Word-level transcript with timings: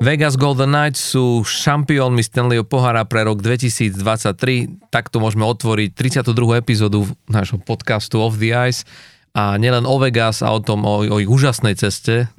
Vegas 0.00 0.40
Golden 0.40 0.72
Knights 0.72 1.12
sú 1.12 1.44
šampiónmi 1.44 2.24
Stanleyho 2.24 2.64
pohára 2.64 3.04
pre 3.04 3.20
rok 3.20 3.44
2023. 3.44 4.88
Takto 4.88 5.20
môžeme 5.20 5.44
otvoriť 5.44 5.92
32. 5.92 6.56
epizódu 6.56 7.04
nášho 7.28 7.60
podcastu 7.60 8.16
Off 8.16 8.40
the 8.40 8.48
Ice. 8.48 8.88
A 9.36 9.60
nielen 9.60 9.84
o 9.84 10.00
Vegas 10.00 10.40
a 10.40 10.56
o 10.56 10.64
tom, 10.64 10.88
o, 10.88 11.04
o 11.04 11.16
ich 11.20 11.28
úžasnej 11.28 11.76
ceste 11.76 12.32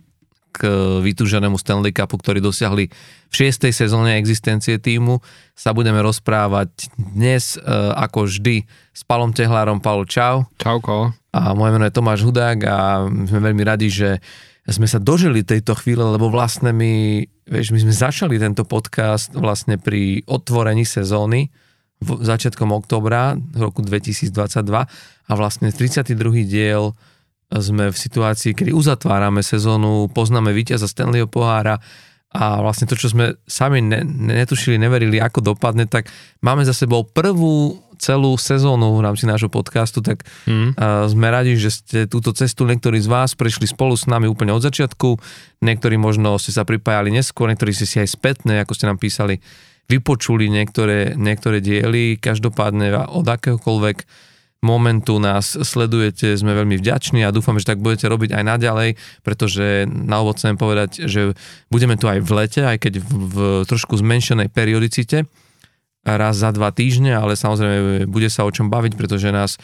k 0.57 0.65
vytúženému 1.05 1.53
Stanley 1.61 1.93
Cupu, 1.93 2.17
ktorý 2.17 2.41
dosiahli 2.41 2.89
v 3.29 3.33
6. 3.33 3.69
sezóne 3.69 4.17
existencie 4.17 4.81
týmu, 4.81 5.21
sa 5.53 5.69
budeme 5.77 6.01
rozprávať 6.01 6.89
dnes, 6.97 7.61
e, 7.61 7.63
ako 7.93 8.25
vždy, 8.25 8.65
s 8.89 9.01
Palom 9.05 9.37
Tehlárom. 9.37 9.85
Palo, 9.85 10.09
čau. 10.09 10.49
Čauko. 10.57 11.13
A 11.29 11.53
moje 11.53 11.77
meno 11.77 11.85
je 11.85 11.93
Tomáš 11.93 12.25
Hudák 12.25 12.57
a 12.65 13.05
sme 13.05 13.53
veľmi 13.53 13.63
radi, 13.63 13.87
že 13.87 14.17
sme 14.71 14.87
sa 14.87 14.99
dožili 14.99 15.43
tejto 15.45 15.75
chvíle, 15.77 16.03
lebo 16.03 16.31
vlastne 16.31 16.71
my, 16.71 17.23
vieš, 17.47 17.75
my 17.75 17.79
sme 17.83 17.93
začali 17.93 18.35
tento 18.39 18.63
podcast 18.63 19.35
vlastne 19.35 19.77
pri 19.77 20.23
otvorení 20.27 20.87
sezóny 20.87 21.51
v 22.01 22.09
začiatkom 22.17 22.73
oktobra 22.73 23.37
roku 23.53 23.85
2022 23.85 24.31
a 25.29 25.33
vlastne 25.37 25.69
32. 25.69 26.17
diel 26.49 26.97
sme 27.51 27.91
v 27.91 27.97
situácii, 27.97 28.55
kedy 28.55 28.71
uzatvárame 28.71 29.43
sezónu, 29.43 30.07
poznáme 30.09 30.55
víťaza 30.55 30.87
Stanleyho 30.87 31.27
pohára 31.27 31.83
a 32.31 32.63
vlastne 32.63 32.87
to, 32.87 32.95
čo 32.95 33.11
sme 33.11 33.35
sami 33.43 33.83
ne, 33.83 34.07
netušili, 34.07 34.79
neverili, 34.79 35.19
ako 35.19 35.51
dopadne, 35.51 35.83
tak 35.83 36.07
máme 36.39 36.63
za 36.63 36.71
sebou 36.71 37.03
prvú 37.03 37.75
celú 38.01 38.33
sezónu 38.33 38.97
v 38.97 39.05
rámci 39.05 39.29
nášho 39.29 39.53
podcastu, 39.53 40.01
tak 40.01 40.25
mm. 40.49 40.73
uh, 40.73 41.05
sme 41.05 41.29
radi, 41.29 41.53
že 41.53 41.69
ste 41.69 41.97
túto 42.09 42.33
cestu 42.33 42.65
niektorí 42.65 42.97
z 42.97 43.05
vás 43.05 43.37
prešli 43.37 43.69
spolu 43.69 43.93
s 43.93 44.09
nami 44.09 44.25
úplne 44.25 44.49
od 44.57 44.65
začiatku, 44.65 45.21
niektorí 45.61 46.01
možno 46.01 46.41
ste 46.41 46.49
sa 46.49 46.65
pripájali 46.65 47.13
neskôr, 47.13 47.53
niektorí 47.53 47.69
ste 47.77 47.85
si 47.85 48.01
aj 48.01 48.09
spätne, 48.09 48.57
ako 48.65 48.73
ste 48.73 48.89
nám 48.89 48.97
písali, 48.97 49.37
vypočuli 49.85 50.49
niektoré, 50.49 51.13
niektoré 51.13 51.61
diely, 51.61 52.17
každopádne 52.17 53.13
od 53.13 53.29
akéhokoľvek 53.29 53.97
momentu 54.61 55.17
nás 55.17 55.57
sledujete, 55.57 56.37
sme 56.37 56.53
veľmi 56.53 56.77
vďační 56.77 57.25
a 57.25 57.33
dúfam, 57.33 57.57
že 57.57 57.73
tak 57.73 57.81
budete 57.81 58.05
robiť 58.05 58.37
aj 58.37 58.43
naďalej, 58.45 58.89
pretože 59.25 59.89
na 59.89 60.21
úvod 60.21 60.37
chcem 60.37 60.53
povedať, 60.53 61.09
že 61.09 61.33
budeme 61.73 61.97
tu 61.97 62.05
aj 62.05 62.21
v 62.21 62.31
lete, 62.37 62.61
aj 62.61 62.77
keď 62.77 62.93
v, 63.01 63.09
v 63.09 63.37
trošku 63.65 63.97
zmenšenej 63.97 64.53
periodicite, 64.53 65.25
raz 66.01 66.41
za 66.41 66.49
dva 66.49 66.73
týždne, 66.73 67.13
ale 67.13 67.37
samozrejme 67.37 68.09
bude 68.09 68.29
sa 68.29 68.45
o 68.45 68.51
čom 68.51 68.73
baviť, 68.73 68.93
pretože 68.97 69.29
nás 69.29 69.61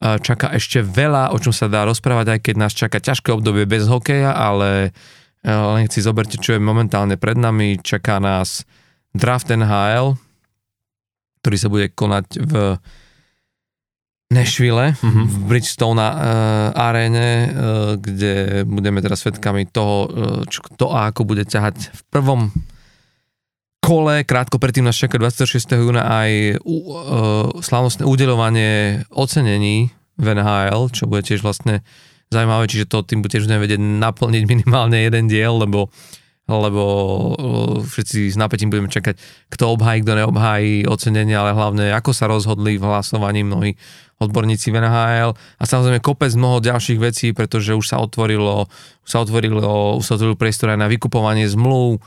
čaká 0.00 0.54
ešte 0.56 0.80
veľa, 0.80 1.34
o 1.34 1.38
čom 1.42 1.52
sa 1.52 1.68
dá 1.68 1.84
rozprávať, 1.84 2.38
aj 2.38 2.40
keď 2.40 2.54
nás 2.56 2.72
čaká 2.72 3.02
ťažké 3.02 3.34
obdobie 3.36 3.68
bez 3.68 3.84
hokeja, 3.84 4.32
ale 4.32 4.96
len 5.44 5.88
si 5.92 6.00
zoberte, 6.00 6.40
čo 6.40 6.56
je 6.56 6.60
momentálne 6.60 7.20
pred 7.20 7.36
nami. 7.36 7.76
Čaká 7.80 8.16
nás 8.16 8.64
draft 9.12 9.52
NHL, 9.52 10.16
ktorý 11.40 11.56
sa 11.56 11.68
bude 11.68 11.86
konať 11.92 12.26
v 12.38 12.54
Nashville, 14.30 14.94
mm-hmm. 14.94 15.26
v 15.26 15.36
Bridgestone 15.50 16.06
uh, 16.06 16.14
aréne, 16.70 17.28
uh, 17.28 17.48
kde 17.98 18.62
budeme 18.62 19.02
teraz 19.02 19.26
svetkami 19.26 19.66
toho, 19.66 19.96
uh, 20.06 20.08
čo, 20.46 20.62
to 20.78 20.86
a 20.94 21.10
ako 21.10 21.26
bude 21.26 21.42
ťahať 21.50 21.90
v 21.90 22.02
prvom 22.14 22.40
kole, 23.90 24.22
krátko 24.22 24.62
predtým 24.62 24.86
nás 24.86 24.94
čaká 24.94 25.18
26. 25.18 25.66
júna 25.74 26.06
aj 26.06 26.62
uh, 26.62 27.50
slavnostné 27.58 28.06
udelovanie 28.06 29.02
ocenení 29.10 29.90
v 30.14 30.26
NHL, 30.30 30.94
čo 30.94 31.10
bude 31.10 31.26
tiež 31.26 31.42
vlastne 31.42 31.82
zaujímavé, 32.30 32.70
čiže 32.70 32.86
to 32.86 33.02
tým 33.02 33.18
tiež 33.26 33.50
budeme 33.50 33.66
vedieť 33.66 33.82
naplniť 33.82 34.42
minimálne 34.46 34.94
jeden 34.94 35.26
diel, 35.26 35.58
lebo 35.58 35.90
lebo 36.50 36.82
všetci 37.86 38.34
s 38.34 38.34
napätím 38.34 38.74
budeme 38.74 38.90
čakať, 38.90 39.14
kto 39.54 39.78
obhájí, 39.78 40.02
kto 40.02 40.18
neobhájí 40.18 40.82
ocenenie, 40.82 41.38
ale 41.38 41.54
hlavne 41.54 41.94
ako 41.94 42.10
sa 42.10 42.26
rozhodli 42.26 42.74
v 42.74 42.90
hlasovaní 42.90 43.46
mnohí 43.46 43.78
odborníci 44.18 44.74
v 44.74 44.82
NHL 44.82 45.30
a 45.38 45.62
samozrejme 45.62 46.02
kopec 46.02 46.34
mnoho 46.34 46.58
ďalších 46.58 46.98
vecí, 46.98 47.30
pretože 47.30 47.78
už 47.78 47.86
sa 47.86 48.02
otvorilo, 48.02 48.66
už 49.06 49.10
sa 49.14 49.22
otvorilo, 49.22 50.02
už 50.02 50.04
sa 50.04 50.18
otvoril 50.18 50.34
priestor 50.34 50.74
aj 50.74 50.82
na 50.82 50.90
vykupovanie 50.90 51.46
zmluv, 51.46 52.02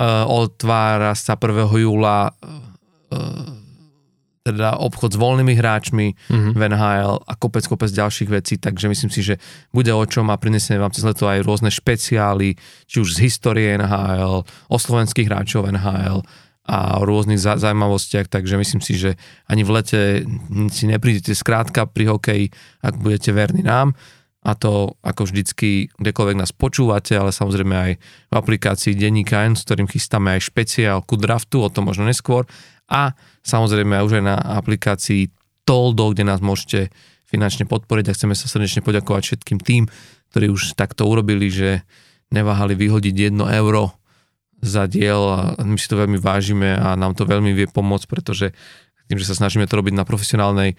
otvára 0.00 1.12
sa 1.12 1.36
1. 1.36 1.68
júla 1.84 2.32
uh, 2.32 3.62
teda 4.42 4.74
obchod 4.82 5.14
s 5.14 5.18
voľnými 5.22 5.54
hráčmi 5.54 6.06
mm-hmm. 6.18 6.52
v 6.58 6.60
NHL 6.66 7.14
a 7.22 7.32
kopec, 7.38 7.62
kopec 7.62 7.90
ďalších 7.94 8.30
vecí, 8.30 8.58
takže 8.58 8.90
myslím 8.90 9.10
si, 9.14 9.22
že 9.22 9.34
bude 9.70 9.94
o 9.94 10.02
čom 10.02 10.26
a 10.34 10.36
prinesieme 10.36 10.82
vám 10.82 10.90
cez 10.90 11.06
leto 11.06 11.30
aj 11.30 11.46
rôzne 11.46 11.70
špeciály, 11.70 12.58
či 12.90 12.96
už 12.98 13.14
z 13.14 13.30
histórie 13.30 13.78
NHL, 13.78 14.42
o 14.42 14.76
slovenských 14.76 15.30
hráčov 15.30 15.70
NHL 15.70 16.26
a 16.66 16.98
o 16.98 17.02
rôznych 17.06 17.38
zaujímavostiach, 17.38 18.26
takže 18.26 18.58
myslím 18.58 18.82
si, 18.82 18.94
že 18.98 19.10
ani 19.46 19.62
v 19.62 19.70
lete 19.78 20.00
si 20.74 20.90
neprídete 20.90 21.34
skrátka 21.38 21.86
pri 21.86 22.10
hokeji, 22.10 22.46
ak 22.82 22.98
budete 22.98 23.30
verní 23.30 23.62
nám 23.62 23.94
a 24.42 24.58
to 24.58 24.98
ako 25.06 25.30
vždycky, 25.30 25.86
kdekoľvek 26.02 26.36
nás 26.42 26.50
počúvate, 26.50 27.14
ale 27.14 27.30
samozrejme 27.30 27.74
aj 27.78 27.92
v 28.02 28.34
aplikácii 28.34 28.98
Denníka 28.98 29.46
N, 29.46 29.54
s 29.54 29.62
ktorým 29.62 29.86
chystáme 29.86 30.34
aj 30.34 30.50
špeciál 30.50 30.98
ku 31.06 31.14
draftu, 31.14 31.62
o 31.62 31.70
tom 31.70 31.86
možno 31.86 32.02
neskôr. 32.02 32.42
A 32.90 33.14
samozrejme 33.46 34.02
už 34.02 34.18
aj 34.18 34.24
na 34.26 34.36
aplikácii 34.58 35.30
Toldo, 35.62 36.10
kde 36.10 36.26
nás 36.26 36.42
môžete 36.42 36.90
finančne 37.30 37.70
podporiť 37.70 38.10
a 38.10 38.16
chceme 38.18 38.34
sa 38.34 38.50
srdečne 38.50 38.82
poďakovať 38.82 39.22
všetkým 39.22 39.58
tým, 39.62 39.86
ktorí 40.34 40.50
už 40.50 40.74
takto 40.74 41.06
urobili, 41.06 41.46
že 41.46 41.86
neváhali 42.34 42.74
vyhodiť 42.74 43.32
1 43.32 43.38
euro 43.62 43.94
za 44.62 44.90
diel 44.90 45.22
a 45.58 45.58
my 45.62 45.78
si 45.78 45.86
to 45.86 45.98
veľmi 45.98 46.18
vážime 46.18 46.74
a 46.74 46.98
nám 46.98 47.14
to 47.14 47.26
veľmi 47.26 47.54
vie 47.54 47.70
pomôcť, 47.70 48.06
pretože 48.10 48.54
tým, 49.12 49.20
že 49.20 49.28
sa 49.28 49.36
snažíme 49.36 49.68
to 49.68 49.76
robiť 49.76 49.92
na 49.92 50.08
profesionálnej, 50.08 50.72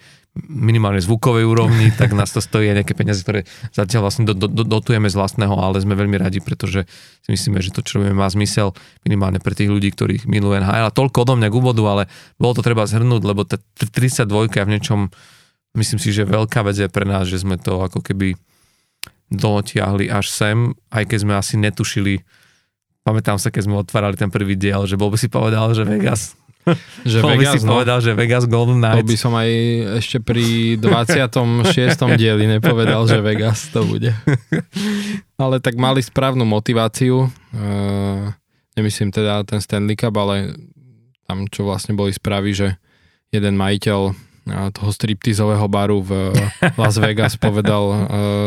minimálne 0.50 0.98
zvukovej 0.98 1.46
úrovni, 1.46 1.94
tak 1.94 2.10
nás 2.18 2.34
to 2.34 2.42
stojí 2.42 2.66
aj 2.66 2.82
nejaké 2.82 2.98
peniaze, 2.98 3.22
ktoré 3.22 3.46
zatiaľ 3.70 4.10
vlastne 4.10 4.26
do, 4.26 4.34
do, 4.34 4.50
dotujeme 4.50 5.06
z 5.06 5.14
vlastného, 5.14 5.54
ale 5.54 5.78
sme 5.78 5.94
veľmi 5.94 6.18
radi, 6.18 6.42
pretože 6.42 6.90
si 7.22 7.28
myslíme, 7.30 7.62
že 7.62 7.70
to, 7.70 7.86
čo 7.86 8.02
robíme, 8.02 8.18
má 8.18 8.26
zmysel 8.26 8.74
minimálne 9.06 9.38
pre 9.38 9.54
tých 9.54 9.70
ľudí, 9.70 9.94
ktorých 9.94 10.26
miluje 10.26 10.58
NHL. 10.58 10.90
A 10.90 10.90
toľko 10.90 11.22
odo 11.22 11.38
mňa 11.38 11.46
k 11.46 11.54
úvodu, 11.54 11.82
ale 11.86 12.02
bolo 12.34 12.58
to 12.58 12.66
treba 12.66 12.82
zhrnúť, 12.82 13.22
lebo 13.22 13.46
tá 13.46 13.62
32 13.78 14.26
je 14.50 14.66
v 14.66 14.72
niečom, 14.74 15.00
myslím 15.78 15.98
si, 16.02 16.10
že 16.10 16.26
veľká 16.26 16.66
vec 16.66 16.74
je 16.74 16.90
pre 16.90 17.06
nás, 17.06 17.30
že 17.30 17.38
sme 17.38 17.54
to 17.54 17.86
ako 17.86 18.02
keby 18.02 18.34
dotiahli 19.30 20.10
až 20.10 20.26
sem, 20.26 20.74
aj 20.90 21.06
keď 21.06 21.18
sme 21.22 21.32
asi 21.38 21.54
netušili, 21.62 22.26
pamätám 23.06 23.38
sa, 23.38 23.54
keď 23.54 23.70
sme 23.70 23.78
otvárali 23.78 24.18
ten 24.18 24.34
prvý 24.34 24.58
diel, 24.58 24.82
že 24.90 24.98
bol 24.98 25.14
by 25.14 25.18
si 25.22 25.30
povedal, 25.30 25.70
že 25.78 25.86
Vegas 25.86 26.34
že 27.10 27.18
Vegas, 27.20 27.60
by 27.60 27.60
si 27.60 27.66
no, 27.68 27.72
povedal, 27.76 27.98
že 28.00 28.12
Vegas 28.16 28.44
Golden 28.48 28.80
Knights. 28.80 29.04
To 29.04 29.10
by 29.12 29.16
som 29.20 29.32
aj 29.36 29.50
ešte 30.00 30.18
pri 30.24 30.76
26. 30.80 31.68
dieli 32.20 32.44
nepovedal, 32.48 33.04
že 33.04 33.20
Vegas 33.20 33.68
to 33.70 33.84
bude. 33.84 34.12
Ale 35.42 35.60
tak 35.60 35.76
mali 35.76 36.00
správnu 36.00 36.42
motiváciu. 36.48 37.28
Uh, 37.52 38.32
nemyslím 38.78 39.12
teda 39.12 39.44
ten 39.44 39.60
Stanley 39.60 39.98
Cup, 39.98 40.14
ale 40.14 40.54
tam 41.26 41.46
čo 41.50 41.66
vlastne 41.66 41.94
boli 41.94 42.14
správy, 42.14 42.54
že 42.54 42.68
jeden 43.34 43.58
majiteľ 43.58 44.00
uh, 44.10 44.14
toho 44.70 44.90
striptizového 44.94 45.66
baru 45.66 46.06
v 46.06 46.10
Las 46.78 46.98
Vegas 47.02 47.34
povedal, 47.34 47.84
uh, 47.90 47.98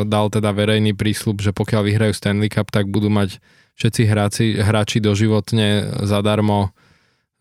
dal 0.07 0.31
teda 0.31 0.55
verejný 0.55 0.95
prísľub, 0.95 1.43
že 1.43 1.51
pokiaľ 1.51 1.81
vyhrajú 1.91 2.13
Stanley 2.15 2.47
Cup, 2.47 2.71
tak 2.71 2.87
budú 2.87 3.11
mať 3.11 3.43
všetci 3.77 4.01
hráči, 4.09 4.47
hráči 4.57 4.97
doživotne 4.97 6.01
zadarmo 6.07 6.73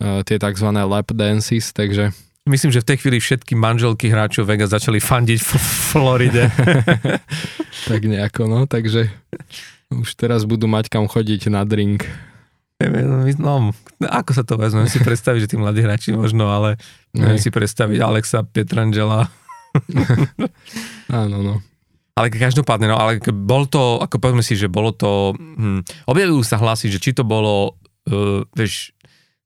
tie 0.01 0.37
tzv. 0.37 0.69
lap 0.73 1.13
dances, 1.13 1.73
takže... 1.73 2.13
Myslím, 2.47 2.71
že 2.71 2.79
v 2.79 2.89
tej 2.95 2.99
chvíli 3.03 3.19
všetky 3.19 3.59
manželky 3.59 4.07
hráčov 4.07 4.47
Vegas 4.47 4.71
začali 4.71 5.03
fandiť 5.03 5.41
v 5.43 5.51
Floride. 5.91 6.47
tak 7.91 8.07
nejako, 8.07 8.47
no, 8.47 8.71
takže 8.71 9.11
už 9.91 10.15
teraz 10.15 10.47
budú 10.47 10.71
mať 10.71 10.87
kam 10.87 11.11
chodiť 11.11 11.51
na 11.51 11.67
drink. 11.67 12.07
No, 13.41 13.73
ako 13.99 14.31
sa 14.37 14.45
to 14.45 14.61
vezme? 14.61 14.85
si 14.87 15.01
predstaviť, 15.01 15.49
že 15.49 15.51
tí 15.51 15.57
mladí 15.57 15.81
hráči 15.81 16.13
možno, 16.13 16.53
ale 16.53 16.77
neviem 17.17 17.41
si 17.41 17.49
predstaviť 17.49 17.99
Alexa 18.05 18.45
Pietrangela. 18.45 19.33
Áno, 21.09 21.37
no. 21.41 21.55
Ale 22.17 22.33
každopádne, 22.33 22.93
no, 22.93 22.97
ale 22.97 23.21
bol 23.21 23.69
to, 23.69 24.01
ako 24.01 24.17
povedzme 24.17 24.41
si, 24.41 24.57
že 24.57 24.73
bolo 24.73 24.93
to, 24.93 25.37
hm, 25.37 25.85
objavujú 26.09 26.45
sa 26.45 26.57
hlasy, 26.57 26.89
že 26.89 27.01
či 27.01 27.13
to 27.13 27.25
bolo, 27.29 27.77
uh, 28.09 28.41
vieš, 28.57 28.96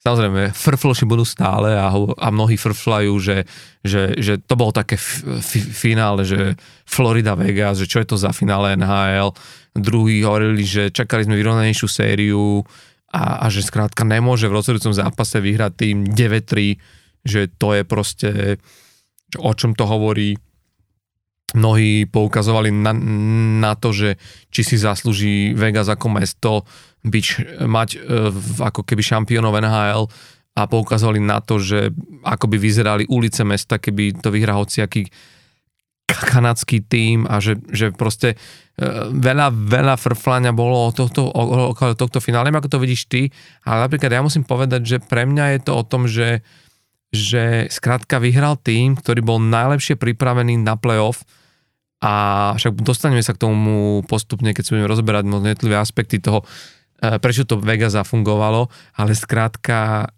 Samozrejme, 0.01 0.57
frfloši 0.57 1.05
budú 1.05 1.29
stále 1.29 1.77
a, 1.77 1.93
a 1.93 2.29
mnohí 2.33 2.57
frflajú, 2.57 3.21
že, 3.21 3.45
že, 3.85 4.17
že 4.17 4.41
to 4.41 4.57
bolo 4.57 4.73
také 4.73 4.97
f, 4.97 5.21
f, 5.21 5.53
finále, 5.77 6.25
že 6.25 6.57
Florida 6.89 7.37
Vegas, 7.37 7.85
že 7.85 7.85
čo 7.85 8.01
je 8.01 8.09
to 8.09 8.17
za 8.17 8.33
finále 8.33 8.81
NHL. 8.81 9.37
Druhí 9.77 10.25
hovorili, 10.25 10.65
že 10.65 10.89
čakali 10.89 11.29
sme 11.29 11.37
vyrovnanejšiu 11.37 11.85
sériu 11.85 12.65
a, 13.13 13.45
a 13.45 13.47
že 13.53 13.61
skrátka 13.61 14.09
nemôže 14.09 14.49
v 14.49 14.57
rozhodujúcom 14.57 14.97
zápase 14.97 15.37
vyhrať 15.37 15.73
tým 15.77 15.97
9-3, 16.09 16.81
že 17.21 17.53
to 17.61 17.77
je 17.77 17.83
proste, 17.85 18.31
o 19.37 19.53
čom 19.53 19.77
to 19.77 19.85
hovorí. 19.85 20.33
Mnohí 21.55 22.07
poukazovali 22.07 22.71
na, 22.71 22.93
na 23.61 23.73
to, 23.75 23.91
že 23.91 24.19
či 24.51 24.63
si 24.63 24.77
zaslúži 24.79 25.57
Vegas 25.57 25.91
ako 25.91 26.07
mesto 26.11 26.53
byť, 27.03 27.27
mať 27.65 27.89
e, 27.97 27.99
ako 28.61 28.85
keby 28.85 29.03
šampiónov 29.03 29.57
NHL 29.57 30.05
a 30.57 30.63
poukazovali 30.67 31.23
na 31.23 31.41
to, 31.41 31.63
že 31.63 31.95
ako 32.27 32.51
by 32.51 32.57
vyzerali 32.61 33.05
ulice 33.09 33.47
mesta, 33.47 33.81
keby 33.81 34.21
to 34.21 34.29
vyhral 34.29 34.63
hociaký 34.63 35.09
kanadský 36.11 36.83
tým 36.83 37.25
a 37.25 37.39
že, 37.39 37.57
že 37.71 37.95
proste 37.95 38.35
e, 38.35 38.37
veľa, 39.15 39.55
veľa 39.55 39.95
frflania 39.95 40.51
bolo 40.51 40.91
o 40.91 40.93
tohto, 40.93 41.31
o, 41.31 41.71
o 41.71 41.95
tohto 41.95 42.19
finále, 42.19 42.51
ako 42.51 42.69
to 42.69 42.83
vidíš 42.83 43.07
ty, 43.07 43.31
ale 43.63 43.87
napríklad 43.87 44.11
ja 44.11 44.23
musím 44.23 44.43
povedať, 44.43 44.83
že 44.85 44.97
pre 44.99 45.25
mňa 45.25 45.57
je 45.57 45.61
to 45.63 45.73
o 45.73 45.87
tom, 45.87 46.11
že, 46.11 46.43
že 47.15 47.71
skrátka 47.71 48.19
vyhral 48.19 48.59
tým, 48.59 48.99
ktorý 48.99 49.23
bol 49.23 49.39
najlepšie 49.39 49.95
pripravený 49.97 50.59
na 50.61 50.75
playoff 50.75 51.23
a 52.01 52.13
však 52.57 52.81
dostaneme 52.81 53.21
sa 53.21 53.37
k 53.37 53.43
tomu 53.45 54.01
postupne, 54.09 54.57
keď 54.57 54.63
si 54.65 54.73
budeme 54.73 54.89
rozoberať 54.89 55.29
jednotlivé 55.29 55.77
aspekty 55.77 56.17
toho, 56.17 56.43
e, 57.01 57.21
prečo 57.21 57.45
to 57.45 57.61
Vega 57.61 57.93
zafungovalo, 57.93 58.73
ale 58.97 59.13
skrátka, 59.13 60.09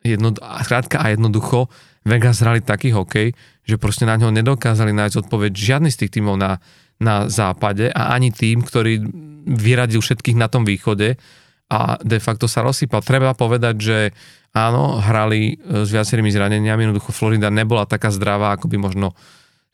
jedno, 0.00 0.32
skrátka 0.64 1.04
a 1.04 1.12
jednoducho 1.12 1.68
Vegas 2.08 2.40
hrali 2.40 2.64
taký 2.64 2.96
hokej, 2.96 3.36
že 3.68 3.76
proste 3.76 4.08
na 4.08 4.16
ňo 4.16 4.32
nedokázali 4.32 4.96
nájsť 4.96 5.28
odpoveď 5.28 5.52
žiadny 5.52 5.92
z 5.92 6.00
tých 6.00 6.16
tímov 6.16 6.40
na, 6.40 6.56
na 6.96 7.28
západe 7.28 7.92
a 7.92 8.16
ani 8.16 8.32
tým, 8.32 8.64
ktorý 8.64 9.04
vyradil 9.44 10.00
všetkých 10.00 10.40
na 10.40 10.48
tom 10.48 10.64
východe 10.64 11.20
a 11.68 12.00
de 12.00 12.16
facto 12.16 12.48
sa 12.48 12.64
rozsypal. 12.64 13.04
Treba 13.04 13.36
povedať, 13.36 13.76
že 13.76 13.98
áno, 14.56 14.96
hrali 15.04 15.60
e, 15.60 15.84
s 15.84 15.92
viacerými 15.92 16.32
zraneniami, 16.32 16.88
jednoducho 16.88 17.12
Florida 17.12 17.52
nebola 17.52 17.84
taká 17.84 18.08
zdravá, 18.08 18.56
ako 18.56 18.72
by 18.72 18.76
možno 18.80 19.12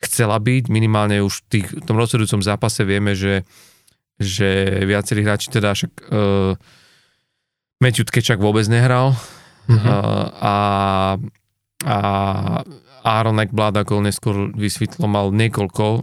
chcela 0.05 0.37
byť. 0.39 0.69
Minimálne 0.69 1.19
už 1.25 1.41
v, 1.41 1.43
tých, 1.49 1.67
v 1.73 1.83
tom 1.83 1.97
rozhodujúcom 1.97 2.45
zápase 2.45 2.85
vieme, 2.85 3.17
že, 3.17 3.43
že 4.21 4.81
viacerí 4.85 5.25
hráči 5.25 5.49
teda 5.49 5.73
však 5.73 5.91
uh, 6.09 6.53
Matthew 7.83 8.07
Tkečak 8.07 8.39
vôbec 8.39 8.65
nehral 8.71 9.17
mm-hmm. 9.67 9.87
uh, 9.89 10.25
a 10.39 10.55
a 11.85 11.97
Aaron 13.05 13.37
Ekblad, 13.37 13.77
ako 13.77 14.01
neskôr 14.01 14.49
vysvetlo, 14.57 15.05
mal 15.05 15.29
niekoľko 15.29 16.01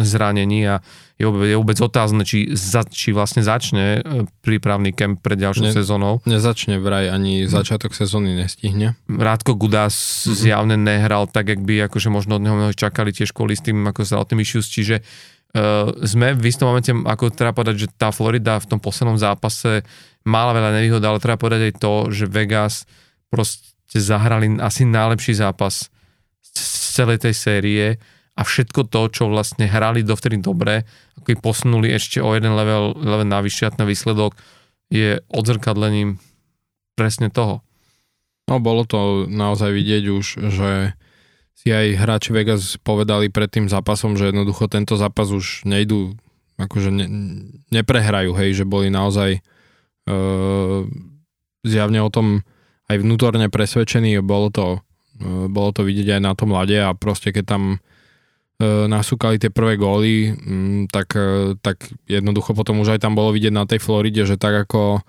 zranení 0.00 0.64
a 0.64 0.76
je 1.20 1.28
vôbec, 1.28 1.48
je 1.52 1.56
vôbec 1.60 1.78
otázne, 1.78 2.24
či, 2.24 2.56
za, 2.56 2.82
či 2.88 3.12
vlastne 3.12 3.44
začne 3.44 4.00
e, 4.00 4.26
prípravný 4.42 4.90
kemp 4.90 5.20
pred 5.20 5.38
ďalšou 5.38 5.68
ne, 5.68 5.72
sezónou. 5.72 6.14
Nezačne 6.24 6.80
vraj, 6.80 7.12
ani 7.12 7.46
začiatok 7.46 7.92
sezóny 7.92 8.34
nestihne. 8.34 8.98
Rádko 9.06 9.54
Gudas 9.54 9.94
mm-hmm. 9.94 10.34
zjavne 10.34 10.76
nehral 10.80 11.28
tak, 11.28 11.52
jak 11.52 11.60
by 11.62 11.86
akože 11.92 12.08
možno 12.08 12.40
od 12.40 12.42
neho 12.42 12.72
čakali 12.74 13.12
tiež 13.12 13.30
kvôli 13.36 13.54
s 13.54 13.62
tým, 13.62 13.84
ako 13.84 14.02
sa 14.02 14.18
o 14.18 14.26
tým 14.26 14.40
issues, 14.40 14.66
čiže 14.66 14.98
uh, 14.98 15.92
sme 16.02 16.34
v 16.34 16.44
istom 16.48 16.72
momente, 16.72 16.90
ako 16.90 17.30
treba 17.30 17.54
povedať, 17.54 17.86
že 17.86 17.88
tá 17.94 18.10
Florida 18.10 18.58
v 18.58 18.68
tom 18.72 18.80
poslednom 18.82 19.20
zápase 19.20 19.84
mala 20.26 20.56
veľa 20.56 20.70
nevýhod, 20.80 21.02
ale 21.04 21.22
treba 21.22 21.38
povedať 21.38 21.70
aj 21.70 21.74
to, 21.78 21.94
že 22.10 22.24
Vegas 22.30 22.88
proste 23.30 23.98
zahrali 23.98 24.58
asi 24.58 24.88
najlepší 24.88 25.38
zápas 25.38 25.92
z 26.52 26.62
celej 26.92 27.24
tej 27.24 27.34
série 27.34 27.86
a 28.32 28.40
všetko 28.42 28.88
to, 28.88 29.00
čo 29.12 29.28
vlastne 29.28 29.68
hrali 29.68 30.00
dovtedy 30.00 30.40
dobre, 30.40 30.88
ako 31.20 31.40
posunuli 31.44 31.92
ešte 31.92 32.18
o 32.24 32.32
jeden 32.32 32.56
level, 32.56 32.96
level 32.96 33.28
navyššie 33.28 33.76
a 33.76 33.84
výsledok 33.84 34.32
je 34.88 35.20
odzrkadlením 35.28 36.16
presne 36.96 37.28
toho. 37.28 37.60
No 38.48 38.58
bolo 38.58 38.88
to 38.88 39.28
naozaj 39.28 39.72
vidieť 39.72 40.04
už, 40.08 40.24
že 40.52 40.70
si 41.56 41.68
aj 41.70 41.94
hráči 41.94 42.34
Vegas 42.34 42.76
povedali 42.82 43.30
pred 43.30 43.46
tým 43.46 43.70
zápasom, 43.70 44.18
že 44.18 44.32
jednoducho 44.32 44.66
tento 44.66 44.98
zápas 44.98 45.30
už 45.30 45.62
nejdu, 45.62 46.18
akože 46.58 46.90
ne, 46.90 47.06
neprehrajú, 47.70 48.34
hej, 48.34 48.58
že 48.58 48.64
boli 48.66 48.90
naozaj 48.90 49.38
uh, 50.10 50.82
zjavne 51.62 52.02
o 52.02 52.10
tom 52.10 52.42
aj 52.90 52.96
vnútorne 52.98 53.46
presvedčený, 53.48 54.20
bolo 54.20 54.50
to, 54.52 54.66
e, 55.22 55.48
bolo 55.48 55.70
to 55.72 55.86
vidieť 55.86 56.18
aj 56.18 56.20
na 56.20 56.32
tom 56.36 56.52
lade 56.52 56.76
a 56.76 56.92
proste 56.92 57.32
keď 57.32 57.56
tam 57.56 57.62
e, 57.72 57.76
nasúkali 58.90 59.38
tie 59.40 59.50
prvé 59.50 59.74
góly, 59.80 60.32
mm, 60.32 60.92
tak, 60.92 61.14
e, 61.18 61.58
tak 61.58 61.82
jednoducho 62.06 62.54
potom 62.54 62.82
už 62.82 62.96
aj 62.96 63.00
tam 63.02 63.14
bolo 63.14 63.34
vidieť 63.34 63.54
na 63.54 63.64
tej 63.66 63.82
Floride, 63.82 64.26
že 64.26 64.38
tak 64.38 64.68
ako 64.68 65.02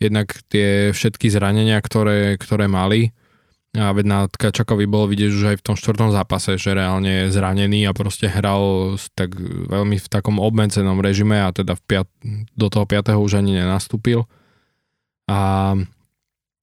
jednak 0.00 0.32
tie 0.48 0.90
všetky 0.96 1.28
zranenia, 1.28 1.76
ktoré, 1.82 2.40
ktoré 2.40 2.66
mali, 2.70 3.12
a 3.70 3.94
veď 3.94 4.06
na 4.06 4.20
Tkačakovi 4.26 4.82
bolo 4.90 5.06
vidieť 5.06 5.30
už 5.30 5.44
aj 5.54 5.56
v 5.62 5.66
tom 5.70 5.76
štvrtom 5.78 6.10
zápase, 6.10 6.58
že 6.58 6.74
reálne 6.74 7.06
je 7.06 7.34
zranený 7.38 7.86
a 7.86 7.94
proste 7.94 8.26
hral 8.26 8.98
tak 9.14 9.38
veľmi 9.70 9.94
v 9.94 10.10
takom 10.10 10.42
obmedzenom 10.42 10.98
režime 10.98 11.38
a 11.38 11.54
teda 11.54 11.78
v 11.78 11.82
piat, 11.86 12.08
do 12.58 12.66
toho 12.66 12.82
5. 12.82 13.14
už 13.14 13.38
ani 13.38 13.54
nenastúpil. 13.54 14.26
A 15.30 15.78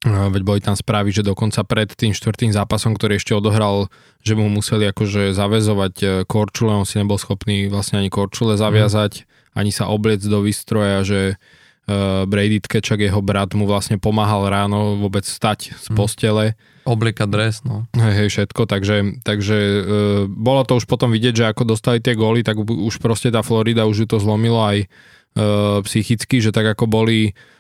Veď 0.06 0.42
boli 0.46 0.62
tam 0.62 0.78
správy, 0.78 1.10
že 1.10 1.26
dokonca 1.26 1.66
pred 1.66 1.90
tým 1.90 2.14
štvrtým 2.14 2.54
zápasom, 2.54 2.94
ktorý 2.94 3.18
ešte 3.18 3.34
odohral, 3.34 3.90
že 4.22 4.38
mu 4.38 4.46
museli 4.46 4.86
akože 4.94 5.34
zavezovať 5.34 5.94
e, 5.98 6.06
korčule, 6.30 6.70
on 6.70 6.86
si 6.86 7.02
nebol 7.02 7.18
schopný 7.18 7.66
vlastne 7.66 8.06
ani 8.06 8.14
korčule 8.14 8.62
zaviazať, 8.62 9.26
mm. 9.26 9.58
ani 9.58 9.72
sa 9.74 9.90
obliec 9.90 10.22
do 10.22 10.46
výstroja, 10.46 11.02
že 11.02 11.20
uh, 11.34 12.30
Brady 12.30 12.62
Tkečak, 12.62 13.02
jeho 13.02 13.26
brat, 13.26 13.58
mu 13.58 13.66
vlastne 13.66 13.98
pomáhal 13.98 14.46
ráno 14.54 15.02
vôbec 15.02 15.26
stať 15.26 15.74
z 15.74 15.90
mhm. 15.90 15.96
postele. 15.98 16.46
Oblika 16.86 17.26
dres, 17.26 17.66
no. 17.66 17.90
Hej, 17.98 18.14
hej, 18.22 18.28
všetko, 18.30 18.70
takže, 18.70 19.26
takže 19.26 19.58
uh, 19.58 19.82
bolo 20.30 20.62
to 20.62 20.78
už 20.78 20.86
potom 20.86 21.10
vidieť, 21.10 21.34
že 21.42 21.50
ako 21.50 21.74
dostali 21.74 21.98
tie 21.98 22.14
góly, 22.14 22.46
tak 22.46 22.62
už 22.62 23.02
proste 23.02 23.34
tá 23.34 23.42
Florida 23.42 23.90
už 23.90 24.06
ju 24.06 24.08
to 24.14 24.22
zlomilo 24.22 24.62
aj 24.62 24.86
uh, 24.86 25.82
psychicky, 25.82 26.38
že 26.38 26.54
tak 26.54 26.78
ako 26.78 26.86
boli 26.86 27.34
E, 27.34 27.57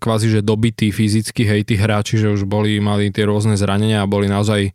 kvázi, 0.00 0.32
že 0.32 0.40
dobití 0.40 0.88
fyzicky, 0.88 1.44
hej, 1.44 1.68
tí 1.68 1.76
hráči, 1.76 2.16
že 2.16 2.32
už 2.32 2.48
boli, 2.48 2.80
mali 2.80 3.12
tie 3.12 3.28
rôzne 3.28 3.60
zranenia 3.60 4.00
a 4.00 4.08
boli 4.08 4.24
naozaj 4.24 4.72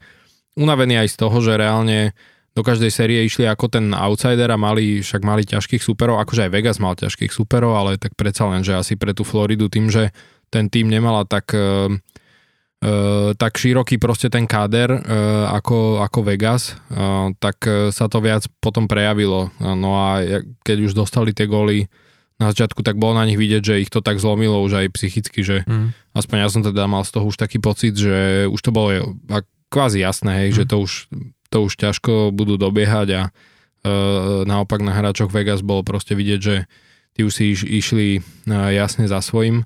unavení 0.54 1.02
aj 1.02 1.10
z 1.10 1.16
toho, 1.18 1.38
že 1.42 1.58
reálne 1.58 2.14
do 2.54 2.62
každej 2.62 2.94
série 2.94 3.26
išli 3.26 3.50
ako 3.50 3.66
ten 3.66 3.98
outsider 3.98 4.46
a 4.54 4.62
mali, 4.62 5.02
však 5.02 5.26
mali 5.26 5.42
ťažkých 5.42 5.82
superov, 5.82 6.22
akože 6.22 6.46
aj 6.46 6.52
Vegas 6.54 6.78
mal 6.78 6.94
ťažkých 6.94 7.34
superov, 7.34 7.74
ale 7.74 7.98
tak 7.98 8.14
predsa 8.14 8.46
len, 8.46 8.62
že 8.62 8.78
asi 8.78 8.94
pre 8.94 9.18
tú 9.18 9.26
Floridu 9.26 9.74
tým, 9.74 9.90
že 9.90 10.14
ten 10.54 10.70
tým 10.70 10.86
nemala 10.86 11.26
tak, 11.26 11.50
uh, 11.58 11.90
uh, 11.90 13.34
tak 13.34 13.58
široký 13.58 13.98
proste 13.98 14.30
ten 14.30 14.46
káder 14.46 14.94
uh, 14.94 15.50
ako, 15.50 16.06
ako 16.06 16.30
Vegas, 16.30 16.78
uh, 16.94 17.34
tak 17.42 17.66
sa 17.90 18.06
to 18.06 18.22
viac 18.22 18.46
potom 18.62 18.86
prejavilo. 18.86 19.50
No 19.58 19.98
a 19.98 20.22
keď 20.62 20.78
už 20.86 20.94
dostali 20.94 21.34
tie 21.34 21.50
góly 21.50 21.90
na 22.44 22.52
začiatku, 22.52 22.84
tak 22.84 23.00
bolo 23.00 23.16
na 23.16 23.24
nich 23.24 23.40
vidieť, 23.40 23.64
že 23.64 23.82
ich 23.82 23.92
to 23.92 24.04
tak 24.04 24.20
zlomilo 24.20 24.60
už 24.62 24.84
aj 24.84 24.88
psychicky, 24.94 25.40
že 25.42 25.64
mm. 25.64 26.14
aspoň 26.14 26.38
ja 26.44 26.48
som 26.52 26.62
teda 26.62 26.84
mal 26.86 27.08
z 27.08 27.16
toho 27.16 27.32
už 27.32 27.40
taký 27.40 27.64
pocit, 27.64 27.96
že 27.96 28.46
už 28.52 28.60
to 28.60 28.76
bolo 28.76 29.16
kvázi 29.72 30.04
jasné, 30.04 30.46
hej, 30.46 30.50
mm. 30.52 30.56
že 30.60 30.64
to 30.68 30.76
už, 30.84 30.92
to 31.48 31.58
už 31.64 31.74
ťažko 31.80 32.36
budú 32.36 32.60
dobiehať 32.60 33.08
a 33.16 33.22
e, 33.26 33.30
naopak 34.44 34.84
na 34.84 34.94
hráčoch 34.94 35.32
Vegas 35.32 35.64
bolo 35.64 35.82
proste 35.82 36.14
vidieť, 36.14 36.40
že 36.44 36.56
tí 37.16 37.24
už 37.24 37.34
si 37.34 37.44
iš, 37.56 37.62
išli 37.64 38.08
e, 38.20 38.22
jasne 38.52 39.08
za 39.08 39.24
svojím. 39.24 39.64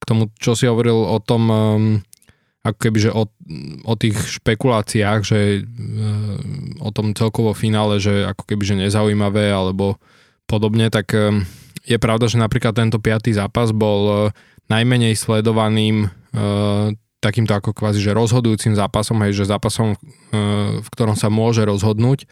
K 0.00 0.04
tomu, 0.08 0.32
čo 0.40 0.56
si 0.56 0.66
hovoril 0.66 0.96
o 0.96 1.18
tom, 1.20 1.42
e, 1.46 1.56
ako 2.64 2.78
keby, 2.80 2.98
že 2.98 3.10
o, 3.12 3.28
o 3.84 3.94
tých 3.94 4.16
špekuláciách, 4.40 5.20
že 5.20 5.38
e, 5.38 5.60
o 6.80 6.90
tom 6.90 7.12
celkovo 7.12 7.52
finále, 7.52 8.00
že 8.00 8.24
ako 8.24 8.48
keby, 8.48 8.62
že 8.64 8.80
nezaujímavé 8.88 9.52
alebo 9.52 10.00
podobne, 10.48 10.88
tak 10.88 11.12
e, 11.12 11.44
je 11.84 11.98
pravda, 12.00 12.26
že 12.26 12.40
napríklad 12.40 12.72
tento 12.72 12.96
piatý 12.96 13.36
zápas 13.36 13.70
bol 13.70 14.00
e, 14.04 14.14
najmenej 14.72 15.14
sledovaným 15.14 16.08
e, 16.08 16.08
takýmto 17.20 17.52
ako 17.52 17.76
kvázi, 17.76 18.00
že 18.00 18.16
rozhodujúcim 18.16 18.72
zápasom, 18.72 19.20
hej, 19.24 19.44
že 19.44 19.52
zápasom, 19.52 19.94
e, 19.94 19.98
v 20.80 20.88
ktorom 20.88 21.14
sa 21.14 21.28
môže 21.28 21.62
rozhodnúť 21.62 22.28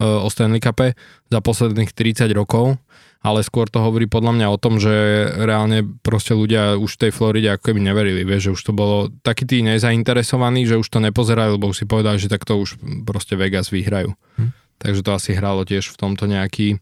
o 0.00 0.32
Stanley 0.32 0.64
Cup 0.64 0.96
za 1.28 1.40
posledných 1.44 1.92
30 1.92 2.32
rokov, 2.32 2.80
ale 3.20 3.44
skôr 3.44 3.68
to 3.68 3.84
hovorí 3.84 4.08
podľa 4.08 4.32
mňa 4.32 4.46
o 4.48 4.56
tom, 4.56 4.80
že 4.80 5.28
reálne 5.36 5.84
proste 6.00 6.32
ľudia 6.32 6.80
už 6.80 6.96
v 6.96 7.00
tej 7.04 7.10
Floride 7.12 7.52
ako 7.52 7.68
keby 7.68 7.84
neverili, 7.84 8.24
vieš, 8.24 8.48
že 8.48 8.54
už 8.56 8.62
to 8.64 8.72
bolo 8.72 9.12
takí 9.20 9.44
tí 9.44 9.60
nezainteresovaní, 9.60 10.64
že 10.64 10.80
už 10.80 10.88
to 10.88 11.04
nepozerali, 11.04 11.52
lebo 11.52 11.68
už 11.68 11.84
si 11.84 11.86
povedali, 11.86 12.16
že 12.16 12.32
takto 12.32 12.56
už 12.56 12.80
proste 13.04 13.36
Vegas 13.36 13.68
vyhrajú. 13.68 14.16
Hm. 14.40 14.56
Takže 14.80 15.04
to 15.04 15.12
asi 15.12 15.36
hralo 15.36 15.68
tiež 15.68 15.92
v 15.92 16.00
tomto 16.00 16.24
nejaký 16.24 16.80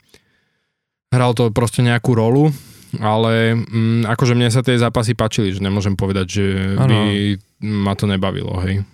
hral 1.13 1.33
to 1.33 1.49
proste 1.53 1.81
nejakú 1.81 2.13
rolu, 2.13 2.53
ale 2.97 3.57
mm, 3.57 4.09
akože 4.09 4.33
mne 4.33 4.49
sa 4.49 4.65
tie 4.65 4.81
zápasy 4.81 5.13
páčili, 5.13 5.53
že 5.53 5.61
nemôžem 5.61 5.97
povedať, 5.97 6.27
že 6.29 6.45
ano. 6.77 6.89
by 6.89 7.37
ma 7.61 7.93
to 7.97 8.09
nebavilo, 8.09 8.57
hej. 8.65 8.85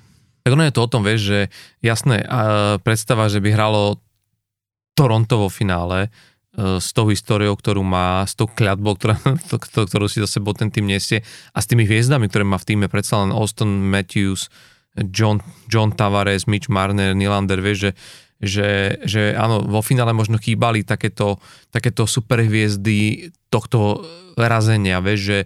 Tak 0.44 0.52
ono 0.52 0.66
je 0.68 0.74
to 0.76 0.84
o 0.84 0.90
tom, 0.90 1.02
vieš, 1.06 1.20
že 1.24 1.38
jasné, 1.80 2.20
a 2.26 2.76
predstava, 2.82 3.32
že 3.32 3.40
by 3.40 3.48
hralo 3.54 4.02
Toronto 4.92 5.40
vo 5.40 5.48
finále 5.48 6.06
e, 6.06 6.78
s 6.78 6.92
tou 6.92 7.08
históriou, 7.08 7.56
ktorú 7.56 7.80
má, 7.80 8.22
s 8.28 8.36
tou 8.36 8.44
kľadbou, 8.46 8.94
ktorá, 8.98 9.16
to, 9.50 9.56
ktorú 9.58 10.06
si 10.06 10.20
za 10.20 10.28
sebou 10.28 10.52
ten 10.52 10.68
tým 10.68 10.84
nesie 10.84 11.24
a 11.56 11.58
s 11.58 11.66
tými 11.66 11.88
hviezdami, 11.88 12.28
ktoré 12.28 12.44
má 12.44 12.60
v 12.60 12.66
týme, 12.68 12.86
predsa 12.92 13.24
len 13.24 13.32
Austin 13.32 13.88
Matthews, 13.88 14.52
John, 15.10 15.42
John 15.66 15.90
Tavares, 15.90 16.46
Mitch 16.46 16.70
Marner, 16.70 17.18
Nylander, 17.18 17.58
vieš, 17.58 17.90
že 17.90 17.92
že, 18.44 19.00
že 19.04 19.32
áno, 19.34 19.64
vo 19.64 19.80
finále 19.80 20.12
možno 20.12 20.36
chýbali 20.40 20.84
takéto, 20.86 21.42
takéto 21.72 22.04
superhviezdy 22.04 23.30
tohto 23.48 24.04
razenia, 24.38 25.00
vieš, 25.00 25.20
že 25.24 25.38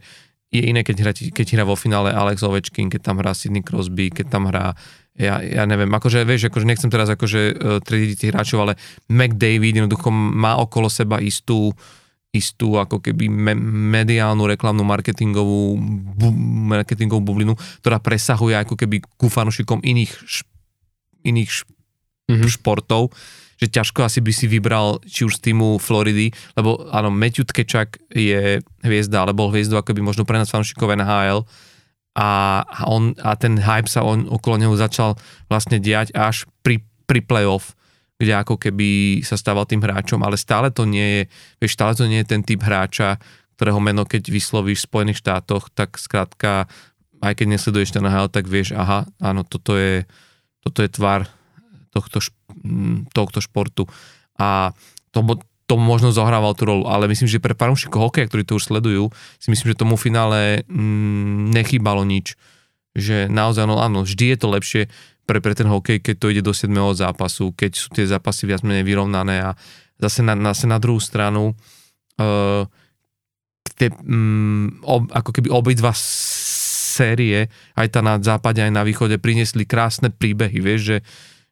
je 0.49 0.63
iné, 0.65 0.81
keď 0.81 0.97
hrá, 1.05 1.13
keď 1.13 1.47
hrá 1.61 1.65
vo 1.69 1.77
finále 1.77 2.09
Alex 2.09 2.41
Ovečkin, 2.41 2.89
keď 2.89 3.13
tam 3.13 3.21
hrá 3.21 3.37
Sidney 3.37 3.61
Crosby, 3.61 4.09
keď 4.09 4.27
tam 4.33 4.49
hrá 4.49 4.73
ja, 5.19 5.43
ja 5.43 5.67
neviem, 5.67 5.91
akože 5.91 6.23
vieš, 6.23 6.47
akože 6.49 6.63
nechcem 6.65 6.91
teraz 6.95 7.11
akože 7.11 7.41
uh, 7.51 7.79
triediť 7.83 8.17
tých 8.23 8.31
hráčov, 8.31 8.63
ale 8.63 8.79
McDavid 9.11 9.83
jednoducho 9.83 10.15
má 10.15 10.55
okolo 10.63 10.87
seba 10.87 11.19
istú, 11.19 11.75
istú 12.31 12.79
ako 12.79 13.03
keby 13.03 13.27
me, 13.27 13.53
mediálnu, 13.99 14.47
reklamnú, 14.47 14.87
marketingovú, 14.87 15.75
bu, 16.15 16.31
marketingovú 16.71 17.19
bublinu, 17.19 17.59
ktorá 17.83 17.99
presahuje 17.99 18.63
ako 18.63 18.79
keby 18.79 19.03
ku 19.03 19.27
fanušikom 19.27 19.83
iných, 19.83 20.13
š, 20.23 20.47
iných 21.27 21.51
š, 21.51 21.67
mm-hmm. 22.29 22.49
športov, 22.53 23.11
že 23.59 23.67
ťažko 23.67 24.07
asi 24.07 24.23
by 24.23 24.31
si 24.31 24.47
vybral 24.47 25.03
či 25.03 25.27
už 25.27 25.43
z 25.43 25.51
týmu 25.51 25.83
Floridy, 25.83 26.31
lebo 26.55 26.87
áno, 26.95 27.11
Matthew 27.11 27.49
Tkečak 27.51 27.99
je 28.15 28.63
hviezda, 28.87 29.27
ale 29.27 29.35
bol 29.35 29.51
hviezdou 29.51 29.81
ako 29.81 29.99
by 29.99 30.03
možno 30.05 30.23
pre 30.23 30.39
nás 30.39 30.53
fanúšikov 30.53 30.95
NHL, 30.95 31.43
a, 32.19 32.63
on, 32.91 33.15
a 33.23 33.39
ten 33.39 33.55
hype 33.63 33.87
sa 33.87 34.03
on 34.03 34.27
okolo 34.27 34.59
neho 34.59 34.75
začal 34.75 35.15
vlastne 35.47 35.79
diať 35.79 36.11
až 36.19 36.51
pri, 36.67 36.83
pri 37.07 37.23
playoff, 37.23 37.79
kde 38.19 38.35
ako 38.35 38.59
keby 38.59 39.23
sa 39.23 39.39
stával 39.39 39.71
tým 39.71 39.79
hráčom, 39.79 40.19
ale 40.27 40.35
stále 40.35 40.75
to 40.75 40.83
nie 40.83 41.07
je, 41.07 41.23
vieš, 41.63 41.79
stále 41.79 41.95
to 41.95 42.11
nie 42.11 42.27
je 42.27 42.31
ten 42.35 42.43
typ 42.43 42.59
hráča, 42.59 43.23
ktorého 43.55 43.79
meno 43.79 44.03
keď 44.03 44.35
vyslovíš 44.35 44.83
v 44.83 44.89
Spojených 44.91 45.23
štátoch, 45.23 45.71
tak 45.71 45.95
skrátka, 45.95 46.67
aj 47.23 47.39
keď 47.39 47.47
nesleduješ 47.55 47.95
ten 47.95 48.03
NHL, 48.03 48.35
tak 48.35 48.51
vieš, 48.51 48.75
aha, 48.75 49.07
áno, 49.23 49.47
toto 49.47 49.79
je, 49.79 50.03
toto 50.67 50.83
je 50.83 50.91
tvar 50.91 51.31
tohto, 51.91 52.21
tohto 53.13 53.39
športu. 53.41 53.87
A 54.39 54.73
to, 55.11 55.25
to 55.69 55.75
možno 55.77 56.15
zohrával 56.15 56.57
tú 56.57 56.65
rolu, 56.65 56.85
ale 56.89 57.11
myslím, 57.13 57.29
že 57.29 57.43
pre 57.43 57.53
fanúšikov 57.53 58.09
hokeja, 58.09 58.29
ktorí 58.29 58.43
to 58.49 58.57
už 58.57 58.73
sledujú, 58.73 59.13
si 59.37 59.49
myslím, 59.53 59.77
že 59.77 59.81
tomu 59.81 60.01
finále 60.01 60.65
mm, 60.65 61.53
nechýbalo 61.53 62.09
nič. 62.09 62.41
Že 62.97 63.29
naozaj, 63.29 63.69
no 63.69 63.79
áno, 63.79 64.03
vždy 64.09 64.33
je 64.33 64.39
to 64.41 64.49
lepšie 64.49 64.83
pre, 65.29 65.45
pre 65.45 65.53
ten 65.53 65.69
hokej, 65.69 66.01
keď 66.01 66.15
to 66.17 66.31
ide 66.33 66.43
do 66.43 66.57
7. 66.57 66.73
zápasu, 66.97 67.53
keď 67.53 67.77
sú 67.77 67.93
tie 67.93 68.09
zápasy 68.09 68.49
viac 68.49 68.65
menej 68.65 68.89
vyrovnané 68.89 69.45
a 69.45 69.51
zase 70.01 70.25
na, 70.25 70.33
zase 70.57 70.65
na 70.65 70.81
druhú 70.81 70.97
stranu 71.05 71.53
uh, 72.17 72.65
tie, 73.77 73.93
um, 73.93 74.73
ob, 74.83 75.13
ako 75.13 75.31
keby 75.37 75.53
obidva 75.53 75.93
série, 75.95 77.47
aj 77.77 77.89
tá 77.93 78.01
na 78.01 78.17
západe, 78.19 78.59
aj 78.59 78.73
na 78.73 78.83
východe, 78.83 79.21
priniesli 79.21 79.69
krásne 79.69 80.11
príbehy, 80.11 80.59
vieš, 80.59 80.81
že 80.83 80.97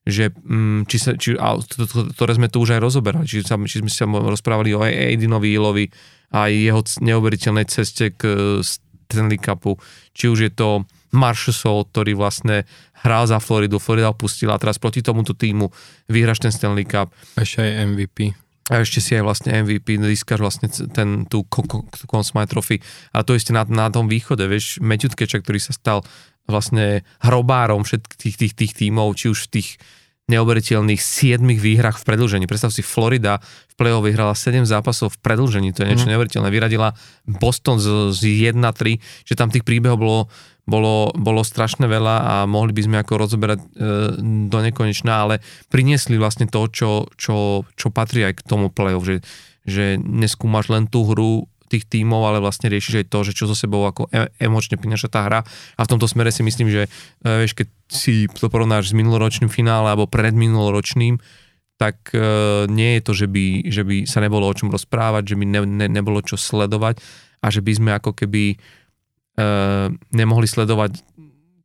že 0.06 0.30
mm, 0.30 0.86
či 0.86 0.96
sa, 1.02 1.10
či, 1.18 1.34
a 1.34 1.58
to, 1.58 1.82
to, 1.82 2.14
ktoré 2.14 2.38
sme 2.38 2.46
tu 2.46 2.62
už 2.62 2.78
aj 2.78 2.80
rozoberali, 2.80 3.26
či, 3.26 3.42
sa, 3.42 3.58
či 3.58 3.82
sme 3.82 3.90
sa 3.90 4.06
rozprávali 4.06 4.70
o 4.70 4.80
Aidinovi 4.86 5.50
Ilovi 5.50 5.90
a 6.30 6.46
jeho 6.46 6.78
neuveriteľnej 7.02 7.66
ceste 7.66 8.14
k 8.14 8.22
Stanley 8.62 9.42
Cupu, 9.42 9.74
či 10.14 10.30
už 10.30 10.38
je 10.46 10.52
to 10.54 10.86
Marshall, 11.10 11.86
ktorý 11.90 12.14
vlastne 12.14 12.66
hral 13.02 13.26
za 13.26 13.42
Floridu, 13.42 13.82
Florida 13.82 14.10
opustila 14.10 14.54
a 14.54 14.62
teraz 14.62 14.78
proti 14.78 15.02
tomuto 15.02 15.34
týmu 15.34 15.70
vyhraš 16.06 16.42
ten 16.42 16.54
Stanley 16.54 16.86
Cup. 16.86 17.10
Ešte 17.34 17.66
aj 17.66 17.72
MVP. 17.90 18.18
A 18.66 18.82
ešte 18.82 18.98
si 18.98 19.14
aj 19.14 19.22
vlastne 19.22 19.62
MVP, 19.62 19.94
získaš 19.94 20.42
vlastne 20.42 20.66
ten, 20.90 21.22
tú 21.30 21.46
Conn 21.46 22.26
Smythe 22.26 22.50
Trophy. 22.50 22.82
A 23.14 23.22
to 23.22 23.38
ešte 23.38 23.54
na, 23.54 23.62
na 23.62 23.86
tom 23.94 24.10
východe, 24.10 24.42
vieš, 24.50 24.82
Matthew 24.82 25.14
Tkečak, 25.14 25.46
ktorý 25.46 25.62
sa 25.62 25.70
stal 25.70 26.02
vlastne 26.50 27.06
hrobárom 27.22 27.86
všetkých 27.86 28.18
tých, 28.18 28.36
tých, 28.38 28.54
tých 28.58 28.72
tímov, 28.74 29.14
či 29.14 29.30
už 29.30 29.46
v 29.46 29.62
tých 29.62 29.68
neuveriteľných 30.26 30.98
7 30.98 31.38
výhrách 31.46 32.02
v 32.02 32.04
predlžení. 32.04 32.44
Predstav 32.50 32.74
si, 32.74 32.82
Florida 32.82 33.38
v 33.70 33.74
play-off 33.78 34.02
vyhrala 34.02 34.34
7 34.34 34.66
zápasov 34.66 35.14
v 35.14 35.18
predlžení, 35.22 35.70
to 35.70 35.86
je 35.86 35.94
niečo 35.94 36.10
mm. 36.10 36.12
neuveriteľné. 36.18 36.48
Vyradila 36.50 36.98
Boston 37.30 37.78
z, 37.78 38.10
z 38.10 38.50
1-3, 38.50 38.98
že 39.22 39.34
tam 39.38 39.54
tých 39.54 39.62
príbehov 39.62 40.02
bolo, 40.02 40.20
bolo, 40.66 41.14
bolo 41.14 41.46
strašne 41.46 41.86
veľa 41.86 42.16
a 42.26 42.34
mohli 42.50 42.74
by 42.74 42.82
sme 42.82 42.96
ako 42.98 43.12
rozoberať 43.22 43.58
e, 43.62 43.66
do 44.50 44.58
nekonečná, 44.66 45.14
ale 45.14 45.38
priniesli 45.70 46.18
vlastne 46.18 46.50
to, 46.50 46.66
čo, 46.74 47.06
čo, 47.14 47.62
čo 47.78 47.88
patrí 47.94 48.26
aj 48.26 48.42
k 48.42 48.46
tomu 48.50 48.66
play-off, 48.66 49.06
že, 49.06 49.22
že 49.62 49.94
neskúmaš 50.02 50.74
len 50.74 50.90
tú 50.90 51.06
hru 51.06 51.46
tých 51.66 51.84
tímov, 51.90 52.22
ale 52.22 52.38
vlastne 52.38 52.70
riešiš 52.70 53.02
aj 53.02 53.06
to, 53.10 53.18
že 53.26 53.32
čo 53.36 53.44
so 53.50 53.56
sebou 53.58 53.82
ako 53.84 54.06
e- 54.14 54.30
emočne 54.38 54.78
prináša 54.78 55.10
tá 55.10 55.26
hra. 55.26 55.40
A 55.76 55.80
v 55.82 55.90
tomto 55.90 56.06
smere 56.06 56.30
si 56.30 56.46
myslím, 56.46 56.70
že 56.70 56.82
e, 56.86 56.90
vieš, 57.42 57.58
keď 57.58 57.68
si 57.90 58.30
to 58.30 58.46
porovnáš 58.46 58.90
s 58.90 58.96
minuloročným 58.96 59.50
finále 59.50 59.90
alebo 59.90 60.06
pred 60.06 60.32
minuloročným, 60.32 61.18
tak 61.76 62.14
e, 62.16 62.20
nie 62.72 62.96
je 62.98 63.00
to, 63.04 63.12
že 63.12 63.26
by, 63.28 63.46
že 63.68 63.82
by 63.84 63.96
sa 64.08 64.24
nebolo 64.24 64.48
o 64.48 64.56
čom 64.56 64.72
rozprávať, 64.72 65.34
že 65.34 65.36
by 65.36 65.44
ne, 65.44 65.60
ne, 65.66 65.86
nebolo 65.92 66.24
čo 66.24 66.40
sledovať 66.40 67.02
a 67.44 67.46
že 67.52 67.60
by 67.60 67.72
sme 67.76 67.90
ako 67.92 68.16
keby 68.16 68.54
e, 68.54 68.56
nemohli 70.16 70.48
sledovať 70.48 71.04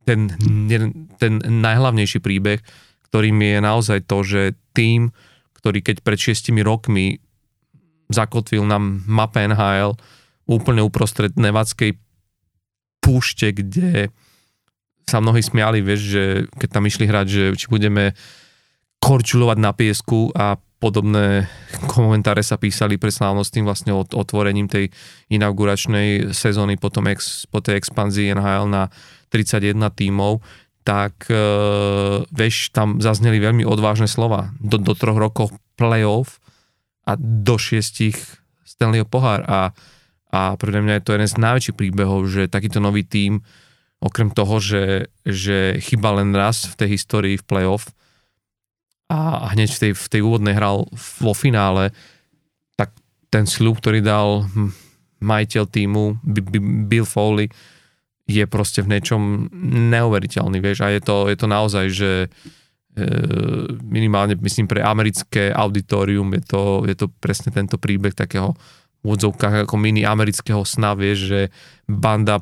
ten, 0.04 0.28
ten 1.16 1.32
najhlavnejší 1.40 2.18
príbeh, 2.18 2.60
ktorým 3.08 3.38
je 3.38 3.58
naozaj 3.62 3.98
to, 4.04 4.18
že 4.26 4.42
tým, 4.74 5.14
ktorý 5.62 5.78
keď 5.80 6.02
pred 6.02 6.18
šiestimi 6.18 6.60
rokmi 6.60 7.22
zakotvil 8.10 8.64
na 8.66 8.80
mape 9.06 9.44
NHL 9.46 9.94
úplne 10.48 10.82
uprostred 10.82 11.34
nevadskej 11.38 11.98
púšte, 13.02 13.50
kde 13.54 14.10
sa 15.06 15.18
mnohí 15.18 15.42
smiali, 15.42 15.82
vieš, 15.82 16.00
že 16.14 16.24
keď 16.58 16.68
tam 16.70 16.86
išli 16.86 17.04
hrať, 17.10 17.26
že 17.26 17.42
či 17.58 17.66
budeme 17.66 18.14
korčulovať 19.02 19.58
na 19.58 19.74
piesku 19.74 20.30
a 20.32 20.54
podobné 20.78 21.46
komentáre 21.90 22.42
sa 22.42 22.58
písali 22.58 22.98
pre 22.98 23.10
slávnostným 23.10 23.66
vlastne 23.66 23.94
od 23.94 24.14
otvorením 24.14 24.66
tej 24.66 24.90
inauguračnej 25.30 26.34
sezóny 26.34 26.78
potom 26.78 27.06
ex, 27.10 27.46
po 27.50 27.62
tej 27.62 27.78
expanzii 27.78 28.34
NHL 28.34 28.66
na 28.66 28.90
31 29.30 29.78
tímov, 29.94 30.42
tak 30.82 31.30
e, 31.30 31.38
vieš, 32.34 32.74
tam 32.74 32.98
zazneli 32.98 33.38
veľmi 33.38 33.62
odvážne 33.62 34.10
slova. 34.10 34.50
Do, 34.58 34.82
do 34.82 34.94
troch 34.98 35.14
rokov 35.14 35.54
playoff 35.78 36.42
a 37.02 37.18
do 37.18 37.58
šiestich 37.58 38.16
Stanleyho 38.62 39.06
pohár. 39.06 39.42
A, 39.46 39.74
a 40.30 40.54
pre 40.56 40.70
mňa 40.72 41.00
je 41.00 41.04
to 41.04 41.14
jeden 41.14 41.30
z 41.30 41.42
najväčších 41.42 41.78
príbehov, 41.78 42.30
že 42.30 42.50
takýto 42.50 42.78
nový 42.78 43.02
tím, 43.02 43.42
okrem 44.02 44.34
toho, 44.34 44.58
že, 44.58 45.12
že 45.22 45.78
chyba 45.78 46.18
len 46.18 46.34
raz 46.34 46.66
v 46.66 46.74
tej 46.74 46.88
histórii 46.98 47.36
v 47.38 47.46
playoff 47.46 47.90
a 49.12 49.52
hneď 49.52 49.68
v 49.76 49.78
tej, 49.78 49.92
v 49.92 50.06
tej 50.08 50.20
úvodnej 50.24 50.56
hral 50.56 50.88
vo 51.20 51.32
finále, 51.36 51.92
tak 52.80 52.96
ten 53.28 53.44
sľub, 53.44 53.78
ktorý 53.78 54.00
dal 54.00 54.48
majiteľ 55.20 55.64
týmu 55.68 56.24
Bill 56.88 57.06
Foley, 57.06 57.52
je 58.24 58.42
proste 58.48 58.80
v 58.80 58.96
niečom 58.96 59.52
neuveriteľný, 59.92 60.58
vieš, 60.64 60.80
a 60.82 60.88
je 60.88 61.02
to, 61.04 61.28
je 61.28 61.36
to 61.36 61.46
naozaj, 61.46 61.86
že 61.92 62.10
E, 62.30 62.61
minimálne 63.88 64.36
myslím 64.36 64.68
pre 64.68 64.84
americké 64.84 65.48
auditorium 65.48 66.28
je 66.36 66.42
to, 66.44 66.62
je 66.84 66.92
to 66.92 67.06
presne 67.08 67.48
tento 67.48 67.80
príbeh 67.80 68.12
takého 68.12 68.52
v 69.02 69.06
odzovkách 69.18 69.66
ako 69.66 69.74
mini 69.76 70.06
amerického 70.06 70.62
sna, 70.62 70.94
vieš, 70.94 71.26
že 71.26 71.40
banda 71.90 72.38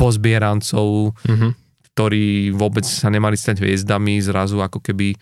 pozbierancov, 0.00 1.12
mm-hmm. 1.12 1.50
ktorí 1.92 2.56
vôbec 2.56 2.88
sa 2.88 3.12
nemali 3.12 3.36
stať 3.36 3.60
hviezdami, 3.60 4.16
zrazu 4.24 4.64
ako 4.64 4.80
keby 4.80 5.12
e, 5.12 5.16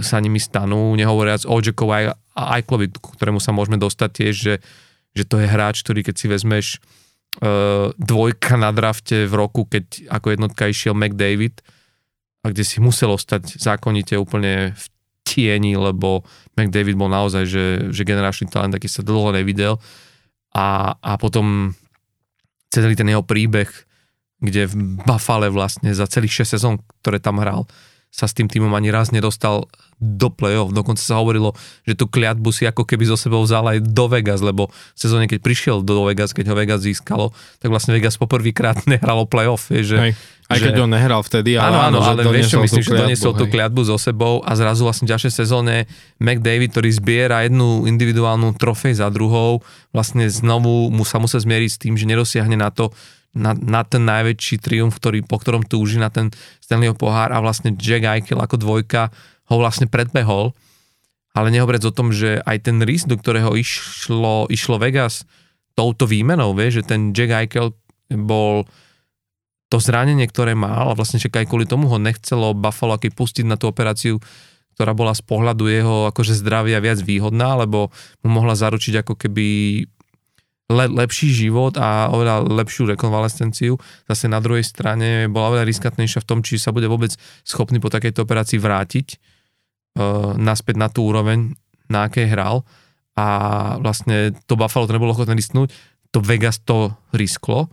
sa 0.00 0.16
nimi 0.16 0.40
stanú, 0.40 0.96
nehovoriac 0.96 1.44
o 1.44 1.60
Jackovi 1.60 2.16
a 2.16 2.42
Eichlovi, 2.56 2.88
k 2.88 2.96
ktorému 2.96 3.44
sa 3.44 3.52
môžeme 3.52 3.76
dostať 3.76 4.10
tiež, 4.12 4.34
že, 4.34 4.54
že 5.12 5.24
to 5.28 5.36
je 5.36 5.46
hráč, 5.48 5.84
ktorý 5.84 6.00
keď 6.00 6.14
si 6.16 6.26
vezmeš 6.28 6.66
uh, 7.40 7.88
dvojka 7.96 8.60
na 8.60 8.76
drafte 8.76 9.24
v 9.24 9.32
roku, 9.32 9.64
keď 9.64 10.12
ako 10.12 10.36
jednotka 10.36 10.68
išiel 10.68 10.92
McDavid, 10.92 11.64
a 12.46 12.54
kde 12.54 12.62
si 12.62 12.78
muselo 12.78 13.18
stať 13.18 13.58
zákonite 13.58 14.14
úplne 14.14 14.70
v 14.78 14.84
tieni, 15.26 15.74
lebo 15.74 16.22
McDavid 16.54 16.94
bol 16.94 17.10
naozaj, 17.10 17.44
že, 17.50 17.66
že 17.90 18.06
generačný 18.06 18.46
talent, 18.46 18.78
aký 18.78 18.86
sa 18.86 19.02
dlho 19.02 19.34
nevidel. 19.34 19.82
A, 20.54 20.94
a 20.94 21.12
potom 21.18 21.74
celý 22.70 22.94
ten 22.94 23.10
jeho 23.10 23.26
príbeh, 23.26 23.66
kde 24.38 24.70
v 24.70 24.74
Buffale 25.02 25.50
vlastne 25.50 25.90
za 25.90 26.06
celých 26.06 26.46
6 26.46 26.54
sezón, 26.54 26.74
ktoré 27.02 27.18
tam 27.18 27.42
hral, 27.42 27.66
sa 28.16 28.24
s 28.24 28.32
tým 28.32 28.48
týmom 28.48 28.72
ani 28.72 28.88
raz 28.88 29.12
nedostal 29.12 29.68
do 30.00 30.32
play-off. 30.32 30.72
Dokonca 30.72 31.00
sa 31.04 31.20
hovorilo, 31.20 31.52
že 31.84 31.92
tú 31.92 32.08
kliatbu 32.08 32.48
si 32.48 32.64
ako 32.64 32.88
keby 32.88 33.04
zo 33.12 33.16
sebou 33.20 33.44
vzal 33.44 33.76
aj 33.76 33.84
do 33.84 34.08
Vegas, 34.08 34.40
lebo 34.40 34.72
v 34.72 34.98
sezóne, 34.98 35.28
keď 35.28 35.44
prišiel 35.44 35.76
do 35.84 36.08
Vegas, 36.08 36.32
keď 36.32 36.52
ho 36.52 36.56
Vegas 36.56 36.80
získalo, 36.80 37.36
tak 37.60 37.68
vlastne 37.68 37.92
Vegas 37.92 38.16
poprvýkrát 38.16 38.84
nehralo 38.92 39.28
play-off. 39.28 39.68
Je, 39.68 39.84
že, 39.84 39.96
Hej. 40.00 40.12
Aj 40.48 40.56
keď 40.62 40.78
že... 40.78 40.82
on 40.84 40.90
nehral 40.96 41.20
vtedy, 41.26 41.60
ale 41.60 41.76
áno, 41.90 42.00
áno, 42.00 42.06
ale 42.06 42.22
vieš 42.30 42.56
čo, 42.56 42.62
myslím, 42.62 42.84
že 42.86 42.94
doniesol 42.94 43.34
tú 43.34 43.50
kliatbu 43.50 43.82
so 43.84 43.98
sebou 43.98 44.40
a 44.46 44.54
zrazu 44.54 44.86
vlastne 44.86 45.04
v 45.10 45.12
ďalšej 45.12 45.32
sezóne 45.42 45.90
McDavid, 46.22 46.70
ktorý 46.70 46.88
zbiera 46.94 47.42
jednu 47.44 47.84
individuálnu 47.84 48.54
trofej 48.54 48.96
za 48.96 49.10
druhou, 49.10 49.60
vlastne 49.90 50.24
znovu 50.30 50.88
mu 50.88 51.04
sa 51.04 51.18
musel 51.18 51.42
zmieriť 51.42 51.70
s 51.72 51.80
tým, 51.82 51.98
že 51.98 52.06
nedosiahne 52.06 52.54
na 52.54 52.70
to, 52.70 52.94
na, 53.36 53.52
na 53.52 53.84
ten 53.84 54.02
najväčší 54.08 54.64
triumf, 54.64 54.96
ktorý, 54.96 55.20
po 55.22 55.36
ktorom 55.36 55.68
túži 55.68 56.00
na 56.00 56.08
ten 56.08 56.32
Stanleyho 56.64 56.96
pohár 56.96 57.30
a 57.30 57.38
vlastne 57.44 57.76
Jack 57.76 58.08
Eichel 58.08 58.40
ako 58.40 58.56
dvojka 58.56 59.12
ho 59.52 59.56
vlastne 59.60 59.86
predbehol. 59.86 60.56
Ale 61.36 61.52
nehovoriac 61.52 61.84
o 61.84 61.92
tom, 61.92 62.16
že 62.16 62.40
aj 62.48 62.64
ten 62.64 62.80
risk, 62.80 63.12
do 63.12 63.20
ktorého 63.20 63.52
išlo, 63.52 64.48
išlo 64.48 64.80
Vegas 64.80 65.28
touto 65.76 66.08
výmenou, 66.08 66.56
vie, 66.56 66.72
že 66.72 66.80
ten 66.80 67.12
Jack 67.12 67.30
Eichel 67.36 67.76
bol 68.08 68.64
to 69.68 69.76
zranenie, 69.76 70.24
ktoré 70.24 70.56
mal 70.56 70.94
a 70.94 70.96
vlastne 70.96 71.20
čak 71.20 71.36
aj 71.36 71.50
kvôli 71.50 71.68
tomu 71.68 71.90
ho 71.92 72.00
nechcelo 72.00 72.56
Buffalo 72.56 72.96
aký 72.96 73.12
pustiť 73.12 73.44
na 73.44 73.60
tú 73.60 73.68
operáciu, 73.68 74.22
ktorá 74.78 74.94
bola 74.94 75.12
z 75.12 75.26
pohľadu 75.26 75.64
jeho 75.66 75.96
akože 76.08 76.38
zdravia 76.38 76.78
viac 76.78 77.02
výhodná, 77.02 77.58
lebo 77.58 77.90
mu 78.22 78.28
mohla 78.30 78.54
zaručiť 78.54 79.02
ako 79.04 79.18
keby 79.18 79.46
le, 80.70 80.86
lepší 80.90 81.30
život 81.30 81.78
a 81.78 82.10
oveľa 82.10 82.46
lepšiu 82.46 82.90
rekonvalescenciu. 82.94 83.78
Zase 84.10 84.26
na 84.26 84.42
druhej 84.42 84.66
strane 84.66 85.30
bola 85.30 85.54
oveľa 85.54 85.68
riskantnejšia 85.70 86.22
v 86.22 86.28
tom, 86.28 86.38
či 86.42 86.58
sa 86.58 86.74
bude 86.74 86.90
vôbec 86.90 87.14
schopný 87.46 87.78
po 87.78 87.90
takejto 87.90 88.26
operácii 88.26 88.58
vrátiť 88.58 89.06
uh, 89.14 90.34
naspäť 90.34 90.74
na 90.78 90.88
tú 90.90 91.06
úroveň, 91.06 91.54
na 91.86 92.10
akej 92.10 92.26
hral 92.26 92.66
a 93.16 93.26
vlastne 93.80 94.34
to 94.44 94.58
Buffalo 94.58 94.84
to 94.84 94.92
nebolo 94.92 95.14
ochotné 95.14 95.38
risknúť, 95.38 95.72
to 96.10 96.18
Vegas 96.20 96.60
to 96.60 96.92
risklo. 97.14 97.70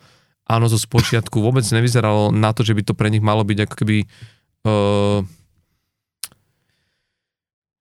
Áno, 0.48 0.70
zo 0.70 0.78
spočiatku 0.78 1.40
vôbec 1.40 1.64
nevyzeralo 1.66 2.30
na 2.30 2.54
to, 2.54 2.62
že 2.62 2.76
by 2.76 2.84
to 2.84 2.94
pre 2.94 3.10
nich 3.10 3.24
malo 3.24 3.42
byť 3.44 3.60
ako 3.66 3.76
keby 3.76 3.98
uh, 4.70 5.20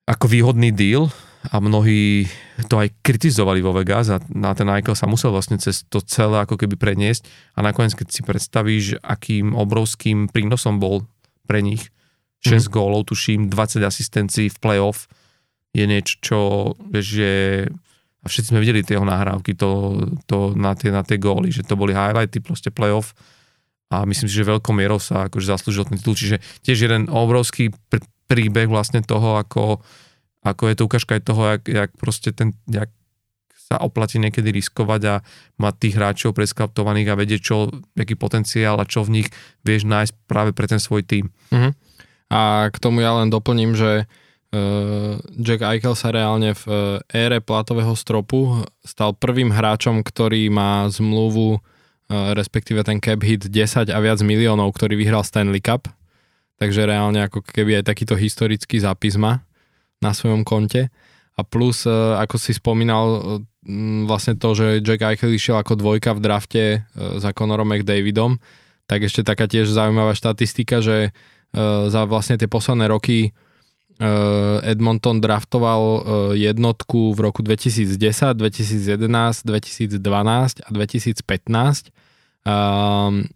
ako 0.08 0.24
výhodný 0.26 0.74
deal 0.74 1.12
a 1.50 1.58
mnohí 1.58 2.26
to 2.66 2.82
aj 2.82 2.88
kritizovali 3.02 3.60
vo 3.62 3.74
Vegas 3.76 4.10
a 4.12 4.18
na 4.32 4.52
ten 4.56 4.68
Eichel 4.70 4.96
sa 4.96 5.10
musel 5.10 5.30
vlastne 5.34 5.60
cez 5.60 5.86
to 5.86 6.02
celé 6.02 6.42
ako 6.42 6.58
keby 6.58 6.78
preniesť 6.78 7.26
a 7.56 7.64
nakoniec 7.64 7.94
keď 7.96 8.08
si 8.10 8.20
predstavíš, 8.24 8.86
akým 9.02 9.54
obrovským 9.54 10.30
prínosom 10.30 10.82
bol 10.82 11.06
pre 11.46 11.62
nich 11.62 11.92
6 12.42 12.68
mm. 12.68 12.72
gólov, 12.72 13.10
tuším, 13.10 13.46
20 13.50 13.82
asistencií 13.82 14.50
v 14.50 14.58
playoff 14.58 15.06
je 15.72 15.84
niečo, 15.88 16.14
čo, 16.20 16.40
že 16.92 17.64
a 18.22 18.26
všetci 18.30 18.54
sme 18.54 18.62
videli 18.62 18.86
tie 18.86 18.94
jeho 18.94 19.06
nahrávky 19.08 19.58
to, 19.58 19.98
to 20.30 20.54
na, 20.54 20.78
tie, 20.78 20.94
na 20.94 21.02
tie 21.02 21.18
góly, 21.18 21.50
že 21.50 21.66
to 21.66 21.74
boli 21.74 21.90
highlighty, 21.90 22.38
proste 22.38 22.70
playoff 22.70 23.16
a 23.92 24.08
myslím 24.08 24.30
si, 24.30 24.38
že 24.38 24.48
veľkou 24.48 24.72
mierou 24.72 25.02
sa 25.02 25.28
akože 25.28 25.52
zaslúžil 25.52 25.84
ten 25.84 25.98
titul, 25.98 26.16
čiže 26.16 26.40
tiež 26.64 26.88
jeden 26.88 27.10
obrovský 27.10 27.74
pr- 27.90 28.06
príbeh 28.30 28.70
vlastne 28.70 29.04
toho, 29.04 29.36
ako, 29.36 29.84
ako 30.42 30.62
je 30.68 30.74
to 30.74 30.86
ukážka 30.90 31.16
aj 31.16 31.22
toho, 31.22 31.42
jak, 31.56 31.62
jak 31.70 31.90
proste 31.94 32.34
ten, 32.34 32.52
jak 32.66 32.90
sa 33.72 33.78
oplatí 33.80 34.20
niekedy 34.20 34.52
riskovať 34.52 35.02
a 35.08 35.14
mať 35.56 35.74
tých 35.80 35.94
hráčov 35.96 36.36
preskautovaných 36.36 37.08
a 37.08 37.18
vedieť, 37.18 37.40
čo, 37.40 37.72
aký 37.96 38.18
potenciál 38.18 38.76
a 38.76 38.84
čo 38.84 39.06
v 39.06 39.22
nich 39.22 39.28
vieš 39.64 39.88
nájsť 39.88 40.12
práve 40.28 40.50
pre 40.52 40.68
ten 40.68 40.82
svoj 40.82 41.06
tým. 41.06 41.32
Uh-huh. 41.48 41.72
A 42.28 42.68
k 42.68 42.76
tomu 42.76 43.00
ja 43.00 43.16
len 43.16 43.32
doplním, 43.32 43.72
že 43.72 44.04
uh, 44.04 45.16
Jack 45.40 45.62
Eichel 45.62 45.96
sa 45.96 46.12
reálne 46.12 46.52
v 46.52 46.64
uh, 46.68 46.76
ére 47.08 47.40
platového 47.40 47.96
stropu 47.96 48.66
stal 48.84 49.16
prvým 49.16 49.54
hráčom, 49.54 50.04
ktorý 50.04 50.50
má 50.50 50.84
zmluvu, 50.90 51.56
uh, 51.56 52.34
respektíve 52.36 52.82
ten 52.84 53.00
cap 53.00 53.22
hit 53.24 53.46
10 53.48 53.88
a 53.88 53.98
viac 54.02 54.20
miliónov, 54.20 54.74
ktorý 54.74 54.98
vyhral 55.00 55.24
Stanley 55.24 55.62
Cup. 55.64 55.88
Takže 56.60 56.84
reálne 56.84 57.24
ako 57.24 57.40
keby 57.40 57.80
aj 57.80 57.88
takýto 57.88 58.18
historický 58.18 58.82
zápis 58.82 59.16
má 59.16 59.40
na 60.02 60.10
svojom 60.10 60.42
konte. 60.42 60.90
A 61.38 61.40
plus, 61.46 61.88
uh, 61.88 62.18
ako 62.20 62.36
si 62.36 62.52
spomínal, 62.52 63.06
uh, 63.08 63.20
vlastne 64.04 64.36
to, 64.36 64.52
že 64.52 64.84
Jack 64.84 65.06
Eichel 65.06 65.32
išiel 65.32 65.56
ako 65.56 65.78
dvojka 65.78 66.12
v 66.18 66.20
drafte 66.20 66.64
uh, 66.82 67.16
za 67.22 67.32
Conorom 67.32 67.70
McDavidom, 67.70 68.36
tak 68.90 69.06
ešte 69.06 69.24
taká 69.24 69.48
tiež 69.48 69.70
zaujímavá 69.70 70.12
štatistika, 70.12 70.82
že 70.82 71.14
za 71.88 72.08
vlastne 72.08 72.40
tie 72.40 72.48
posledné 72.48 72.88
roky 72.88 73.36
Edmonton 74.64 75.20
draftoval 75.20 76.00
jednotku 76.32 77.12
v 77.12 77.18
roku 77.20 77.44
2010, 77.44 77.92
2011, 78.40 79.44
2012 79.44 80.64
a 80.64 80.68
2015. 80.72 81.92
Ehm, 82.42 83.28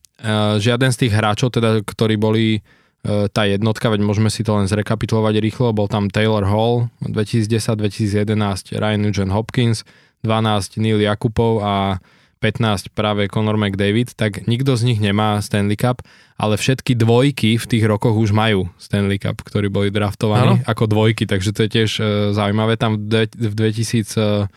žiaden 0.57 0.91
z 0.97 0.99
tých 1.07 1.13
hráčov, 1.13 1.53
teda, 1.53 1.85
ktorí 1.85 2.17
boli 2.17 2.65
tá 3.07 3.47
jednotka, 3.47 3.87
veď 3.87 4.03
môžeme 4.03 4.29
si 4.35 4.43
to 4.43 4.59
len 4.59 4.67
zrekapitulovať 4.67 5.39
rýchlo, 5.39 5.71
bol 5.71 5.87
tam 5.87 6.11
Taylor 6.11 6.43
Hall 6.43 6.91
2010-2011, 7.07 8.75
Ryan 8.75 9.01
Nugent 9.01 9.31
Hopkins, 9.31 9.87
12 10.27 10.83
Neil 10.83 10.99
Jakubov 10.99 11.63
a 11.63 12.03
15 12.41 12.93
práve 12.93 13.27
Conor 13.33 13.57
McDavid, 13.57 14.13
tak 14.13 14.45
nikto 14.45 14.77
z 14.77 14.83
nich 14.93 15.01
nemá 15.01 15.41
Stanley 15.41 15.75
Cup, 15.75 16.05
ale 16.37 16.61
všetky 16.61 16.93
dvojky 16.93 17.57
v 17.57 17.67
tých 17.67 17.85
rokoch 17.89 18.13
už 18.13 18.37
majú 18.37 18.69
Stanley 18.77 19.17
Cup, 19.17 19.41
ktorí 19.41 19.73
boli 19.73 19.89
draftovaní 19.89 20.61
ano. 20.61 20.69
ako 20.69 20.85
dvojky, 20.85 21.25
takže 21.25 21.57
to 21.57 21.65
je 21.65 21.71
tiež 21.73 21.91
uh, 21.99 22.07
zaujímavé. 22.37 22.77
Tam 22.77 23.01
v, 23.01 23.25
v 23.33 23.55
2010 23.57 24.53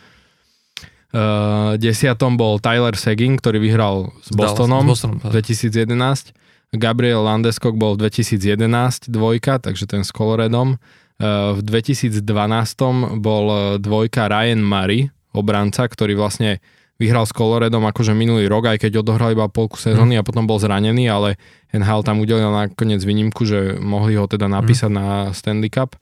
uh, 1.15 2.35
bol 2.35 2.59
Tyler 2.59 2.95
Seguin, 2.99 3.39
ktorý 3.39 3.63
vyhral 3.63 4.11
s 4.27 4.35
Bostonom, 4.35 4.83
Dallas, 4.83 4.99
Bostonom 4.99 5.17
2011. 5.23 6.35
Gabriel 6.69 7.25
Landeskog 7.25 7.75
bol 7.77 7.97
v 7.97 8.07
2011 8.09 9.09
dvojka, 9.09 9.57
takže 9.57 9.89
ten 9.89 10.05
s 10.05 10.13
Coloredom. 10.13 10.77
Uh, 11.19 11.57
v 11.57 11.61
2012 11.65 12.21
bol 13.19 13.77
dvojka 13.81 14.29
Ryan 14.29 14.61
Murray, 14.61 15.09
obranca, 15.33 15.83
ktorý 15.89 16.15
vlastne 16.15 16.61
vyhral 16.99 17.23
s 17.23 17.31
Coloredom 17.31 17.87
akože 17.87 18.11
minulý 18.11 18.51
rok, 18.51 18.75
aj 18.75 18.83
keď 18.83 19.01
odohral 19.01 19.31
iba 19.31 19.47
polku 19.47 19.79
sezóny 19.79 20.19
mm. 20.19 20.21
a 20.21 20.27
potom 20.27 20.43
bol 20.43 20.59
zranený, 20.59 21.07
ale 21.07 21.39
NHL 21.71 22.03
tam 22.03 22.19
udelil 22.19 22.51
nakoniec 22.51 22.99
výnimku, 22.99 23.47
že 23.47 23.79
mohli 23.79 24.19
ho 24.19 24.27
teda 24.27 24.51
napísať 24.51 24.91
mm. 24.91 24.97
na 24.99 25.07
Stanley 25.31 25.71
Cup 25.71 25.95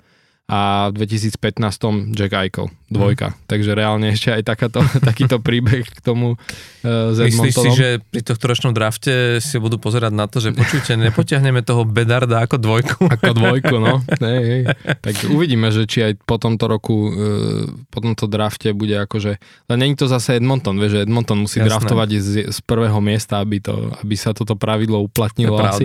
a 0.47 0.87
v 0.95 1.03
2015 1.03 2.15
Jack 2.15 2.31
Eichel, 2.31 2.71
dvojka. 2.87 3.35
Mm. 3.35 3.37
Takže 3.51 3.71
reálne 3.75 4.07
ešte 4.15 4.31
aj 4.31 4.47
takáto, 4.47 4.79
takýto 5.11 5.43
príbeh 5.43 5.83
k 5.83 5.99
tomu 5.99 6.39
uh, 6.39 7.11
z 7.11 7.27
Myslíš 7.27 7.55
si, 7.59 7.69
že 7.75 7.87
pri 7.99 8.23
tohto 8.23 8.47
ročnom 8.47 8.71
drafte 8.71 9.43
si 9.43 9.59
budú 9.59 9.75
pozerať 9.75 10.15
na 10.15 10.23
to, 10.31 10.39
že 10.39 10.55
počujte, 10.55 10.95
nepotiahneme 10.95 11.67
toho 11.67 11.83
Bedarda 11.83 12.47
ako 12.47 12.63
dvojku? 12.63 13.11
Ako 13.11 13.35
dvojku, 13.35 13.75
no. 13.75 13.99
Hej, 14.23 14.43
hej. 14.47 14.61
Tak 15.03 15.27
uvidíme, 15.27 15.67
že 15.67 15.83
či 15.83 16.07
aj 16.07 16.23
po 16.23 16.39
tomto 16.39 16.71
roku, 16.71 17.11
uh, 17.11 17.67
po 17.91 17.99
tomto 17.99 18.31
drafte 18.31 18.71
bude 18.71 18.95
akože... 19.03 19.35
Len 19.67 19.77
není 19.83 19.99
to 19.99 20.07
zase 20.07 20.39
Edmonton, 20.39 20.79
vieš, 20.79 20.95
že 20.95 21.03
Edmonton 21.03 21.43
musí 21.43 21.59
Jasné. 21.59 21.67
draftovať 21.75 22.09
z, 22.23 22.31
z 22.55 22.59
prvého 22.63 23.03
miesta, 23.03 23.43
aby, 23.43 23.59
to, 23.59 23.91
aby 23.99 24.15
sa 24.15 24.31
toto 24.31 24.55
pravidlo 24.55 25.03
uplatnilo 25.03 25.59
asi. 25.59 25.83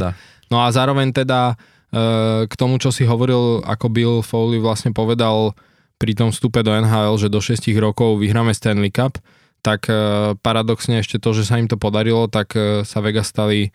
No 0.55 0.63
a 0.63 0.71
zároveň 0.71 1.11
teda 1.11 1.59
k 1.93 2.53
tomu, 2.57 2.81
čo 2.81 2.89
si 2.89 3.05
hovoril, 3.05 3.61
ako 3.69 3.87
Bill 3.93 4.17
Foley 4.25 4.57
vlastne 4.57 4.97
povedal 4.97 5.53
pri 6.01 6.19
tom 6.19 6.35
vstupe 6.35 6.65
do 6.67 6.75
NHL, 6.75 7.15
že 7.21 7.29
do 7.31 7.39
6 7.39 7.63
rokov 7.79 8.19
vyhráme 8.19 8.51
Stanley 8.51 8.91
Cup, 8.91 9.23
tak 9.63 9.87
eh, 9.87 10.35
paradoxne 10.43 10.99
ešte 10.99 11.23
to, 11.23 11.31
že 11.31 11.47
sa 11.47 11.63
im 11.63 11.71
to 11.71 11.79
podarilo, 11.79 12.27
tak 12.27 12.59
eh, 12.59 12.83
sa 12.83 12.99
Vegas 13.05 13.31
stali 13.31 13.71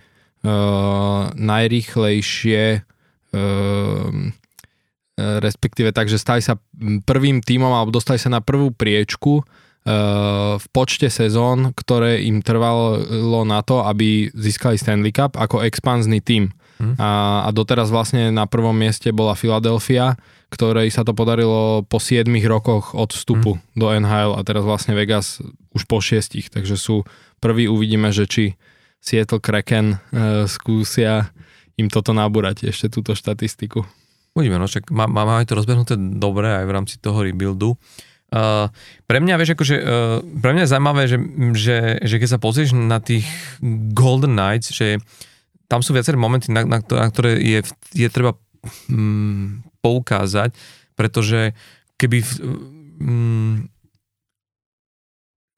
najrýchlejšie 1.33 2.61
respektíve 5.17 5.89
tak, 5.89 6.05
že 6.05 6.21
stali 6.21 6.45
sa 6.45 6.61
prvým 7.09 7.41
tímom 7.41 7.73
alebo 7.73 7.89
dostali 7.89 8.21
sa 8.21 8.29
na 8.29 8.37
prvú 8.37 8.69
priečku 8.69 9.41
v 10.61 10.65
počte 10.69 11.09
sezón, 11.09 11.73
ktoré 11.73 12.21
im 12.29 12.45
trvalo 12.45 13.01
na 13.49 13.65
to, 13.65 13.81
aby 13.81 14.29
získali 14.29 14.77
Stanley 14.77 15.09
Cup 15.09 15.41
ako 15.41 15.65
expanzný 15.65 16.21
tím. 16.21 16.53
Hmm. 16.77 16.95
A, 17.01 17.43
a 17.45 17.49
doteraz 17.49 17.89
vlastne 17.89 18.29
na 18.29 18.45
prvom 18.45 18.73
mieste 18.73 19.09
bola 19.09 19.33
Philadelphia, 19.33 20.17
ktorej 20.53 20.93
sa 20.93 21.03
to 21.03 21.11
podarilo 21.11 21.83
po 21.83 21.99
7 21.99 22.29
rokoch 22.47 22.95
od 22.95 23.11
vstupu 23.11 23.57
hmm. 23.57 23.63
do 23.75 23.87
NHL 23.91 24.31
a 24.37 24.41
teraz 24.45 24.63
vlastne 24.63 24.93
Vegas 24.93 25.43
už 25.73 25.83
po 25.89 25.99
6, 25.99 26.53
takže 26.53 26.77
sú 26.77 27.03
prví 27.41 27.67
uvidíme, 27.67 28.09
že 28.13 28.25
či 28.25 28.43
Seattle 28.97 29.43
Kraken 29.43 29.93
e, 29.93 29.97
skúsia 30.49 31.29
im 31.77 31.87
toto 31.93 32.11
nabúrať, 32.11 32.65
ešte 32.65 32.89
túto 32.89 33.13
štatistiku. 33.13 33.85
Uvidíme, 34.33 34.57
no 34.57 34.65
však 34.65 34.89
má, 34.89 35.05
máme 35.05 35.45
to 35.45 35.57
rozbehnuté 35.57 35.93
dobre 35.97 36.49
aj 36.49 36.65
v 36.65 36.73
rámci 36.73 36.95
toho 36.97 37.21
rebuildu. 37.21 37.77
Uh, 38.27 38.67
pre 39.07 39.23
mňa, 39.23 39.39
vieš, 39.39 39.55
akože, 39.55 39.75
uh, 39.79 40.19
pre 40.43 40.51
mňa 40.51 40.67
je 40.67 40.71
zaujímavé, 40.75 41.03
že, 41.07 41.17
že, 41.55 41.77
že 42.03 42.15
keď 42.19 42.29
sa 42.35 42.43
pozrieš 42.43 42.75
na 42.75 42.99
tých 42.99 43.23
Golden 43.95 44.35
Knights, 44.35 44.75
že 44.75 44.99
tam 45.67 45.83
sú 45.83 45.91
viaceré 45.91 46.15
momenty, 46.15 46.51
na, 46.51 46.63
na, 46.63 46.79
na 46.79 47.07
ktoré 47.11 47.39
je, 47.39 47.59
je 47.91 48.07
treba 48.07 48.35
mm, 48.87 49.67
poukázať, 49.83 50.55
pretože 50.95 51.51
keby 51.99 52.23
mm, 53.03 53.55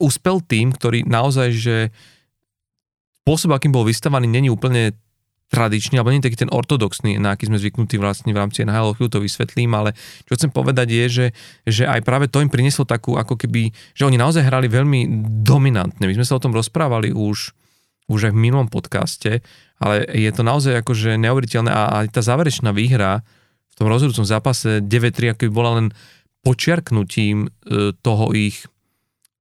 úspel 0.01 0.41
tým, 0.43 0.73
ktorý 0.73 1.05
naozaj, 1.05 1.49
že 1.53 1.77
spôsob, 3.21 3.53
akým 3.53 3.69
bol 3.69 3.85
vystavaný, 3.85 4.25
není 4.25 4.49
úplne 4.49 4.97
tradičný, 5.49 5.97
alebo 5.97 6.13
nie 6.13 6.21
taký 6.21 6.45
ten 6.45 6.53
ortodoxný, 6.53 7.17
na 7.17 7.33
aký 7.33 7.49
sme 7.49 7.57
zvyknutí 7.57 7.97
vlastne 7.97 8.29
v 8.33 8.41
rámci 8.41 8.65
NHL, 8.65 8.93
chvíľu 8.97 9.17
to 9.17 9.25
vysvetlím, 9.25 9.73
ale 9.73 9.97
čo 10.29 10.37
chcem 10.37 10.53
povedať 10.53 10.93
je, 10.93 11.05
že, 11.09 11.27
že 11.65 11.83
aj 11.89 12.05
práve 12.05 12.29
to 12.29 12.41
im 12.41 12.53
prinieslo 12.53 12.85
takú, 12.85 13.17
ako 13.17 13.33
keby, 13.33 13.73
že 13.97 14.05
oni 14.05 14.17
naozaj 14.17 14.45
hrali 14.45 14.69
veľmi 14.69 15.25
dominantne. 15.41 16.05
My 16.05 16.13
sme 16.21 16.25
sa 16.25 16.37
o 16.37 16.43
tom 16.43 16.53
rozprávali 16.53 17.09
už, 17.13 17.53
už 18.09 18.19
aj 18.29 18.33
v 18.33 18.41
minulom 18.41 18.69
podcaste, 18.69 19.41
ale 19.79 20.03
je 20.11 20.31
to 20.35 20.43
naozaj 20.43 20.83
akože 20.83 21.15
neuveriteľné 21.15 21.71
a 21.71 22.03
aj 22.03 22.19
tá 22.19 22.21
záverečná 22.21 22.75
výhra 22.75 23.23
v 23.71 23.73
tom 23.79 23.87
rozhodujúcom 23.87 24.27
zápase 24.27 24.83
9-3, 24.83 25.33
ako 25.33 25.47
by 25.47 25.51
bola 25.55 25.71
len 25.79 25.87
počiarknutím 26.43 27.47
e, 27.47 27.95
toho 27.99 28.31
ich, 28.35 28.67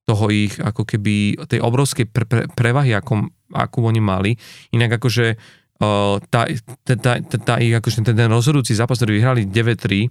toho 0.07 0.31
ich 0.31 0.57
ako 0.63 0.87
keby 0.87 1.43
tej 1.51 1.59
obrovskej 1.59 2.07
pre, 2.07 2.25
pre, 2.25 2.43
prevahy, 2.55 2.95
ako, 2.95 3.29
akú 3.51 3.83
oni 3.83 3.99
mali. 3.99 4.39
Inak 4.73 4.97
akože 4.97 5.37
uh, 5.85 6.17
tá, 6.33 6.49
tá, 6.85 6.95
tá, 6.97 7.13
tá, 7.21 7.55
ich, 7.61 7.77
akože 7.77 8.01
ten, 8.01 8.17
ten 8.17 8.31
rozhodujúci 8.33 8.73
zápas, 8.73 8.97
ktorý 8.97 9.21
vyhrali 9.21 9.45
9-3, 9.45 10.09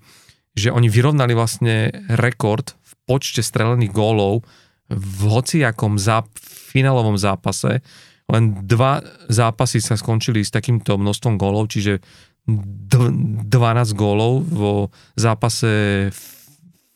že 0.57 0.69
oni 0.69 0.85
vyrovnali 0.85 1.33
vlastne 1.33 1.89
rekord 2.13 2.77
v 2.77 2.91
počte 3.09 3.41
strelených 3.41 3.93
gólov 3.93 4.45
v 4.89 5.19
hociakom 5.27 5.97
záp- 5.97 6.29
finálovom 6.77 7.17
zápase. 7.17 7.81
Len 8.27 8.67
dva 8.67 8.99
zápasy 9.31 9.79
sa 9.79 9.95
skončili 9.95 10.43
s 10.43 10.51
takýmto 10.51 10.99
množstvom 10.99 11.39
gólov, 11.39 11.71
čiže 11.71 12.03
12 12.47 13.47
gólov 13.95 14.43
vo 14.47 14.73
zápase 15.19 16.07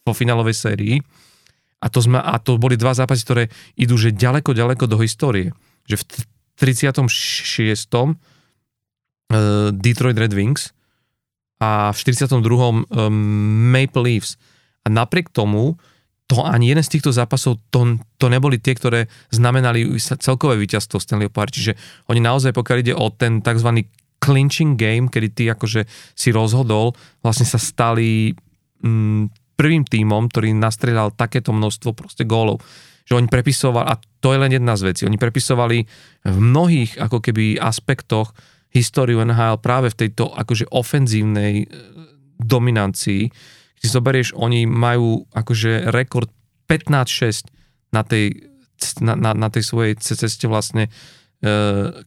vo 0.08 0.14
finálovej 0.16 0.56
sérii. 0.56 0.96
A 1.82 1.90
to, 1.90 2.00
sme, 2.04 2.22
a 2.22 2.38
to 2.38 2.62
boli 2.62 2.78
dva 2.78 2.94
zápasy, 2.94 3.26
ktoré 3.26 3.44
idú 3.76 3.98
že 3.98 4.14
ďaleko, 4.14 4.54
ďaleko 4.54 4.86
do 4.86 5.02
histórie. 5.02 5.52
Že 5.90 5.96
v 5.98 6.04
36. 6.62 7.90
Uh, 9.32 9.72
Detroit 9.72 10.20
Red 10.20 10.36
Wings 10.36 10.76
a 11.62 11.94
v 11.94 11.98
42. 11.98 12.38
Um, 12.38 13.72
Maple 13.72 14.04
Leafs. 14.04 14.36
A 14.86 14.92
napriek 14.92 15.30
tomu 15.30 15.78
to 16.32 16.48
ani 16.48 16.72
jeden 16.72 16.80
z 16.80 16.96
týchto 16.96 17.12
zápasov, 17.12 17.60
to, 17.76 18.00
to 18.16 18.32
neboli 18.32 18.56
tie, 18.56 18.72
ktoré 18.72 19.12
znamenali 19.36 19.84
celkové 20.00 20.56
víťazstvo 20.64 21.04
Stanley 21.04 21.28
Pohár. 21.28 21.52
Čiže 21.52 21.76
oni 22.08 22.24
naozaj, 22.24 22.56
pokiaľ 22.56 22.78
ide 22.80 22.96
o 22.96 23.12
ten 23.12 23.44
tzv. 23.44 23.84
clinching 24.24 24.80
game, 24.80 25.12
kedy 25.12 25.28
ty 25.36 25.44
akože 25.52 25.84
si 26.16 26.32
rozhodol, 26.32 26.96
vlastne 27.20 27.44
sa 27.44 27.60
stali 27.60 28.32
mm, 28.80 29.28
prvým 29.60 29.84
tímom, 29.84 30.32
ktorý 30.32 30.56
nastrelal 30.56 31.12
takéto 31.12 31.52
množstvo 31.52 31.92
proste 31.92 32.24
gólov. 32.24 32.64
Že 33.04 33.20
oni 33.20 33.28
prepisovali, 33.28 33.86
a 33.92 34.00
to 34.24 34.32
je 34.32 34.40
len 34.40 34.56
jedna 34.56 34.80
z 34.80 34.88
vecí, 34.88 35.04
oni 35.04 35.20
prepisovali 35.20 35.84
v 36.32 36.38
mnohých 36.40 36.96
ako 36.96 37.20
keby 37.20 37.60
aspektoch 37.60 38.32
históriu 38.72 39.20
NHL 39.20 39.60
práve 39.60 39.92
v 39.92 40.08
tejto 40.08 40.32
akože 40.32 40.72
ofenzívnej 40.72 41.54
e, 41.60 41.92
dominancii, 42.40 43.28
si 43.82 43.90
zoberieš, 43.90 44.38
oni 44.38 44.70
majú 44.70 45.26
akože 45.34 45.90
rekord 45.90 46.30
15-6 46.70 47.50
na 47.90 48.06
tej, 48.06 48.54
na, 49.02 49.18
na, 49.18 49.34
na 49.34 49.50
tej 49.50 49.66
svojej 49.66 49.98
ceste 49.98 50.46
vlastne 50.46 50.88
e, 50.88 50.92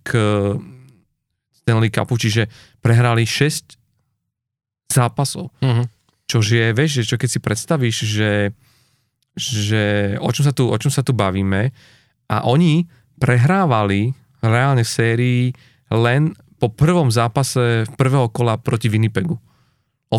k 0.06 0.10
Stanley 1.60 1.90
Cupu, 1.90 2.14
čiže 2.14 2.46
prehrali 2.78 3.26
6 3.26 3.74
zápasov. 4.94 5.50
Uh-huh. 5.58 5.84
Čož 6.30 6.46
je, 6.54 6.66
vieš, 6.70 7.02
že 7.02 7.08
čo 7.10 7.16
keď 7.18 7.28
si 7.28 7.40
predstavíš, 7.42 7.96
že, 8.06 8.32
že 9.34 9.84
o, 10.22 10.30
čom 10.30 10.44
sa 10.46 10.54
tu, 10.54 10.70
o 10.70 10.76
čom 10.78 10.94
sa 10.94 11.02
tu 11.02 11.10
bavíme 11.10 11.74
a 12.30 12.36
oni 12.46 12.86
prehrávali 13.18 14.14
reálne 14.38 14.86
v 14.86 14.94
sérii 14.94 15.42
len 15.90 16.38
po 16.62 16.70
prvom 16.70 17.10
zápase 17.10 17.84
prvého 17.98 18.30
kola 18.30 18.56
proti 18.56 18.86
Winnipegu 18.86 19.36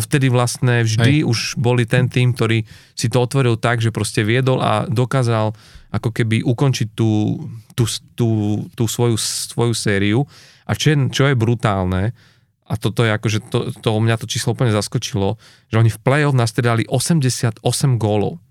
vtedy 0.02 0.32
vlastne 0.32 0.82
vždy 0.84 1.22
Hej. 1.22 1.26
už 1.26 1.38
boli 1.58 1.84
ten 1.88 2.10
tým, 2.10 2.32
ktorý 2.34 2.64
si 2.92 3.06
to 3.08 3.22
otvoril 3.22 3.56
tak, 3.56 3.80
že 3.80 3.94
proste 3.94 4.22
viedol 4.26 4.60
a 4.62 4.86
dokázal 4.86 5.54
ako 5.92 6.10
keby 6.12 6.42
ukončiť 6.44 6.88
tú, 6.92 7.40
tú, 7.72 7.84
tú, 8.18 8.28
tú 8.74 8.84
svoju, 8.84 9.16
svoju 9.18 9.74
sériu. 9.74 10.26
A 10.66 10.74
čo 10.74 10.92
je, 10.92 10.96
čo 11.14 11.30
je 11.30 11.38
brutálne, 11.38 12.10
a 12.66 12.74
toto 12.74 13.06
je 13.06 13.14
akože, 13.14 13.38
to, 13.46 13.70
to 13.78 13.88
mňa 13.94 14.18
to 14.18 14.26
číslo 14.26 14.58
úplne 14.58 14.74
zaskočilo, 14.74 15.38
že 15.70 15.78
oni 15.78 15.86
v 15.86 16.02
play-off 16.02 16.34
nastriedali 16.34 16.82
88 16.90 17.62
gólov. 17.94 18.42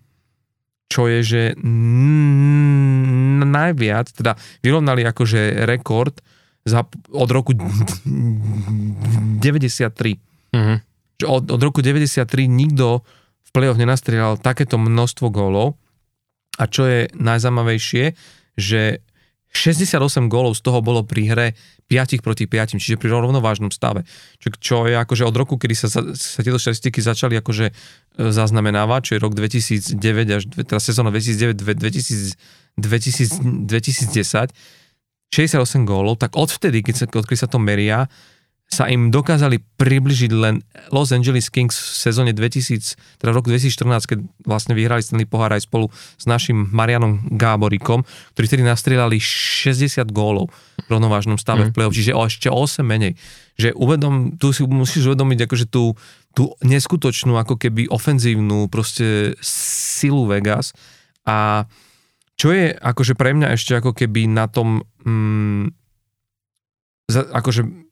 Čo 0.88 1.12
je, 1.12 1.20
že 1.20 1.42
n- 1.60 3.44
najviac, 3.44 4.16
teda 4.16 4.40
vyrovnali 4.64 5.04
akože 5.04 5.68
rekord 5.68 6.24
za, 6.64 6.88
od 7.12 7.30
roku 7.30 7.52
93. 7.52 9.44
Mm-hmm 10.56 10.95
že 11.20 11.26
od, 11.26 11.48
od 11.52 11.62
roku 11.62 11.80
93 11.80 12.28
nikto 12.48 13.04
v 13.46 13.50
play-off 13.56 13.80
nenastrieľal 13.80 14.42
takéto 14.42 14.76
množstvo 14.76 15.32
gólov 15.32 15.80
a 16.60 16.68
čo 16.68 16.88
je 16.88 17.12
najzaujímavejšie, 17.16 18.16
že 18.56 19.04
68 19.56 20.28
gólov 20.28 20.60
z 20.60 20.62
toho 20.68 20.84
bolo 20.84 21.08
pri 21.08 21.32
hre 21.32 21.48
5 21.88 22.20
proti 22.20 22.44
5, 22.44 22.76
čiže 22.76 23.00
pri 23.00 23.08
rovnovážnom 23.08 23.72
stave. 23.72 24.04
Čo, 24.44 24.48
čo 24.60 24.76
je 24.92 25.00
akože 25.00 25.24
od 25.24 25.36
roku, 25.38 25.56
kedy 25.56 25.76
sa, 25.78 25.88
sa 25.88 26.40
tieto 26.44 26.60
štatistiky 26.60 27.00
začali 27.00 27.40
akože 27.40 27.72
e, 27.72 27.74
zaznamenávať, 28.20 29.02
čo 29.08 29.12
je 29.16 29.20
rok 29.24 29.32
2009 29.32 30.36
až 30.36 30.44
teda 30.52 30.82
sezóna 30.84 31.10
2009 31.16 31.56
2000, 31.56 32.36
2000, 32.76 33.64
2010, 33.64 34.52
68 35.32 35.88
gólov, 35.88 36.20
tak 36.20 36.36
odvtedy, 36.36 36.84
keď 36.84 36.96
sa, 36.96 37.06
odkedy 37.08 37.40
sa 37.40 37.48
to 37.48 37.58
meria, 37.62 38.12
sa 38.66 38.90
im 38.90 39.14
dokázali 39.14 39.62
približiť 39.78 40.32
len 40.34 40.66
Los 40.90 41.14
Angeles 41.14 41.54
Kings 41.54 41.78
v 41.78 41.96
sezóne 42.10 42.32
2000, 42.34 43.22
teda 43.22 43.30
v 43.32 43.38
roku 43.38 43.54
2014, 43.54 44.10
keď 44.10 44.20
vlastne 44.42 44.74
vyhrali 44.74 45.06
Stanley 45.06 45.30
pohár 45.30 45.54
aj 45.54 45.70
spolu 45.70 45.94
s 45.94 46.26
našim 46.26 46.74
Marianom 46.74 47.30
Gáborikom, 47.38 48.02
ktorí 48.34 48.46
vtedy 48.50 48.64
nastrieľali 48.66 49.22
60 49.22 50.02
gólov 50.10 50.50
v 50.82 50.90
rovnovážnom 50.90 51.38
stave 51.38 51.66
mm. 51.66 51.68
v 51.70 51.74
play-off, 51.78 51.96
čiže 51.96 52.18
o 52.18 52.26
ešte 52.26 52.50
8 52.50 52.82
menej. 52.82 53.14
Že 53.56 53.78
uvedom, 53.78 54.36
tu 54.42 54.50
si 54.52 54.66
musíš 54.66 55.14
uvedomiť 55.14 55.46
akože 55.46 55.66
tú, 55.70 55.94
tú 56.34 56.52
neskutočnú 56.66 57.38
ako 57.38 57.62
keby 57.62 57.88
ofenzívnu 57.88 58.68
proste 58.68 59.38
silu 59.46 60.26
Vegas 60.26 60.74
a 61.24 61.70
čo 62.36 62.52
je 62.52 62.76
akože 62.76 63.16
pre 63.16 63.32
mňa 63.32 63.56
ešte 63.56 63.80
ako 63.80 63.96
keby 63.96 64.28
na 64.28 64.52
tom 64.52 64.84
mm, 65.08 65.72
akože 67.08 67.85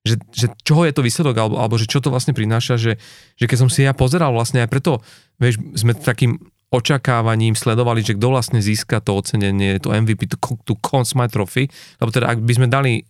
že, 0.00 0.16
že 0.32 0.46
čoho 0.64 0.88
je 0.88 0.96
to 0.96 1.04
výsledok, 1.04 1.36
alebo, 1.36 1.56
alebo 1.60 1.76
že 1.76 1.84
čo 1.84 2.00
to 2.00 2.08
vlastne 2.08 2.32
prináša, 2.32 2.80
že, 2.80 2.96
že 3.36 3.44
keď 3.44 3.58
som 3.66 3.68
si 3.68 3.84
ja 3.84 3.92
pozeral 3.92 4.32
vlastne 4.32 4.64
aj 4.64 4.68
preto, 4.72 5.04
vieš, 5.36 5.60
sme 5.76 5.92
takým 5.92 6.40
očakávaním 6.70 7.58
sledovali, 7.58 8.06
že 8.06 8.14
kto 8.14 8.30
vlastne 8.30 8.62
získa 8.62 9.02
to 9.02 9.18
ocenenie, 9.18 9.82
to 9.82 9.90
MVP, 9.90 10.30
tú, 10.30 10.38
tú 10.62 10.78
Conn 10.78 11.02
Smythe 11.02 11.34
Trophy, 11.34 11.66
lebo 11.98 12.10
teda 12.14 12.30
ak 12.30 12.38
by 12.46 12.52
sme 12.54 12.66
dali 12.70 13.02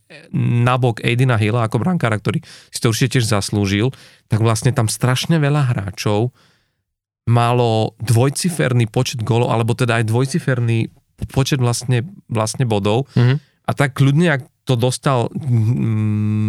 nabok 0.65 1.05
Aidina 1.05 1.37
Hilla 1.37 1.69
ako 1.69 1.85
brankára, 1.85 2.17
ktorý 2.17 2.41
si 2.73 2.81
to 2.81 2.89
určite 2.89 3.21
tiež 3.21 3.29
zaslúžil, 3.29 3.93
tak 4.33 4.41
vlastne 4.41 4.73
tam 4.73 4.89
strašne 4.89 5.37
veľa 5.37 5.77
hráčov 5.77 6.33
malo 7.29 7.95
dvojciferný 8.01 8.89
počet 8.89 9.21
golov, 9.21 9.53
alebo 9.53 9.77
teda 9.77 10.01
aj 10.01 10.09
dvojciferný 10.09 10.89
počet 11.29 11.61
vlastne, 11.61 12.09
vlastne 12.33 12.65
bodov. 12.65 13.13
Mm-hmm. 13.13 13.37
A 13.69 13.71
tak 13.77 13.93
kľudne, 13.93 14.41
ak 14.41 14.43
to 14.65 14.75
dostal 14.77 15.29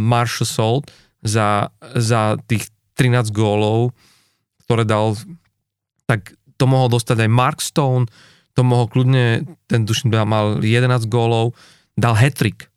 Marshall 0.07 0.47
Salt 0.47 0.85
za, 1.21 1.69
za 1.95 2.37
tých 2.49 2.69
13 2.97 3.31
gólov, 3.33 3.95
ktoré 4.65 4.85
dal, 4.85 5.17
tak 6.05 6.35
to 6.57 6.65
mohol 6.69 6.91
dostať 6.91 7.25
aj 7.25 7.29
Mark 7.29 7.59
Stone, 7.63 8.09
to 8.53 8.61
mohol 8.61 8.91
kľudne, 8.91 9.47
ten 9.65 9.87
dušný 9.87 10.11
mal 10.27 10.59
11 10.59 11.07
gólov, 11.07 11.55
dal 11.95 12.13
hetrik. 12.19 12.67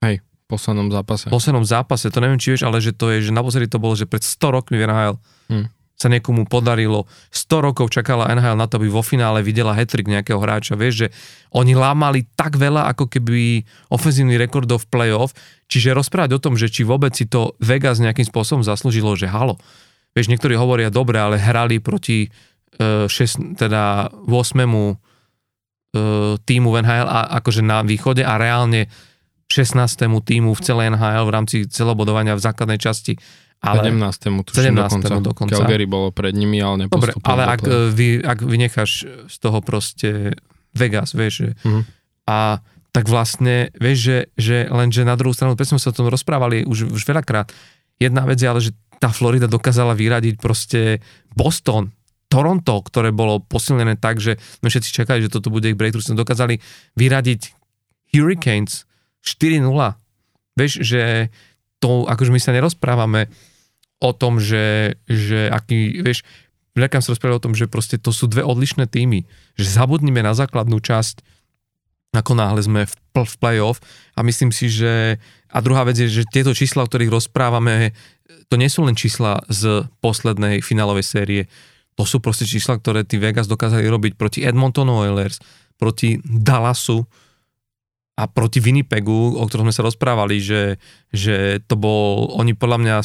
Hej, 0.00 0.22
v 0.22 0.44
poslednom 0.46 0.88
zápase. 0.94 1.26
V 1.26 1.34
poslednom 1.34 1.66
zápase, 1.66 2.06
to 2.08 2.22
neviem, 2.22 2.38
či 2.38 2.54
vieš, 2.54 2.64
ale 2.64 2.78
že 2.78 2.94
to 2.94 3.10
je, 3.12 3.28
že 3.28 3.32
naposledy 3.34 3.66
to 3.66 3.82
bolo, 3.82 3.98
že 3.98 4.06
pred 4.06 4.22
100 4.22 4.56
rokmi 4.56 4.78
v 4.78 4.86
NHL. 4.86 5.16
Hmm 5.50 5.75
sa 5.96 6.12
niekomu 6.12 6.44
podarilo. 6.44 7.08
100 7.32 7.66
rokov 7.72 7.88
čakala 7.88 8.28
NHL 8.28 8.60
na 8.60 8.68
to, 8.68 8.76
aby 8.76 8.92
vo 8.92 9.00
finále 9.00 9.40
videla 9.40 9.72
hetrik 9.72 10.04
nejakého 10.04 10.36
hráča. 10.36 10.76
Vieš, 10.76 10.94
že 10.94 11.08
oni 11.56 11.72
lámali 11.72 12.28
tak 12.36 12.60
veľa, 12.60 12.92
ako 12.92 13.08
keby 13.08 13.64
ofenzívny 13.88 14.36
rekordov 14.36 14.84
v 14.84 14.90
playoff, 14.92 15.32
čiže 15.72 15.96
rozprávať 15.96 16.36
o 16.36 16.42
tom, 16.42 16.54
že 16.60 16.68
či 16.68 16.84
vôbec 16.84 17.16
si 17.16 17.24
to 17.24 17.56
Vegas 17.64 17.96
nejakým 17.96 18.28
spôsobom 18.28 18.60
zaslúžilo, 18.60 19.16
že 19.16 19.24
halo. 19.24 19.56
Vieš, 20.12 20.28
niektorí 20.28 20.52
hovoria, 20.52 20.92
dobre, 20.92 21.16
ale 21.16 21.40
hrali 21.40 21.80
proti 21.80 22.28
uh, 22.28 23.08
šest, 23.08 23.56
teda 23.56 24.12
8. 24.28 24.28
Uh, 24.28 24.96
e, 25.96 26.36
týmu 26.44 26.76
v 26.76 26.84
NHL 26.84 27.08
a 27.08 27.40
akože 27.40 27.64
na 27.64 27.80
východe 27.80 28.20
a 28.20 28.36
reálne 28.36 28.92
16. 29.48 29.80
týmu 30.26 30.52
v 30.52 30.60
celej 30.60 30.92
NHL 30.92 31.24
v 31.24 31.32
rámci 31.32 31.56
celobodovania 31.70 32.36
v 32.36 32.44
základnej 32.44 32.76
časti 32.76 33.16
ale 33.64 33.90
17. 33.90 34.46
tuším 34.46 34.76
17. 34.76 34.76
dokonca. 34.76 35.14
dokonca. 35.20 35.52
Calgary 35.56 35.86
bolo 35.88 36.12
pred 36.12 36.36
nimi, 36.36 36.60
ale 36.60 36.86
nepostupovalo. 36.86 37.20
Dobre, 37.20 37.28
ale 37.28 37.42
ak, 37.48 37.60
to... 37.64 37.72
vy, 37.90 38.08
ak 38.22 38.38
vynecháš 38.44 38.90
z 39.26 39.36
toho 39.40 39.58
proste 39.64 40.36
Vegas, 40.76 41.16
vieš, 41.16 41.34
že, 41.40 41.48
uh-huh. 41.64 41.82
a 42.28 42.60
tak 42.92 43.12
vlastne, 43.12 43.72
vieš, 43.76 43.98
že, 44.00 44.18
že 44.40 44.56
lenže 44.72 45.04
na 45.04 45.16
druhú 45.20 45.36
stranu, 45.36 45.56
sme 45.56 45.80
sa 45.80 45.92
o 45.92 45.96
tom 45.96 46.08
rozprávali 46.08 46.64
už, 46.64 46.92
už 46.92 47.02
veľakrát. 47.04 47.52
Jedna 47.96 48.24
vec 48.24 48.40
je 48.40 48.48
ale, 48.48 48.60
že 48.60 48.72
tá 48.96 49.12
Florida 49.12 49.44
dokázala 49.48 49.92
vyradiť 49.92 50.40
proste 50.40 51.04
Boston, 51.36 51.92
Toronto, 52.26 52.82
ktoré 52.82 53.14
bolo 53.14 53.38
posilnené 53.38 53.94
tak, 54.00 54.18
že 54.18 54.40
sme 54.58 54.68
všetci 54.72 54.90
čakali, 54.90 55.22
že 55.22 55.32
toto 55.32 55.52
bude 55.52 55.70
ich 55.70 55.78
breakthrough, 55.78 56.02
sme 56.02 56.18
dokázali 56.18 56.58
vyradiť 56.98 57.54
Hurricanes 58.16 58.88
4-0. 59.22 59.62
Vieš, 60.56 60.72
že 60.82 61.30
to, 61.86 62.02
akože 62.10 62.34
my 62.34 62.40
sa 62.42 62.50
nerozprávame 62.50 63.30
o 64.02 64.10
tom, 64.10 64.42
že, 64.42 64.98
že 65.06 65.46
aký, 65.46 66.02
vieš, 66.02 66.26
veľkám 66.74 66.98
sa 66.98 67.14
rozprávali 67.14 67.38
o 67.38 67.44
tom, 67.46 67.54
že 67.54 67.70
proste 67.70 67.94
to 67.94 68.10
sú 68.10 68.26
dve 68.26 68.42
odlišné 68.42 68.90
týmy, 68.90 69.22
že 69.54 69.70
zabudnime 69.70 70.18
na 70.26 70.34
základnú 70.34 70.82
časť, 70.82 71.22
ako 72.10 72.32
náhle 72.34 72.58
sme 72.58 72.82
v, 72.90 72.94
v 73.14 73.34
play-off. 73.38 73.78
A 74.18 74.26
myslím 74.26 74.50
si, 74.50 74.66
že 74.66 75.22
a 75.46 75.58
druhá 75.62 75.86
vec 75.86 75.94
je, 75.94 76.10
že 76.10 76.28
tieto 76.28 76.50
čísla, 76.50 76.82
o 76.82 76.88
ktorých 76.90 77.14
rozprávame, 77.14 77.94
to 78.50 78.58
nie 78.58 78.66
sú 78.66 78.82
len 78.82 78.98
čísla 78.98 79.46
z 79.46 79.86
poslednej 80.02 80.58
finálovej 80.58 81.06
série, 81.06 81.42
to 81.96 82.04
sú 82.04 82.20
proste 82.20 82.44
čísla, 82.44 82.76
ktoré 82.76 83.08
tí 83.08 83.16
Vegas 83.16 83.48
dokázali 83.48 83.88
robiť 83.88 84.12
proti 84.20 84.44
Edmontonu 84.44 85.00
Oilers, 85.06 85.40
proti 85.80 86.20
Dallasu, 86.20 87.08
a 88.16 88.24
proti 88.24 88.64
Winnipegu, 88.64 89.36
o 89.36 89.44
ktorom 89.44 89.68
sme 89.68 89.76
sa 89.76 89.84
rozprávali, 89.84 90.40
že, 90.40 90.80
že 91.12 91.60
to 91.68 91.76
bol, 91.76 92.32
oni 92.40 92.56
podľa 92.56 92.78
mňa, 92.80 92.96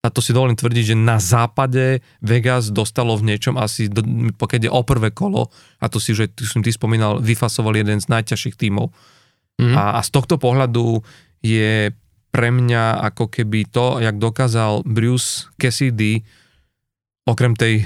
a 0.00 0.08
to 0.08 0.24
si 0.24 0.32
dovolím 0.32 0.56
tvrdiť, 0.56 0.84
že 0.92 0.96
na 0.96 1.20
západe 1.20 2.00
Vegas 2.24 2.72
dostalo 2.72 3.20
v 3.20 3.36
niečom 3.36 3.60
asi, 3.60 3.92
pokiaľ 4.40 4.60
je 4.64 4.72
o 4.72 4.80
prvé 4.80 5.12
kolo, 5.12 5.52
a 5.76 5.92
to 5.92 6.00
si, 6.00 6.16
že 6.16 6.32
tu 6.32 6.48
som 6.48 6.64
ty 6.64 6.72
spomínal, 6.72 7.20
vyfasoval 7.20 7.76
jeden 7.76 8.00
z 8.00 8.08
najťažších 8.08 8.56
tímov. 8.56 8.88
Mm-hmm. 9.60 9.76
A, 9.76 9.82
a 9.96 10.00
z 10.00 10.08
tohto 10.08 10.40
pohľadu 10.40 11.04
je 11.44 11.92
pre 12.32 12.48
mňa 12.48 13.04
ako 13.12 13.28
keby 13.28 13.68
to, 13.68 14.00
jak 14.00 14.16
dokázal 14.16 14.88
Bruce 14.88 15.52
Cassidy, 15.60 16.24
okrem 17.28 17.52
tej 17.52 17.84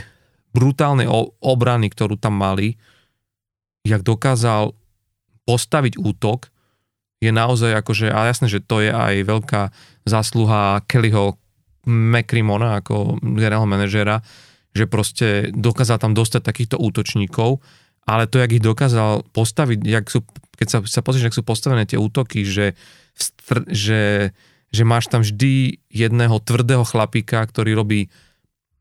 brutálnej 0.55 1.07
obrany, 1.43 1.91
ktorú 1.91 2.19
tam 2.19 2.39
mali, 2.39 2.79
jak 3.87 4.03
dokázal 4.03 4.75
postaviť 5.51 5.99
útok 5.99 6.55
je 7.19 7.35
naozaj 7.35 7.75
akože, 7.83 8.07
a 8.15 8.31
jasné, 8.31 8.47
že 8.47 8.63
to 8.63 8.81
je 8.81 8.95
aj 8.95 9.27
veľká 9.27 9.63
zásluha 10.07 10.87
Kellyho 10.87 11.37
McCrimona 11.85 12.81
ako 12.81 13.21
generálneho 13.21 13.69
manažera, 13.69 14.23
že 14.71 14.87
proste 14.87 15.51
dokázal 15.51 15.99
tam 15.99 16.13
dostať 16.15 16.41
takýchto 16.47 16.77
útočníkov, 16.79 17.59
ale 18.07 18.31
to, 18.31 18.41
jak 18.41 18.57
ich 18.57 18.65
dokázal 18.65 19.27
postaviť, 19.35 19.79
jak 19.85 20.07
sú, 20.09 20.25
keď 20.57 20.67
sa, 20.71 20.79
sa 20.87 21.01
pozrieš, 21.05 21.31
jak 21.31 21.39
sú 21.39 21.45
postavené 21.45 21.85
tie 21.85 22.01
útoky, 22.01 22.47
že, 22.47 22.73
že, 23.69 24.33
že 24.73 24.83
máš 24.87 25.11
tam 25.13 25.21
vždy 25.21 25.83
jedného 25.93 26.41
tvrdého 26.41 26.87
chlapíka, 26.87 27.45
ktorý 27.45 27.77
robí 27.77 28.09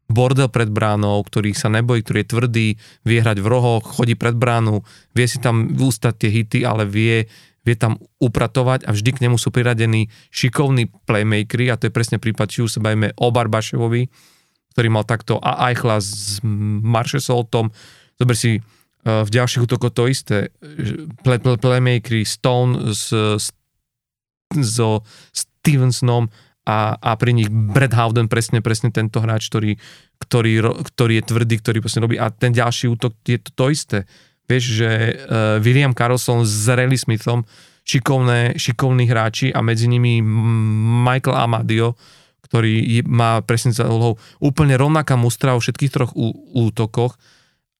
bordel 0.09 0.49
pred 0.49 0.67
bránou, 0.73 1.21
ktorý 1.21 1.53
sa 1.53 1.69
nebojí, 1.69 2.01
ktorý 2.01 2.25
je 2.25 2.31
tvrdý, 2.33 2.67
vie 3.05 3.17
hrať 3.21 3.39
v 3.39 3.47
rohoch, 3.47 3.85
chodí 3.85 4.17
pred 4.17 4.33
bránu, 4.33 4.81
vie 5.13 5.25
si 5.29 5.37
tam 5.37 5.69
ústať 5.77 6.25
tie 6.25 6.29
hity, 6.33 6.59
ale 6.65 6.89
vie, 6.89 7.29
vie 7.61 7.75
tam 7.77 8.01
upratovať 8.17 8.89
a 8.89 8.91
vždy 8.91 9.09
k 9.13 9.21
nemu 9.29 9.37
sú 9.37 9.53
priradení 9.53 10.09
šikovní 10.33 10.89
playmakery 11.05 11.69
a 11.69 11.77
to 11.77 11.87
je 11.87 11.95
presne 11.95 12.17
prípad, 12.17 12.49
či 12.49 12.65
už 12.65 12.81
sa 12.81 12.83
bavíme 12.83 13.13
o 13.21 13.29
Barbaševovi, 13.29 14.09
ktorý 14.73 14.87
mal 14.89 15.05
takto 15.05 15.37
a 15.37 15.69
Eichla 15.69 16.01
s 16.01 16.41
Maršesoltom. 16.81 17.69
Zober 18.17 18.35
si 18.35 18.57
e, 18.57 18.61
v 19.05 19.29
ďalších 19.29 19.63
útokoch 19.63 19.93
to 19.93 20.09
isté. 20.09 20.49
Play, 21.21 21.37
play, 21.37 21.57
playmakery 21.61 22.25
Stone 22.25 22.97
s, 22.97 23.13
so 24.57 25.05
Stevensonom 25.29 26.33
a, 26.69 26.93
a 27.01 27.11
pri 27.17 27.33
nich 27.33 27.49
Brad 27.49 27.97
Howden 27.97 28.29
presne, 28.29 28.61
presne 28.61 28.93
tento 28.93 29.17
hráč, 29.17 29.49
ktorý, 29.49 29.81
ktorý, 30.21 30.61
ktorý 30.85 31.13
je 31.17 31.23
tvrdý, 31.25 31.55
ktorý 31.57 31.77
presne 31.81 32.05
robí 32.05 32.21
a 32.21 32.29
ten 32.29 32.53
ďalší 32.53 32.93
útok 32.93 33.17
je 33.25 33.41
to, 33.41 33.49
to 33.57 33.65
isté. 33.73 33.97
Vieš, 34.45 34.63
že 34.77 34.89
uh, 34.89 35.13
William 35.61 35.97
Carlson 35.97 36.45
s 36.45 36.69
Rayleigh 36.69 37.01
Smithom 37.01 37.41
šikovné, 37.89 38.53
šikovní 38.53 39.09
hráči 39.09 39.49
a 39.49 39.65
medzi 39.65 39.89
nimi 39.89 40.21
Michael 41.05 41.37
Amadio, 41.37 41.97
ktorý 42.45 43.01
má 43.09 43.41
presne 43.41 43.73
za 43.73 43.89
úlohou 43.89 44.21
úplne 44.37 44.77
rovnaká 44.77 45.17
mustra 45.17 45.57
vo 45.57 45.61
všetkých 45.61 45.93
troch 45.93 46.13
ú, 46.13 46.33
útokoch 46.53 47.17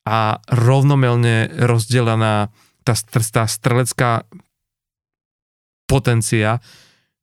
a 0.06 0.42
rovnomelne 0.50 1.54
rozdelená 1.62 2.50
tá, 2.82 2.94
tá 3.06 3.46
strelecká 3.46 4.26
potencia 5.86 6.62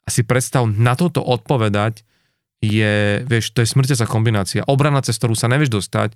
a 0.07 0.09
si 0.09 0.23
predstav, 0.23 0.65
na 0.71 0.95
toto 0.95 1.19
odpovedať 1.21 2.07
je, 2.63 3.27
vieš, 3.27 3.53
to 3.53 3.61
je 3.61 3.69
smrťacá 3.69 4.07
kombinácia. 4.07 4.65
Obrana, 4.65 5.03
cez 5.03 5.19
ktorú 5.19 5.35
sa 5.35 5.51
nevieš 5.51 5.83
dostať, 5.83 6.15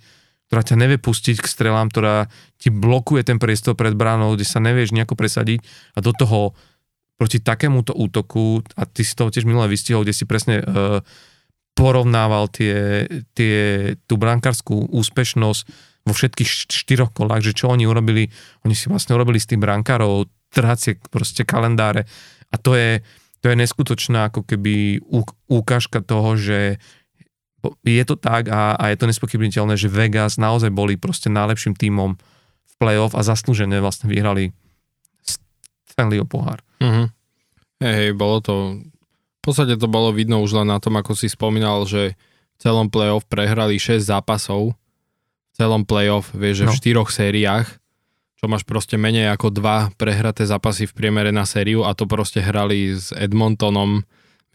ktorá 0.50 0.62
ťa 0.66 0.76
nevie 0.79 0.98
pustiť 0.98 1.42
k 1.42 1.46
strelám, 1.46 1.90
ktorá 1.90 2.26
ti 2.59 2.74
blokuje 2.74 3.22
ten 3.22 3.38
priestor 3.38 3.79
pred 3.79 3.94
bránou, 3.94 4.35
kde 4.35 4.46
sa 4.46 4.59
nevieš 4.59 4.90
nejako 4.90 5.14
presadiť. 5.14 5.62
A 5.94 6.03
do 6.03 6.11
toho 6.11 6.59
proti 7.20 7.38
takémuto 7.38 7.92
útoku, 7.92 8.64
a 8.74 8.88
ty 8.88 9.05
si 9.05 9.12
to 9.12 9.29
tiež 9.29 9.44
minulé 9.44 9.68
vystihol, 9.68 10.03
kde 10.03 10.16
si 10.16 10.24
presne 10.24 10.64
uh, 10.64 11.05
porovnával 11.76 12.48
tie, 12.48 13.05
tie, 13.37 13.59
tú 14.09 14.16
brankárskú 14.16 14.88
úspešnosť 14.90 15.62
vo 16.09 16.12
všetkých 16.16 16.48
štyroch 16.72 17.12
kolách, 17.12 17.44
že 17.44 17.53
čo 17.53 17.70
oni 17.70 17.85
urobili, 17.85 18.33
oni 18.64 18.74
si 18.74 18.88
vlastne 18.88 19.14
urobili 19.14 19.37
z 19.37 19.55
tých 19.55 19.61
brankárov 19.61 20.26
trhacie 20.50 20.96
proste 21.12 21.44
kalendáre. 21.44 22.09
A 22.50 22.57
to 22.59 22.74
je, 22.74 23.05
to 23.40 23.48
je 23.48 23.57
neskutočná 23.57 24.29
ako 24.29 24.44
keby 24.44 25.00
ukážka 25.48 26.05
toho, 26.05 26.37
že 26.37 26.76
je 27.85 28.05
to 28.05 28.16
tak 28.16 28.48
a, 28.48 28.76
a 28.76 28.92
je 28.92 28.96
to 28.96 29.09
nespochybniteľné, 29.09 29.76
že 29.76 29.92
Vegas 29.92 30.40
naozaj 30.40 30.72
boli 30.72 30.96
proste 30.96 31.29
najlepším 31.29 31.76
tímom 31.76 32.16
v 32.16 32.74
playoff 32.81 33.12
a 33.16 33.24
zaslúžené 33.24 33.81
vlastne 33.81 34.09
vyhrali 34.09 34.53
Stanleyho 35.88 36.24
pohár. 36.24 36.64
Mm-hmm. 36.81 37.07
Hej, 37.81 37.94
hej, 37.96 38.11
bolo 38.16 38.44
to, 38.44 38.55
v 39.40 39.42
podstate 39.44 39.76
to 39.76 39.88
bolo 39.88 40.12
vidno 40.12 40.40
už 40.40 40.61
len 40.61 40.68
na 40.68 40.81
tom, 40.81 40.96
ako 41.00 41.16
si 41.16 41.29
spomínal, 41.29 41.85
že 41.88 42.16
v 42.16 42.59
celom 42.61 42.92
playoff 42.92 43.24
prehrali 43.24 43.81
6 43.81 44.05
zápasov, 44.05 44.76
v 44.76 45.55
celom 45.57 45.85
playoff, 45.88 46.33
vieš, 46.37 46.64
že 46.64 46.66
no. 46.68 46.72
v 46.72 46.79
štyroch 46.81 47.09
sériách 47.09 47.79
čo 48.40 48.48
máš 48.48 48.64
proste 48.64 48.96
menej 48.96 49.29
ako 49.37 49.53
dva 49.53 49.92
prehraté 50.00 50.48
zápasy 50.48 50.88
v 50.88 50.96
priemere 50.96 51.29
na 51.29 51.44
sériu 51.44 51.85
a 51.85 51.92
to 51.92 52.09
proste 52.09 52.40
hrali 52.40 52.96
s 52.96 53.12
Edmontonom, 53.12 54.00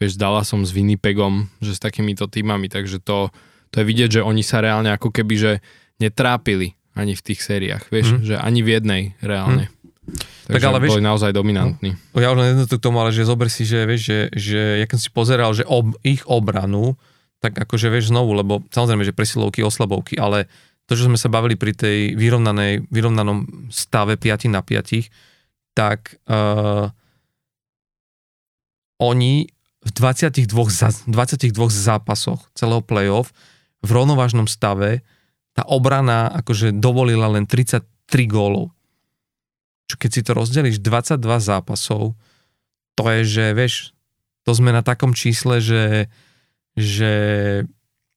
vieš, 0.02 0.18
s 0.18 0.20
Dallasom, 0.20 0.66
s 0.66 0.74
Winnipegom, 0.74 1.46
že 1.62 1.78
s 1.78 1.78
takýmito 1.78 2.26
týmami, 2.26 2.66
takže 2.66 2.98
to, 2.98 3.30
to 3.70 3.76
je 3.78 3.84
vidieť, 3.86 4.18
že 4.18 4.26
oni 4.26 4.42
sa 4.42 4.58
reálne 4.58 4.90
ako 4.90 5.14
keby, 5.14 5.34
že 5.38 5.52
netrápili 6.02 6.74
ani 6.98 7.14
v 7.14 7.22
tých 7.30 7.46
sériách, 7.46 7.86
vieš, 7.94 8.18
mm. 8.18 8.22
že 8.26 8.34
ani 8.34 8.60
v 8.66 8.68
jednej 8.74 9.02
reálne. 9.22 9.70
Mm. 9.70 9.74
Takže 10.50 10.62
tak 10.62 10.66
ale 10.66 10.78
vieš, 10.82 10.90
boli 10.98 11.06
naozaj 11.06 11.30
dominantní. 11.30 11.94
No, 12.10 12.18
ja 12.18 12.34
už 12.34 12.38
len 12.42 12.48
jedno 12.58 12.66
k 12.66 12.82
tomu, 12.82 12.98
ale 12.98 13.14
že 13.14 13.22
zober 13.22 13.46
si, 13.46 13.62
že 13.62 13.86
vieš, 13.86 14.02
že, 14.02 14.18
že 14.34 14.60
ja 14.82 14.86
keď 14.90 14.98
si 14.98 15.10
pozeral, 15.14 15.50
že 15.54 15.62
ob, 15.62 15.94
ich 16.02 16.26
obranu, 16.26 16.98
tak 17.38 17.54
akože 17.54 17.86
vieš 17.86 18.10
znovu, 18.10 18.34
lebo 18.34 18.66
samozrejme, 18.74 19.06
že 19.06 19.14
presilovky, 19.14 19.62
oslabovky, 19.62 20.18
ale 20.18 20.50
to, 20.86 20.94
čo 20.94 21.10
sme 21.10 21.18
sa 21.18 21.26
bavili 21.26 21.58
pri 21.58 21.74
tej 21.74 21.98
vyrovnanej, 22.14 22.86
vyrovnanom 22.88 23.70
stave 23.74 24.14
5 24.14 24.46
na 24.50 24.62
5, 24.62 25.10
tak 25.74 26.16
uh, 26.30 26.88
oni 29.02 29.50
v 29.86 29.90
22, 29.94 30.46
za, 30.70 30.90
22 31.06 31.52
zápasoch 31.70 32.46
celého 32.54 32.82
playoff 32.82 33.30
v 33.82 33.90
rovnovážnom 33.90 34.50
stave 34.50 35.06
tá 35.54 35.62
obrana 35.66 36.28
akože 36.36 36.74
dovolila 36.74 37.30
len 37.32 37.48
33 37.48 37.86
gólov. 38.26 38.74
Čo 39.86 39.96
keď 39.96 40.10
si 40.10 40.20
to 40.26 40.32
rozdelíš 40.34 40.82
22 40.82 41.22
zápasov, 41.22 42.18
to 42.98 43.02
je, 43.08 43.22
že 43.24 43.44
vieš, 43.54 43.74
to 44.42 44.52
sme 44.52 44.74
na 44.74 44.82
takom 44.82 45.14
čísle, 45.14 45.62
že, 45.62 46.12
že 46.74 47.12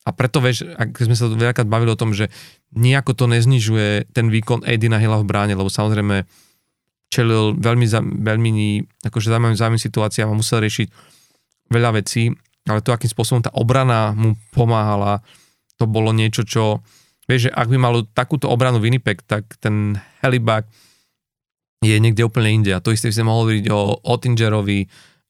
a 0.09 0.11
preto, 0.11 0.41
vieš, 0.41 0.65
ak 0.65 0.97
sme 0.97 1.13
sa 1.13 1.29
veľakrát 1.29 1.69
bavili 1.69 1.93
o 1.93 1.99
tom, 1.99 2.17
že 2.17 2.33
nejako 2.73 3.13
to 3.13 3.25
neznižuje 3.29 4.09
ten 4.09 4.33
výkon 4.33 4.65
Edina 4.65 4.97
Hilla 4.97 5.21
v 5.21 5.29
bráne, 5.29 5.53
lebo 5.53 5.69
samozrejme 5.69 6.25
čelil 7.13 7.53
veľmi, 7.57 7.85
veľmi 8.25 8.51
akože 9.05 9.29
zaujímavým, 9.29 9.57
zaujímavým 9.57 9.85
situáciám 9.85 10.33
a 10.33 10.37
musel 10.37 10.65
riešiť 10.65 10.87
veľa 11.69 12.01
vecí, 12.01 12.33
ale 12.65 12.81
to, 12.81 12.89
akým 12.89 13.09
spôsobom 13.09 13.41
tá 13.45 13.53
obrana 13.53 14.13
mu 14.17 14.33
pomáhala, 14.53 15.21
to 15.77 15.85
bolo 15.85 16.09
niečo, 16.09 16.41
čo, 16.41 16.81
vieš, 17.29 17.49
že 17.49 17.51
ak 17.53 17.69
by 17.69 17.77
malo 17.77 18.05
takúto 18.09 18.49
obranu 18.49 18.81
Winnipeg, 18.81 19.21
tak 19.25 19.57
ten 19.61 19.97
Helibak 20.21 20.65
je 21.79 21.95
niekde 21.95 22.27
úplne 22.27 22.51
inde. 22.51 22.71
A 22.75 22.83
to 22.83 22.91
isté 22.91 23.07
by 23.07 23.15
sme 23.15 23.29
mohli 23.31 23.39
hovoriť 23.39 23.65
o 23.71 23.79
Ottingerovi 24.03 24.79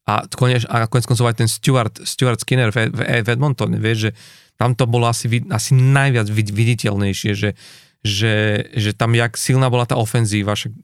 a 0.09 0.25
konec, 0.25 0.65
a 0.65 0.89
konec 0.89 1.05
koncov 1.05 1.29
aj 1.29 1.37
ten 1.37 1.49
Stuart, 1.49 2.01
Stuart 2.01 2.41
Skinner 2.41 2.73
v, 2.73 2.89
v, 2.89 2.99
v 3.21 3.27
Edmontone, 3.29 3.77
vieš, 3.77 4.09
že 4.09 4.11
tam 4.59 4.75
to 4.75 4.83
bolo 4.83 5.07
asi, 5.07 5.31
asi 5.47 5.71
najviac 5.71 6.27
viditeľnejšie, 6.27 7.31
že, 7.31 7.55
že, 8.03 8.67
že 8.75 8.91
tam 8.91 9.15
jak 9.15 9.39
silná 9.39 9.71
bola 9.71 9.87
tá 9.87 9.95
ofenzíva, 9.95 10.51
však 10.51 10.75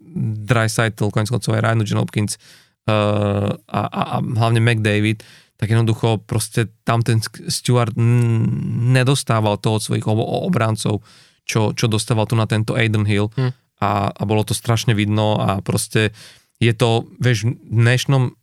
Dreisaitl, 0.48 1.12
konec 1.12 1.28
koncov 1.28 1.60
aj 1.60 1.62
Ryan 1.62 2.00
Hopkins 2.00 2.40
uh, 2.88 3.52
a, 3.52 3.82
a, 3.84 4.02
a 4.16 4.18
hlavne 4.24 4.64
McDavid, 4.64 5.28
tak 5.60 5.76
jednoducho 5.76 6.24
proste 6.24 6.72
tam 6.88 7.04
ten 7.04 7.20
Stuart 7.52 7.96
nedostával 7.96 9.60
to 9.60 9.76
od 9.76 9.84
svojich 9.84 10.08
obrancov, 10.08 11.04
čo, 11.44 11.76
čo 11.76 11.92
dostával 11.92 12.32
tu 12.32 12.40
na 12.40 12.48
tento 12.48 12.80
Aiden 12.80 13.04
Hill 13.04 13.28
hm. 13.36 13.52
a, 13.84 14.08
a 14.08 14.22
bolo 14.24 14.48
to 14.48 14.56
strašne 14.56 14.96
vidno 14.96 15.36
a 15.36 15.60
proste 15.60 16.16
je 16.64 16.72
to, 16.72 17.04
vieš, 17.20 17.52
v 17.52 17.56
dnešnom 17.60 18.40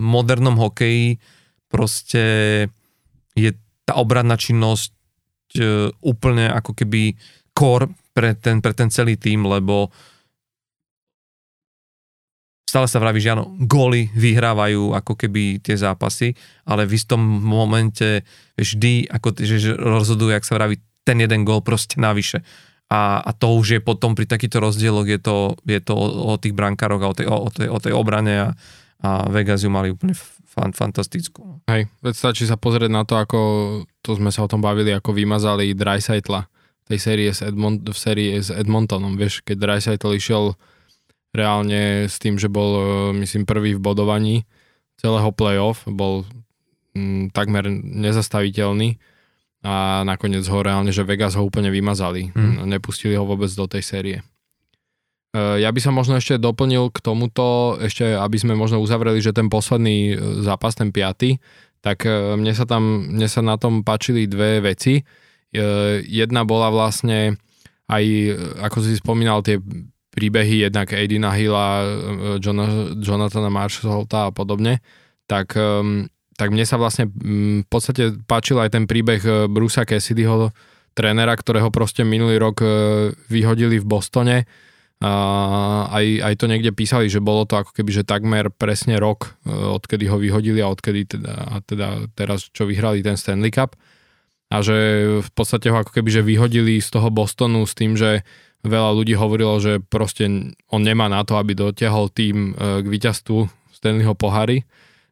modernom 0.00 0.56
hokeji 0.56 1.20
proste 1.68 2.24
je 3.36 3.50
tá 3.84 4.00
obradná 4.00 4.36
činnosť 4.40 4.92
uh, 5.60 5.92
úplne 6.00 6.48
ako 6.50 6.72
keby 6.72 7.14
core 7.54 7.92
pre 8.14 8.34
ten, 8.34 8.58
pre 8.58 8.72
ten 8.74 8.88
celý 8.90 9.14
tým, 9.18 9.46
lebo 9.46 9.92
stále 12.74 12.90
sa 12.90 12.98
vraví, 12.98 13.22
že 13.22 13.30
áno, 13.30 13.54
góly 13.70 14.10
vyhrávajú 14.18 14.98
ako 14.98 15.14
keby 15.14 15.62
tie 15.62 15.78
zápasy, 15.78 16.34
ale 16.66 16.90
v 16.90 16.98
istom 16.98 17.22
momente 17.22 18.26
vždy 18.58 19.06
ako, 19.06 19.38
že, 19.38 19.78
rozhodujú, 19.78 20.34
ak 20.34 20.42
sa 20.42 20.58
vraví, 20.58 20.82
ten 21.06 21.22
jeden 21.22 21.46
gól 21.46 21.62
proste 21.62 22.02
navyše. 22.02 22.42
A, 22.90 23.22
a 23.22 23.30
to 23.30 23.54
už 23.54 23.78
je 23.78 23.80
potom 23.80 24.18
pri 24.18 24.26
takýchto 24.26 24.58
rozdieloch, 24.58 25.06
je 25.06 25.22
to, 25.22 25.54
je 25.62 25.78
to 25.78 25.94
o, 25.94 26.34
o 26.34 26.38
tých 26.38 26.50
brankároch 26.50 27.02
a 27.06 27.10
o 27.10 27.14
tej, 27.14 27.26
o, 27.30 27.36
o 27.46 27.50
tej, 27.50 27.68
o 27.70 27.78
tej 27.78 27.92
obrane 27.94 28.34
a, 28.42 28.48
a 29.06 29.30
Vegas 29.30 29.62
ju 29.62 29.70
mali 29.70 29.94
úplne 29.94 30.18
fan, 30.54 30.70
fantastickú. 30.70 31.58
Hej, 31.66 31.90
veď 31.98 32.14
stačí 32.14 32.46
sa 32.46 32.54
pozrieť 32.54 32.90
na 32.94 33.02
to, 33.02 33.18
ako 33.18 33.38
to 34.00 34.14
sme 34.14 34.30
sa 34.30 34.46
o 34.46 34.50
tom 34.50 34.62
bavili, 34.62 34.94
ako 34.94 35.10
vymazali 35.10 35.74
Dreisaitla 35.74 36.46
tej 36.84 36.98
série 37.00 37.32
s 37.32 37.40
Edmont, 37.40 37.80
v 37.80 37.96
sérii 37.96 38.36
s 38.36 38.52
Edmontonom, 38.52 39.16
vieš, 39.16 39.40
keď 39.42 39.56
Dreisaitl 39.56 40.14
išiel 40.14 40.54
reálne 41.34 42.06
s 42.06 42.20
tým, 42.22 42.38
že 42.38 42.46
bol, 42.46 42.70
e, 42.78 42.84
myslím, 43.24 43.48
prvý 43.48 43.74
v 43.74 43.82
bodovaní 43.82 44.36
celého 45.00 45.34
playoff, 45.34 45.82
bol 45.88 46.22
mm, 46.94 47.34
takmer 47.34 47.66
nezastaviteľný 47.72 49.00
a 49.64 50.04
nakoniec 50.04 50.44
ho 50.44 50.60
reálne, 50.60 50.92
že 50.92 51.08
Vegas 51.08 51.34
ho 51.34 51.42
úplne 51.42 51.72
vymazali. 51.72 52.30
Mm. 52.36 52.68
Nepustili 52.68 53.16
ho 53.16 53.24
vôbec 53.24 53.48
do 53.56 53.64
tej 53.64 53.82
série. 53.82 54.16
E, 55.34 55.60
ja 55.60 55.70
by 55.74 55.80
som 55.82 55.98
možno 55.98 56.14
ešte 56.14 56.38
doplnil 56.38 56.94
k 56.94 57.02
tomuto, 57.02 57.74
ešte 57.82 58.14
aby 58.14 58.38
sme 58.38 58.54
možno 58.54 58.78
uzavreli, 58.78 59.18
že 59.18 59.34
ten 59.34 59.50
posledný 59.50 60.14
e, 60.14 60.16
zápas, 60.46 60.78
ten 60.78 60.94
piaty, 60.94 61.42
tak 61.84 62.08
mne 62.08 62.48
sa 62.56 62.64
tam, 62.64 63.12
mne 63.12 63.28
sa 63.28 63.44
na 63.44 63.60
tom 63.60 63.84
páčili 63.84 64.24
dve 64.24 64.64
veci. 64.64 65.04
Jedna 66.08 66.48
bola 66.48 66.72
vlastne 66.72 67.36
aj, 67.92 68.04
ako 68.64 68.78
si 68.80 68.96
spomínal, 68.96 69.44
tie 69.44 69.60
príbehy, 70.08 70.64
jednak 70.64 70.96
Aidina 70.96 71.36
Hilla, 71.36 71.84
e, 71.84 72.40
Jonathana 73.04 73.52
Marshalta 73.52 74.30
a 74.30 74.32
podobne, 74.32 74.80
tak, 75.28 75.60
tak 76.36 76.48
mne 76.52 76.64
sa 76.64 76.80
vlastne 76.80 77.08
v 77.60 77.68
podstate 77.68 78.16
páčil 78.24 78.64
aj 78.64 78.80
ten 78.80 78.88
príbeh 78.88 79.48
Brusa 79.52 79.84
Cassidyho, 79.84 80.56
trénera, 80.96 81.36
ktorého 81.36 81.68
proste 81.68 82.00
minulý 82.00 82.40
rok 82.40 82.64
vyhodili 83.28 83.76
v 83.76 83.88
Bostone. 83.88 84.48
Aj, 85.02 86.06
aj 86.06 86.34
to 86.38 86.46
niekde 86.48 86.70
písali, 86.70 87.10
že 87.10 87.20
bolo 87.20 87.44
to 87.44 87.60
ako 87.60 87.76
keby, 87.76 87.90
že 87.90 88.08
takmer 88.08 88.48
presne 88.48 88.96
rok, 88.96 89.36
odkedy 89.44 90.08
ho 90.08 90.16
vyhodili 90.16 90.62
a 90.64 90.70
odkedy 90.70 91.18
teda, 91.18 91.34
a 91.34 91.56
teda 91.60 92.08
teraz, 92.16 92.48
čo 92.48 92.64
vyhrali 92.64 93.04
ten 93.04 93.18
Stanley 93.18 93.52
Cup. 93.52 93.76
A 94.48 94.62
že 94.62 94.76
v 95.20 95.30
podstate 95.34 95.68
ho 95.68 95.76
ako 95.76 95.92
keby, 95.98 96.08
že 96.08 96.22
vyhodili 96.22 96.78
z 96.78 96.88
toho 96.94 97.10
Bostonu 97.10 97.66
s 97.66 97.74
tým, 97.74 97.98
že 97.98 98.22
veľa 98.64 98.96
ľudí 98.96 99.12
hovorilo, 99.18 99.60
že 99.60 99.82
proste 99.82 100.24
on 100.72 100.80
nemá 100.80 101.10
na 101.10 101.20
to, 101.26 101.36
aby 101.36 101.52
dotiahol 101.52 102.08
tým 102.08 102.56
e, 102.56 102.80
k 102.80 102.86
víťazstvu 102.86 103.44
Stanleyho 103.76 104.16
pohary. 104.16 104.64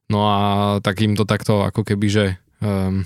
No 0.09 0.25
a 0.29 0.39
tak 0.81 1.05
im 1.05 1.17
to 1.17 1.29
takto 1.29 1.65
ako 1.65 1.85
keby, 1.85 2.07
že 2.09 2.25
um, 2.61 3.05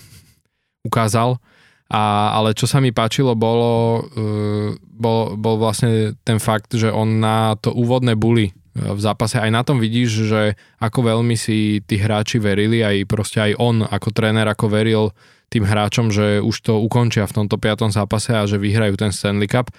ukázal. 0.83 1.39
A, 1.87 2.35
ale 2.35 2.51
čo 2.59 2.67
sa 2.67 2.83
mi 2.83 2.91
páčilo, 2.91 3.39
bolo, 3.39 4.03
uh, 4.03 4.75
bol, 4.75 5.39
bol 5.39 5.55
vlastne 5.59 6.19
ten 6.27 6.43
fakt, 6.43 6.75
že 6.75 6.91
on 6.91 7.23
na 7.23 7.55
to 7.59 7.71
úvodné 7.71 8.19
buly 8.19 8.51
v 8.77 9.01
zápase, 9.01 9.41
aj 9.41 9.49
na 9.49 9.65
tom 9.65 9.81
vidíš, 9.81 10.11
že 10.29 10.43
ako 10.85 11.17
veľmi 11.17 11.33
si 11.33 11.81
tí 11.89 11.97
hráči 11.97 12.37
verili, 12.37 12.85
aj 12.85 13.09
proste 13.09 13.41
aj 13.41 13.53
on 13.57 13.81
ako 13.81 14.13
tréner, 14.13 14.45
ako 14.45 14.69
veril 14.69 15.17
tým 15.49 15.65
hráčom, 15.65 16.13
že 16.13 16.45
už 16.45 16.57
to 16.61 16.77
ukončia 16.85 17.25
v 17.25 17.41
tomto 17.41 17.57
piatom 17.57 17.89
zápase 17.89 18.37
a 18.37 18.45
že 18.45 18.61
vyhrajú 18.61 19.01
ten 19.01 19.17
Stanley 19.17 19.49
Cup 19.49 19.73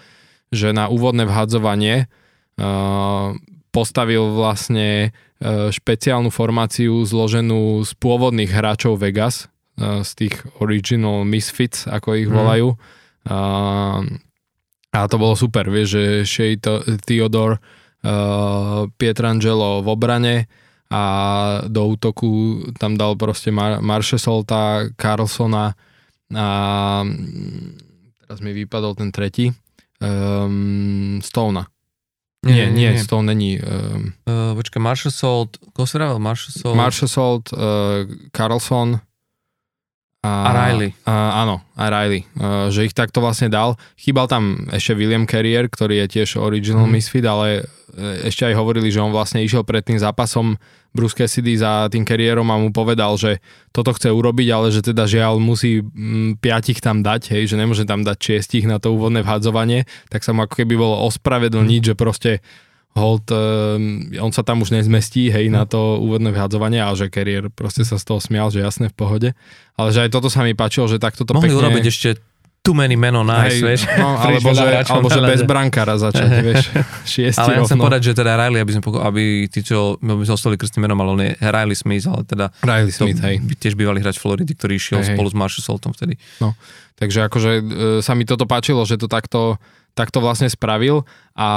že 0.51 0.71
na 0.71 0.87
úvodné 0.87 1.27
vhadzovanie 1.27 2.07
uh, 2.59 3.35
postavil 3.71 4.33
vlastne 4.33 5.11
špeciálnu 5.69 6.33
formáciu 6.33 7.05
zloženú 7.05 7.85
z 7.85 7.91
pôvodných 8.01 8.49
hráčov 8.49 8.97
Vegas, 8.97 9.53
z 9.77 10.11
tých 10.17 10.35
original 10.57 11.21
misfits, 11.21 11.85
ako 11.85 12.17
ich 12.17 12.29
mhm. 12.29 12.35
volajú. 12.35 12.67
Mm. 13.27 14.25
A 14.87 15.05
to 15.05 15.15
bolo 15.21 15.37
super, 15.37 15.69
vieš, 15.69 15.87
že 15.99 16.03
Shea 16.25 16.57
Theodore, 17.05 17.61
Pietrangelo 18.97 19.83
v 19.83 19.87
obrane 19.91 20.35
a 20.87 21.03
do 21.67 21.91
útoku 21.91 22.63
tam 22.79 22.95
dal 22.95 23.19
proste 23.19 23.51
Mar- 23.51 23.83
Solta, 24.01 24.87
Carlsona 24.95 25.75
a 26.31 26.47
mm, 27.03 28.23
teraz 28.23 28.39
mi 28.39 28.55
vypadol 28.55 28.95
ten 28.95 29.11
tretí 29.11 29.51
um, 29.99 31.19
Stona. 31.19 31.67
Nie, 32.47 32.71
nie, 32.71 32.71
nie, 32.71 32.89
nie. 32.95 33.03
Stone 33.03 33.27
není. 33.27 33.59
Um, 33.59 34.13
uh, 34.23 34.55
počkaj, 34.55 34.79
Marshall 34.79 35.11
Salt, 35.11 35.59
koho 35.73 35.87
si 35.89 35.97
Marshall 35.99 36.53
Salt? 36.53 36.75
Marshall 36.77 37.09
Salt, 37.09 37.45
uh, 37.51 38.07
Carlson, 38.31 39.03
a, 40.25 40.49
a 40.49 40.51
Riley. 40.51 40.91
A, 41.05 41.45
áno, 41.45 41.61
a 41.77 41.83
Riley. 41.93 42.25
A, 42.41 42.73
že 42.73 42.89
ich 42.89 42.97
takto 42.97 43.21
vlastne 43.21 43.53
dal. 43.53 43.77
Chýbal 44.01 44.25
tam 44.25 44.65
ešte 44.73 44.97
William 44.97 45.29
Carrier, 45.29 45.69
ktorý 45.69 46.01
je 46.05 46.19
tiež 46.19 46.41
original 46.41 46.89
mm. 46.89 46.93
misfit, 46.97 47.21
ale 47.21 47.69
e, 47.93 48.25
ešte 48.25 48.49
aj 48.49 48.57
hovorili, 48.57 48.89
že 48.89 48.99
on 48.99 49.13
vlastne 49.13 49.45
išiel 49.45 49.61
pred 49.61 49.85
tým 49.85 50.01
zápasom 50.01 50.57
Bruce 50.97 51.13
Cassidy 51.13 51.53
za 51.61 51.85
tým 51.93 52.01
kariérom 52.01 52.49
a 52.49 52.57
mu 52.57 52.73
povedal, 52.73 53.13
že 53.21 53.37
toto 53.69 53.93
chce 53.93 54.09
urobiť, 54.09 54.47
ale 54.49 54.73
že 54.73 54.81
teda 54.81 55.05
žiaľ 55.05 55.37
musí 55.37 55.85
m, 55.85 56.33
piatich 56.41 56.81
tam 56.81 57.05
dať, 57.05 57.37
hej, 57.37 57.53
že 57.53 57.55
nemôže 57.61 57.85
tam 57.85 58.01
dať 58.01 58.17
šiestich 58.17 58.65
na 58.65 58.81
to 58.81 58.97
úvodné 58.97 59.21
vhadzovanie, 59.21 59.85
tak 60.09 60.25
sa 60.25 60.33
mu 60.33 60.41
ako 60.41 60.57
keby 60.57 60.73
bolo 60.73 61.05
ospravedlniť, 61.05 61.81
mm. 61.85 61.87
že 61.87 61.93
proste 61.93 62.31
hold, 62.97 63.29
um, 63.29 64.09
on 64.17 64.33
sa 64.33 64.41
tam 64.41 64.65
už 64.65 64.73
nezmestí, 64.73 65.29
hej, 65.29 65.53
na 65.53 65.69
to 65.69 66.01
úvodné 66.01 66.33
vyhadzovanie, 66.33 66.81
ale 66.81 66.97
že 66.97 67.13
kariér 67.13 67.53
proste 67.53 67.85
sa 67.85 68.01
z 68.01 68.03
toho 68.09 68.19
smial, 68.19 68.49
že 68.49 68.65
jasné 68.65 68.89
v 68.89 68.95
pohode. 68.97 69.29
Ale 69.77 69.89
že 69.93 70.03
aj 70.03 70.09
toto 70.09 70.33
sa 70.33 70.41
mi 70.41 70.57
páčilo, 70.57 70.89
že 70.89 70.97
takto 70.97 71.23
to 71.23 71.37
Mohli 71.37 71.53
pekne... 71.53 71.61
urobiť 71.61 71.85
ešte 71.85 72.09
too 72.67 72.75
many 72.75 72.99
men 72.99 73.15
on 73.15 73.31
ice, 73.47 73.63
vieš. 73.63 73.87
No, 73.95 74.17
alebo, 74.27 74.51
že, 74.51 74.67
alebo 74.91 75.07
že 75.07 75.21
bez 75.23 75.41
brankára 75.47 75.95
začať, 75.95 76.27
vieš. 76.51 76.67
Šiesti 77.07 77.39
ale 77.39 77.55
ja 77.55 77.59
chcem 77.63 77.79
povedať, 77.79 78.11
že 78.11 78.13
teda 78.19 78.35
Riley, 78.35 78.59
aby 78.59 78.71
sme, 78.75 78.81
aby 78.99 79.23
tí, 79.47 79.63
čo 79.63 79.95
by 80.03 80.27
sme 80.27 80.35
ostali 80.35 80.59
krstným 80.59 80.83
menom, 80.83 80.99
ale 80.99 81.09
on 81.15 81.21
je 81.23 81.31
Riley 81.39 81.77
Smith, 81.79 82.03
ale 82.11 82.27
teda 82.27 82.51
Riley 82.59 82.91
Smith, 82.91 83.23
hej. 83.23 83.39
tiež 83.55 83.79
bývalý 83.79 84.03
hráč 84.03 84.19
Floridy, 84.19 84.51
ktorý 84.51 84.75
išiel 84.75 84.99
hej, 84.99 85.15
spolu 85.15 85.31
hej. 85.31 85.33
s 85.33 85.35
Marshall 85.39 85.63
Saltom 85.63 85.95
vtedy. 85.95 86.19
No, 86.43 86.59
takže 86.99 87.31
akože 87.31 87.51
e, 87.55 87.61
sa 88.03 88.11
mi 88.19 88.27
toto 88.27 88.43
páčilo, 88.43 88.83
že 88.83 88.99
to 88.99 89.07
takto 89.07 89.55
tak 89.97 90.13
to 90.13 90.21
vlastne 90.21 90.45
spravil 90.45 91.09
a 91.33 91.49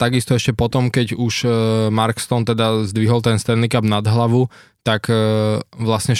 takisto 0.00 0.32
ešte 0.32 0.56
potom, 0.56 0.88
keď 0.88 1.12
už 1.12 1.34
e, 1.44 1.48
Mark 1.92 2.16
Stone 2.16 2.48
teda 2.48 2.88
zdvihol 2.88 3.20
ten 3.20 3.36
Stanley 3.36 3.68
Cup 3.68 3.84
nad 3.84 4.08
hlavu, 4.08 4.48
tak 4.80 5.12
e, 5.12 5.60
vlastne 5.76 6.16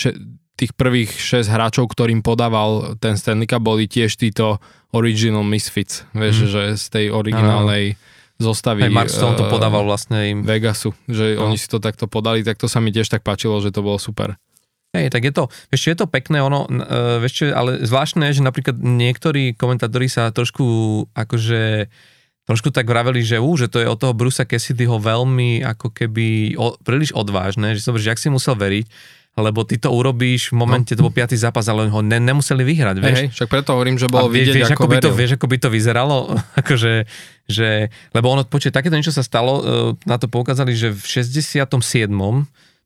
tých 0.55 0.77
prvých 0.77 1.17
6 1.17 1.49
hráčov, 1.49 1.89
ktorým 1.89 2.21
podával 2.21 3.01
ten 3.01 3.17
Stanley 3.17 3.49
Cup, 3.49 3.65
boli 3.65 3.89
tiež 3.89 4.21
títo 4.21 4.61
original 4.93 5.43
misfits, 5.43 6.05
vieš, 6.13 6.47
mm. 6.47 6.49
že 6.53 6.63
z 6.77 6.85
tej 6.93 7.07
originálnej 7.11 7.97
zostavy. 8.37 8.85
Hey, 8.87 8.93
Mark 8.93 9.09
Stone 9.09 9.41
to 9.41 9.49
e, 9.49 9.51
podával 9.51 9.89
vlastne 9.89 10.37
im. 10.37 10.39
Vegasu, 10.45 10.93
že 11.09 11.41
no. 11.41 11.49
oni 11.49 11.57
si 11.57 11.67
to 11.67 11.81
takto 11.81 12.05
podali, 12.05 12.45
tak 12.45 12.61
to 12.61 12.69
sa 12.69 12.79
mi 12.79 12.93
tiež 12.93 13.09
tak 13.09 13.25
páčilo, 13.25 13.57
že 13.65 13.73
to 13.73 13.81
bolo 13.81 13.97
super. 13.97 14.37
Hej, 14.95 15.11
tak 15.11 15.27
je 15.27 15.35
to, 15.35 15.51
vieš, 15.75 15.91
je 15.91 15.97
to 15.99 16.07
pekné, 16.07 16.39
ono, 16.39 16.71
vieš 17.19 17.43
čo, 17.43 17.45
ale 17.51 17.83
zvláštne, 17.83 18.31
že 18.31 18.47
napríklad 18.47 18.79
niektorí 18.79 19.59
komentátori 19.59 20.07
sa 20.07 20.31
trošku 20.31 20.65
akože 21.11 21.91
trošku 22.45 22.71
tak 22.71 22.85
vraveli, 22.85 23.25
že 23.25 23.41
ú, 23.41 23.57
že 23.57 23.73
to 23.73 23.81
je 23.81 23.89
od 23.89 23.99
toho 23.99 24.13
Brusa 24.13 24.45
Cassidyho 24.45 25.01
veľmi 25.01 25.65
ako 25.65 25.91
keby 25.91 26.55
o, 26.61 26.77
príliš 26.85 27.17
odvážne, 27.17 27.73
že 27.73 27.81
som 27.81 27.97
že 27.97 28.13
ak 28.13 28.21
si 28.21 28.29
musel 28.29 28.53
veriť, 28.55 28.87
lebo 29.35 29.67
ty 29.67 29.81
to 29.81 29.91
urobíš 29.91 30.55
v 30.55 30.61
momente, 30.63 30.95
no. 30.95 30.97
to 31.03 31.05
bol 31.11 31.15
piatý 31.15 31.35
zápas, 31.35 31.67
ale 31.67 31.91
ho 31.91 32.01
ne, 32.05 32.23
nemuseli 32.23 32.63
vyhrať, 32.63 32.97
vieš. 33.03 33.19
Hej, 33.19 33.29
však 33.35 33.49
preto 33.51 33.75
hovorím, 33.75 33.99
že 33.99 34.07
bolo 34.07 34.31
vidieť, 34.31 34.55
vieš, 34.55 34.73
ako, 34.77 34.87
ako 34.87 34.87
by 34.87 34.97
to, 35.01 35.11
Vieš, 35.11 35.33
ako 35.35 35.47
by 35.51 35.57
to 35.59 35.69
vyzeralo, 35.73 36.19
akože, 36.61 36.93
že, 37.51 37.71
lebo 38.15 38.27
ono, 38.31 38.47
počuť, 38.47 38.71
takéto 38.71 38.95
niečo 38.95 39.11
sa 39.11 39.27
stalo, 39.27 39.53
uh, 39.59 39.63
na 40.07 40.21
to 40.21 40.31
poukázali, 40.31 40.77
že 40.77 40.95
v 40.95 41.03
67 41.03 42.13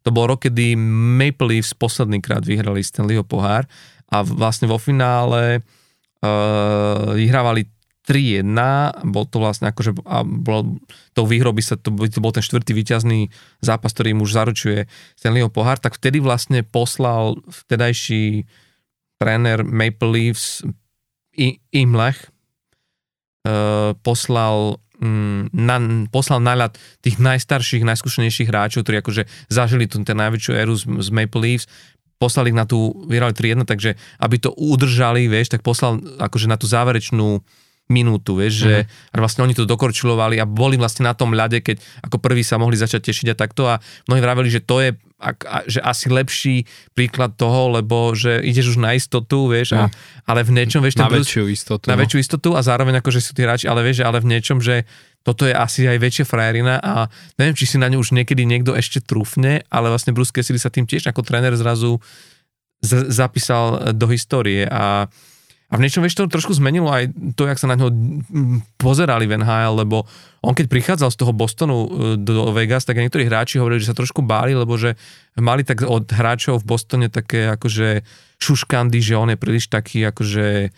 to 0.03 0.11
bol 0.15 0.31
rok, 0.31 0.47
kedy 0.47 0.79
Maple 1.19 1.59
Leafs 1.59 1.75
posledný 1.75 2.23
krát 2.23 2.45
vyhrali 2.47 2.81
Stanleyho 2.81 3.27
pohár 3.27 3.67
a 4.09 4.25
vlastne 4.25 4.71
vo 4.71 4.81
finále 4.81 5.61
uh, 6.23 7.13
vyhrávali 7.13 7.69
3-1, 8.09 8.41
bol 9.13 9.29
to 9.29 9.37
vlastne 9.37 9.69
akože, 9.69 10.01
a 10.09 10.25
bol, 10.25 10.81
tou 11.13 11.29
výhrou 11.29 11.53
by 11.53 11.61
sa, 11.61 11.77
to, 11.77 11.93
to 11.93 12.25
bol 12.25 12.33
ten 12.33 12.41
štvrtý 12.41 12.73
výťazný 12.73 13.29
zápas, 13.61 13.93
ktorý 13.93 14.17
im 14.17 14.25
už 14.25 14.33
zaručuje 14.33 14.89
Stanleyho 15.13 15.53
pohár, 15.53 15.77
tak 15.77 16.01
vtedy 16.01 16.25
vlastne 16.25 16.65
poslal 16.65 17.37
vtedajší 17.45 18.49
tréner 19.21 19.61
Maple 19.61 20.09
Leafs 20.09 20.65
Imlech, 21.69 22.33
uh, 23.45 23.93
poslal 24.01 24.81
Mm, 24.81 24.88
na, 25.55 25.77
poslal 26.11 26.43
na 26.43 26.59
ľad 26.59 26.73
tých 27.03 27.23
najstarších, 27.23 27.87
najskúšenejších 27.87 28.51
hráčov, 28.51 28.83
ktorí 28.83 28.99
akože 28.99 29.23
zažili 29.47 29.87
tú 29.87 30.03
ten 30.03 30.19
najväčšiu 30.19 30.53
éru 30.59 30.75
z, 30.75 30.85
z 30.87 31.09
Maple 31.15 31.43
Leafs, 31.43 31.71
poslali 32.19 32.51
ich 32.51 32.59
na 32.59 32.67
tú, 32.67 33.07
vyhrali 33.07 33.31
3-1, 33.31 33.63
takže 33.63 33.95
aby 34.19 34.37
to 34.43 34.51
udržali, 34.51 35.31
vieš, 35.31 35.55
tak 35.55 35.63
poslal 35.63 36.03
akože 36.19 36.51
na 36.51 36.59
tú 36.59 36.67
záverečnú 36.67 37.47
minútu, 37.89 38.37
vieš, 38.37 38.69
že 38.69 38.75
mm. 38.85 39.17
vlastne 39.17 39.49
oni 39.49 39.57
to 39.57 39.65
dokorčilovali 39.65 40.37
a 40.37 40.45
boli 40.45 40.77
vlastne 40.77 41.09
na 41.09 41.17
tom 41.17 41.33
ľade, 41.33 41.65
keď 41.65 41.81
ako 42.05 42.21
prvý 42.21 42.45
sa 42.45 42.61
mohli 42.61 42.77
začať 42.77 43.09
tešiť 43.09 43.33
a 43.33 43.39
takto 43.39 43.65
a 43.65 43.81
mnohí 44.11 44.21
vraveli, 44.21 44.53
že 44.53 44.61
to 44.61 44.85
je 44.85 44.93
ak, 45.19 45.39
a, 45.45 45.57
že 45.67 45.83
asi 45.83 46.07
lepší 46.07 46.57
príklad 46.95 47.35
toho, 47.35 47.75
lebo 47.75 48.15
že 48.15 48.39
ideš 48.39 48.75
už 48.75 48.79
na 48.79 48.95
istotu, 48.95 49.51
vieš, 49.51 49.75
a, 49.75 49.91
ale 50.25 50.47
v 50.47 50.55
niečom, 50.55 50.79
vieš, 50.79 50.95
na 51.03 51.11
väčšiu 51.11 51.51
istotu. 51.51 51.91
Na 51.91 51.99
no. 51.99 52.07
väčšiu 52.07 52.19
istotu 52.23 52.55
a 52.55 52.63
zároveň 52.63 53.03
že 53.03 53.21
sú 53.21 53.35
tí 53.35 53.43
hráči, 53.43 53.67
ale 53.67 53.83
vieš, 53.83 54.07
ale 54.07 54.23
v 54.23 54.31
niečom, 54.31 54.63
že 54.63 54.87
toto 55.27 55.45
je 55.45 55.53
asi 55.53 55.85
aj 55.85 55.99
väčšia 55.99 56.25
frajerina 56.25 56.79
a 56.79 57.11
neviem, 57.37 57.59
či 57.59 57.67
si 57.67 57.77
na 57.77 57.91
ňu 57.91 58.01
už 58.01 58.15
niekedy 58.15 58.47
niekto 58.47 58.73
ešte 58.79 59.03
trúfne, 59.03 59.67
ale 59.69 59.91
vlastne 59.91 60.15
Bruce 60.15 60.31
Cassidy 60.31 60.57
sa 60.57 60.71
tým 60.71 60.87
tiež 60.87 61.11
ako 61.11 61.27
tréner 61.27 61.53
zrazu 61.59 61.99
z- 62.81 63.11
zapísal 63.11 63.93
do 63.93 64.07
histórie 64.09 64.65
a 64.71 65.11
a 65.69 65.77
v 65.77 65.85
niečom, 65.85 66.01
vieš, 66.01 66.17
to 66.17 66.33
trošku 66.33 66.57
zmenilo 66.57 66.89
aj 66.89 67.13
to, 67.37 67.45
jak 67.45 67.61
sa 67.61 67.69
na 67.69 67.77
ňo 67.77 67.93
pozerali 68.81 69.29
v 69.29 69.37
NHL, 69.37 69.85
lebo 69.85 70.09
on 70.41 70.57
keď 70.57 70.65
prichádzal 70.65 71.13
z 71.13 71.19
toho 71.21 71.37
Bostonu 71.37 71.77
e, 71.85 71.89
do 72.17 72.49
Vegas, 72.57 72.89
tak 72.89 72.97
niektorí 72.97 73.29
hráči 73.29 73.61
hovorili, 73.61 73.85
že 73.85 73.93
sa 73.93 74.01
trošku 74.01 74.25
báli, 74.25 74.57
lebo 74.57 74.81
že 74.81 74.97
mali 75.37 75.69
tak 75.69 75.85
od 75.85 76.09
hráčov 76.09 76.65
v 76.65 76.69
Bostone 76.73 77.13
také 77.13 77.53
akože 77.53 78.01
šuškandy, 78.41 78.97
že 79.05 79.21
on 79.21 79.29
je 79.29 79.37
príliš 79.37 79.69
taký 79.69 80.09
akože 80.09 80.73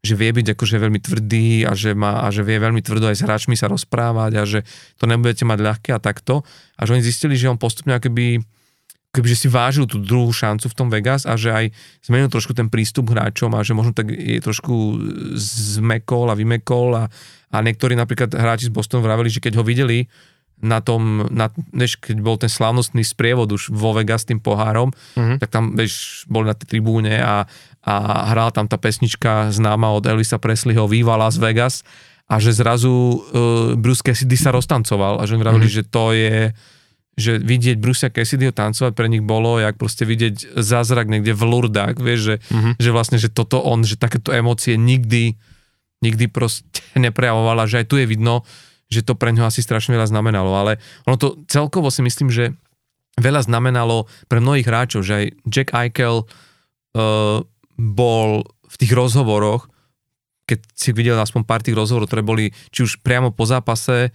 že 0.00 0.16
vie 0.16 0.32
byť 0.32 0.56
akože 0.56 0.76
veľmi 0.80 1.00
tvrdý 1.04 1.68
a 1.68 1.76
že, 1.76 1.92
má, 1.92 2.24
a 2.24 2.32
že 2.32 2.40
vie 2.40 2.56
veľmi 2.56 2.80
tvrdo 2.80 3.12
aj 3.12 3.20
s 3.20 3.24
hráčmi 3.28 3.52
sa 3.52 3.68
rozprávať 3.68 4.32
a 4.40 4.48
že 4.48 4.64
to 4.96 5.04
nebudete 5.04 5.44
mať 5.44 5.60
ľahké 5.60 5.90
a 5.92 6.00
takto. 6.00 6.40
A 6.80 6.88
že 6.88 6.96
oni 6.96 7.04
zistili, 7.04 7.36
že 7.36 7.52
on 7.52 7.60
postupne 7.60 7.92
akoby 7.92 8.40
kebyže 9.10 9.46
si 9.46 9.48
vážil 9.50 9.90
tú 9.90 9.98
druhú 9.98 10.30
šancu 10.30 10.70
v 10.70 10.76
tom 10.76 10.88
Vegas 10.88 11.26
a 11.26 11.34
že 11.34 11.50
aj 11.50 11.66
zmenil 12.06 12.30
trošku 12.30 12.54
ten 12.54 12.70
prístup 12.70 13.10
hráčom 13.10 13.50
a 13.58 13.60
že 13.66 13.74
možno 13.74 13.90
tak 13.90 14.14
je 14.14 14.38
trošku 14.38 15.02
zmekol 15.34 16.30
a 16.30 16.38
vymekol 16.38 16.94
a, 16.94 17.04
a 17.50 17.56
niektorí 17.58 17.98
napríklad 17.98 18.30
hráči 18.30 18.70
z 18.70 18.74
Bostonu 18.74 19.02
vraveli, 19.02 19.26
že 19.26 19.42
keď 19.42 19.58
ho 19.58 19.64
videli 19.66 20.06
na 20.60 20.84
tom, 20.84 21.26
na, 21.32 21.48
než 21.72 21.96
keď 21.96 22.16
bol 22.20 22.36
ten 22.36 22.52
slávnostný 22.52 23.00
sprievod 23.00 23.48
už 23.48 23.72
vo 23.72 23.96
Vegas 23.96 24.22
s 24.22 24.28
tým 24.28 24.38
pohárom, 24.38 24.92
mm-hmm. 25.16 25.40
tak 25.40 25.48
tam 25.48 25.72
vieš, 25.72 26.24
boli 26.28 26.52
na 26.52 26.54
tej 26.54 26.76
tribúne 26.76 27.16
a, 27.16 27.48
a 27.80 27.94
hrala 28.30 28.52
tam 28.52 28.68
tá 28.68 28.76
pesnička 28.76 29.48
známa 29.50 29.88
od 29.90 30.04
Elisa 30.04 30.36
Presleyho 30.36 30.84
Viva 30.84 31.16
Las 31.16 31.40
Vegas 31.40 31.80
a 32.28 32.36
že 32.38 32.52
zrazu 32.52 32.92
uh, 32.92 33.18
Bruce 33.74 34.04
Cassidy 34.04 34.36
sa 34.36 34.52
roztancoval 34.52 35.18
a 35.18 35.26
že 35.26 35.34
oni 35.34 35.42
vraveli, 35.42 35.66
mm-hmm. 35.66 35.82
že 35.82 35.90
to 35.90 36.04
je 36.12 36.52
že 37.20 37.36
vidieť 37.36 37.76
Brucia 37.76 38.08
Cassidyho 38.08 38.50
tancovať 38.50 38.96
pre 38.96 39.06
nich 39.06 39.20
bolo, 39.20 39.60
jak 39.60 39.76
proste 39.76 40.08
vidieť 40.08 40.56
zázrak 40.56 41.06
niekde 41.06 41.36
v 41.36 41.42
Lurdách, 41.44 42.00
vieš, 42.00 42.20
že, 42.20 42.34
uh-huh. 42.40 42.72
že 42.80 42.90
vlastne, 42.90 43.20
že 43.20 43.28
toto 43.28 43.60
on, 43.60 43.84
že 43.84 44.00
takéto 44.00 44.32
emócie 44.32 44.80
nikdy, 44.80 45.36
nikdy 46.00 46.24
proste 46.32 46.64
neprejavovala, 46.96 47.68
že 47.68 47.84
aj 47.84 47.86
tu 47.86 48.00
je 48.00 48.08
vidno, 48.08 48.42
že 48.90 49.06
to 49.06 49.14
pre 49.14 49.30
ňo 49.30 49.46
asi 49.46 49.62
strašne 49.62 49.94
veľa 49.94 50.10
znamenalo, 50.10 50.50
ale 50.50 50.82
ono 51.06 51.14
to 51.14 51.38
celkovo 51.46 51.92
si 51.94 52.02
myslím, 52.02 52.32
že 52.32 52.56
veľa 53.20 53.46
znamenalo 53.46 54.08
pre 54.26 54.42
mnohých 54.42 54.66
hráčov, 54.66 55.06
že 55.06 55.14
aj 55.14 55.26
Jack 55.46 55.70
Eichel 55.76 56.24
uh, 56.24 57.38
bol 57.78 58.30
v 58.66 58.74
tých 58.80 58.92
rozhovoroch, 58.96 59.70
keď 60.48 60.58
si 60.74 60.90
videl 60.90 61.14
aspoň 61.14 61.46
pár 61.46 61.62
tých 61.62 61.78
rozhovorov, 61.78 62.10
ktoré 62.10 62.26
boli 62.26 62.44
či 62.74 62.82
už 62.82 62.98
priamo 63.06 63.30
po 63.30 63.46
zápase, 63.46 64.10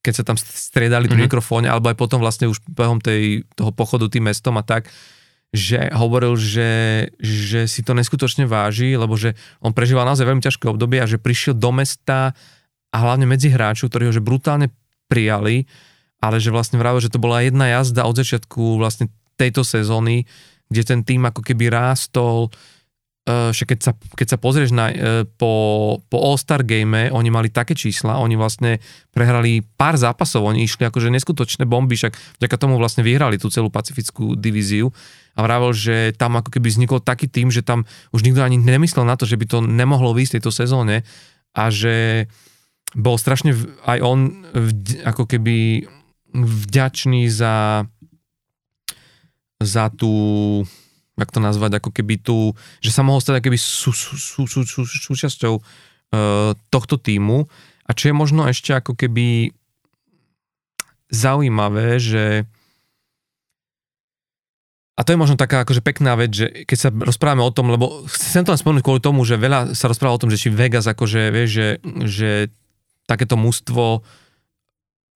keď 0.00 0.12
sa 0.16 0.24
tam 0.24 0.36
striedali 0.40 1.06
pri 1.06 1.16
mm-hmm. 1.16 1.26
mikrofóne, 1.28 1.68
alebo 1.68 1.92
aj 1.92 1.96
potom 1.96 2.20
vlastne 2.24 2.48
už 2.48 2.64
behom 2.68 3.00
tej, 3.00 3.44
toho 3.52 3.72
pochodu 3.72 4.08
tým 4.08 4.28
mestom 4.28 4.56
a 4.56 4.64
tak, 4.64 4.88
že 5.50 5.90
hovoril, 5.92 6.38
že, 6.38 6.70
že 7.18 7.66
si 7.66 7.82
to 7.82 7.92
neskutočne 7.92 8.46
váži, 8.46 8.94
lebo 8.94 9.18
že 9.18 9.34
on 9.58 9.74
prežíval 9.74 10.06
naozaj 10.06 10.24
veľmi 10.24 10.42
ťažké 10.42 10.70
obdobie 10.70 11.02
a 11.02 11.10
že 11.10 11.18
prišiel 11.18 11.58
do 11.58 11.74
mesta 11.74 12.32
a 12.90 12.96
hlavne 12.96 13.26
medzi 13.26 13.50
hráčov, 13.50 13.90
ktorí 13.90 14.08
ho 14.08 14.14
že 14.14 14.22
brutálne 14.22 14.70
prijali, 15.10 15.66
ale 16.22 16.38
že 16.38 16.54
vlastne 16.54 16.78
vravil, 16.78 17.02
že 17.02 17.10
to 17.10 17.18
bola 17.18 17.42
jedna 17.42 17.66
jazda 17.66 18.06
od 18.06 18.14
začiatku 18.14 18.78
vlastne 18.78 19.10
tejto 19.34 19.66
sezóny, 19.66 20.22
kde 20.70 20.82
ten 20.86 21.00
tým 21.02 21.26
ako 21.26 21.42
keby 21.42 21.66
rástol, 21.66 22.54
že 23.50 23.64
keď 23.66 23.78
sa, 23.80 23.92
keď 23.94 24.26
sa 24.34 24.38
pozrieš 24.38 24.70
na, 24.72 24.86
eh, 24.90 25.22
po, 25.26 25.52
po 26.06 26.16
All-Star 26.20 26.62
game, 26.62 27.10
oni 27.10 27.30
mali 27.30 27.48
také 27.50 27.74
čísla, 27.74 28.20
oni 28.20 28.34
vlastne 28.36 28.78
prehrali 29.10 29.62
pár 29.64 29.98
zápasov, 29.98 30.46
oni 30.46 30.64
išli 30.64 30.86
akože 30.86 31.10
neskutočné 31.10 31.66
bomby, 31.66 31.98
však 31.98 32.14
vďaka 32.42 32.56
tomu 32.56 32.78
vlastne 32.78 33.02
vyhrali 33.02 33.36
tú 33.36 33.50
celú 33.50 33.68
pacifickú 33.68 34.38
divíziu. 34.38 34.92
A 35.38 35.46
vravel, 35.46 35.70
že 35.72 36.12
tam 36.18 36.36
ako 36.36 36.50
keby 36.52 36.68
vznikol 36.68 36.98
taký 37.00 37.30
tým, 37.30 37.48
že 37.54 37.62
tam 37.62 37.86
už 38.10 38.26
nikto 38.26 38.42
ani 38.42 38.58
nemyslel 38.58 39.06
na 39.06 39.14
to, 39.14 39.24
že 39.24 39.38
by 39.38 39.46
to 39.46 39.58
nemohlo 39.62 40.10
výjsť 40.12 40.38
tejto 40.38 40.50
sezóne 40.52 41.06
a 41.54 41.70
že 41.70 42.26
bol 42.94 43.14
strašne 43.14 43.54
aj 43.86 43.98
on 44.02 44.18
ako 45.06 45.30
keby 45.30 45.86
vďačný 46.34 47.30
za 47.30 47.86
za 49.60 49.92
tú 49.92 50.12
jak 51.22 51.34
to 51.34 51.40
nazvať, 51.40 51.78
ako 51.78 51.90
keby 51.92 52.20
tu, 52.20 52.56
že 52.80 52.90
sa 52.90 53.04
mohol 53.04 53.20
stať 53.20 53.44
keby 53.44 53.58
sú, 53.60 53.92
sú, 53.92 54.16
sú, 54.16 54.42
sú, 54.48 54.64
sú, 54.64 54.82
súčasťou 54.84 55.54
uh, 55.60 56.52
tohto 56.72 56.96
týmu. 56.96 57.46
A 57.84 57.90
čo 57.92 58.10
je 58.10 58.14
možno 58.14 58.46
ešte 58.46 58.72
ako 58.72 58.96
keby 58.96 59.50
zaujímavé, 61.10 61.98
že 61.98 62.46
a 64.94 65.00
to 65.00 65.16
je 65.16 65.22
možno 65.22 65.40
taká 65.40 65.64
akože 65.64 65.80
pekná 65.80 66.12
vec, 66.12 66.28
že 66.28 66.68
keď 66.68 66.76
sa 66.76 66.92
rozprávame 66.92 67.40
o 67.40 67.48
tom, 67.48 67.72
lebo 67.72 68.04
chcem 68.04 68.44
to 68.44 68.52
len 68.52 68.60
spomenúť 68.60 68.84
kvôli 68.84 69.00
tomu, 69.00 69.24
že 69.24 69.40
veľa 69.40 69.72
sa 69.72 69.88
rozpráva 69.88 70.12
o 70.12 70.20
tom, 70.20 70.28
že 70.28 70.36
či 70.36 70.52
Vegas 70.52 70.84
akože, 70.84 71.32
vieš, 71.32 71.48
že, 71.48 71.68
že 72.04 72.30
takéto 73.08 73.40
mústvo 73.40 74.04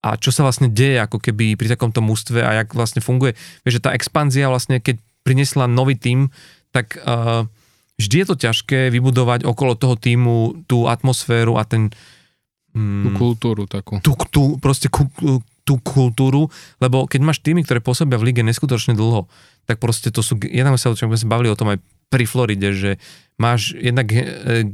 a 0.01 0.17
čo 0.17 0.33
sa 0.33 0.41
vlastne 0.41 0.73
deje 0.73 0.97
ako 1.01 1.21
keby 1.21 1.53
pri 1.53 1.77
takomto 1.77 2.01
mústve 2.01 2.41
a 2.41 2.65
jak 2.65 2.73
vlastne 2.73 2.97
funguje. 2.97 3.37
Vieš, 3.61 3.77
že 3.77 3.83
tá 3.85 3.93
expanzia 3.93 4.49
vlastne, 4.49 4.81
keď 4.81 5.01
priniesla 5.25 5.65
nový 5.65 5.97
tím, 5.97 6.29
tak 6.69 7.01
uh, 7.01 7.49
vždy 7.97 8.15
je 8.21 8.27
to 8.29 8.35
ťažké 8.37 8.93
vybudovať 8.93 9.41
okolo 9.49 9.73
toho 9.73 9.97
týmu 9.97 10.67
tú 10.69 10.85
atmosféru 10.85 11.57
a 11.57 11.65
ten... 11.65 11.89
Mm, 12.77 13.03
tú 13.03 13.09
kultúru 13.17 13.65
takú. 13.65 13.97
Tú, 14.05 14.13
tú, 14.29 14.61
proste 14.61 14.85
ku, 14.93 15.09
tú 15.65 15.81
kultúru, 15.81 16.53
lebo 16.77 17.09
keď 17.09 17.19
máš 17.25 17.41
týmy, 17.41 17.65
ktoré 17.65 17.81
pôsobia 17.81 18.21
v 18.21 18.29
lige 18.29 18.45
neskutočne 18.45 18.93
dlho, 18.93 19.25
tak 19.65 19.81
proste 19.81 20.13
to 20.13 20.21
sú, 20.21 20.37
jednak 20.45 20.77
sa, 20.77 20.93
sme 20.93 21.17
sa 21.17 21.25
bavili 21.25 21.49
o 21.49 21.57
tom 21.57 21.73
aj 21.73 21.81
pri 22.13 22.29
Floride, 22.29 22.69
že 22.69 23.01
máš 23.41 23.73
jednak 23.75 24.07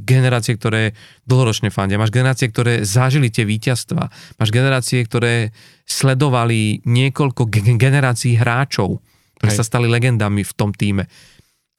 generácie, 0.04 0.54
ktoré 0.54 0.92
dlhoročne 1.24 1.72
fandia, 1.72 1.96
máš 1.96 2.12
generácie, 2.12 2.52
ktoré 2.52 2.84
zažili 2.84 3.32
tie 3.32 3.48
víťazstva, 3.48 4.12
máš 4.36 4.50
generácie, 4.52 5.00
ktoré 5.02 5.50
sledovali 5.88 6.84
niekoľko 6.84 7.48
generácií 7.80 8.36
hráčov, 8.36 9.00
ktoré 9.42 9.50
Hej. 9.50 9.58
sa 9.58 9.66
stali 9.66 9.90
legendami 9.90 10.46
v 10.46 10.52
tom 10.54 10.70
týme. 10.70 11.10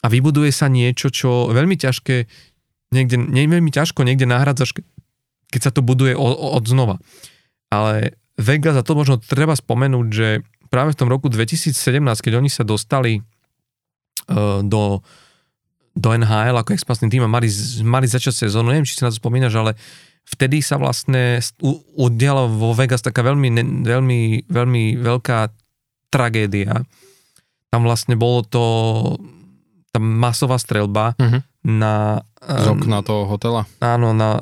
A 0.03 0.11
vybuduje 0.11 0.51
sa 0.51 0.67
niečo, 0.67 1.07
čo 1.07 1.47
veľmi 1.47 1.79
ťažké, 1.79 2.27
niekde, 2.91 3.15
nie 3.15 3.47
veľmi 3.47 3.71
ťažko 3.71 4.03
niekde 4.03 4.27
nahradzaš, 4.27 4.83
keď 5.47 5.61
sa 5.63 5.71
to 5.71 5.79
buduje 5.79 6.11
od 6.19 6.67
znova. 6.67 6.99
Ale 7.71 8.19
Vegas, 8.35 8.75
a 8.75 8.83
to 8.83 8.99
možno 8.99 9.15
treba 9.15 9.55
spomenúť, 9.55 10.07
že 10.11 10.43
práve 10.67 10.91
v 10.91 10.99
tom 10.99 11.07
roku 11.07 11.31
2017, 11.31 11.71
keď 12.19 12.33
oni 12.35 12.51
sa 12.51 12.67
dostali 12.67 13.23
uh, 13.23 14.59
do, 14.59 14.99
do 15.95 16.09
NHL 16.11 16.59
ako 16.59 16.75
expansný 16.75 17.07
tým 17.07 17.23
a 17.23 17.31
mali, 17.31 17.47
mali 17.85 18.11
začať 18.11 18.43
sezónu, 18.43 18.75
neviem, 18.75 18.83
či 18.83 18.99
si 18.99 19.07
na 19.07 19.13
to 19.13 19.21
spomínaš, 19.23 19.55
ale 19.55 19.71
vtedy 20.27 20.59
sa 20.59 20.75
vlastne 20.75 21.39
udiala 21.95 22.49
vo 22.49 22.75
Vegas 22.75 23.05
taká 23.05 23.23
veľmi, 23.23 23.53
veľmi, 23.87 24.51
veľmi 24.51 24.83
veľká 24.99 25.39
tragédia, 26.09 26.81
tam 27.73 27.89
vlastne 27.89 28.13
bolo 28.13 28.45
to 28.45 28.63
tá 29.89 29.97
masová 29.97 30.61
strelba 30.61 31.17
uh-huh. 31.17 31.41
na... 31.65 32.21
Z 32.37 32.69
okna 32.69 33.01
toho 33.01 33.25
hotela? 33.25 33.65
Áno, 33.81 34.13
na 34.13 34.37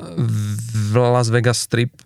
Las 0.92 1.32
Vegas 1.32 1.64
Strip 1.64 1.96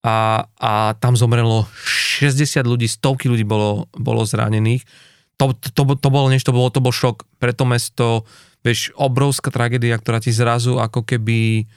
a, 0.00 0.48
a 0.56 0.96
tam 0.96 1.20
zomrelo 1.20 1.68
60 1.84 2.64
ľudí, 2.64 2.88
stovky 2.88 3.28
ľudí 3.28 3.44
bolo, 3.44 3.92
bolo 3.92 4.24
zranených. 4.24 4.88
To, 5.36 5.52
to, 5.52 5.68
to, 5.72 5.82
to 6.00 6.08
bolo 6.08 6.32
niečo, 6.32 6.48
to 6.48 6.56
bolo, 6.56 6.72
to 6.72 6.80
bol 6.80 6.92
šok 6.96 7.28
pre 7.36 7.52
to 7.52 7.68
mesto, 7.68 8.24
vieš, 8.64 8.92
obrovská 8.96 9.52
tragédia, 9.52 10.00
ktorá 10.00 10.20
ti 10.20 10.32
zrazu 10.32 10.80
ako 10.80 11.04
keby 11.04 11.68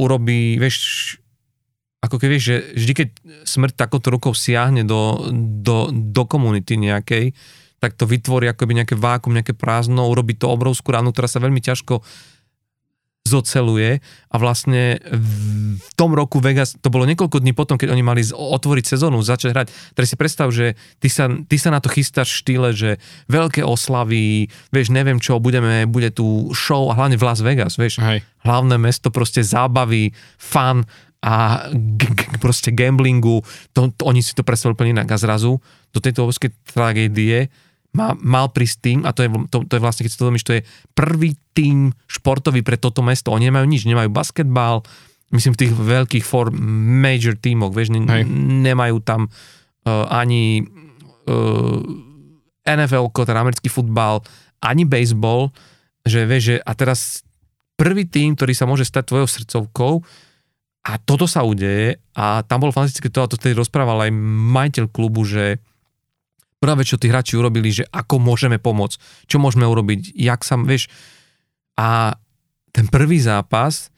urobí, 0.00 0.56
vieš, 0.56 0.76
ako 2.00 2.16
vieš, 2.16 2.42
že 2.48 2.56
vždy, 2.80 2.92
keď 2.96 3.08
smrť 3.44 3.74
takouto 3.76 4.08
rukou 4.08 4.32
siahne 4.32 4.88
do, 4.88 5.28
do, 5.60 5.92
do 5.92 6.22
komunity 6.24 6.80
nejakej, 6.80 7.36
tak 7.80 7.96
to 7.96 8.08
vytvorí 8.08 8.48
akoby 8.48 8.80
nejaké 8.80 8.96
vákum, 8.96 9.32
nejaké 9.32 9.52
prázdno, 9.52 10.08
urobí 10.08 10.36
to 10.36 10.48
obrovskú 10.48 10.92
ránu, 10.92 11.12
ktorá 11.12 11.28
sa 11.28 11.40
veľmi 11.40 11.60
ťažko 11.60 12.00
zoceluje 13.30 14.02
a 14.32 14.36
vlastne 14.40 14.98
v 15.06 15.90
tom 15.94 16.16
roku 16.16 16.42
Vegas, 16.42 16.74
to 16.80 16.90
bolo 16.90 17.06
niekoľko 17.06 17.38
dní 17.38 17.54
potom, 17.54 17.78
keď 17.78 17.94
oni 17.94 18.02
mali 18.02 18.26
otvoriť 18.26 18.84
sezónu, 18.96 19.22
začať 19.22 19.50
hrať. 19.54 19.68
Teraz 19.94 20.08
si 20.10 20.16
predstav, 20.18 20.50
že 20.50 20.74
ty 20.98 21.06
sa, 21.06 21.30
ty 21.30 21.56
sa 21.60 21.70
na 21.70 21.78
to 21.78 21.92
chystáš 21.92 22.32
v 22.34 22.40
štýle, 22.42 22.68
že 22.74 22.90
veľké 23.30 23.62
oslavy, 23.62 24.50
vieš, 24.74 24.90
neviem 24.90 25.22
čo, 25.22 25.38
budeme, 25.38 25.86
bude 25.86 26.10
tu 26.10 26.50
show 26.56 26.90
a 26.90 26.96
hlavne 26.98 27.14
v 27.14 27.26
Las 27.28 27.44
Vegas, 27.44 27.78
vieš, 27.78 28.02
Hej. 28.02 28.26
hlavné 28.42 28.80
mesto 28.80 29.14
proste 29.14 29.46
zábavy, 29.46 30.10
fun 30.40 30.88
a 31.20 31.68
g- 31.72 32.12
g- 32.16 32.28
proste 32.40 32.72
gamblingu, 32.72 33.44
to, 33.76 33.92
to, 33.92 34.02
oni 34.08 34.24
si 34.24 34.32
to 34.32 34.40
predstavili 34.40 34.76
úplne 34.76 34.92
inak 34.96 35.12
a 35.12 35.20
zrazu 35.20 35.60
do 35.92 35.98
tejto 36.00 36.24
obrovskej 36.24 36.50
tragédie 36.64 37.52
má, 37.92 38.14
mal 38.16 38.48
prísť 38.54 38.76
tým, 38.80 38.98
a 39.02 39.10
to 39.10 39.26
je, 39.26 39.28
to, 39.50 39.66
to 39.66 39.72
je 39.76 39.82
vlastne, 39.82 40.06
keď 40.06 40.12
si 40.14 40.18
to 40.18 40.28
domíš, 40.30 40.46
to 40.46 40.56
je 40.56 40.66
prvý 40.94 41.34
tým 41.52 41.90
športový 42.06 42.62
pre 42.62 42.78
toto 42.78 43.02
mesto. 43.02 43.34
Oni 43.34 43.50
nemajú 43.50 43.66
nič, 43.66 43.82
nemajú 43.84 44.08
basketbal, 44.14 44.86
myslím 45.34 45.54
v 45.58 45.60
tých 45.66 45.72
veľkých 45.74 46.24
four 46.24 46.54
major 46.54 47.34
tímoch, 47.34 47.74
vieš, 47.74 47.90
ne, 47.94 48.06
Hej. 48.06 48.24
nemajú 48.62 49.02
tam 49.02 49.26
uh, 49.26 50.06
ani 50.06 50.62
uh, 51.26 51.82
NFL, 52.62 53.10
teda 53.10 53.42
americký 53.42 53.66
futbal, 53.66 54.22
ani 54.62 54.86
baseball, 54.86 55.50
že 56.06 56.24
vieš, 56.24 56.42
že 56.42 56.56
a 56.62 56.72
teraz 56.78 57.26
prvý 57.74 58.06
tým, 58.06 58.38
ktorý 58.38 58.52
sa 58.54 58.68
môže 58.68 58.86
stať 58.86 59.10
tvojou 59.10 59.26
srdcovkou 59.26 59.92
a 60.80 60.96
toto 60.96 61.28
sa 61.28 61.44
udeje 61.44 62.00
a 62.16 62.40
tam 62.48 62.64
bolo 62.64 62.72
fantastické 62.72 63.12
to, 63.12 63.20
a 63.20 63.30
to 63.30 63.36
tedy 63.36 63.52
rozprával 63.52 64.00
aj 64.00 64.10
majiteľ 64.56 64.86
klubu, 64.88 65.28
že 65.28 65.60
prvá 66.56 66.76
vec, 66.76 66.88
čo 66.88 67.00
tí 67.00 67.12
hráči 67.12 67.36
urobili, 67.36 67.68
že 67.72 67.84
ako 67.88 68.20
môžeme 68.20 68.56
pomôcť, 68.56 69.26
čo 69.28 69.36
môžeme 69.36 69.68
urobiť, 69.68 70.16
jak 70.16 70.40
sa, 70.44 70.56
vieš, 70.60 70.88
a 71.76 72.16
ten 72.70 72.86
prvý 72.88 73.20
zápas 73.20 73.88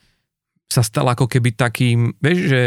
sa 0.70 0.80
stal 0.80 1.04
ako 1.12 1.28
keby 1.28 1.52
takým, 1.52 2.16
vieš, 2.22 2.38
že 2.48 2.62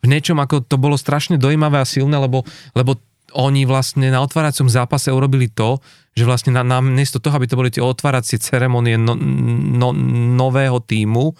v 0.00 0.06
niečom 0.08 0.40
ako 0.40 0.64
to 0.64 0.80
bolo 0.80 0.96
strašne 0.96 1.36
dojímavé 1.36 1.82
a 1.82 1.86
silné, 1.86 2.16
lebo, 2.16 2.46
lebo 2.72 2.96
oni 3.36 3.68
vlastne 3.68 4.10
na 4.10 4.24
otváracom 4.24 4.66
zápase 4.66 5.12
urobili 5.12 5.52
to, 5.52 5.78
že 6.16 6.26
vlastne 6.26 6.50
na, 6.56 6.66
na 6.66 6.82
miesto 6.82 7.22
toho, 7.22 7.36
aby 7.36 7.46
to 7.46 7.58
boli 7.58 7.70
tie 7.70 7.84
otváracie 7.84 8.40
ceremonie 8.40 8.98
no, 8.98 9.14
no, 9.14 9.94
nového 10.34 10.82
týmu, 10.82 11.36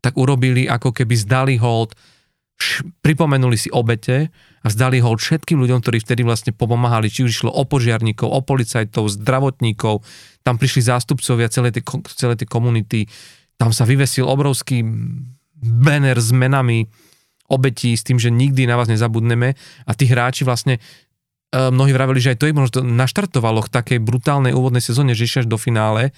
tak 0.00 0.16
urobili 0.16 0.66
ako 0.66 0.92
keby 0.96 1.14
zdali 1.16 1.54
hold, 1.60 1.96
pripomenuli 3.00 3.56
si 3.56 3.68
obete 3.72 4.28
a 4.60 4.68
zdali 4.68 5.00
hold 5.00 5.20
všetkým 5.24 5.56
ľuďom, 5.56 5.80
ktorí 5.80 6.04
vtedy 6.04 6.20
vlastne 6.20 6.52
pomáhali, 6.52 7.08
či 7.08 7.24
už 7.24 7.30
išlo 7.32 7.50
o 7.52 7.64
požiarníkov, 7.64 8.28
o 8.28 8.40
policajtov, 8.44 9.08
zdravotníkov, 9.08 10.04
tam 10.44 10.60
prišli 10.60 10.84
zástupcovia 10.84 11.48
celej 11.48 11.80
tej, 11.80 11.84
celej 12.12 12.44
tej 12.44 12.48
komunity, 12.48 13.08
tam 13.56 13.72
sa 13.72 13.88
vyvesil 13.88 14.28
obrovský 14.28 14.84
banner 15.60 16.16
s 16.16 16.32
menami 16.32 16.88
obetí 17.50 17.92
s 17.92 18.06
tým, 18.06 18.16
že 18.16 18.32
nikdy 18.32 18.64
na 18.64 18.78
vás 18.78 18.88
nezabudneme. 18.88 19.58
A 19.84 19.90
tí 19.92 20.06
hráči 20.06 20.46
vlastne 20.46 20.78
e, 20.78 20.80
mnohí 21.58 21.92
vraveli, 21.92 22.22
že 22.22 22.32
aj 22.32 22.38
to 22.40 22.48
ich 22.48 22.56
možno 22.56 22.86
naštartovalo 22.86 23.66
k 23.66 23.74
takej 23.74 23.98
brutálnej 24.00 24.54
úvodnej 24.54 24.80
sezóne, 24.80 25.12
že 25.12 25.26
išli 25.26 25.50
do 25.50 25.58
finále 25.58 26.14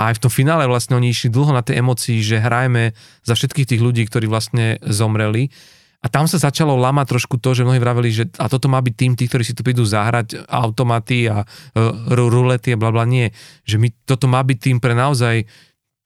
a 0.00 0.08
aj 0.08 0.16
v 0.16 0.22
tom 0.24 0.32
finále 0.32 0.64
vlastne 0.64 0.96
oni 0.96 1.12
išli 1.12 1.28
dlho 1.28 1.52
na 1.52 1.60
tej 1.60 1.84
emocii, 1.84 2.24
že 2.24 2.40
hrajeme 2.40 2.96
za 3.20 3.36
všetkých 3.36 3.68
tých 3.68 3.84
ľudí, 3.84 4.08
ktorí 4.08 4.24
vlastne 4.32 4.80
zomreli. 4.80 5.52
A 6.00 6.08
tam 6.08 6.24
sa 6.24 6.40
začalo 6.40 6.80
lamať 6.80 7.12
trošku 7.12 7.36
to, 7.36 7.52
že 7.52 7.68
mnohí 7.68 7.76
vraveli, 7.76 8.08
že 8.08 8.24
a 8.40 8.48
toto 8.48 8.72
má 8.72 8.80
byť 8.80 8.94
tým, 8.96 9.12
tí, 9.12 9.28
ktorí 9.28 9.44
si 9.44 9.52
tu 9.52 9.60
prídu 9.60 9.84
zahrať 9.84 10.48
automaty 10.48 11.28
a 11.28 11.44
uh, 11.44 12.16
rulety 12.16 12.72
a 12.72 12.80
bla 12.80 12.88
bla 12.88 13.04
nie. 13.04 13.28
Že 13.68 13.76
my, 13.76 13.88
toto 14.08 14.24
má 14.24 14.40
byť 14.40 14.56
tým 14.56 14.80
pre 14.80 14.96
naozaj 14.96 15.44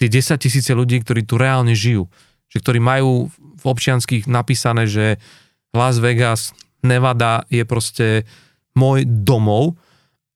tie 0.03 0.09
10 0.11 0.43
tisíce 0.43 0.75
ľudí, 0.75 0.99
ktorí 0.99 1.23
tu 1.23 1.39
reálne 1.39 1.79
žijú. 1.79 2.11
Že 2.51 2.59
ktorí 2.59 2.81
majú 2.83 3.31
v 3.31 3.65
občianských 3.65 4.27
napísané, 4.27 4.91
že 4.91 5.23
Las 5.71 6.03
Vegas, 6.03 6.51
Nevada 6.83 7.47
je 7.47 7.63
proste 7.63 8.27
môj 8.75 9.07
domov 9.07 9.79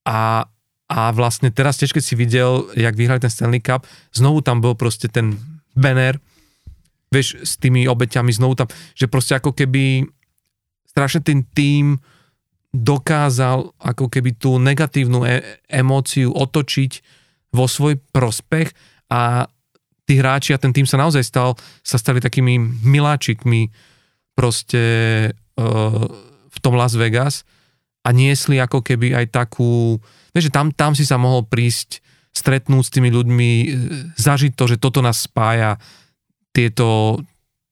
a 0.07 0.47
a 0.89 1.13
vlastne 1.13 1.53
teraz 1.53 1.77
tiež, 1.77 1.93
keď 1.93 2.05
si 2.05 2.15
videl, 2.17 2.65
jak 2.73 2.97
vyhrali 2.97 3.21
ten 3.21 3.29
Stanley 3.29 3.61
Cup, 3.61 3.85
znovu 4.11 4.41
tam 4.41 4.65
bol 4.65 4.73
proste 4.73 5.13
ten 5.13 5.37
banner, 5.77 6.17
vieš, 7.13 7.37
s 7.45 7.61
tými 7.61 7.85
obeťami 7.85 8.33
znovu 8.33 8.57
tam, 8.57 8.69
že 8.97 9.05
proste 9.05 9.37
ako 9.37 9.53
keby 9.53 10.09
strašne 10.89 11.21
ten 11.21 11.45
tým 11.45 12.01
dokázal 12.73 13.73
ako 13.81 14.13
keby 14.13 14.37
tú 14.37 14.57
negatívnu 14.61 15.25
e- 15.25 15.61
emóciu 15.69 16.33
otočiť 16.33 16.93
vo 17.53 17.65
svoj 17.65 17.97
prospech 18.13 18.73
a 19.09 19.49
tí 20.05 20.21
hráči 20.21 20.57
a 20.57 20.61
ten 20.61 20.73
tým 20.73 20.89
sa 20.89 21.01
naozaj 21.01 21.25
stal, 21.25 21.57
sa 21.85 22.01
stali 22.01 22.21
takými 22.21 22.57
miláčikmi 22.85 23.73
proste 24.33 24.85
uh, 25.33 26.05
v 26.49 26.59
tom 26.65 26.77
Las 26.77 26.97
Vegas 26.97 27.45
a 28.05 28.13
niesli 28.13 28.57
ako 28.57 28.81
keby 28.81 29.17
aj 29.17 29.27
takú, 29.33 30.01
vieš, 30.39 30.49
že 30.51 30.55
tam, 30.55 30.71
tam 30.71 30.95
si 30.95 31.03
sa 31.03 31.19
mohol 31.19 31.43
prísť 31.43 31.99
stretnúť 32.31 32.85
s 32.87 32.95
tými 32.95 33.11
ľuďmi, 33.11 33.51
e, 33.51 33.67
zažiť 34.15 34.55
to, 34.55 34.65
že 34.71 34.77
toto 34.79 35.03
nás 35.03 35.27
spája, 35.27 35.83
tieto 36.55 37.19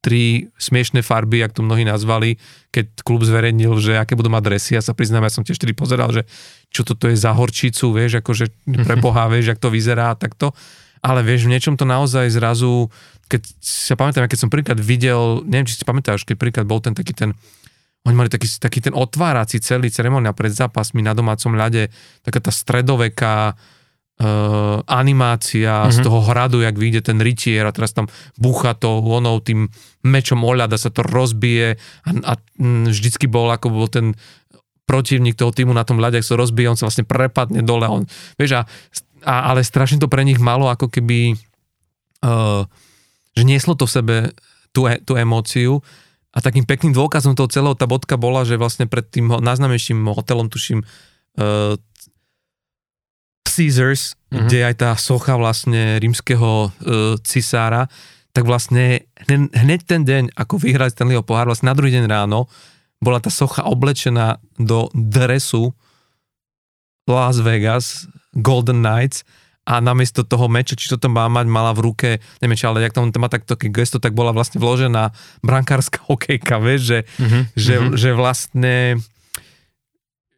tri 0.07 0.47
smiešné 0.55 1.03
farby, 1.03 1.43
jak 1.43 1.51
to 1.51 1.67
mnohí 1.67 1.83
nazvali, 1.83 2.39
keď 2.71 3.03
klub 3.03 3.27
zverejnil, 3.27 3.75
že 3.83 3.99
aké 3.99 4.15
budú 4.15 4.31
mať 4.31 4.43
dresy. 4.47 4.79
Ja 4.79 4.83
sa 4.83 4.95
priznám, 4.95 5.27
ja 5.27 5.35
som 5.35 5.43
tiež 5.43 5.59
vtedy 5.59 5.75
pozeral, 5.75 6.15
že 6.15 6.23
čo 6.71 6.87
toto 6.87 7.11
je 7.11 7.19
za 7.19 7.35
horčicu, 7.35 7.91
vieš, 7.91 8.23
akože 8.23 8.55
pre 8.87 8.95
Boha, 9.03 9.27
vieš, 9.27 9.51
jak 9.51 9.59
to 9.59 9.67
vyzerá 9.67 10.15
takto. 10.15 10.55
Ale 11.03 11.27
vieš, 11.27 11.51
v 11.51 11.59
niečom 11.59 11.75
to 11.75 11.83
naozaj 11.83 12.31
zrazu, 12.31 12.87
keď 13.27 13.43
sa 13.59 13.99
pamätám, 13.99 14.31
keď 14.31 14.47
som 14.47 14.51
príklad 14.51 14.79
videl, 14.79 15.43
neviem, 15.43 15.67
či 15.67 15.75
si 15.75 15.83
pamätáš, 15.83 16.23
keď 16.23 16.39
príklad 16.39 16.67
bol 16.71 16.79
ten 16.79 16.95
taký 16.95 17.11
ten 17.11 17.35
oni 18.07 18.15
mali 18.15 18.31
taký, 18.31 18.47
taký 18.47 18.79
ten 18.79 18.95
otvárací 18.95 19.59
celý 19.59 19.91
ceremonia 19.91 20.31
pred 20.31 20.55
zápasmi 20.55 21.03
na 21.03 21.11
domácom 21.11 21.59
ľade, 21.59 21.91
taká 22.23 22.39
tá 22.39 22.55
stredoveká 22.55 23.53
uh, 23.53 24.79
animácia 24.87 25.85
mm-hmm. 25.85 25.95
z 25.95 25.99
toho 26.07 26.19
hradu, 26.23 26.63
jak 26.63 26.79
vyjde 26.79 27.11
ten 27.11 27.19
rytier 27.19 27.67
a 27.67 27.75
teraz 27.75 27.91
tam 27.91 28.07
búcha 28.39 28.79
to 28.79 29.03
onou 29.03 29.43
tým 29.43 29.67
mečom 30.07 30.39
oľada 30.47 30.79
sa 30.79 30.95
to 30.95 31.03
rozbije 31.03 31.77
a, 32.07 32.11
a 32.23 32.33
mm, 32.63 32.95
vždycky 32.95 33.27
bol 33.27 33.51
ako 33.51 33.75
bol 33.75 33.91
ten 33.91 34.15
protivník 34.87 35.35
toho 35.35 35.51
týmu 35.51 35.75
na 35.75 35.83
tom 35.83 35.99
ľade, 35.99 36.23
ak 36.23 36.29
sa 36.31 36.39
rozbije, 36.39 36.71
on 36.71 36.79
sa 36.79 36.87
vlastne 36.87 37.03
prepadne 37.03 37.67
dole. 37.67 37.91
On, 37.91 38.07
vieš, 38.39 38.63
a, 38.63 38.71
a, 39.27 39.51
ale 39.51 39.67
strašne 39.67 39.99
to 39.99 40.07
pre 40.07 40.23
nich 40.23 40.39
malo 40.39 40.71
ako 40.71 40.87
keby 40.87 41.35
uh, 42.23 42.63
že 43.37 43.43
nieslo 43.45 43.77
to 43.77 43.85
v 43.85 43.93
sebe 43.93 44.17
tú, 44.73 44.89
e- 44.89 45.03
tú 45.05 45.19
emóciu 45.19 45.85
a 46.37 46.39
takým 46.45 46.69
pekným 46.69 46.93
dôkazom 46.93 47.33
toho 47.33 47.49
celého 47.49 47.73
tá 47.73 47.89
bodka 47.89 48.21
bola, 48.21 48.45
že 48.45 48.61
vlastne 48.61 48.85
pred 48.85 49.09
tým 49.09 49.41
najznámejším 49.41 50.05
hotelom, 50.13 50.53
tuším, 50.53 50.85
uh, 50.85 51.81
Caesars, 53.49 54.21
mm-hmm. 54.29 54.45
kde 54.45 54.57
je 54.61 54.69
aj 54.69 54.77
tá 54.77 54.91
socha 55.01 55.41
vlastne 55.41 55.97
rímskeho 55.97 56.69
uh, 56.69 57.17
cisára, 57.25 57.89
tak 58.37 58.45
vlastne 58.45 59.09
hneď, 59.17 59.41
hneď 59.57 59.81
ten 59.89 60.05
deň, 60.05 60.37
ako 60.37 60.61
vyhrali 60.61 60.93
Stanleyho 60.93 61.25
pohár, 61.25 61.49
vlastne 61.49 61.73
na 61.73 61.77
druhý 61.79 61.97
deň 61.97 62.05
ráno, 62.05 62.53
bola 63.01 63.17
tá 63.17 63.33
socha 63.33 63.65
oblečená 63.65 64.37
do 64.61 64.93
dresu 64.93 65.73
Las 67.09 67.41
Vegas, 67.41 68.05
Golden 68.37 68.85
Knights 68.85 69.25
a 69.67 69.83
namiesto 69.83 70.23
toho 70.23 70.47
meča, 70.47 70.79
či 70.79 70.87
to 70.87 70.95
tam 70.95 71.19
má 71.19 71.27
mať, 71.27 71.47
mala 71.51 71.75
v 71.75 71.91
ruke, 71.91 72.11
neviem 72.39 72.55
čo, 72.55 72.71
ale 72.71 72.87
jak 72.87 72.95
tam 72.95 73.11
má 73.11 73.27
takto 73.27 73.59
gesto, 73.59 73.99
tak 73.99 74.15
bola 74.15 74.31
vlastne 74.31 74.63
vložená 74.63 75.11
brankárska 75.43 76.01
hokejka, 76.09 76.63
vieš, 76.63 76.83
že, 76.87 76.99
Mhm, 77.19 77.41
že, 77.59 77.75
mhm. 77.75 77.91
že 77.99 78.11
vlastne 78.15 78.77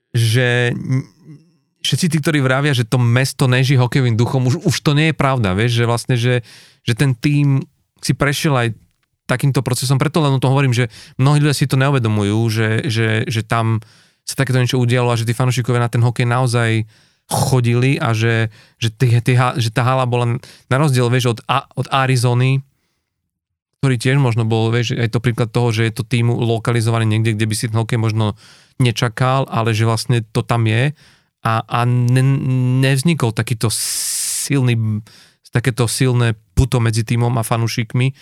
že 0.08 0.72
všetci 1.84 2.06
tí, 2.10 2.16
ktorí 2.18 2.40
vravia, 2.40 2.72
že 2.72 2.88
to 2.88 2.96
mesto 2.96 3.44
neží 3.44 3.76
hokejovým 3.76 4.16
duchom, 4.16 4.48
už, 4.48 4.64
už 4.64 4.76
to 4.80 4.96
nie 4.96 5.12
je 5.12 5.16
pravda, 5.16 5.52
vieš, 5.52 5.78
že 5.78 5.84
vlastne, 5.84 6.16
že, 6.16 6.40
že 6.82 6.96
ten 6.96 7.12
tým 7.12 7.62
si 8.00 8.16
prešiel 8.16 8.54
aj 8.56 8.68
takýmto 9.28 9.60
procesom, 9.60 10.00
preto 10.00 10.24
len 10.24 10.32
o 10.32 10.40
tom 10.40 10.56
hovorím, 10.56 10.72
že 10.72 10.88
mnohí 11.20 11.44
ľudia 11.44 11.52
si 11.52 11.68
to 11.68 11.76
neuvedomujú, 11.76 12.40
že, 12.48 12.68
že, 12.88 13.08
že 13.28 13.44
tam 13.44 13.84
sa 14.24 14.34
takéto 14.40 14.60
niečo 14.60 14.80
udialo 14.80 15.12
a 15.12 15.18
že 15.20 15.28
tí 15.28 15.36
fanúšikovia 15.36 15.84
na 15.84 15.92
ten 15.92 16.00
hokej 16.00 16.24
naozaj 16.24 16.88
chodili 17.28 18.00
a 18.00 18.16
že, 18.16 18.48
že, 18.80 18.88
tí, 18.88 19.12
tí, 19.20 19.32
že 19.36 19.68
tá 19.68 19.84
hala 19.84 20.08
bola 20.08 20.40
na 20.72 20.76
rozdiel, 20.80 21.12
vieš, 21.12 21.36
od, 21.36 21.38
od 21.76 21.86
Arizony, 21.92 22.64
ktorý 23.78 23.94
tiež 24.00 24.16
možno 24.16 24.48
bol, 24.48 24.72
vieš, 24.72 24.96
aj 24.96 25.12
to 25.12 25.20
príklad 25.22 25.52
toho, 25.52 25.68
že 25.70 25.86
je 25.86 25.92
to 25.92 26.08
tým 26.08 26.32
lokalizovaný 26.32 27.04
niekde, 27.04 27.36
kde 27.36 27.46
by 27.46 27.54
si 27.54 27.68
ten 27.68 27.76
hokej 27.76 28.00
možno 28.00 28.34
nečakal, 28.80 29.44
ale 29.46 29.76
že 29.76 29.84
vlastne 29.84 30.24
to 30.24 30.40
tam 30.40 30.64
je. 30.66 30.96
A, 31.44 31.62
a 31.62 31.78
ne, 31.86 32.24
nevznikol 32.82 33.30
takýto 33.30 33.70
silný, 33.70 35.04
takéto 35.52 35.86
silné 35.86 36.34
puto 36.56 36.80
medzi 36.82 37.06
týmom 37.06 37.30
a 37.38 37.46
fanúšikmi. 37.46 38.16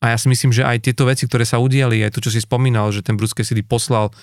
A 0.00 0.14
ja 0.14 0.16
si 0.20 0.30
myslím, 0.30 0.52
že 0.54 0.62
aj 0.62 0.84
tieto 0.84 1.08
veci, 1.08 1.26
ktoré 1.26 1.42
sa 1.48 1.58
udiali, 1.58 2.00
aj 2.06 2.14
to, 2.14 2.28
čo 2.28 2.30
si 2.30 2.40
spomínal, 2.40 2.92
že 2.92 3.02
ten 3.02 3.18
Bruce 3.18 3.34
Cassidy 3.34 3.64
poslal 3.66 4.14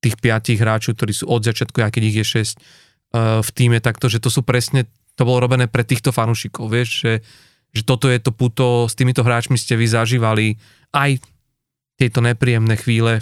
tých 0.00 0.16
piatich 0.16 0.56
hráčov, 0.56 0.96
ktorí 0.96 1.12
sú 1.12 1.28
od 1.28 1.44
začiatku, 1.44 1.76
aj 1.82 1.92
keď 1.92 2.02
ich 2.08 2.16
je 2.24 2.26
6 2.40 2.56
uh, 2.56 2.89
v 3.14 3.50
týme 3.50 3.82
takto, 3.82 4.06
že 4.06 4.22
to 4.22 4.30
sú 4.30 4.46
presne, 4.46 4.86
to 5.18 5.26
bolo 5.26 5.42
robené 5.42 5.66
pre 5.66 5.82
týchto 5.82 6.14
fanúšikov, 6.14 6.70
vieš, 6.70 6.88
že, 7.02 7.12
že 7.74 7.82
toto 7.82 8.06
je 8.06 8.22
to 8.22 8.30
puto, 8.30 8.86
s 8.86 8.94
týmito 8.94 9.26
hráčmi 9.26 9.58
ste 9.58 9.74
vy 9.74 9.86
zažívali 9.90 10.46
aj 10.94 11.18
tieto 11.98 12.22
nepríjemné 12.22 12.78
chvíle 12.78 13.18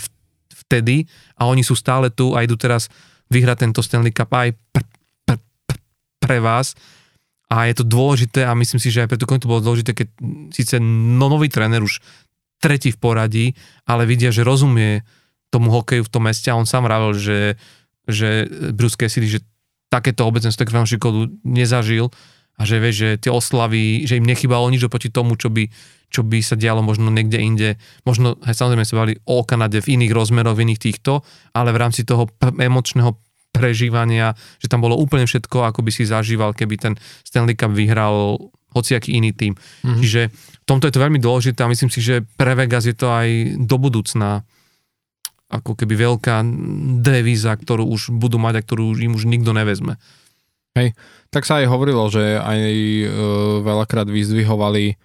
vtedy 0.53 1.09
a 1.41 1.49
oni 1.49 1.65
sú 1.65 1.73
stále 1.73 2.13
tu 2.13 2.37
a 2.37 2.45
idú 2.45 2.61
teraz 2.61 2.93
vyhrať 3.33 3.57
tento 3.65 3.81
Stanley 3.81 4.13
Cup 4.13 4.29
aj 4.31 4.53
pr, 4.73 4.85
pr, 5.25 5.37
pr, 5.65 5.77
pre 6.21 6.39
vás. 6.39 6.77
A 7.49 7.65
je 7.65 7.81
to 7.81 7.85
dôležité 7.89 8.45
a 8.45 8.53
myslím 8.53 8.77
si, 8.77 8.93
že 8.93 9.09
aj 9.09 9.17
preto 9.17 9.25
to 9.25 9.49
bolo 9.49 9.65
dôležité, 9.65 9.97
keď 9.97 10.09
síce 10.53 10.77
no, 10.85 11.33
nový 11.33 11.49
tréner 11.49 11.81
už 11.81 12.05
tretí 12.61 12.93
v 12.93 13.01
poradí, 13.01 13.47
ale 13.89 14.05
vidia, 14.05 14.29
že 14.29 14.45
rozumie 14.45 15.01
tomu 15.49 15.73
hokeju 15.73 16.05
v 16.05 16.13
tom 16.13 16.29
meste 16.29 16.53
a 16.53 16.59
on 16.61 16.69
sám 16.69 16.85
vravel, 16.85 17.17
že, 17.17 17.57
že 18.05 18.45
Bruce 18.77 19.01
Cassidy, 19.01 19.41
že 19.41 19.41
takéto 19.89 20.29
obecenstvo 20.29 20.69
fanúšikov 20.69 21.33
nezažil 21.45 22.13
a 22.59 22.63
že 22.67 22.77
vie, 22.83 22.93
že 22.93 23.09
tie 23.17 23.33
oslavy, 23.33 24.05
že 24.05 24.19
im 24.19 24.27
nechybalo 24.27 24.69
nič 24.69 24.85
oproti 24.85 25.09
tomu, 25.09 25.39
čo 25.39 25.49
by, 25.49 25.71
čo 26.11 26.27
by 26.27 26.39
sa 26.43 26.59
dialo 26.59 26.83
možno 26.83 27.09
niekde 27.09 27.39
inde. 27.39 27.69
Možno, 28.03 28.37
aj 28.43 28.59
samozrejme 28.59 28.85
sa 28.85 28.99
bavili 28.99 29.17
o 29.25 29.47
Kanade 29.47 29.79
v 29.79 29.95
iných 29.95 30.13
rozmeroch, 30.13 30.59
v 30.59 30.69
iných 30.69 30.83
týchto, 30.83 31.23
ale 31.55 31.71
v 31.71 31.81
rámci 31.81 32.03
toho 32.03 32.27
emočného 32.43 33.15
prežívania, 33.55 34.37
že 34.61 34.69
tam 34.69 34.85
bolo 34.85 34.99
úplne 34.99 35.25
všetko, 35.25 35.71
ako 35.71 35.81
by 35.81 35.91
si 35.95 36.05
zažíval, 36.05 36.53
keby 36.53 36.75
ten 36.77 36.95
Stanley 37.25 37.57
Cup 37.57 37.73
vyhral 37.73 38.37
hociaký 38.77 39.17
iný 39.17 39.33
tým. 39.33 39.57
Mm-hmm. 39.57 40.01
Čiže 40.05 40.21
v 40.35 40.67
tomto 40.69 40.91
je 40.91 40.95
to 40.95 41.05
veľmi 41.05 41.17
dôležité 41.23 41.65
a 41.65 41.73
myslím 41.73 41.89
si, 41.89 42.05
že 42.05 42.21
pre 42.37 42.53
Vegas 42.53 42.85
je 42.85 42.93
to 42.93 43.09
aj 43.09 43.57
do 43.65 43.77
budúcna 43.81 44.45
ako 45.49 45.73
keby 45.81 45.95
veľká 45.97 46.45
devíza, 47.01 47.57
ktorú 47.57 47.89
už 47.89 48.13
budú 48.13 48.37
mať 48.37 48.61
a 48.61 48.65
ktorú 48.65 48.97
im 49.01 49.17
už 49.17 49.25
nikto 49.25 49.57
nevezme. 49.57 49.97
Hej, 50.77 50.93
tak 51.33 51.49
sa 51.49 51.65
aj 51.65 51.73
hovorilo, 51.73 52.05
že 52.13 52.37
aj 52.37 52.61
e, 52.61 53.05
veľakrát 53.65 54.07
vyzdvihovali 54.07 55.01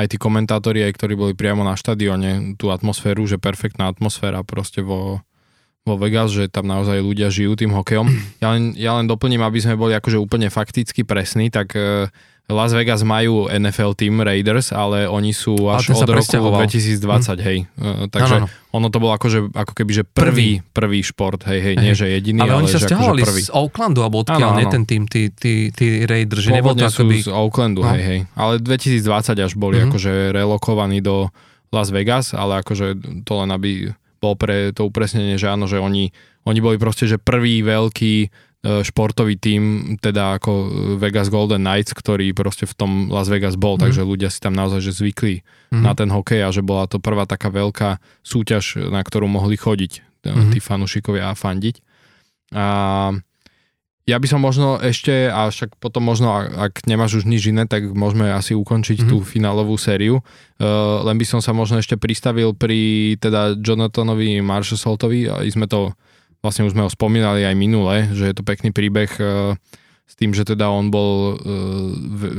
aj 0.00 0.06
tí 0.08 0.16
komentátori, 0.16 0.82
aj 0.82 0.96
ktorí 0.96 1.14
boli 1.14 1.34
priamo 1.36 1.62
na 1.62 1.76
štadióne, 1.76 2.56
tú 2.56 2.72
atmosféru, 2.72 3.28
že 3.28 3.36
perfektná 3.36 3.92
atmosféra 3.92 4.40
proste 4.40 4.80
vo, 4.80 5.20
vo 5.84 5.94
Vegas, 6.00 6.32
že 6.32 6.48
tam 6.48 6.64
naozaj 6.64 7.04
ľudia 7.04 7.28
žijú 7.28 7.54
tým 7.54 7.76
hokejom. 7.76 8.08
Ja 8.42 8.56
len, 8.56 8.74
ja 8.74 8.96
len 8.98 9.06
doplním, 9.06 9.44
aby 9.44 9.60
sme 9.60 9.78
boli 9.78 9.92
akože 9.94 10.18
úplne 10.18 10.48
fakticky 10.48 11.04
presní, 11.06 11.52
tak 11.52 11.76
uh, 11.76 12.08
Las 12.50 12.74
Vegas 12.74 13.06
majú 13.06 13.46
NFL 13.46 13.94
Team 13.94 14.18
Raiders, 14.18 14.74
ale 14.74 15.06
oni 15.06 15.30
sú 15.30 15.70
až 15.70 15.94
od 15.94 16.04
roku 16.10 16.26
2020, 16.26 16.98
hm. 16.98 17.42
hej. 17.42 17.58
Uh, 17.78 18.10
takže 18.10 18.36
no, 18.42 18.44
no, 18.44 18.48
no. 18.50 18.76
ono 18.76 18.86
to 18.90 18.98
bolo 18.98 19.12
akože, 19.14 19.54
ako 19.54 19.72
keby, 19.78 19.92
že 19.94 20.04
prvý, 20.04 20.60
prvý 20.74 21.00
šport, 21.06 21.40
hej, 21.48 21.60
hej, 21.62 21.74
nie 21.78 21.94
že 21.94 22.10
jediný, 22.10 22.44
ale, 22.44 22.58
ale 22.58 22.58
oni 22.66 22.68
sa 22.68 22.82
že 22.82 22.92
akože 22.92 23.24
prvý. 23.24 23.42
z 23.46 23.50
Oaklandu, 23.54 24.00
alebo 24.04 24.26
odkiaľ, 24.26 24.50
nie 24.58 24.66
ten 24.68 24.84
tým, 24.84 25.02
tí, 25.06 25.30
tí, 25.32 25.70
tí 25.70 26.02
Raiders, 26.04 26.42
že 26.44 26.50
nebol 26.52 26.74
to 26.74 26.84
akoby... 26.84 27.24
z 27.24 27.30
Oaklandu, 27.32 27.86
no. 27.86 27.90
hej, 27.94 28.02
hej. 28.02 28.20
Ale 28.36 28.58
2020 28.60 29.38
až 29.38 29.52
boli 29.56 29.78
mm-hmm. 29.78 29.88
akože 29.88 30.12
relokovaní 30.34 30.98
do 31.00 31.30
Las 31.72 31.88
Vegas, 31.88 32.36
ale 32.36 32.60
akože 32.60 33.22
to 33.24 33.32
len 33.38 33.48
aby 33.48 33.96
bol 34.22 34.38
pre 34.38 34.70
to 34.70 34.86
upresnenie, 34.86 35.34
že 35.34 35.50
áno, 35.50 35.66
že 35.66 35.82
oni, 35.82 36.14
oni 36.46 36.58
boli 36.62 36.78
proste, 36.78 37.10
že 37.10 37.18
prvý 37.18 37.64
veľký 37.66 38.30
športový 38.62 39.34
tím, 39.42 39.94
teda 39.98 40.38
ako 40.38 40.70
Vegas 41.02 41.34
Golden 41.34 41.66
Knights, 41.66 41.98
ktorý 41.98 42.30
proste 42.30 42.62
v 42.62 42.74
tom 42.78 42.90
Las 43.10 43.26
Vegas 43.26 43.58
bol, 43.58 43.74
mm. 43.74 43.82
takže 43.82 44.06
ľudia 44.06 44.30
si 44.30 44.38
tam 44.38 44.54
naozaj 44.54 44.86
že 44.86 44.94
zvykli 44.94 45.42
mm. 45.74 45.82
na 45.82 45.98
ten 45.98 46.06
hokej 46.06 46.46
a 46.46 46.54
že 46.54 46.62
bola 46.62 46.86
to 46.86 47.02
prvá 47.02 47.26
taká 47.26 47.50
veľká 47.50 47.98
súťaž, 48.22 48.86
na 48.86 49.02
ktorú 49.02 49.26
mohli 49.26 49.58
chodiť 49.58 50.22
mm. 50.22 50.54
tí 50.54 50.58
fanúšikovia 50.62 51.34
a 51.34 51.38
fandiť. 51.38 51.82
A 52.54 52.66
ja 54.02 54.18
by 54.18 54.26
som 54.26 54.42
možno 54.42 54.82
ešte, 54.82 55.30
a 55.30 55.46
však 55.46 55.78
potom 55.78 56.02
možno, 56.02 56.34
ak 56.34 56.90
nemáš 56.90 57.22
už 57.22 57.24
nič 57.26 57.54
iné, 57.54 57.70
tak 57.70 57.86
môžeme 57.94 58.34
asi 58.34 58.50
ukončiť 58.50 59.06
mm-hmm. 59.06 59.10
tú 59.14 59.22
finálovú 59.22 59.78
sériu. 59.78 60.26
Uh, 60.58 61.06
len 61.06 61.14
by 61.14 61.22
som 61.22 61.38
sa 61.38 61.54
možno 61.54 61.78
ešte 61.78 61.94
pristavil 61.94 62.50
pri 62.50 63.14
teda 63.22 63.54
Jonathanovi 63.62 64.42
a 64.42 65.46
sme 65.46 65.70
to, 65.70 65.94
vlastne 66.42 66.66
už 66.66 66.74
sme 66.74 66.84
ho 66.84 66.90
spomínali 66.90 67.46
aj 67.46 67.54
minule, 67.56 68.10
že 68.12 68.28
je 68.28 68.34
to 68.34 68.44
pekný 68.44 68.74
príbeh 68.74 69.08
uh, 69.22 69.54
s 70.04 70.14
tým, 70.18 70.36
že 70.36 70.44
teda 70.44 70.68
on 70.68 70.92
bol 70.92 71.38
v, 71.38 72.22
uh, 72.26 72.32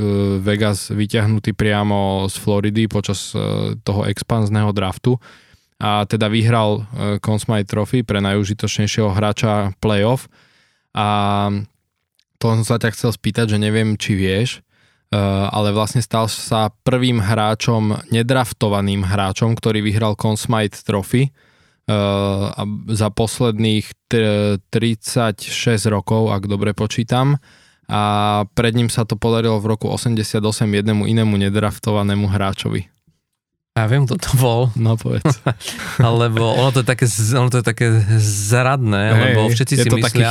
Vegas 0.43 0.93
vyťahnutý 0.93 1.58
priamo 1.58 2.30
z 2.30 2.36
Floridy 2.38 2.86
počas 2.91 3.34
toho 3.82 4.01
expanzného 4.06 4.70
draftu. 4.76 5.18
A 5.84 6.08
teda 6.08 6.32
vyhral 6.32 6.88
Conn 7.20 7.43
Smythe 7.43 7.68
Trophy 7.68 8.08
pre 8.08 8.24
najužitočnejšieho 8.24 9.12
hráča 9.12 9.76
playoff. 9.84 10.32
A 10.95 11.49
to 12.39 12.45
som 12.56 12.64
sa 12.64 12.80
ťa 12.80 12.95
chcel 12.95 13.12
spýtať, 13.12 13.51
že 13.51 13.58
neviem, 13.60 13.99
či 13.99 14.16
vieš, 14.16 14.64
ale 15.51 15.76
vlastne 15.76 15.99
stal 15.99 16.32
sa 16.32 16.72
prvým 16.88 17.20
hráčom, 17.20 17.99
nedraftovaným 18.16 19.04
hráčom, 19.04 19.60
ktorý 19.60 19.84
vyhral 19.84 20.16
Conn 20.16 20.39
Smythe 20.39 20.80
Trophy 20.88 21.36
a 21.88 22.61
za 22.95 23.11
posledných 23.11 23.86
t- 24.07 24.55
36 24.71 25.43
rokov, 25.91 26.31
ak 26.31 26.47
dobre 26.47 26.71
počítam. 26.71 27.36
A 27.91 28.01
pred 28.55 28.71
ním 28.71 28.88
sa 28.88 29.03
to 29.03 29.19
podarilo 29.19 29.59
v 29.59 29.75
roku 29.75 29.91
88 29.91 30.39
jednému 30.63 31.03
inému 31.03 31.36
nedraftovanému 31.36 32.31
hráčovi. 32.31 32.88
Ja 33.73 33.89
viem, 33.89 34.05
kto 34.05 34.21
to 34.21 34.31
bol. 34.38 34.61
No 34.77 34.93
povedz. 34.93 35.41
Lebo 36.21 36.55
ono 36.55 36.69
to 36.69 36.86
je 36.86 36.88
také, 36.88 37.09
ono 37.34 37.49
to 37.49 37.59
je 37.59 37.65
také 37.65 37.89
zaradné, 38.21 39.03
hey, 39.09 39.34
lebo 39.34 39.49
všetci 39.49 39.75
si 39.81 39.89
myslia, 39.89 40.29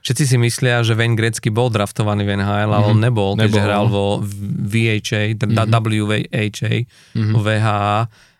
všetci 0.00 0.24
si 0.24 0.36
myslia, 0.40 0.80
že 0.80 0.96
Wayne 0.96 1.12
Gretzky 1.12 1.52
bol 1.52 1.68
draftovaný 1.68 2.24
v 2.24 2.40
NHL, 2.40 2.72
ale 2.72 2.80
mm-hmm. 2.80 2.88
on 2.88 2.96
nebol, 2.96 3.30
nebol, 3.36 3.44
keďže 3.44 3.60
hral 3.60 3.84
vo 3.92 4.24
VHA, 4.72 5.36
teda 5.36 5.68
mm-hmm. 5.68 6.00
WHA, 6.00 6.74
mm-hmm. 7.12 7.34
VHA 7.36 7.92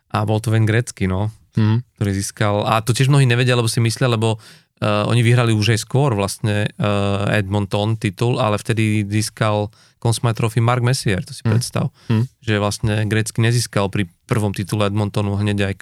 a 0.09 0.17
bol 0.25 0.41
to 0.41 0.49
Wayne 0.49 0.65
Gretzky, 0.65 1.05
no, 1.05 1.29
mm-hmm. 1.59 1.99
ktorý 1.99 2.11
získal, 2.15 2.55
a 2.63 2.79
to 2.79 2.95
tiež 2.95 3.11
mnohí 3.11 3.27
nevedia, 3.27 3.59
lebo 3.59 3.67
si 3.67 3.83
myslia, 3.83 4.07
lebo 4.07 4.39
uh, 4.39 5.03
oni 5.11 5.19
vyhrali 5.19 5.51
už 5.51 5.75
aj 5.75 5.79
skôr 5.83 6.15
vlastne 6.15 6.71
uh, 6.79 7.27
Edmonton 7.35 7.99
titul, 7.99 8.39
ale 8.39 8.55
vtedy 8.55 9.03
získal 9.03 9.67
Conn 9.99 10.15
Trophy 10.15 10.63
Mark 10.63 10.79
Messier, 10.79 11.19
to 11.27 11.35
si 11.35 11.43
mm. 11.43 11.51
predstav. 11.51 11.91
Mm. 12.07 12.23
Že 12.39 12.53
vlastne 12.63 12.93
Grecky 13.11 13.43
nezískal 13.43 13.91
pri 13.91 14.07
prvom 14.23 14.55
titule 14.55 14.87
Edmontonu 14.87 15.35
hneď 15.35 15.67
aj 15.67 15.73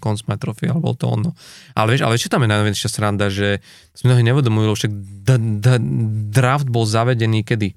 Conn 0.00 0.16
Trophy, 0.16 0.72
ale 0.72 0.80
bol 0.80 0.96
to 0.96 1.12
ono. 1.12 1.36
Ale 1.76 1.92
vieš, 1.92 2.08
ale 2.08 2.16
čo 2.16 2.32
tam 2.32 2.48
je 2.48 2.54
najväčšia 2.56 2.88
sranda, 2.88 3.28
že 3.28 3.60
si 3.92 4.08
mnohí 4.08 4.24
nevedomujú, 4.24 4.72
však 4.72 4.92
d- 5.28 5.60
d- 5.60 5.84
draft 6.32 6.72
bol 6.72 6.88
zavedený 6.88 7.44
kedy? 7.44 7.76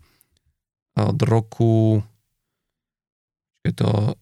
Od 0.96 1.20
roku... 1.20 2.00
Je 3.68 3.76
to... 3.76 4.16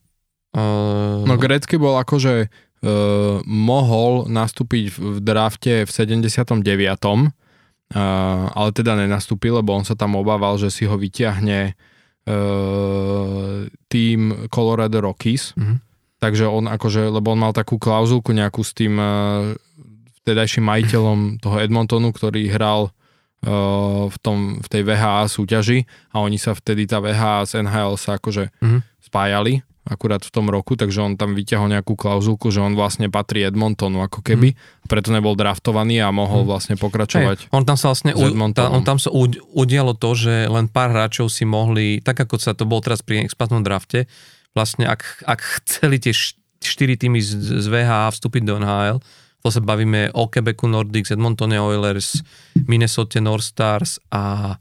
Uh... 0.58 1.22
No 1.30 1.38
Grecky 1.38 1.78
bol 1.78 2.02
akože 2.02 2.50
uh, 2.84 3.42
mohol 3.46 4.30
nastúpiť 4.30 4.86
v 4.94 5.18
drafte 5.22 5.86
v 5.86 5.90
79 5.90 6.62
Uh, 7.88 8.52
ale 8.52 8.76
teda 8.76 9.00
nenastúpil, 9.00 9.64
lebo 9.64 9.72
on 9.72 9.88
sa 9.88 9.96
tam 9.96 10.20
obával, 10.20 10.60
že 10.60 10.68
si 10.68 10.84
ho 10.84 11.00
vyťahne 11.00 11.72
uh, 11.72 13.64
tým 13.88 14.20
Colorado 14.52 15.00
Rockies. 15.00 15.56
Mm-hmm. 15.56 15.78
Takže 16.20 16.52
on 16.52 16.68
akože, 16.68 17.08
lebo 17.08 17.32
on 17.32 17.40
mal 17.40 17.56
takú 17.56 17.80
klauzulku 17.80 18.36
nejakú 18.36 18.60
s 18.60 18.76
tým 18.76 19.00
uh, 19.00 19.56
vtedajším 20.20 20.68
majiteľom 20.68 21.20
toho 21.40 21.64
Edmontonu, 21.64 22.12
ktorý 22.12 22.52
hral 22.52 22.92
uh, 22.92 24.12
v, 24.12 24.18
tom, 24.20 24.60
v 24.60 24.68
tej 24.68 24.84
VHA 24.84 25.32
súťaži 25.32 25.88
a 26.12 26.20
oni 26.20 26.36
sa 26.36 26.52
vtedy, 26.52 26.92
tá 26.92 27.00
VHA 27.00 27.48
s 27.48 27.56
NHL 27.56 27.96
sa 27.96 28.20
akože 28.20 28.52
mm-hmm. 28.52 28.82
spájali 29.00 29.64
akurát 29.88 30.22
v 30.22 30.32
tom 30.32 30.52
roku, 30.52 30.76
takže 30.76 31.00
on 31.02 31.14
tam 31.16 31.34
vyťahol 31.34 31.72
nejakú 31.72 31.96
klauzulku, 31.96 32.52
že 32.52 32.62
on 32.62 32.76
vlastne 32.76 33.08
patrí 33.08 33.44
Edmontonu 33.48 34.04
ako 34.04 34.22
keby, 34.22 34.54
mm. 34.54 34.88
preto 34.92 35.10
nebol 35.16 35.34
draftovaný 35.34 36.04
a 36.04 36.12
mohol 36.12 36.44
mm. 36.44 36.48
vlastne 36.48 36.76
pokračovať. 36.76 37.48
Hey, 37.48 37.56
on 37.56 37.64
tam 37.64 37.80
sa 37.80 37.92
vlastne 37.92 38.14
u, 38.14 38.28
tá, 38.52 38.70
on 38.70 38.84
tam 38.84 39.00
sa 39.00 39.10
udialo 39.56 39.96
to, 39.96 40.10
že 40.14 40.52
len 40.52 40.68
pár 40.68 40.92
hráčov 40.92 41.32
si 41.32 41.48
mohli, 41.48 42.04
tak 42.04 42.20
ako 42.20 42.36
sa 42.38 42.54
to 42.54 42.68
bol 42.68 42.84
teraz 42.84 43.02
pri 43.02 43.24
expatnom 43.24 43.64
drafte, 43.64 44.06
vlastne 44.52 44.86
ak, 44.86 45.26
ak 45.26 45.40
chceli 45.64 45.98
tie 45.98 46.14
štyri 46.62 47.00
týmy 47.00 47.24
z, 47.24 47.64
z 47.64 47.66
VHA 47.72 48.14
vstúpiť 48.14 48.44
do 48.44 48.60
NHL, 48.60 49.00
to 49.46 49.50
sa 49.54 49.62
bavíme 49.64 50.12
o 50.12 50.28
Quebecu 50.28 50.68
Nordics, 50.68 51.14
Edmontone 51.14 51.56
Oilers, 51.62 52.20
Minnesota 52.68 53.24
North 53.24 53.48
Stars 53.48 54.02
a 54.12 54.58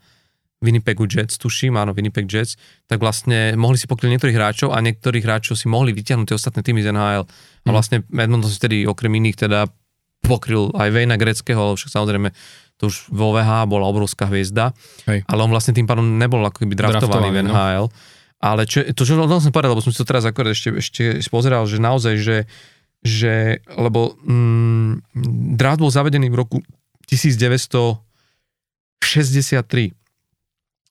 Winnipegu 0.65 1.05
Jets, 1.05 1.37
tuším, 1.37 1.77
áno, 1.77 1.93
Winnipeg 1.93 2.25
Jets, 2.25 2.57
tak 2.89 3.05
vlastne 3.05 3.53
mohli 3.61 3.77
si 3.77 3.85
pokryť 3.85 4.09
niektorých 4.09 4.37
hráčov 4.37 4.73
a 4.73 4.81
niektorých 4.81 5.21
hráčov 5.21 5.61
si 5.61 5.69
mohli 5.69 5.93
vyťahnuť 5.93 6.33
tie 6.33 6.37
ostatné 6.37 6.65
týmy 6.65 6.81
z 6.81 6.97
NHL. 6.97 7.29
A 7.29 7.69
mhm. 7.69 7.75
vlastne 7.75 8.09
Edmonton 8.09 8.49
si 8.49 8.57
tedy 8.57 8.89
okrem 8.89 9.13
iných 9.21 9.37
teda 9.37 9.69
pokryl 10.25 10.73
aj 10.73 10.89
Vejna 10.91 11.21
Greckého, 11.21 11.61
ale 11.61 11.77
však 11.77 11.93
samozrejme 11.93 12.33
to 12.77 12.93
už 12.93 13.09
vo 13.09 13.33
VH 13.33 13.65
bola 13.69 13.87
obrovská 13.89 14.27
hviezda, 14.29 14.73
Hej. 15.09 15.25
ale 15.29 15.45
on 15.45 15.51
vlastne 15.53 15.73
tým 15.73 15.87
pádom 15.89 16.19
nebol 16.21 16.45
ako 16.45 16.59
keby 16.65 16.75
draftovaný, 16.77 17.09
draftovaný 17.09 17.29
v 17.33 17.39
NHL. 17.49 17.89
No. 17.89 17.95
Ale 18.37 18.69
čo, 18.69 18.85
to, 18.93 19.09
čo 19.09 19.17
som 19.17 19.53
povedal, 19.53 19.73
lebo 19.73 19.81
som 19.81 19.89
si 19.93 19.97
to 19.97 20.05
teraz 20.05 20.27
akorát 20.29 20.53
ešte, 20.53 20.69
ešte 20.77 21.25
pozeral, 21.33 21.65
že 21.65 21.81
naozaj, 21.81 22.21
že, 22.21 22.45
že 23.01 23.65
lebo 23.81 24.13
mm, 24.21 25.01
draft 25.57 25.81
bol 25.81 25.89
zavedený 25.89 26.29
v 26.29 26.37
roku 26.37 26.61
1963 27.09 29.97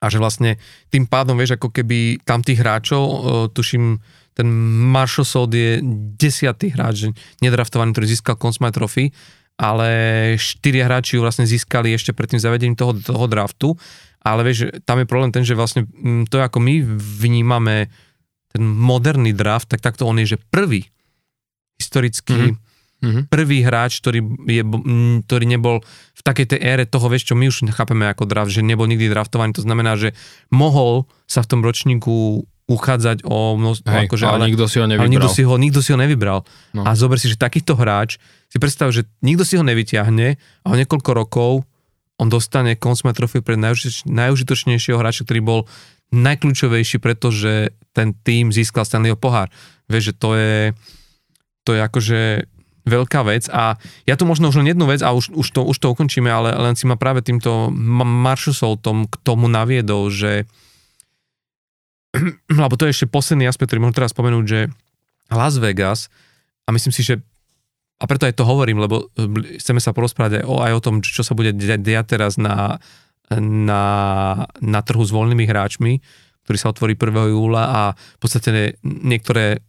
A 0.06 0.14
že 0.14 0.22
vlastne 0.22 0.62
tým 0.93 1.10
pádom, 1.10 1.34
vieš, 1.34 1.58
ako 1.58 1.74
keby 1.74 2.22
tam 2.22 2.45
tých 2.45 2.62
hráčov, 2.62 3.01
uh, 3.01 3.18
tuším, 3.49 3.97
ten 4.38 4.47
Marshall 4.93 5.49
je 5.49 5.82
desiatý 6.20 6.70
hráč, 6.70 7.10
nedraftovaný, 7.41 7.95
ktorý 7.95 8.06
získal 8.14 8.38
Consmite 8.38 8.78
Trophy, 8.78 9.10
ale 9.56 9.88
štyria 10.36 10.86
hráči 10.86 11.16
ju 11.16 11.24
vlastne 11.24 11.47
získali 11.47 11.95
ešte 11.95 12.12
pred 12.12 12.28
tým 12.28 12.43
zavedením 12.43 12.76
toho, 12.76 12.91
toho 12.99 13.26
draftu, 13.32 13.74
ale 14.20 14.43
vieš, 14.43 14.74
tam 14.84 14.99
je 14.99 15.08
problém 15.08 15.32
ten, 15.32 15.47
že 15.47 15.56
vlastne 15.56 15.88
mm, 15.88 16.28
to, 16.28 16.43
ako 16.43 16.60
my 16.60 16.84
vnímame 16.99 17.88
ten 18.51 18.64
moderný 18.64 19.32
draft, 19.32 19.72
tak 19.72 19.80
takto 19.80 20.03
on 20.03 20.20
je, 20.20 20.36
že 20.36 20.43
prvý 20.51 20.84
historický 21.80 22.56
mm-hmm. 22.56 22.64
Prvý 23.28 23.66
hráč, 23.66 23.99
ktorý, 23.99 24.24
je, 24.49 24.64
ktorý 25.26 25.45
nebol 25.45 25.82
v 26.16 26.22
takej 26.22 26.56
tej 26.56 26.60
ére 26.62 26.84
toho, 26.88 27.06
vieš, 27.10 27.32
čo 27.32 27.36
my 27.38 27.49
už 27.51 27.68
chápeme 27.74 28.08
ako 28.10 28.26
draft, 28.26 28.51
že 28.53 28.66
nebol 28.66 28.89
nikdy 28.89 29.12
draftovaný, 29.12 29.56
to 29.56 29.64
znamená, 29.64 29.97
že 29.99 30.14
mohol 30.49 31.06
sa 31.30 31.45
v 31.45 31.49
tom 31.49 31.62
ročníku 31.62 32.45
uchádzať 32.66 33.30
o 33.30 33.53
množstvo, 33.62 33.93
Hej, 33.93 34.10
akože, 34.10 34.24
ale, 34.26 34.38
ale 34.41 34.49
nikto 34.49 34.66
si 34.66 34.78
ho 34.82 34.86
nevybral. 34.89 35.06
Ale 35.06 35.14
nikto 35.14 35.30
si 35.30 35.41
ho, 35.45 35.53
nikto 35.53 35.80
si 35.86 35.89
ho 35.93 35.99
nevybral. 36.01 36.39
No. 36.74 36.82
A 36.82 36.97
zober 36.97 37.22
si, 37.22 37.30
že 37.30 37.38
takýto 37.38 37.78
hráč, 37.78 38.18
si 38.49 38.58
predstav, 38.58 38.89
že 38.89 39.06
nikto 39.22 39.45
si 39.45 39.53
ho 39.53 39.64
nevyťahne 39.64 40.28
a 40.66 40.66
o 40.66 40.76
niekoľko 40.76 41.12
rokov 41.14 41.51
on 42.16 42.32
dostane 42.32 42.80
Consme 42.80 43.12
Trophy 43.12 43.43
pre 43.43 43.60
najužitoč, 43.60 44.08
najužitočnejšieho 44.08 44.97
hráča, 44.97 45.28
ktorý 45.28 45.41
bol 45.43 45.60
najkľúčovejší, 46.16 47.03
pretože 47.03 47.76
ten 47.91 48.16
tým 48.24 48.56
získal 48.56 48.88
Stanleyho 48.88 49.20
pohár. 49.20 49.51
Vieš, 49.91 50.12
že 50.12 50.14
to 50.16 50.30
je, 50.39 50.58
to 51.68 51.76
je 51.76 51.82
akože 51.84 52.20
veľká 52.86 53.25
vec 53.25 53.49
a 53.49 53.81
ja 54.05 54.15
tu 54.15 54.29
možno 54.29 54.53
už 54.53 54.61
len 54.61 54.71
jednu 54.71 54.86
vec 54.86 55.01
a 55.01 55.11
už, 55.11 55.33
už, 55.33 55.47
to, 55.51 55.61
už 55.65 55.77
to 55.81 55.91
ukončíme, 55.91 56.29
ale 56.29 56.53
len 56.53 56.77
si 56.77 56.86
ma 56.86 56.95
práve 56.95 57.25
týmto 57.25 57.73
Marshallom 57.73 59.09
k 59.09 59.15
tomu 59.25 59.49
naviedol, 59.49 60.13
že 60.13 60.45
lebo 62.61 62.77
to 62.77 62.86
je 62.88 62.93
ešte 62.93 63.11
posledný 63.11 63.49
aspekt, 63.49 63.73
ktorý 63.73 63.83
môžem 63.83 63.97
teraz 63.97 64.13
spomenúť, 64.13 64.45
že 64.45 64.59
Las 65.33 65.57
Vegas, 65.57 66.13
a 66.65 66.73
myslím 66.73 66.93
si, 66.93 67.01
že 67.05 67.21
a 67.95 68.03
preto 68.11 68.27
aj 68.27 68.36
to 68.36 68.43
hovorím, 68.43 68.83
lebo 68.83 69.07
e, 69.15 69.57
chceme 69.61 69.79
sa 69.79 69.95
porozprávať 69.95 70.43
aj 70.43 70.45
o, 70.45 70.55
aj 70.59 70.73
o 70.75 70.83
tom, 70.83 70.95
čo 70.99 71.23
sa 71.23 71.31
bude 71.31 71.55
diať 71.55 72.05
teraz 72.05 72.36
na, 72.36 72.83
na, 73.31 73.83
na 74.59 74.79
trhu 74.83 74.99
s 74.99 75.15
voľnými 75.15 75.47
hráčmi, 75.47 76.03
ktorý 76.43 76.57
sa 76.59 76.69
otvorí 76.75 76.93
1. 76.99 77.33
júla 77.33 77.63
a 77.65 77.81
v 77.95 78.19
podstate 78.19 78.77
niektoré 78.83 79.63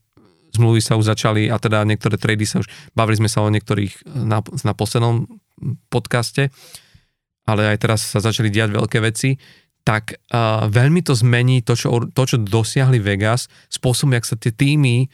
zmluvy 0.57 0.80
sa 0.80 0.96
už 0.96 1.12
začali 1.12 1.52
a 1.52 1.61
teda 1.61 1.84
niektoré 1.84 2.16
trady 2.16 2.48
sa 2.48 2.64
už, 2.64 2.68
bavili 2.96 3.20
sme 3.20 3.30
sa 3.30 3.44
o 3.44 3.52
niektorých 3.52 4.09
na, 4.26 4.40
na 4.40 4.72
poslednom 4.72 5.28
podcaste, 5.92 6.48
ale 7.46 7.70
aj 7.70 7.78
teraz 7.78 8.00
sa 8.02 8.18
začali 8.18 8.50
diať 8.50 8.74
veľké 8.74 8.98
veci 9.04 9.36
tak 9.86 10.18
uh, 10.34 10.66
veľmi 10.66 10.98
to 11.07 11.14
zmení 11.14 11.62
to 11.62 11.78
čo, 11.78 12.11
to, 12.11 12.22
čo 12.26 12.42
dosiahli 12.42 12.98
Vegas, 12.98 13.46
spôsobom, 13.70 14.18
jak 14.18 14.26
sa 14.26 14.34
tie 14.34 14.50
týmy 14.50 15.07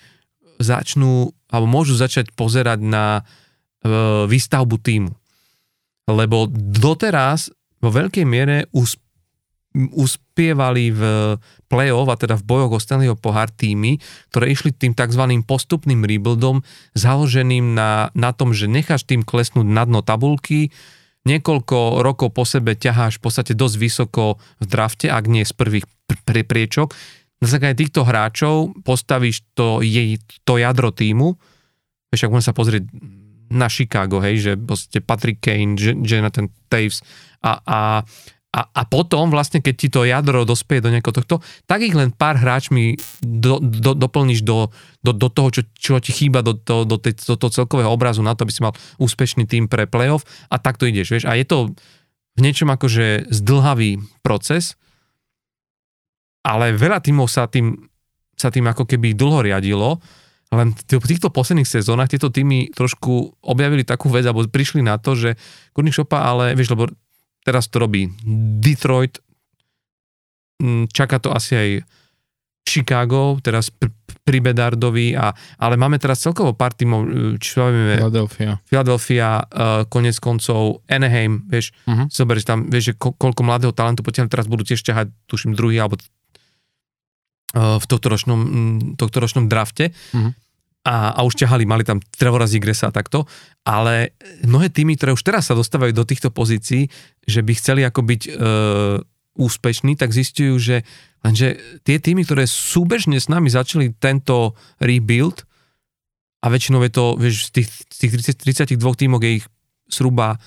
začnú, 0.56 1.28
alebo 1.52 1.68
môžu 1.68 1.92
začať 1.92 2.32
pozerať 2.32 2.80
na 2.80 3.20
uh, 3.20 4.24
výstavbu 4.24 4.80
týmu. 4.80 5.12
Lebo 6.08 6.48
doteraz 6.56 7.52
vo 7.84 7.92
veľkej 7.92 8.24
miere 8.24 8.64
us, 8.72 8.96
uspievali 9.74 10.92
v 10.92 11.02
play-off, 11.68 12.08
a 12.12 12.16
teda 12.20 12.36
v 12.36 12.44
bojoch 12.44 12.76
o 12.76 12.80
Stanleyho 12.80 13.16
pohár 13.16 13.48
týmy, 13.48 13.96
ktoré 14.28 14.52
išli 14.52 14.72
tým 14.72 14.92
tzv. 14.92 15.24
postupným 15.48 16.04
rebuildom, 16.04 16.60
založeným 16.92 17.72
na, 17.72 18.12
na 18.12 18.36
tom, 18.36 18.52
že 18.52 18.68
necháš 18.68 19.08
tým 19.08 19.24
klesnúť 19.24 19.64
na 19.64 19.88
dno 19.88 20.04
tabulky, 20.04 20.68
niekoľko 21.24 22.02
rokov 22.02 22.34
po 22.34 22.44
sebe 22.44 22.74
ťaháš 22.74 23.18
v 23.18 23.22
podstate 23.24 23.52
dosť 23.54 23.76
vysoko 23.78 24.24
v 24.58 24.66
drafte, 24.66 25.06
ak 25.08 25.24
nie 25.30 25.46
z 25.46 25.54
prvých 25.54 25.86
pr- 26.10 26.44
priečok. 26.44 26.92
Na 27.42 27.46
základe 27.50 27.82
týchto 27.82 28.06
hráčov 28.06 28.74
postavíš 28.86 29.42
to, 29.58 29.82
jej, 29.82 30.18
to 30.46 30.58
jadro 30.58 30.94
týmu. 30.94 31.34
Vieš, 32.14 32.28
ak 32.28 32.32
môžem 32.34 32.48
sa 32.50 32.54
pozrieť 32.54 32.84
na 33.52 33.68
Chicago, 33.68 34.22
hej, 34.24 34.36
že 34.40 34.52
Patrick 35.04 35.44
Kane, 35.44 35.76
Jonathan 35.78 36.48
Taves 36.72 37.04
a, 37.44 37.60
a 37.60 37.80
a, 38.52 38.68
a 38.68 38.82
potom 38.84 39.32
vlastne, 39.32 39.64
keď 39.64 39.74
ti 39.74 39.88
to 39.88 40.04
jadro 40.04 40.44
dospie 40.44 40.84
do 40.84 40.92
nejakého 40.92 41.24
tohto, 41.24 41.40
tak 41.64 41.80
ich 41.80 41.96
len 41.96 42.12
pár 42.12 42.36
hráčmi 42.36 43.00
do, 43.24 43.56
do, 43.56 43.96
doplníš 43.96 44.44
do, 44.44 44.68
do, 45.00 45.16
do 45.16 45.28
toho, 45.32 45.48
čo, 45.48 45.62
čo 45.72 45.96
ti 46.04 46.12
chýba 46.12 46.44
do, 46.44 46.60
do, 46.60 46.84
do, 46.84 47.00
tej, 47.00 47.16
do 47.32 47.40
toho 47.40 47.48
celkového 47.48 47.88
obrazu 47.88 48.20
na 48.20 48.36
to, 48.36 48.44
aby 48.44 48.52
si 48.52 48.60
mal 48.60 48.76
úspešný 49.00 49.48
tým 49.48 49.72
pre 49.72 49.88
playoff 49.88 50.28
a 50.52 50.60
takto 50.60 50.84
ideš, 50.84 51.16
vieš. 51.16 51.24
A 51.24 51.32
je 51.40 51.48
to 51.48 51.72
v 52.36 52.40
niečom 52.44 52.68
akože 52.68 53.32
zdlhavý 53.32 54.04
proces, 54.20 54.76
ale 56.44 56.76
veľa 56.76 57.00
tímov 57.00 57.32
sa 57.32 57.48
tým, 57.48 57.88
sa 58.36 58.52
tým 58.52 58.68
ako 58.68 58.84
keby 58.84 59.16
dlho 59.16 59.48
riadilo, 59.48 59.96
len 60.52 60.76
v 60.76 61.08
týchto 61.08 61.32
posledných 61.32 61.64
sezónach 61.64 62.12
tieto 62.12 62.28
týmy 62.28 62.76
trošku 62.76 63.40
objavili 63.40 63.88
takú 63.88 64.12
vec, 64.12 64.28
alebo 64.28 64.44
prišli 64.44 64.84
na 64.84 65.00
to, 65.00 65.16
že 65.16 65.40
Kurník 65.72 65.96
Šopa, 65.96 66.20
ale 66.20 66.52
vieš, 66.52 66.76
lebo 66.76 66.92
teraz 67.42 67.68
to 67.68 67.82
robí 67.82 68.10
Detroit, 68.62 69.18
mm, 70.62 70.90
čaká 70.90 71.18
to 71.18 71.34
asi 71.34 71.52
aj 71.54 71.70
Chicago, 72.62 73.42
teraz 73.42 73.74
pri 74.22 74.38
Bedardovi, 74.38 75.18
a, 75.18 75.34
ale 75.58 75.74
máme 75.74 75.98
teraz 75.98 76.22
celkovo 76.22 76.54
pár 76.54 76.78
tímov, 76.78 77.00
e, 77.02 77.08
čo 77.42 77.66
bavíme... 77.66 77.98
Philadelphia. 77.98 78.50
Philadelphia, 78.70 79.28
uh, 79.42 79.82
konec 79.90 80.14
koncov, 80.22 80.86
Anaheim, 80.86 81.42
vieš, 81.50 81.74
uh-huh. 81.90 82.06
zoberieš 82.06 82.46
tam, 82.46 82.70
vieš, 82.70 82.94
že 82.94 83.02
ko, 83.02 83.10
koľko 83.18 83.42
mladého 83.42 83.74
talentu 83.74 84.06
potiaľ 84.06 84.30
teraz 84.30 84.46
budú 84.46 84.62
tiež 84.62 84.78
ťahať, 84.78 85.10
tuším, 85.26 85.58
druhý 85.58 85.82
alebo 85.82 85.98
uh, 85.98 87.82
v 87.82 87.84
tohto 87.90 88.06
ročnom, 88.14 88.38
tohto 88.94 89.18
ročnom 89.18 89.50
drafte. 89.50 89.90
Uh-huh 90.14 90.30
a, 90.82 91.14
a 91.14 91.20
už 91.22 91.38
ťahali, 91.38 91.62
mali 91.62 91.86
tam 91.86 92.02
Trevora 92.02 92.50
Zigresa 92.50 92.90
a 92.90 92.94
takto, 92.94 93.30
ale 93.62 94.18
mnohé 94.42 94.66
týmy, 94.66 94.98
ktoré 94.98 95.14
už 95.14 95.22
teraz 95.22 95.46
sa 95.46 95.54
dostávajú 95.54 95.94
do 95.94 96.02
týchto 96.02 96.34
pozícií, 96.34 96.90
že 97.22 97.40
by 97.40 97.52
chceli 97.54 97.86
ako 97.86 98.00
byť 98.02 98.22
e, 98.26 98.30
úspešní, 99.38 99.94
tak 99.94 100.10
zistujú, 100.10 100.58
že 100.58 100.76
lenže 101.22 101.54
tie 101.86 102.02
týmy, 102.02 102.26
ktoré 102.26 102.50
súbežne 102.50 103.22
s 103.22 103.30
nami 103.30 103.46
začali 103.46 103.94
tento 103.94 104.58
rebuild 104.82 105.46
a 106.42 106.50
väčšinou 106.50 106.82
je 106.82 106.90
to, 106.90 107.04
vieš, 107.14 107.54
z 107.54 107.62
tých, 107.62 107.68
z 107.70 107.96
tých 108.02 108.12
30, 108.34 108.74
32 108.74 109.00
tímov 109.06 109.22
je 109.22 109.30
ich 109.38 109.46
zhruba 109.86 110.42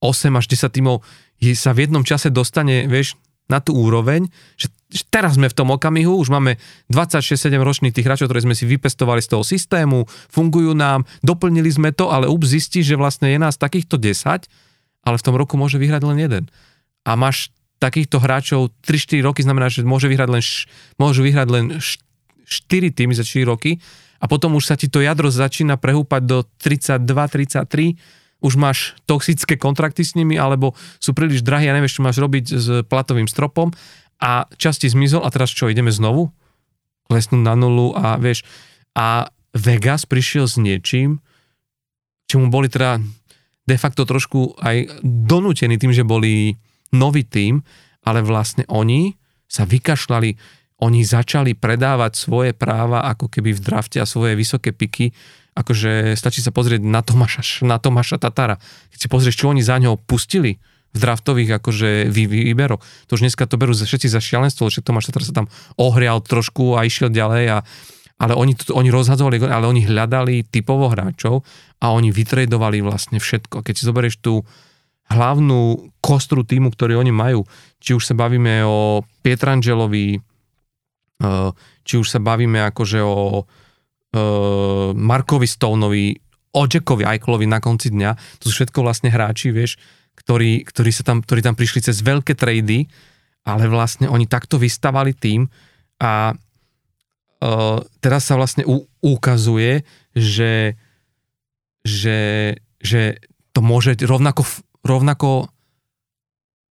8 0.00 0.32
až 0.40 0.48
10 0.48 0.80
tímov 0.80 1.04
je, 1.44 1.52
sa 1.52 1.76
v 1.76 1.84
jednom 1.84 2.00
čase 2.00 2.32
dostane, 2.32 2.88
vieš, 2.88 3.20
na 3.48 3.60
tú 3.60 3.76
úroveň, 3.76 4.24
že 4.56 4.72
teraz 5.10 5.36
sme 5.36 5.50
v 5.50 5.56
tom 5.56 5.68
okamihu, 5.74 6.16
už 6.16 6.30
máme 6.30 6.56
26-7 6.88 7.50
ročných 7.60 7.92
tých 7.92 8.06
hráčov, 8.06 8.30
ktoré 8.30 8.46
sme 8.46 8.56
si 8.56 8.64
vypestovali 8.64 9.20
z 9.20 9.36
toho 9.36 9.44
systému, 9.44 10.06
fungujú 10.30 10.72
nám, 10.72 11.04
doplnili 11.20 11.68
sme 11.68 11.90
to, 11.90 12.08
ale 12.08 12.30
UP 12.30 12.46
zistí, 12.46 12.80
že 12.80 12.94
vlastne 12.94 13.28
je 13.28 13.38
nás 13.42 13.58
takýchto 13.58 14.00
10, 14.00 14.48
ale 15.04 15.16
v 15.18 15.24
tom 15.26 15.34
roku 15.36 15.58
môže 15.58 15.76
vyhrať 15.76 16.02
len 16.08 16.18
jeden. 16.22 16.44
A 17.04 17.18
máš 17.18 17.52
takýchto 17.82 18.16
hráčov 18.16 18.72
3-4 18.86 19.20
roky, 19.20 19.40
znamená, 19.44 19.68
že 19.68 19.84
môže 19.84 20.08
vyhrať 20.08 20.28
len, 20.30 20.42
môžu 20.96 21.20
vyhrať 21.20 21.48
len 21.52 21.64
4 22.48 22.96
týmy 22.96 23.12
za 23.12 23.26
4 23.26 23.44
roky 23.44 23.76
a 24.22 24.24
potom 24.24 24.56
už 24.56 24.64
sa 24.72 24.74
ti 24.78 24.88
to 24.88 25.04
jadro 25.04 25.28
začína 25.28 25.76
prehúpať 25.76 26.22
do 26.24 26.48
32-33 26.62 28.23
už 28.44 28.60
máš 28.60 28.92
toxické 29.08 29.56
kontrakty 29.56 30.04
s 30.04 30.12
nimi, 30.12 30.36
alebo 30.36 30.76
sú 31.00 31.16
príliš 31.16 31.40
drahé 31.40 31.72
a 31.72 31.76
nevieš, 31.80 31.96
čo 31.96 32.04
máš 32.04 32.20
robiť 32.20 32.44
s 32.52 32.66
platovým 32.84 33.24
stropom 33.24 33.72
a 34.20 34.44
časti 34.60 34.92
zmizol 34.92 35.24
a 35.24 35.32
teraz 35.32 35.48
čo, 35.48 35.72
ideme 35.72 35.88
znovu? 35.88 36.28
Klesnúť 37.08 37.40
na 37.40 37.56
nulu 37.56 37.96
a 37.96 38.20
vieš, 38.20 38.44
a 38.92 39.32
Vegas 39.56 40.04
prišiel 40.04 40.44
s 40.44 40.60
niečím, 40.60 41.24
čomu 42.28 42.52
boli 42.52 42.68
teda 42.68 43.00
de 43.64 43.76
facto 43.80 44.04
trošku 44.04 44.60
aj 44.60 45.00
donútení 45.02 45.80
tým, 45.80 45.96
že 45.96 46.04
boli 46.04 46.52
nový 46.92 47.24
tým, 47.24 47.64
ale 48.04 48.20
vlastne 48.20 48.68
oni 48.68 49.16
sa 49.48 49.64
vykašľali, 49.64 50.30
oni 50.84 51.00
začali 51.00 51.56
predávať 51.56 52.12
svoje 52.18 52.52
práva 52.52 53.08
ako 53.08 53.32
keby 53.32 53.56
v 53.56 53.62
drafte 53.64 53.98
a 54.02 54.08
svoje 54.08 54.36
vysoké 54.36 54.74
piky 54.74 55.14
akože 55.54 56.18
stačí 56.18 56.42
sa 56.42 56.50
pozrieť 56.50 56.82
na 56.82 57.00
Tomáša, 57.00 57.62
na 57.62 57.78
Tomáša 57.78 58.18
Tatara. 58.18 58.58
Keď 58.94 58.98
si 58.98 59.08
pozrieš, 59.08 59.38
čo 59.38 59.50
oni 59.50 59.62
za 59.62 59.78
ňou 59.78 59.98
pustili 59.98 60.58
v 60.94 60.98
draftových 60.98 61.58
akože 61.58 62.10
výberoch. 62.10 62.82
To 63.10 63.18
už 63.18 63.26
dneska 63.26 63.50
to 63.50 63.58
berú 63.58 63.74
všetci 63.74 64.06
za 64.06 64.22
šialenstvo, 64.22 64.70
že 64.70 64.82
Tomáš 64.82 65.10
Tatar 65.10 65.26
sa 65.26 65.34
tam 65.34 65.46
ohrial 65.74 66.22
trošku 66.22 66.78
a 66.78 66.86
išiel 66.86 67.10
ďalej 67.10 67.44
a 67.50 67.58
ale 68.14 68.38
oni, 68.38 68.54
oni 68.70 68.94
rozhadzovali, 68.94 69.42
ale 69.42 69.66
oni 69.66 69.90
hľadali 69.90 70.46
typovo 70.46 70.86
hráčov 70.86 71.42
a 71.82 71.90
oni 71.90 72.14
vytredovali 72.14 72.78
vlastne 72.78 73.18
všetko. 73.18 73.66
Keď 73.66 73.74
si 73.74 73.88
zoberieš 73.90 74.22
tú 74.22 74.46
hlavnú 75.10 75.90
kostru 75.98 76.46
týmu, 76.46 76.70
ktorý 76.70 76.94
oni 76.94 77.10
majú, 77.10 77.42
či 77.82 77.92
už 77.92 78.06
sa 78.06 78.14
bavíme 78.14 78.62
o 78.62 79.02
Pietrangelovi, 79.26 80.16
eh, 80.16 81.50
či 81.82 81.94
už 81.98 82.06
sa 82.06 82.22
bavíme 82.22 82.62
akože 82.70 83.02
o 83.02 83.44
uh, 84.14 84.94
Markovi 84.94 85.50
Stoneovi, 85.50 86.14
o 86.54 86.62
Jackovi 86.70 87.02
Eichelovi 87.02 87.50
na 87.50 87.58
konci 87.58 87.90
dňa. 87.90 88.40
To 88.40 88.44
sú 88.46 88.62
všetko 88.62 88.86
vlastne 88.86 89.10
hráči, 89.10 89.50
vieš, 89.50 89.74
ktorí, 90.14 90.62
ktorí, 90.62 90.90
sa 90.94 91.02
tam, 91.02 91.18
ktorí 91.20 91.42
tam 91.42 91.58
prišli 91.58 91.90
cez 91.90 91.98
veľké 91.98 92.38
trady 92.38 92.86
ale 93.44 93.68
vlastne 93.68 94.08
oni 94.08 94.24
takto 94.24 94.56
vystavali 94.56 95.12
tým 95.12 95.44
a 96.00 96.32
uh, 96.32 97.78
teraz 98.00 98.24
sa 98.24 98.40
vlastne 98.40 98.64
u, 98.64 98.88
ukazuje, 99.04 99.84
že, 100.16 100.80
že, 101.84 102.18
že 102.80 103.20
to 103.52 103.60
môže 103.60 104.00
rovnako, 104.00 104.48
rovnako 104.80 105.52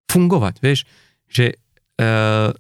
fungovať, 0.09 0.55
vieš, 0.65 0.89
že 1.29 1.61
uh, 2.01 2.57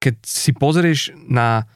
keď 0.00 0.14
si 0.24 0.56
pozrieš 0.56 1.12
na 1.28 1.68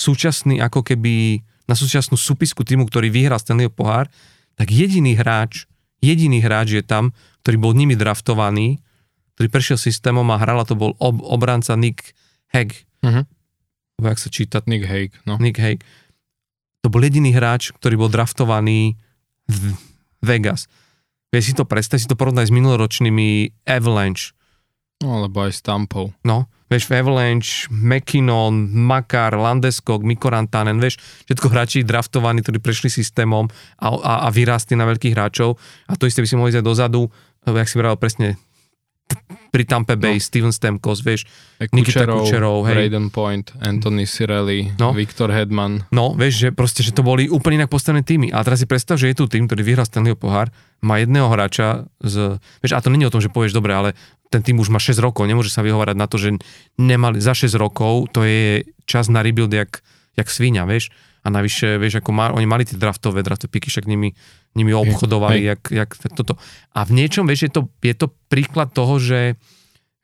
súčasný, 0.00 0.64
ako 0.64 0.80
keby 0.80 1.44
na 1.68 1.76
súčasnú 1.76 2.16
súpisku 2.16 2.64
týmu, 2.64 2.88
ktorý 2.88 3.12
vyhral 3.12 3.36
Stanleyho 3.36 3.70
pohár, 3.70 4.08
tak 4.56 4.72
jediný 4.72 5.12
hráč, 5.12 5.68
jediný 6.00 6.40
hráč 6.40 6.80
je 6.80 6.82
tam, 6.82 7.12
ktorý 7.44 7.56
bol 7.60 7.72
nimi 7.76 7.94
draftovaný, 7.94 8.80
ktorý 9.36 9.46
prešiel 9.52 9.78
systémom 9.78 10.24
a 10.32 10.40
hral 10.40 10.64
a 10.64 10.66
to 10.66 10.74
bol 10.74 10.96
ob, 10.96 11.20
obranca 11.20 11.76
Nick 11.76 12.16
Hag. 12.50 12.72
Uh-huh. 13.04 13.24
Jak 14.00 14.18
sa 14.18 14.32
číta? 14.32 14.64
Nick 14.64 14.88
Hag, 14.88 15.12
no. 15.28 15.36
Nick 15.36 15.60
Hag. 15.60 15.84
To 16.80 16.88
bol 16.88 17.04
jediný 17.04 17.36
hráč, 17.36 17.76
ktorý 17.76 18.00
bol 18.00 18.10
draftovaný 18.10 18.96
v 19.48 19.76
Vegas. 20.24 20.66
Vieš 21.30 21.52
si 21.52 21.54
to 21.54 21.68
predstaviť, 21.68 22.02
si 22.02 22.10
to 22.10 22.18
porovnať 22.18 22.48
s 22.48 22.56
minuloročnými 22.56 23.28
Avalanche. 23.68 24.32
No, 25.00 25.24
alebo 25.24 25.48
aj 25.48 25.56
s 25.56 25.60
Tampou. 25.64 26.12
No, 26.28 26.44
vieš, 26.68 26.92
Avalanche, 26.92 27.72
McKinnon, 27.72 28.68
Makar, 28.68 29.32
Landeskog, 29.32 30.04
Mikorantanen, 30.04 30.76
vieš, 30.76 31.00
všetko 31.24 31.46
hráči 31.48 31.88
draftovaní, 31.88 32.44
ktorí 32.44 32.60
prešli 32.60 32.92
systémom 32.92 33.48
a, 33.80 33.86
a, 33.96 34.12
a 34.24 34.28
vyrástli 34.28 34.76
na 34.76 34.84
veľkých 34.84 35.16
hráčov 35.16 35.56
a 35.88 35.96
to 35.96 36.04
isté 36.04 36.20
by 36.20 36.28
si 36.28 36.36
mohli 36.36 36.52
ísť 36.52 36.60
dozadu, 36.60 37.08
jak 37.48 37.68
si 37.68 37.80
vral 37.80 37.96
presne 37.96 38.36
pri 39.50 39.66
Tampa 39.66 39.98
Bay, 39.98 40.16
no. 40.16 40.22
Steven 40.22 40.54
Stamkos, 40.54 41.02
vieš, 41.02 41.26
Nikita 41.74 42.06
Kucherov, 42.06 42.64
hej. 42.70 42.86
Raiden 42.86 43.10
Point, 43.10 43.52
Anthony 43.58 44.06
Cirelli, 44.06 44.72
no. 44.78 44.94
Viktor 44.94 45.34
Hedman. 45.34 45.90
No, 45.90 46.14
vieš, 46.14 46.46
že 46.46 46.48
proste, 46.54 46.86
že 46.86 46.94
to 46.94 47.02
boli 47.02 47.26
úplne 47.26 47.62
inak 47.62 47.70
postavené 47.70 48.06
týmy. 48.06 48.30
A 48.30 48.40
teraz 48.46 48.62
si 48.62 48.66
predstav, 48.70 48.96
že 48.96 49.10
je 49.10 49.18
tu 49.18 49.26
tým, 49.26 49.50
ktorý 49.50 49.66
vyhral 49.66 49.84
Stanleyho 49.84 50.16
pohár, 50.16 50.54
má 50.80 51.02
jedného 51.02 51.28
hráča 51.28 51.90
z... 52.00 52.40
Vieš, 52.64 52.72
a 52.72 52.80
to 52.80 52.88
je 52.88 53.04
o 53.04 53.12
tom, 53.12 53.20
že 53.20 53.28
povieš 53.28 53.52
dobre, 53.52 53.74
ale 53.76 53.92
ten 54.30 54.40
tým 54.40 54.62
už 54.62 54.70
má 54.70 54.78
6 54.78 54.96
rokov, 55.02 55.26
nemôže 55.26 55.50
sa 55.50 55.60
vyhovárať 55.66 55.96
na 55.98 56.06
to, 56.06 56.16
že 56.16 56.38
nemali 56.78 57.18
za 57.18 57.34
6 57.34 57.50
rokov, 57.58 58.14
to 58.14 58.22
je 58.22 58.64
čas 58.86 59.10
na 59.10 59.20
rebuild 59.20 59.50
jak, 59.50 59.82
jak 60.14 60.28
svíňa, 60.30 60.64
vieš. 60.70 60.94
A 61.20 61.28
navyše, 61.28 61.76
vieš, 61.76 62.00
ako 62.00 62.10
má, 62.16 62.32
oni 62.32 62.48
mali 62.48 62.64
tie 62.64 62.80
draftové, 62.80 63.20
draftové 63.20 63.52
piky, 63.52 63.68
však 63.68 63.84
nimi, 63.84 64.16
nimi 64.56 64.72
obchodovali, 64.72 65.44
jak, 65.44 65.62
jak 65.68 65.90
toto. 66.16 66.40
A 66.72 66.84
v 66.88 66.96
niečom, 66.96 67.28
vieš, 67.28 67.48
je 67.48 67.52
to, 67.52 67.62
je 67.84 67.94
to 67.94 68.06
príklad 68.32 68.72
toho, 68.72 68.96
že, 68.96 69.36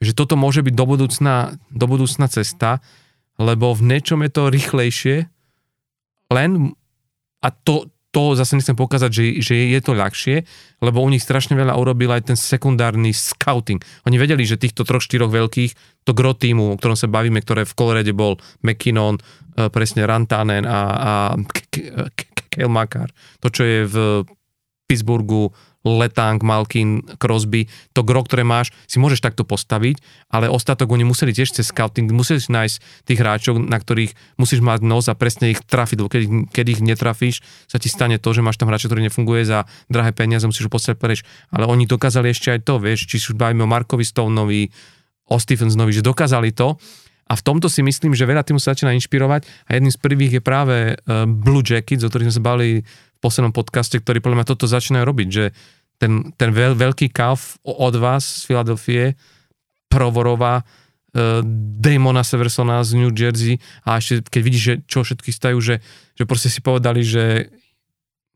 že 0.01 0.12
toto 0.12 0.37
môže 0.37 0.61
byť 0.61 0.75
do 0.77 0.85
budúcna, 0.85 1.35
do 1.73 1.87
budúcna 1.89 2.29
cesta, 2.29 2.85
lebo 3.41 3.73
v 3.73 3.97
niečom 3.97 4.21
je 4.25 4.31
to 4.33 4.53
rýchlejšie, 4.53 5.17
len 6.33 6.77
a 7.45 7.49
to, 7.53 7.89
to 8.17 8.33
zase 8.33 8.57
nechcem 8.57 8.73
pokázať, 8.73 9.11
že, 9.12 9.25
že 9.45 9.55
je 9.77 9.81
to 9.85 9.93
ľahšie, 9.93 10.49
lebo 10.81 11.05
u 11.05 11.09
nich 11.12 11.21
strašne 11.21 11.53
veľa 11.53 11.77
urobil 11.77 12.17
aj 12.17 12.33
ten 12.33 12.39
sekundárny 12.39 13.12
scouting. 13.12 13.77
Oni 14.09 14.17
vedeli, 14.17 14.41
že 14.49 14.57
týchto 14.57 14.89
troch, 14.89 15.05
štyroch 15.05 15.29
veľkých, 15.29 16.03
to 16.09 16.17
gro 16.17 16.33
týmu, 16.33 16.73
o 16.73 16.79
ktorom 16.81 16.97
sa 16.97 17.12
bavíme, 17.12 17.45
ktoré 17.45 17.69
v 17.69 17.77
Kolorede 17.77 18.17
bol 18.17 18.41
McKinnon, 18.64 19.21
presne 19.72 20.04
Rantanen 20.04 20.68
a, 20.68 20.80
a 20.92 21.12
Kale 22.52 22.68
Makar, 22.68 23.09
to, 23.40 23.48
čo 23.48 23.62
je 23.64 23.80
v 23.88 23.96
Pittsburghu 24.86 25.50
Letang, 25.86 26.42
Malkin, 26.42 27.07
Crosby, 27.22 27.70
to 27.94 28.02
gro, 28.02 28.26
ktoré 28.26 28.42
máš, 28.42 28.74
si 28.90 28.98
môžeš 28.98 29.22
takto 29.22 29.46
postaviť, 29.46 30.02
ale 30.26 30.50
ostatok 30.50 30.90
oni 30.90 31.07
museli 31.07 31.30
tiež 31.30 31.54
cez 31.54 31.70
scouting, 31.70 32.11
musíš 32.11 32.50
nájsť 32.50 33.07
tých 33.07 33.18
hráčov, 33.22 33.62
na 33.62 33.78
ktorých 33.78 34.18
musíš 34.34 34.66
mať 34.66 34.82
nos 34.82 35.07
a 35.07 35.14
presne 35.14 35.54
ich 35.54 35.62
trafiť, 35.62 35.96
lebo 36.02 36.11
keď, 36.11 36.22
keď 36.50 36.66
ich 36.66 36.80
netrafíš, 36.82 37.36
sa 37.70 37.78
ti 37.78 37.86
stane 37.86 38.18
to, 38.18 38.34
že 38.34 38.42
máš 38.42 38.59
tam 38.59 38.66
hráča, 38.66 38.90
ktorý 38.90 39.07
nefunguje 39.07 39.46
za 39.46 39.70
drahé 39.86 40.11
peniaze, 40.11 40.50
musíš 40.50 40.66
ho 40.66 40.74
postaviť 40.74 40.98
preč. 40.98 41.22
Ale 41.54 41.70
oni 41.70 41.86
dokázali 41.86 42.34
ešte 42.34 42.50
aj 42.50 42.66
to, 42.66 42.82
vieš, 42.82 43.07
či 43.07 43.22
už 43.22 43.38
bavíme 43.38 43.62
o 43.62 43.70
Markovi 43.70 44.02
Stoneovi, 44.02 44.74
o 45.30 45.36
Stephensnovi, 45.38 45.94
že 45.94 46.02
dokázali 46.02 46.50
to, 46.50 46.78
a 47.27 47.35
v 47.35 47.43
tomto 47.43 47.66
si 47.66 47.83
myslím, 47.83 48.14
že 48.14 48.22
veľa 48.22 48.47
týmu 48.47 48.62
sa 48.62 48.72
začína 48.72 48.95
inšpirovať 48.95 49.51
a 49.66 49.70
jedným 49.74 49.91
z 49.91 49.99
prvých 49.99 50.33
je 50.39 50.43
práve 50.43 50.77
uh, 50.95 51.27
Blue 51.27 51.62
Jackets, 51.66 52.07
o 52.07 52.11
ktorých 52.11 52.31
sme 52.31 52.39
sa 52.39 52.47
bavili 52.47 52.70
v 52.87 53.18
poslednom 53.18 53.51
podcaste, 53.51 53.99
ktorí 53.99 54.22
podľa 54.22 54.43
mňa 54.43 54.51
toto 54.55 54.70
začínajú 54.70 55.03
robiť, 55.03 55.29
že 55.29 55.45
ten, 55.99 56.31
ten 56.39 56.51
veľ, 56.55 56.79
veľký 56.79 57.11
kauf 57.11 57.59
od 57.66 57.95
vás 57.99 58.22
z 58.22 58.43
Filadelfie, 58.47 59.05
Provorova, 59.91 60.62
uh, 60.62 61.43
Damona 61.83 62.22
Seversona 62.22 62.87
z 62.87 62.95
New 62.95 63.11
Jersey 63.11 63.59
a 63.83 63.99
ešte 63.99 64.22
keď 64.31 64.41
vidíš, 64.47 64.62
že 64.62 64.74
čo 64.87 65.03
všetky 65.03 65.31
stajú, 65.35 65.59
že, 65.59 65.83
že 66.14 66.24
proste 66.31 66.47
si 66.47 66.62
povedali, 66.62 67.03
že 67.03 67.51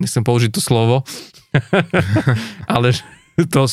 nechcem 0.02 0.26
použiť 0.26 0.50
to 0.50 0.58
slovo, 0.58 1.06
ale 2.74 2.96
to 3.46 3.70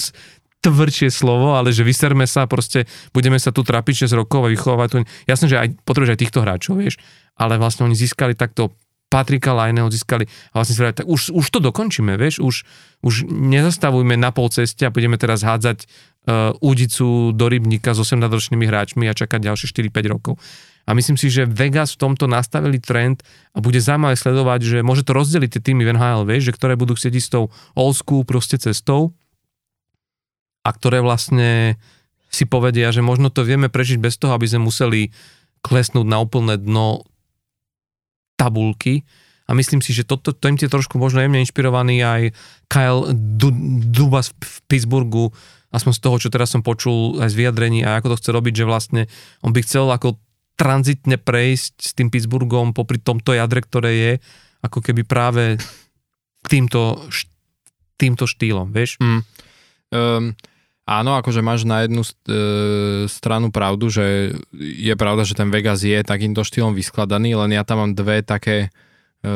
tvrdšie 0.62 1.14
slovo, 1.14 1.54
ale 1.54 1.70
že 1.70 1.86
vyserme 1.86 2.26
sa, 2.26 2.50
proste 2.50 2.90
budeme 3.14 3.38
sa 3.38 3.54
tu 3.54 3.62
trapiť 3.62 4.10
6 4.10 4.20
rokov 4.20 4.46
a 4.46 4.52
vychovávať 4.52 4.88
tu. 4.90 4.98
Jasné, 5.30 5.46
že 5.48 5.58
aj 5.62 5.68
potrebuješ 5.86 6.14
aj 6.18 6.22
týchto 6.22 6.40
hráčov, 6.42 6.74
vieš, 6.82 6.96
ale 7.38 7.62
vlastne 7.62 7.86
oni 7.86 7.94
získali 7.94 8.34
takto 8.34 8.74
Patrika 9.08 9.56
Lajneho 9.56 9.88
získali 9.88 10.28
a 10.52 10.54
vlastne 10.60 10.76
si 10.76 10.84
tak 10.84 11.08
už, 11.08 11.32
už 11.32 11.46
to 11.48 11.60
dokončíme, 11.64 12.20
vieš, 12.20 12.44
už, 12.44 12.56
už 13.08 13.24
nezastavujme 13.32 14.20
na 14.20 14.36
pol 14.36 14.52
ceste 14.52 14.84
a 14.84 14.92
budeme 14.92 15.16
teraz 15.16 15.48
hádzať 15.48 15.88
uh, 15.88 16.52
údicu 16.60 17.32
do 17.32 17.46
rybníka 17.48 17.96
s 17.96 18.04
18-ročnými 18.04 18.68
hráčmi 18.68 19.08
a 19.08 19.16
čakať 19.16 19.40
ďalšie 19.48 19.72
4-5 19.72 20.12
rokov. 20.12 20.36
A 20.88 20.96
myslím 20.96 21.20
si, 21.20 21.32
že 21.32 21.48
Vegas 21.48 21.96
v 21.96 22.04
tomto 22.04 22.32
nastavili 22.32 22.80
trend 22.80 23.24
a 23.56 23.64
bude 23.64 23.80
zaujímavé 23.80 24.16
sledovať, 24.16 24.60
že 24.64 24.78
môže 24.84 25.04
to 25.08 25.16
rozdeliť 25.16 25.60
tie 25.60 25.62
týmy 25.72 25.88
v 25.88 25.96
NHL, 25.96 26.28
vieš, 26.28 26.52
že 26.52 26.56
ktoré 26.56 26.80
budú 26.80 26.96
chcieť 26.96 27.16
s 27.16 27.32
tou 27.32 27.52
old 27.76 27.96
school 27.96 28.28
proste 28.28 28.60
cestou 28.60 29.16
a 30.68 30.70
ktoré 30.76 31.00
vlastne 31.00 31.80
si 32.28 32.44
povedia, 32.44 32.92
že 32.92 33.00
možno 33.00 33.32
to 33.32 33.48
vieme 33.48 33.72
prežiť 33.72 34.04
bez 34.04 34.20
toho, 34.20 34.36
aby 34.36 34.44
sme 34.52 34.68
museli 34.68 35.16
klesnúť 35.64 36.04
na 36.04 36.20
úplné 36.20 36.60
dno 36.60 37.08
tabulky 38.36 39.08
a 39.48 39.56
myslím 39.56 39.80
si, 39.80 39.96
že 39.96 40.04
toto 40.04 40.36
to, 40.36 40.46
im 40.52 40.60
tie 40.60 40.68
trošku 40.68 41.00
možno 41.00 41.24
jemne 41.24 41.40
inšpirovaný 41.40 42.04
aj 42.04 42.22
Kyle 42.68 43.16
Dubas 43.88 44.36
v 44.36 44.56
Pittsburghu, 44.68 45.32
aspoň 45.72 45.94
z 45.96 46.04
toho, 46.04 46.16
čo 46.20 46.30
teraz 46.30 46.52
som 46.52 46.60
počul 46.60 47.24
aj 47.24 47.32
z 47.32 47.40
vyjadrení 47.40 47.88
a 47.88 47.96
ako 47.96 48.14
to 48.14 48.20
chce 48.20 48.30
robiť, 48.36 48.54
že 48.64 48.66
vlastne 48.68 49.02
on 49.40 49.56
by 49.56 49.64
chcel 49.64 49.88
ako 49.88 50.20
tranzitne 50.60 51.16
prejsť 51.16 51.74
s 51.80 51.92
tým 51.96 52.12
Pittsburghom 52.12 52.76
popri 52.76 53.00
tomto 53.00 53.32
jadre, 53.32 53.64
ktoré 53.64 53.92
je, 53.96 54.14
ako 54.68 54.84
keby 54.84 55.08
práve 55.08 55.56
týmto, 56.52 57.08
týmto 57.96 58.28
štýlom, 58.28 58.68
vieš? 58.76 59.00
Mm. 59.00 59.22
Um, 59.96 60.36
Áno, 60.88 61.20
akože 61.20 61.44
máš 61.44 61.68
na 61.68 61.84
jednu 61.84 62.00
e, 62.00 62.12
stranu 63.12 63.52
pravdu, 63.52 63.92
že 63.92 64.40
je 64.56 64.96
pravda, 64.96 65.28
že 65.28 65.36
ten 65.36 65.52
Vegas 65.52 65.84
je 65.84 66.00
takýmto 66.00 66.48
štýlom 66.48 66.72
vyskladaný, 66.72 67.36
len 67.36 67.52
ja 67.52 67.68
tam 67.68 67.84
mám 67.84 67.92
dve 67.92 68.24
také 68.24 68.72
e, 69.20 69.30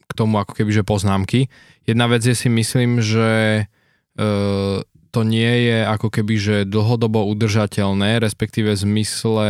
k 0.00 0.12
tomu 0.16 0.40
ako 0.40 0.56
keby, 0.56 0.80
že 0.80 0.88
poznámky. 0.88 1.52
Jedna 1.84 2.08
vec 2.08 2.24
je 2.24 2.32
si 2.32 2.48
myslím, 2.48 3.04
že 3.04 3.30
e, 4.16 4.24
to 5.12 5.20
nie 5.28 5.52
je 5.68 5.84
ako 5.84 6.08
keby, 6.08 6.34
že 6.40 6.56
dlhodobo 6.64 7.28
udržateľné, 7.36 8.16
respektíve 8.24 8.72
v 8.72 8.80
zmysle 8.80 9.48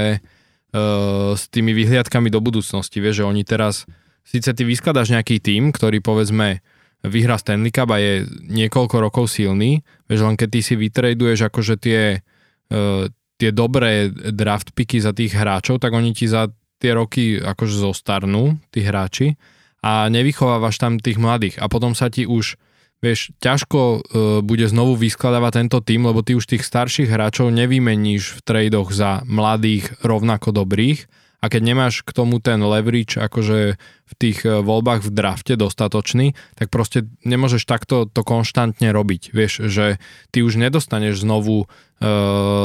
s 1.32 1.48
tými 1.48 1.72
vyhliadkami 1.72 2.28
do 2.28 2.36
budúcnosti. 2.44 3.00
Vieš, 3.00 3.24
že 3.24 3.24
oni 3.24 3.42
teraz, 3.48 3.88
síce 4.28 4.52
ty 4.52 4.60
vyskladaš 4.60 5.08
nejaký 5.08 5.40
tým, 5.40 5.72
ktorý 5.72 6.04
povedzme 6.04 6.60
vyhrá 7.06 7.38
Stanley 7.38 7.72
Cup 7.72 7.90
a 7.94 7.98
je 8.02 8.26
niekoľko 8.50 8.96
rokov 8.98 9.30
silný, 9.30 9.82
vieš, 10.10 10.26
len 10.26 10.36
keď 10.36 10.48
ty 10.50 10.60
si 10.62 10.74
vytraduješ 10.74 11.48
akože 11.48 11.74
tie, 11.78 12.20
uh, 12.70 13.04
tie 13.38 13.50
dobré 13.54 14.10
draft 14.10 14.74
picky 14.74 14.98
za 14.98 15.14
tých 15.14 15.34
hráčov, 15.34 15.78
tak 15.78 15.94
oni 15.94 16.12
ti 16.12 16.26
za 16.26 16.50
tie 16.76 16.92
roky 16.92 17.40
akože 17.40 17.76
zostarnú, 17.80 18.60
tí 18.68 18.84
hráči 18.84 19.40
a 19.80 20.10
nevychovávaš 20.12 20.76
tam 20.76 21.00
tých 21.00 21.16
mladých. 21.16 21.56
A 21.62 21.70
potom 21.70 21.96
sa 21.96 22.12
ti 22.12 22.28
už 22.28 22.60
vieš, 23.00 23.32
ťažko 23.38 23.80
uh, 23.80 24.00
bude 24.40 24.66
znovu 24.66 24.96
vyskladávať 24.96 25.52
tento 25.64 25.78
tým, 25.84 26.08
lebo 26.08 26.24
ty 26.24 26.34
už 26.34 26.48
tých 26.48 26.64
starších 26.64 27.12
hráčov 27.12 27.52
nevymeníš 27.52 28.40
v 28.40 28.40
tradoch 28.42 28.90
za 28.90 29.20
mladých 29.28 29.94
rovnako 30.00 30.52
dobrých 30.52 31.06
a 31.40 31.52
keď 31.52 31.62
nemáš 31.62 32.00
k 32.02 32.10
tomu 32.16 32.40
ten 32.40 32.58
leverage 32.58 33.20
akože 33.20 33.76
v 34.06 34.12
tých 34.16 34.46
e, 34.46 34.62
voľbách 34.62 35.04
v 35.04 35.10
drafte 35.12 35.54
dostatočný, 35.58 36.32
tak 36.56 36.72
proste 36.72 37.10
nemôžeš 37.26 37.66
takto 37.68 38.06
to 38.06 38.22
konštantne 38.22 38.88
robiť. 38.94 39.34
Vieš, 39.34 39.52
že 39.68 40.00
ty 40.32 40.40
už 40.40 40.56
nedostaneš 40.56 41.26
znovu 41.26 41.64
e, 41.64 41.66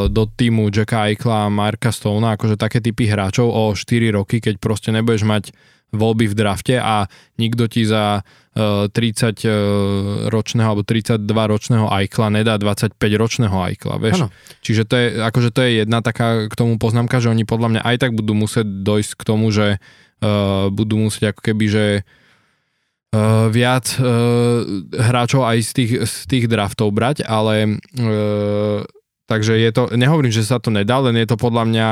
do 0.08 0.24
týmu 0.30 0.72
Jacka 0.72 1.10
Eichla 1.12 1.50
a 1.50 1.54
Marka 1.54 1.92
Stona, 1.92 2.40
akože 2.40 2.56
také 2.56 2.80
typy 2.80 3.10
hráčov 3.10 3.50
o 3.50 3.74
4 3.74 4.18
roky, 4.18 4.40
keď 4.40 4.62
proste 4.62 4.90
nebudeš 4.94 5.28
mať 5.28 5.44
voľby 5.92 6.32
v 6.32 6.36
drafte 6.36 6.76
a 6.80 7.06
nikto 7.36 7.68
ti 7.68 7.84
za 7.84 8.24
30 8.52 10.28
ročného 10.28 10.68
alebo 10.68 10.84
32 10.84 11.24
ročného 11.24 11.88
Aikla 11.88 12.28
nedá 12.28 12.60
25 12.60 13.00
ročného 13.00 13.56
Aikla, 13.56 13.96
vieš. 13.96 14.28
Ano. 14.28 14.28
Čiže 14.60 14.84
to 14.84 14.96
je, 15.00 15.08
akože 15.24 15.50
to 15.56 15.60
je 15.64 15.70
jedna 15.84 16.04
taká 16.04 16.52
k 16.52 16.54
tomu 16.60 16.76
poznámka, 16.76 17.24
že 17.24 17.32
oni 17.32 17.48
podľa 17.48 17.80
mňa 17.80 17.82
aj 17.88 17.96
tak 18.04 18.12
budú 18.12 18.36
musieť 18.36 18.68
dojsť 18.68 19.12
k 19.16 19.24
tomu, 19.24 19.56
že 19.56 19.80
uh, 19.80 20.68
budú 20.68 21.00
musieť 21.00 21.32
ako 21.32 21.42
keby, 21.48 21.66
že 21.72 21.86
uh, 22.04 23.48
viac 23.48 23.88
uh, 24.04 24.68
hráčov 25.00 25.48
aj 25.48 25.58
z 25.64 25.72
tých, 25.72 25.92
z 26.04 26.16
tých 26.28 26.46
draftov 26.52 26.92
brať, 26.92 27.24
ale 27.24 27.80
uh, 28.04 28.84
takže 29.32 29.56
je 29.56 29.72
to, 29.72 29.96
nehovorím, 29.96 30.36
že 30.36 30.44
sa 30.44 30.60
to 30.60 30.76
nedá, 30.76 31.00
len 31.00 31.16
je 31.16 31.28
to 31.28 31.40
podľa 31.40 31.64
mňa 31.72 31.88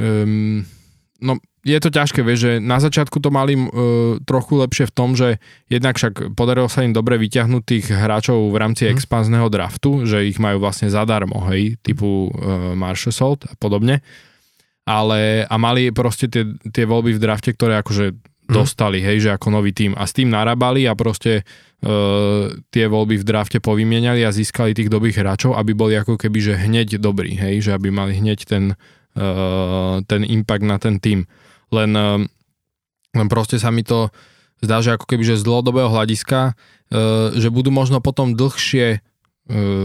um, 0.00 0.64
no 1.20 1.36
je 1.62 1.78
to 1.78 1.94
ťažké, 1.94 2.26
vieš, 2.26 2.38
že 2.42 2.52
na 2.58 2.82
začiatku 2.82 3.22
to 3.22 3.30
mali 3.30 3.54
uh, 3.54 4.18
trochu 4.26 4.58
lepšie 4.58 4.90
v 4.90 4.94
tom, 4.94 5.14
že 5.14 5.38
jednak 5.70 5.94
však 5.94 6.34
podarilo 6.34 6.66
sa 6.66 6.82
im 6.82 6.90
dobre 6.90 7.14
vyťahnuť 7.22 7.62
tých 7.62 7.86
hráčov 7.86 8.50
v 8.50 8.56
rámci 8.58 8.90
hmm. 8.90 8.98
expanzného 8.98 9.46
draftu, 9.46 10.02
že 10.02 10.26
ich 10.26 10.42
majú 10.42 10.58
vlastne 10.58 10.90
zadarmo, 10.90 11.38
hej, 11.54 11.78
typu 11.86 12.34
uh, 12.34 12.74
Marshall 12.74 13.14
Salt 13.14 13.46
a 13.46 13.54
podobne. 13.54 14.02
Ale, 14.82 15.46
a 15.46 15.54
mali 15.62 15.94
proste 15.94 16.26
tie, 16.26 16.42
tie 16.74 16.82
voľby 16.82 17.14
v 17.14 17.22
drafte, 17.22 17.54
ktoré 17.54 17.78
akože 17.78 18.10
hmm. 18.10 18.50
dostali, 18.50 18.98
hej, 18.98 19.30
že 19.30 19.30
ako 19.30 19.54
nový 19.54 19.70
tým 19.70 19.94
a 19.94 20.02
s 20.02 20.18
tým 20.18 20.34
narábali 20.34 20.90
a 20.90 20.98
proste 20.98 21.46
uh, 21.46 22.50
tie 22.74 22.90
voľby 22.90 23.22
v 23.22 23.24
drafte 23.26 23.62
povymieniali 23.62 24.26
a 24.26 24.34
získali 24.34 24.74
tých 24.74 24.90
dobrých 24.90 25.14
hráčov, 25.14 25.54
aby 25.54 25.78
boli 25.78 25.94
ako 25.94 26.18
keby, 26.18 26.38
že 26.42 26.58
hneď 26.58 26.98
dobrí, 26.98 27.38
hej, 27.38 27.70
že 27.70 27.78
aby 27.78 27.94
mali 27.94 28.18
hneď 28.18 28.50
ten, 28.50 28.74
uh, 29.14 30.02
ten 30.10 30.26
impact 30.26 30.66
na 30.66 30.82
ten 30.82 30.98
tým 30.98 31.22
len, 31.72 31.90
eh, 31.96 32.20
len 33.16 33.28
proste 33.32 33.56
sa 33.56 33.72
mi 33.72 33.82
to 33.82 34.12
zdá, 34.62 34.78
že 34.84 34.94
ako 34.94 35.08
keby, 35.08 35.24
že 35.26 35.40
z 35.40 35.46
dlhodobého 35.48 35.90
hľadiska, 35.90 36.52
eh, 36.52 37.34
že 37.34 37.48
budú 37.50 37.74
možno 37.74 37.98
potom 37.98 38.36
dlhšie 38.36 39.00
eh, 39.00 39.00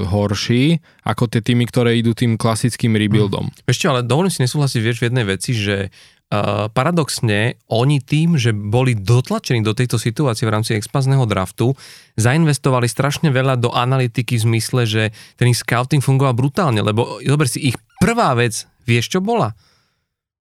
horší 0.05 0.83
ako 1.01 1.25
tie 1.31 1.41
týmy, 1.41 1.65
ktoré 1.65 1.97
idú 1.97 2.13
tým 2.13 2.37
klasickým 2.37 2.93
rebuildom. 2.93 3.49
Hmm. 3.49 3.65
Ešte 3.65 3.89
ale 3.89 4.05
dovolím 4.05 4.29
si 4.29 4.45
nesúhlasiť 4.45 4.79
vieš 4.83 5.01
v 5.01 5.07
jednej 5.09 5.25
veci, 5.25 5.57
že 5.57 5.89
Uh, 6.27 6.67
paradoxne, 6.75 7.55
oni 7.71 8.03
tým, 8.03 8.35
že 8.35 8.51
boli 8.51 8.99
dotlačení 8.99 9.63
do 9.63 9.71
tejto 9.71 9.95
situácie 9.95 10.43
v 10.43 10.59
rámci 10.59 10.75
expanzného 10.75 11.23
draftu, 11.23 11.71
zainvestovali 12.19 12.83
strašne 12.91 13.31
veľa 13.31 13.55
do 13.55 13.71
analytiky 13.71 14.35
v 14.35 14.43
zmysle, 14.43 14.83
že 14.83 15.03
ten 15.39 15.47
ich 15.47 15.63
scouting 15.63 16.03
fungoval 16.03 16.35
brutálne, 16.35 16.83
lebo 16.83 17.23
zober 17.23 17.47
si, 17.47 17.71
ich 17.71 17.79
prvá 18.03 18.35
vec, 18.35 18.67
vieš 18.83 19.15
čo 19.15 19.23
bola? 19.23 19.55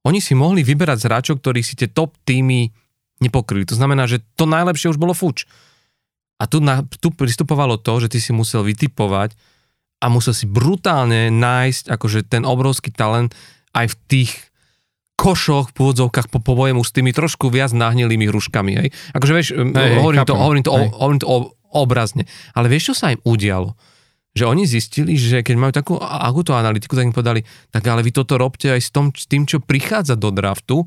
Oni 0.06 0.22
si 0.22 0.38
mohli 0.38 0.62
vyberať 0.62 1.02
z 1.02 1.06
hráčov, 1.10 1.42
ktorí 1.42 1.66
si 1.66 1.74
tie 1.74 1.90
top 1.90 2.14
týmy 2.22 2.70
nepokryli. 3.18 3.66
To 3.66 3.74
znamená, 3.74 4.06
že 4.06 4.22
to 4.38 4.46
najlepšie 4.46 4.94
už 4.94 5.02
bolo 5.02 5.12
fuč. 5.12 5.50
A 6.38 6.46
tu, 6.46 6.62
na, 6.62 6.84
tu 7.02 7.10
pristupovalo 7.10 7.80
to, 7.80 8.06
že 8.06 8.12
ty 8.12 8.18
si 8.22 8.30
musel 8.30 8.62
vytipovať 8.62 9.34
a 10.04 10.12
musel 10.12 10.36
si 10.36 10.44
brutálne 10.44 11.32
nájsť 11.32 11.88
akože 11.90 12.28
ten 12.28 12.44
obrovský 12.44 12.92
talent 12.92 13.32
aj 13.72 13.92
v 13.92 13.96
tých 14.06 14.32
košoch, 15.16 15.72
v 15.72 15.76
pôvodzovkách 15.80 16.28
po 16.28 16.44
povojemu 16.44 16.84
s 16.84 16.92
tými 16.92 17.10
trošku 17.16 17.48
viac 17.48 17.72
nahnilými 17.72 18.28
hruškami. 18.28 18.72
Hej. 18.76 18.88
Akože 19.16 19.32
vieš, 19.32 19.48
hey, 19.56 19.96
hovorím, 19.96 20.22
hey, 20.22 20.28
to, 20.28 20.34
hovorím, 20.36 20.64
to, 20.64 20.72
hovorím 20.76 21.20
to 21.24 21.28
obrazne. 21.72 22.28
Ale 22.52 22.68
vieš, 22.68 22.92
čo 22.92 22.94
sa 23.00 23.16
im 23.16 23.20
udialo? 23.24 23.72
Že 24.36 24.44
oni 24.44 24.68
zistili, 24.68 25.16
že 25.16 25.40
keď 25.40 25.56
majú 25.56 25.72
takú 25.72 25.96
autoanalytiku, 25.96 26.92
tak 26.92 27.08
im 27.08 27.16
povedali, 27.16 27.40
tak 27.72 27.88
ale 27.88 28.04
vy 28.04 28.12
toto 28.12 28.36
robte 28.36 28.68
aj 28.68 28.80
s, 28.84 28.92
tom, 28.92 29.08
tým, 29.08 29.48
čo 29.48 29.64
prichádza 29.64 30.12
do 30.20 30.28
draftu. 30.28 30.84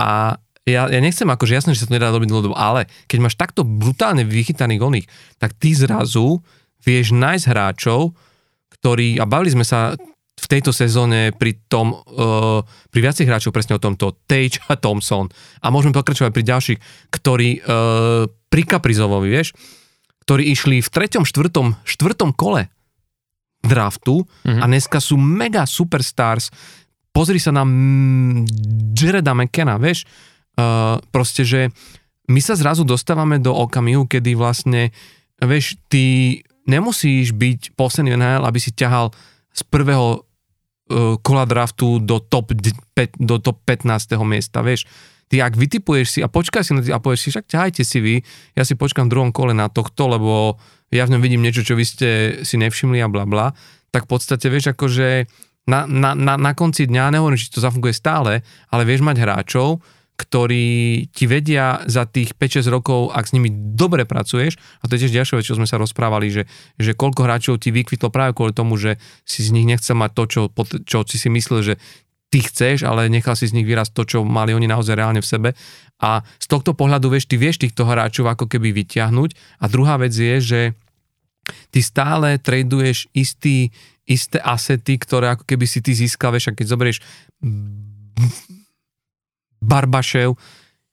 A 0.00 0.40
ja, 0.64 0.88
ja 0.88 1.00
nechcem 1.04 1.28
akože 1.28 1.52
jasné, 1.52 1.76
že 1.76 1.84
sa 1.84 1.92
to 1.92 1.96
nedá 2.00 2.08
robiť 2.08 2.32
dlhodobo, 2.32 2.56
ale 2.56 2.88
keď 3.04 3.18
máš 3.20 3.36
takto 3.36 3.60
brutálne 3.60 4.24
vychytaných 4.24 4.80
oných, 4.80 5.06
tak 5.36 5.52
ty 5.60 5.76
zrazu 5.76 6.40
vieš 6.80 7.12
nájsť 7.12 7.44
hráčov, 7.44 8.16
ktorí, 8.80 9.20
a 9.20 9.28
bavili 9.28 9.52
sme 9.52 9.68
sa 9.68 9.92
v 10.38 10.46
tejto 10.46 10.70
sezóne 10.70 11.34
pri 11.34 11.60
tom, 11.66 11.92
uh, 11.92 12.62
pri 12.88 13.00
viacej 13.04 13.26
hráčov 13.26 13.52
presne 13.52 13.76
o 13.76 13.82
tomto, 13.82 14.16
Tage 14.24 14.62
a 14.70 14.78
Thompson. 14.78 15.28
A 15.60 15.68
môžeme 15.68 15.92
pokračovať 15.92 16.30
pri 16.30 16.44
ďalších, 16.46 16.78
ktorí 17.10 17.48
uh, 17.58 18.30
pri 18.48 18.62
Kaprizovovi, 18.64 19.28
vieš, 19.28 19.52
ktorí 20.24 20.46
išli 20.52 20.78
v 20.80 20.88
treťom, 20.88 21.26
štvrtom, 21.26 21.82
štvrtom 21.84 22.32
kole 22.38 22.70
draftu 23.68 24.24
mm-hmm. 24.24 24.60
a 24.60 24.64
dneska 24.64 24.98
sú 24.98 25.20
mega 25.20 25.68
superstars. 25.68 26.48
Pozri 27.12 27.36
sa 27.36 27.52
na 27.52 27.62
mm, 27.62 28.48
Jareda 28.96 29.36
McKenna, 29.36 29.76
vieš, 29.76 30.08
uh, 30.56 30.96
proste, 31.12 31.44
že 31.44 31.68
my 32.28 32.40
sa 32.40 32.56
zrazu 32.56 32.84
dostávame 32.84 33.40
do 33.40 33.52
okamihu, 33.52 34.04
kedy 34.04 34.36
vlastne, 34.36 34.92
vieš, 35.40 35.80
ty 35.88 36.36
nemusíš 36.68 37.32
byť 37.32 37.72
posledný 37.72 38.16
NHL, 38.16 38.44
aby 38.44 38.60
si 38.60 38.72
ťahal 38.76 39.12
z 39.52 39.62
prvého 39.64 40.20
uh, 40.20 41.16
kola 41.24 41.48
draftu 41.48 42.04
do 42.04 42.20
top, 42.20 42.52
do 43.16 43.36
top 43.40 43.64
15. 43.64 44.16
miesta, 44.28 44.60
vieš. 44.60 44.84
Ty 45.28 45.44
ak 45.44 45.60
vytipuješ 45.60 46.06
si 46.08 46.20
a 46.24 46.28
počkaj 46.28 46.64
si 46.64 46.72
na 46.72 46.80
ty 46.80 46.88
a 46.88 47.00
povieš 47.00 47.20
si, 47.20 47.28
však 47.32 47.52
ťahajte 47.52 47.82
si 47.84 47.98
vy, 48.00 48.14
ja 48.56 48.64
si 48.64 48.72
počkám 48.72 49.08
v 49.08 49.12
druhom 49.12 49.30
kole 49.32 49.52
na 49.52 49.68
tohto, 49.68 50.08
lebo 50.08 50.56
ja 50.88 51.04
v 51.04 51.12
ňom 51.16 51.22
vidím 51.22 51.44
niečo, 51.44 51.64
čo 51.64 51.76
vy 51.76 51.84
ste 51.84 52.08
si 52.44 52.56
nevšimli 52.56 53.00
a 53.04 53.12
bla 53.12 53.28
bla, 53.28 53.52
tak 53.92 54.08
v 54.08 54.10
podstate 54.16 54.48
vieš 54.48 54.72
akože 54.72 55.28
na, 55.68 55.84
na, 55.84 56.16
na, 56.16 56.40
na 56.40 56.52
konci 56.56 56.88
dňa, 56.88 57.12
nehovorím, 57.12 57.36
či 57.36 57.52
to 57.52 57.60
zafunguje 57.60 57.92
stále, 57.92 58.40
ale 58.72 58.82
vieš 58.88 59.04
mať 59.04 59.20
hráčov, 59.20 59.84
ktorí 60.18 60.66
ti 61.14 61.30
vedia 61.30 61.86
za 61.86 62.02
tých 62.02 62.34
5-6 62.34 62.66
rokov, 62.74 63.14
ak 63.14 63.30
s 63.30 63.34
nimi 63.38 63.54
dobre 63.54 64.02
pracuješ, 64.02 64.58
a 64.82 64.90
to 64.90 64.98
je 64.98 65.06
tiež 65.06 65.14
ďalšia 65.14 65.38
vec, 65.38 65.46
čo 65.46 65.54
sme 65.54 65.68
sa 65.70 65.78
rozprávali, 65.78 66.26
že, 66.26 66.42
že 66.74 66.98
koľko 66.98 67.22
hráčov 67.22 67.62
ti 67.62 67.70
vykvitlo 67.70 68.10
práve 68.10 68.34
kvôli 68.34 68.50
tomu, 68.50 68.74
že 68.74 68.98
si 69.22 69.46
z 69.46 69.54
nich 69.54 69.62
nechcel 69.62 69.94
mať 69.94 70.10
to, 70.18 70.22
čo, 70.26 70.40
čo 70.82 70.98
si 71.06 71.22
si 71.22 71.30
myslel, 71.30 71.60
že 71.62 71.74
ty 72.28 72.44
chceš, 72.44 72.84
ale 72.84 73.08
nechal 73.08 73.34
si 73.34 73.48
z 73.48 73.56
nich 73.56 73.64
vyrast 73.64 73.96
to, 73.96 74.04
čo 74.04 74.20
mali 74.20 74.52
oni 74.52 74.68
naozaj 74.68 74.94
reálne 74.94 75.24
v 75.24 75.28
sebe 75.28 75.50
a 75.98 76.22
z 76.38 76.46
tohto 76.46 76.76
pohľadu, 76.76 77.10
vieš, 77.10 77.26
ty 77.26 77.40
vieš 77.40 77.58
týchto 77.58 77.82
hráčov 77.82 78.30
ako 78.30 78.46
keby 78.46 78.70
vyťahnuť. 78.70 79.58
A 79.58 79.64
druhá 79.66 79.98
vec 79.98 80.14
je, 80.14 80.36
že 80.38 80.60
ty 81.74 81.80
stále 81.82 82.38
traduješ 82.38 83.10
istý, 83.16 83.74
isté 84.06 84.38
asety, 84.38 84.94
ktoré 85.00 85.34
ako 85.34 85.44
keby 85.48 85.66
si 85.66 85.82
ty 85.82 85.96
získal, 85.96 86.30
vieš, 86.36 86.52
a 86.52 86.56
keď 86.56 86.66
zoberieš 86.70 86.98
Barbašev, 89.58 90.38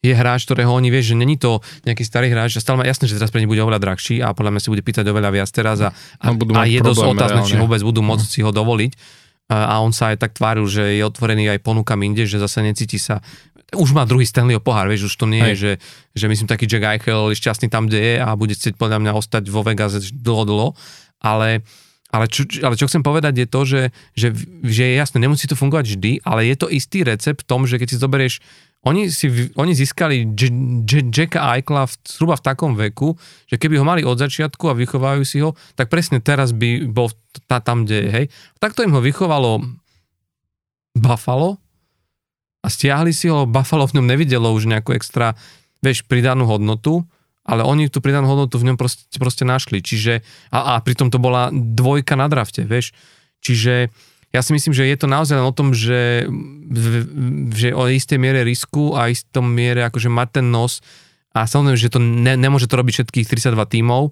je 0.06 0.14
hráč, 0.14 0.46
ktorého 0.46 0.70
oni 0.70 0.94
vieš, 0.94 1.14
že 1.14 1.16
není 1.18 1.38
to 1.38 1.66
nejaký 1.86 2.06
starý 2.06 2.30
hráč, 2.30 2.58
a 2.58 2.62
stále 2.62 2.82
má 2.82 2.86
jasné, 2.86 3.10
že 3.10 3.18
teraz 3.18 3.34
pre 3.34 3.42
ne 3.42 3.50
bude 3.50 3.62
oveľa 3.62 3.82
drahší 3.82 4.22
a 4.22 4.38
podľa 4.38 4.54
mňa 4.54 4.62
si 4.62 4.70
bude 4.70 4.86
pýtať 4.86 5.06
oveľa 5.10 5.34
viac 5.34 5.50
teraz 5.50 5.82
a, 5.82 5.90
a, 6.22 6.28
no, 6.30 6.62
a 6.62 6.70
je 6.70 6.78
dosť 6.82 7.18
otázne, 7.18 7.42
či 7.42 7.58
vôbec 7.58 7.82
budú 7.82 8.06
môcť 8.06 8.26
no. 8.26 8.30
si 8.30 8.40
ho 8.46 8.54
dovoliť 8.54 8.94
a 9.46 9.78
on 9.82 9.94
sa 9.94 10.14
aj 10.14 10.26
tak 10.26 10.32
tváril, 10.34 10.66
že 10.66 10.98
je 10.98 11.04
otvorený 11.06 11.54
aj 11.54 11.62
ponúkam 11.62 12.02
inde, 12.02 12.26
že 12.26 12.42
zase 12.42 12.66
necíti 12.66 12.98
sa. 12.98 13.22
Už 13.78 13.94
má 13.94 14.06
druhý 14.06 14.26
Stanleyho 14.26 14.62
pohár, 14.62 14.90
vieš, 14.90 15.14
už 15.14 15.16
to 15.22 15.26
nie 15.30 15.42
je, 15.54 15.56
že, 15.58 15.72
že 16.18 16.26
myslím 16.30 16.50
taký 16.50 16.66
Jack 16.66 16.86
Eichel 16.86 17.34
je 17.34 17.38
šťastný 17.38 17.68
tam, 17.70 17.86
kde 17.86 18.00
je 18.02 18.16
a 18.22 18.30
bude 18.34 18.58
chcieť 18.58 18.78
podľa 18.78 19.02
mňa 19.06 19.12
ostať 19.18 19.44
vo 19.50 19.62
Vegas 19.62 19.98
dlho, 20.14 20.44
dlho, 20.46 20.70
ale 21.22 21.66
ale 22.16 22.32
čo, 22.32 22.48
ale 22.64 22.80
čo 22.80 22.88
chcem 22.88 23.04
povedať 23.04 23.44
je 23.44 23.48
to, 23.50 23.62
že, 23.68 23.82
že, 24.16 24.28
že 24.64 24.84
je 24.88 24.94
jasné, 24.96 25.20
nemusí 25.20 25.52
to 25.52 25.60
fungovať 25.60 26.00
vždy, 26.00 26.12
ale 26.24 26.48
je 26.48 26.56
to 26.56 26.72
istý 26.72 27.04
recept 27.04 27.44
v 27.44 27.50
tom, 27.50 27.68
že 27.68 27.76
keď 27.76 27.88
si 27.92 27.98
zoberieš, 28.00 28.40
oni, 28.86 29.10
si, 29.10 29.28
oni 29.58 29.74
získali 29.74 30.38
J, 30.38 30.54
J, 30.86 31.10
Jacka 31.10 31.58
Eichla 31.58 31.90
v, 31.90 31.94
zhruba 32.06 32.38
v 32.38 32.46
takom 32.46 32.78
veku, 32.78 33.18
že 33.50 33.58
keby 33.58 33.82
ho 33.82 33.86
mali 33.86 34.06
od 34.06 34.22
začiatku 34.22 34.70
a 34.70 34.78
vychovajú 34.78 35.26
si 35.26 35.42
ho, 35.42 35.58
tak 35.74 35.90
presne 35.90 36.22
teraz 36.22 36.54
by 36.54 36.86
bol 36.86 37.10
tam, 37.50 37.84
kde 37.84 37.98
je, 38.06 38.10
hej. 38.14 38.26
Takto 38.62 38.86
im 38.86 38.94
ho 38.94 39.02
vychovalo 39.02 39.66
Buffalo, 40.96 41.60
a 42.66 42.68
stiahli 42.68 43.14
si 43.14 43.30
ho, 43.30 43.46
Buffalo 43.46 43.86
v 43.86 44.02
ňom 44.02 44.10
nevidelo 44.10 44.50
už 44.50 44.66
nejakú 44.66 44.98
extra, 44.98 45.38
vieš, 45.86 46.02
pridanú 46.10 46.50
hodnotu, 46.50 47.06
ale 47.46 47.62
oni 47.62 47.94
tú 47.94 48.02
pridanú 48.02 48.26
hodnotu 48.26 48.58
v 48.58 48.74
ňom 48.74 48.78
proste, 48.82 49.06
proste 49.22 49.46
našli, 49.46 49.86
čiže, 49.86 50.26
a, 50.50 50.74
a 50.74 50.82
pritom 50.82 51.14
to 51.14 51.22
bola 51.22 51.54
dvojka 51.54 52.18
na 52.18 52.26
drafte, 52.26 52.66
vieš, 52.66 52.98
čiže 53.46 53.94
ja 54.36 54.44
si 54.44 54.52
myslím, 54.52 54.76
že 54.76 54.84
je 54.84 54.98
to 55.00 55.08
naozaj 55.08 55.40
o 55.40 55.56
tom, 55.56 55.72
že, 55.72 56.28
že 57.56 57.72
o 57.72 57.88
istej 57.88 58.20
miere 58.20 58.44
risku 58.44 58.92
a 58.92 59.08
istom 59.08 59.48
miere 59.48 59.88
akože 59.88 60.12
mať 60.12 60.44
ten 60.44 60.52
nos. 60.52 60.84
A 61.32 61.48
samozrejme, 61.48 61.80
že 61.80 61.92
to 61.92 62.04
ne, 62.04 62.36
nemôže 62.36 62.68
to 62.68 62.76
robiť 62.76 63.00
všetkých 63.00 63.28
32 63.32 63.56
tímov 63.80 64.12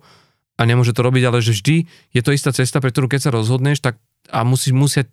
a 0.56 0.62
nemôže 0.64 0.96
to 0.96 1.04
robiť, 1.04 1.24
ale 1.28 1.44
že 1.44 1.52
vždy 1.52 1.76
je 2.16 2.22
to 2.24 2.32
istá 2.32 2.56
cesta, 2.56 2.80
pre 2.80 2.96
ktorú 2.96 3.12
keď 3.12 3.28
sa 3.28 3.36
rozhodneš, 3.36 3.84
tak 3.84 4.00
a 4.32 4.48
musíš 4.48 4.72
musieť, 4.72 5.12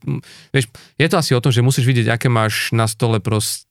vieš, 0.55 0.71
je 0.95 1.07
to 1.11 1.19
asi 1.19 1.35
o 1.35 1.43
tom, 1.43 1.51
že 1.51 1.67
musíš 1.67 1.83
vidieť, 1.83 2.15
aké 2.15 2.31
máš 2.31 2.71
na 2.71 2.87
stole 2.87 3.19
prost, 3.19 3.67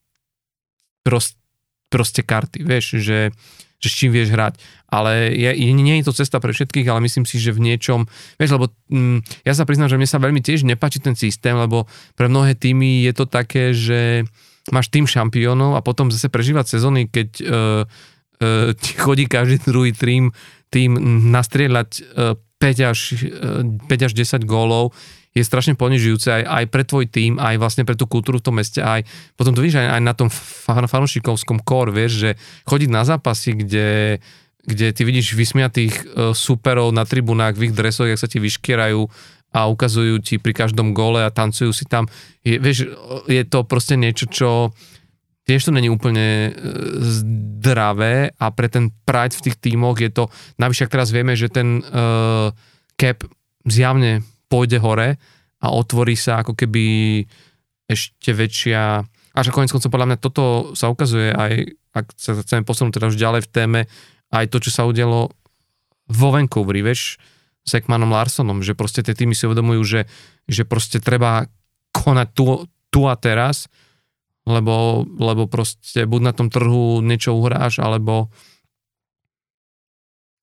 prost, 1.08 1.40
proste 1.88 2.28
karty, 2.28 2.60
vieš, 2.68 3.00
že, 3.00 3.32
že 3.80 3.88
s 3.88 3.96
čím 3.96 4.12
vieš 4.12 4.36
hrať. 4.36 4.60
Ale 4.92 5.32
je, 5.32 5.72
nie 5.72 6.00
je 6.00 6.06
to 6.08 6.14
cesta 6.14 6.44
pre 6.44 6.52
všetkých, 6.52 6.88
ale 6.92 7.04
myslím 7.06 7.24
si, 7.24 7.40
že 7.40 7.56
v 7.56 7.64
niečom, 7.64 8.06
vieš, 8.36 8.52
lebo 8.60 8.72
mm, 8.92 9.48
ja 9.48 9.54
sa 9.56 9.64
priznám, 9.64 9.88
že 9.88 9.98
mne 9.98 10.10
sa 10.10 10.20
veľmi 10.20 10.44
tiež 10.44 10.68
nepáči 10.68 11.00
ten 11.00 11.16
systém, 11.16 11.56
lebo 11.56 11.88
pre 12.20 12.28
mnohé 12.28 12.58
týmy 12.58 13.08
je 13.08 13.14
to 13.16 13.26
také, 13.26 13.72
že 13.72 14.28
máš 14.70 14.92
tým 14.92 15.08
šampiónov 15.08 15.80
a 15.80 15.82
potom 15.82 16.12
zase 16.12 16.30
prežívať 16.30 16.78
sezóny, 16.78 17.10
keď 17.10 17.30
uh, 17.42 18.76
ti 18.78 18.92
chodí 18.96 19.26
každý 19.26 19.62
druhý 19.66 19.92
tým, 19.96 20.36
tým 20.70 20.92
nastrieľať 21.34 21.90
uh, 22.02 22.36
5 22.60 22.92
až, 22.92 23.00
uh, 23.30 23.64
5 23.88 24.08
až 24.08 24.12
10 24.14 24.46
gólov, 24.46 24.94
je 25.40 25.48
strašne 25.48 25.74
ponižujúce 25.80 26.28
aj, 26.28 26.44
aj 26.44 26.66
pre 26.68 26.84
tvoj 26.84 27.08
tým, 27.08 27.40
aj 27.40 27.56
vlastne 27.58 27.88
pre 27.88 27.96
tú 27.96 28.06
kultúru 28.06 28.44
v 28.44 28.46
tom 28.46 28.56
meste, 28.60 28.84
aj 28.84 29.08
potom 29.40 29.56
to 29.56 29.64
vidíš 29.64 29.80
aj, 29.80 29.88
aj 29.96 30.02
na 30.04 30.14
tom 30.14 30.30
fanúšikovskom 30.88 31.64
core, 31.64 31.96
vieš, 31.96 32.12
že 32.20 32.30
chodiť 32.68 32.90
na 32.92 33.08
zápasy, 33.08 33.56
kde, 33.56 34.20
kde 34.68 34.88
ty 34.92 35.02
vidíš 35.08 35.34
vysmiatých 35.34 35.94
uh, 35.96 36.04
superov 36.36 36.92
na 36.92 37.08
tribunách 37.08 37.56
v 37.56 37.72
ich 37.72 37.74
dresoch, 37.74 38.12
jak 38.12 38.20
sa 38.20 38.28
ti 38.28 38.44
vyškierajú 38.44 39.02
a 39.50 39.66
ukazujú 39.66 40.22
ti 40.22 40.38
pri 40.38 40.54
každom 40.54 40.94
gole 40.94 41.26
a 41.26 41.34
tancujú 41.34 41.74
si 41.74 41.90
tam. 41.90 42.06
Je, 42.46 42.62
vieš, 42.62 42.86
je 43.26 43.44
to 43.50 43.66
proste 43.66 43.98
niečo, 43.98 44.30
čo 44.30 44.70
tiež 45.50 45.66
to 45.66 45.72
není 45.74 45.90
úplne 45.90 46.28
e, 46.46 46.52
zdravé 47.02 48.30
a 48.38 48.54
pre 48.54 48.70
ten 48.70 48.94
Pride 49.02 49.34
v 49.34 49.50
tých 49.50 49.58
tímoch 49.58 49.98
je 49.98 50.14
to, 50.14 50.30
navyše 50.62 50.86
ak 50.86 50.94
teraz 50.94 51.10
vieme, 51.10 51.34
že 51.34 51.50
ten 51.50 51.82
uh, 51.82 52.54
cap 52.94 53.26
zjavne 53.66 54.22
pôjde 54.50 54.82
hore 54.82 55.22
a 55.62 55.68
otvorí 55.72 56.18
sa 56.18 56.42
ako 56.42 56.58
keby 56.58 56.84
ešte 57.90 58.34
väčšia, 58.34 59.06
až 59.34 59.46
konec 59.54 59.70
koncov 59.70 59.94
podľa 59.94 60.08
mňa 60.14 60.18
toto 60.20 60.74
sa 60.74 60.90
ukazuje 60.90 61.32
aj, 61.34 61.54
ak 61.94 62.06
sa 62.18 62.38
chceme 62.38 62.66
posunúť 62.66 63.00
teda 63.00 63.10
už 63.10 63.18
ďalej 63.18 63.42
v 63.46 63.52
téme, 63.54 63.82
aj 64.30 64.46
to, 64.50 64.58
čo 64.62 64.72
sa 64.74 64.86
udialo 64.86 65.34
vo 66.10 66.28
Vancouveri, 66.34 66.82
vieš, 66.82 67.22
s 67.66 67.72
Ekmanom 67.78 68.10
Larsonom, 68.10 68.66
že 68.66 68.74
proste 68.74 69.06
tie 69.06 69.14
týmy 69.14 69.38
si 69.38 69.46
uvedomujú, 69.46 69.82
že, 69.86 70.02
že 70.50 70.66
proste 70.66 70.98
treba 70.98 71.46
konať 71.94 72.28
tu, 72.34 72.66
tu 72.90 73.06
a 73.06 73.14
teraz, 73.14 73.70
lebo, 74.50 75.06
lebo 75.06 75.46
proste 75.46 76.10
buď 76.10 76.22
na 76.26 76.34
tom 76.34 76.50
trhu 76.50 77.06
niečo 77.06 77.38
uhráš, 77.38 77.78
alebo 77.82 78.34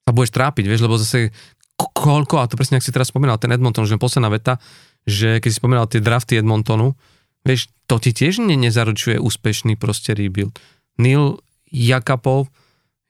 sa 0.07 0.15
budeš 0.15 0.31
trápiť, 0.31 0.65
vieš, 0.71 0.87
lebo 0.87 1.03
zase 1.03 1.35
koľko, 1.77 2.41
a 2.41 2.49
to 2.49 2.57
presne, 2.57 2.81
ak 2.81 2.85
si 2.85 2.93
teraz 2.93 3.13
spomínal, 3.13 3.37
ten 3.37 3.53
Edmonton, 3.53 3.85
že 3.85 4.01
posledná 4.01 4.33
veta, 4.33 4.57
že 5.05 5.39
keď 5.39 5.49
si 5.53 5.61
spomínal 5.61 5.87
tie 5.87 6.01
drafty 6.01 6.41
Edmontonu, 6.41 6.97
vieš, 7.45 7.69
to 7.87 8.01
ti 8.01 8.11
tiež 8.17 8.43
ne, 8.43 8.57
nezaručuje 8.57 9.21
úspešný 9.21 9.79
proste 9.79 10.17
rebuild. 10.17 10.57
Neil 10.97 11.39
Jakapov 11.71 12.49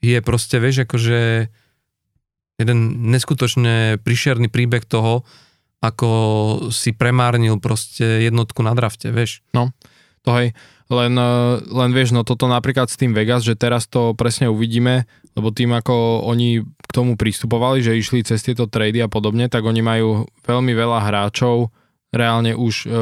je 0.03 0.19
proste, 0.21 0.61
vieš, 0.61 0.85
akože 0.85 1.49
jeden 2.57 2.79
neskutočne 3.13 4.01
prišerný 4.01 4.49
príbeh 4.49 4.85
toho, 4.85 5.25
ako 5.85 6.09
si 6.73 6.97
premárnil 6.97 7.61
proste 7.61 8.25
jednotku 8.25 8.65
na 8.65 8.73
drafte, 8.73 9.13
vieš. 9.13 9.45
No, 9.53 9.71
to 10.25 10.33
hej. 10.35 10.49
Len, 10.87 11.15
eh, 11.15 11.55
len 11.67 11.91
vieš, 11.95 12.15
no 12.17 12.23
toto 12.27 12.47
napríklad 12.51 12.91
s 12.91 12.99
tým 12.99 13.13
Vegas, 13.13 13.45
že 13.47 13.59
teraz 13.59 13.87
to 13.87 14.15
presne 14.15 14.51
uvidíme, 14.51 15.07
lebo 15.37 15.53
tým 15.53 15.77
ako 15.77 16.25
oni 16.25 16.65
k 16.65 16.91
tomu 16.91 17.15
pristupovali, 17.21 17.85
že 17.85 17.93
išli 17.93 18.25
cez 18.25 18.41
tieto 18.41 18.65
trady 18.65 19.05
a 19.05 19.09
podobne, 19.13 19.53
tak 19.53 19.69
oni 19.69 19.85
majú 19.85 20.25
veľmi 20.49 20.73
veľa 20.73 20.99
hráčov 21.05 21.69
reálne 22.09 22.57
už 22.57 22.75
e, 22.85 22.97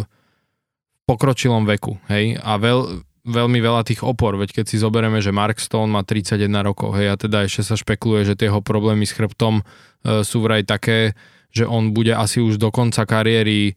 v 0.00 1.00
pokročilom 1.10 1.66
veku, 1.66 1.98
hej, 2.06 2.38
a 2.38 2.54
veľ, 2.54 3.02
veľmi 3.26 3.58
veľa 3.58 3.82
tých 3.82 4.06
opor, 4.06 4.38
veď 4.38 4.62
keď 4.62 4.64
si 4.70 4.78
zoberieme, 4.78 5.18
že 5.18 5.34
Mark 5.34 5.58
Stone 5.58 5.90
má 5.90 6.06
31 6.06 6.46
rokov, 6.62 6.94
hej, 6.94 7.10
a 7.10 7.18
teda 7.18 7.50
ešte 7.50 7.66
sa 7.66 7.74
špekuluje, 7.74 8.22
že 8.30 8.38
tie 8.38 8.48
problémy 8.62 9.02
s 9.02 9.16
chrbtom 9.18 9.60
e, 9.60 10.22
sú 10.22 10.38
vraj 10.46 10.62
také, 10.62 11.18
že 11.50 11.66
on 11.66 11.90
bude 11.90 12.14
asi 12.14 12.38
už 12.38 12.62
do 12.62 12.70
konca 12.70 13.02
kariéry 13.02 13.74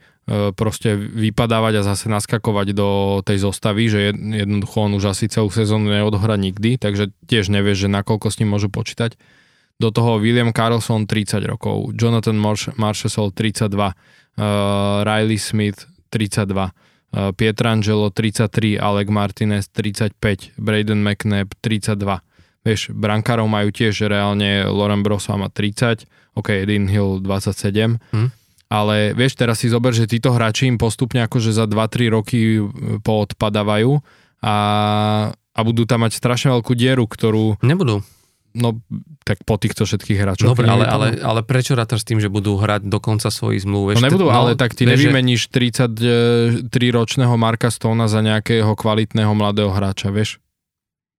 proste 0.55 0.95
vypadávať 0.95 1.83
a 1.83 1.87
zase 1.87 2.07
naskakovať 2.07 2.71
do 2.71 3.19
tej 3.27 3.43
zostavy, 3.43 3.91
že 3.91 4.15
jednoducho 4.15 4.87
on 4.87 4.95
už 4.95 5.11
asi 5.11 5.27
celú 5.27 5.51
sezónu 5.51 5.91
neodhra 5.91 6.39
nikdy, 6.39 6.79
takže 6.79 7.11
tiež 7.27 7.51
nevieš, 7.51 7.87
že 7.87 7.89
nakoľko 7.91 8.31
s 8.31 8.39
ním 8.39 8.55
môžu 8.55 8.71
počítať. 8.71 9.19
Do 9.83 9.91
toho 9.91 10.23
William 10.23 10.55
Carlson 10.55 11.03
30 11.09 11.43
rokov, 11.43 11.91
Jonathan 11.99 12.39
Marshall 12.79 13.35
32, 13.35 13.67
uh, 13.75 13.93
Riley 15.03 15.35
Smith 15.35 15.91
32, 16.07 16.71
Eh, 17.13 17.29
Pietrangelo 17.37 18.09
33, 18.09 18.81
Alec 18.81 19.07
Martinez 19.13 19.69
35, 19.69 20.49
Braden 20.57 20.97
McNabb 21.05 21.53
32. 21.61 22.25
Vieš, 22.65 22.89
brankárov 22.89 23.45
majú 23.45 23.69
tiež 23.69 24.09
reálne, 24.09 24.65
Loren 24.65 25.05
Brosa 25.05 25.37
má 25.37 25.51
30, 25.51 26.09
ok, 26.33 26.65
Dean 26.65 26.89
Hill 26.89 27.21
27, 27.21 28.01
hmm. 28.09 28.29
Ale 28.73 29.13
vieš, 29.13 29.37
teraz 29.37 29.61
si 29.61 29.69
zober, 29.69 29.93
že 29.93 30.09
títo 30.09 30.33
hráči 30.33 30.65
im 30.65 30.81
postupne 30.81 31.21
akože 31.29 31.53
za 31.53 31.69
2-3 31.69 32.09
roky 32.09 32.57
eh, 32.57 32.65
poodpadávajú 33.05 34.01
a, 34.41 34.55
a 35.29 35.59
budú 35.61 35.85
tam 35.85 36.01
mať 36.09 36.17
strašne 36.17 36.57
veľkú 36.57 36.73
dieru, 36.73 37.05
ktorú... 37.05 37.61
Nebudú. 37.61 38.01
No, 38.53 38.77
tak 39.25 39.41
po 39.49 39.57
týchto 39.57 39.89
všetkých 39.89 40.19
hráčoch. 40.21 40.53
Dobre, 40.53 40.69
ale, 40.69 40.85
ale, 40.85 41.17
ale 41.25 41.41
prečo 41.41 41.73
rátaš 41.73 42.05
s 42.05 42.07
tým, 42.13 42.21
že 42.21 42.29
budú 42.29 42.53
hrať 42.61 42.85
do 42.85 43.01
konca 43.01 43.33
svojich 43.33 43.65
zmluv? 43.65 43.97
No 43.97 44.05
nebudú, 44.05 44.29
no, 44.29 44.35
ale 44.35 44.53
tak 44.53 44.77
ty 44.77 44.85
nevymeníš 44.85 45.49
33-ročného 45.49 47.33
Marka 47.33 47.73
Stona 47.73 48.05
za 48.05 48.21
nejakého 48.21 48.77
kvalitného 48.77 49.33
mladého 49.33 49.73
hráča, 49.73 50.13
vieš? 50.13 50.42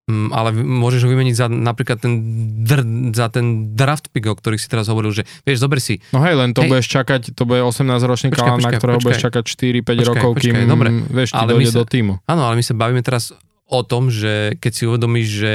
Mm, 0.05 0.29
ale 0.29 0.53
môžeš 0.53 1.01
ho 1.01 1.09
vymeniť 1.09 1.33
za 1.33 1.49
napríklad 1.49 1.97
ten, 1.97 2.13
dr, 2.61 2.85
za 3.17 3.25
ten 3.33 3.73
draft 3.73 4.13
pick, 4.13 4.29
o 4.29 4.37
ktorých 4.37 4.61
si 4.61 4.69
teraz 4.69 4.85
hovoril, 4.85 5.09
že 5.09 5.25
vieš, 5.41 5.65
zober 5.65 5.81
si. 5.81 5.97
No 6.13 6.21
hej, 6.21 6.37
len 6.37 6.53
to 6.53 6.61
hej. 6.61 6.69
budeš 6.69 6.93
čakať, 6.93 7.33
to 7.33 7.41
bude 7.49 7.65
18-ročný 7.65 8.29
kalán, 8.29 8.61
na 8.61 8.69
ktorého 8.77 9.01
počkaj, 9.01 9.17
budeš 9.17 9.25
čakať 9.25 9.43
4-5 9.81 10.09
rokov, 10.13 10.29
počkaj, 10.37 10.45
kým 10.45 10.69
dobre, 10.69 10.89
vieš, 11.09 11.33
ti 11.33 11.45
dojde 11.49 11.73
sa, 11.73 11.77
do 11.81 11.85
týmu. 11.89 12.13
Áno, 12.29 12.41
ale 12.45 12.53
my 12.53 12.63
sa 12.63 12.77
bavíme 12.77 13.01
teraz 13.01 13.33
o 13.65 13.81
tom, 13.81 14.13
že 14.13 14.53
keď 14.61 14.71
si 14.77 14.83
uvedomíš, 14.85 15.27
že 15.41 15.53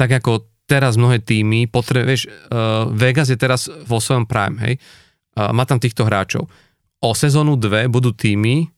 tak 0.00 0.08
ako 0.08 0.48
teraz 0.64 0.96
mnohé 0.96 1.20
týmy, 1.20 1.68
potre, 1.68 2.08
vieš, 2.08 2.32
uh, 2.48 2.88
Vegas 2.96 3.28
je 3.28 3.36
teraz 3.36 3.68
vo 3.68 4.00
svojom 4.00 4.24
prime, 4.24 4.56
hej, 4.56 4.74
uh, 5.36 5.52
má 5.52 5.68
tam 5.68 5.76
týchto 5.76 6.08
hráčov. 6.08 6.48
O 7.04 7.12
sezónu 7.12 7.60
2 7.60 7.92
budú 7.92 8.16
týmy, 8.16 8.72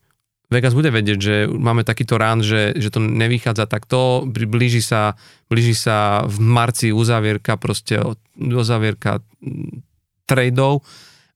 Vegas 0.54 0.78
bude 0.78 0.94
vedieť, 0.94 1.18
že 1.18 1.34
máme 1.50 1.82
takýto 1.82 2.14
rán, 2.14 2.46
že, 2.46 2.70
že 2.78 2.94
to 2.94 3.02
nevychádza 3.02 3.66
takto, 3.66 4.22
blíži 4.30 4.78
sa, 4.78 5.18
blíži 5.50 5.74
sa 5.74 6.22
v 6.22 6.38
marci 6.38 6.94
uzavierka, 6.94 7.58
proste 7.58 7.98
uzavierka 8.38 9.18
tradeov 10.30 10.86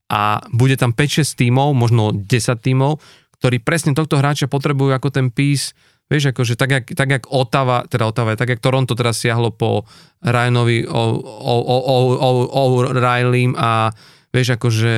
a 0.07 0.39
bude 0.55 0.79
tam 0.79 0.95
5-6 0.95 1.35
tímov, 1.35 1.75
možno 1.75 2.15
10 2.15 2.31
tímov, 2.63 3.03
ktorí 3.37 3.59
presne 3.59 3.91
tohto 3.91 4.17
hráča 4.17 4.47
potrebujú 4.47 4.95
ako 4.95 5.11
ten 5.11 5.27
pís 5.29 5.75
Vieš, 6.09 6.33
akože 6.33 6.57
tak, 6.57 6.69
jak, 6.73 6.85
tak 6.97 7.09
jak 7.13 7.23
Otava, 7.29 7.85
teda 7.85 8.09
Otava, 8.09 8.33
tak 8.33 8.49
jak 8.49 8.65
Toronto 8.65 8.97
teraz 8.97 9.21
siahlo 9.21 9.53
po 9.53 9.85
Ryanovi 10.25 10.89
o, 10.89 11.03
o, 11.21 11.55
o, 11.61 11.77
o, 11.85 11.97
o, 12.17 12.41
o 12.49 12.63
Ryleym 12.89 13.53
a 13.53 13.93
vieš, 14.29 14.57
akože 14.57 14.95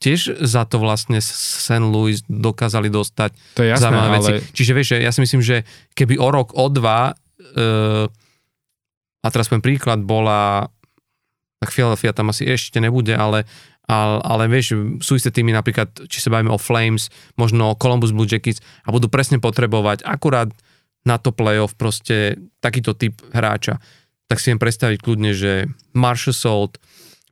tiež 0.00 0.40
za 0.40 0.64
to 0.64 0.80
vlastne 0.80 1.20
St. 1.20 1.84
Louis 1.84 2.24
dokázali 2.26 2.88
dostať 2.88 3.30
to 3.56 3.62
je 3.64 3.68
jasné, 3.72 3.92
ale... 3.92 4.16
veci. 4.16 4.32
Čiže 4.56 4.72
vieš, 4.72 4.88
ja 4.96 5.12
si 5.12 5.20
myslím, 5.20 5.42
že 5.44 5.68
keby 5.92 6.16
o 6.16 6.28
rok, 6.32 6.56
o 6.56 6.66
dva 6.72 7.12
uh, 7.12 8.06
a 9.24 9.26
teraz 9.28 9.48
poviem 9.48 9.64
príklad, 9.64 10.00
bola 10.04 10.68
tak 11.60 11.72
Philadelphia 11.72 12.12
tam 12.12 12.28
asi 12.28 12.44
ešte 12.44 12.76
nebude, 12.80 13.16
ale 13.16 13.48
ale, 13.84 14.16
ale 14.24 14.44
vieš, 14.48 14.80
sú 15.04 15.20
isté 15.20 15.28
týmy 15.28 15.52
napríklad, 15.52 16.08
či 16.08 16.24
sa 16.24 16.32
bavíme 16.32 16.48
o 16.48 16.56
Flames, 16.56 17.12
možno 17.36 17.76
Columbus 17.76 18.16
Blue 18.16 18.24
Jackets 18.24 18.64
a 18.80 18.88
budú 18.88 19.12
presne 19.12 19.36
potrebovať 19.36 20.08
akurát 20.08 20.48
na 21.04 21.20
to 21.20 21.36
playoff 21.36 21.76
proste 21.76 22.40
takýto 22.64 22.96
typ 22.96 23.20
hráča. 23.36 23.76
Tak 24.24 24.40
si 24.40 24.48
viem 24.48 24.60
predstaviť 24.60 24.98
kľudne, 25.04 25.36
že 25.36 25.68
Marshall 25.92 26.32
Salt, 26.32 26.80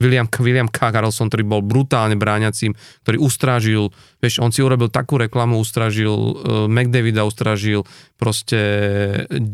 William, 0.02 0.26
William 0.26 0.66
K. 0.66 0.90
Carlson, 0.90 1.30
ktorý 1.30 1.46
bol 1.46 1.62
brutálne 1.62 2.18
bráňacím, 2.18 2.74
ktorý 3.06 3.22
ustrážil, 3.22 3.94
vieš, 4.18 4.42
on 4.42 4.50
si 4.50 4.60
urobil 4.60 4.90
takú 4.90 5.16
reklamu, 5.16 5.62
ustrážil 5.62 6.10
uh, 6.10 6.66
McDavida, 6.66 7.22
ustrážil 7.22 7.86
proste 8.18 8.58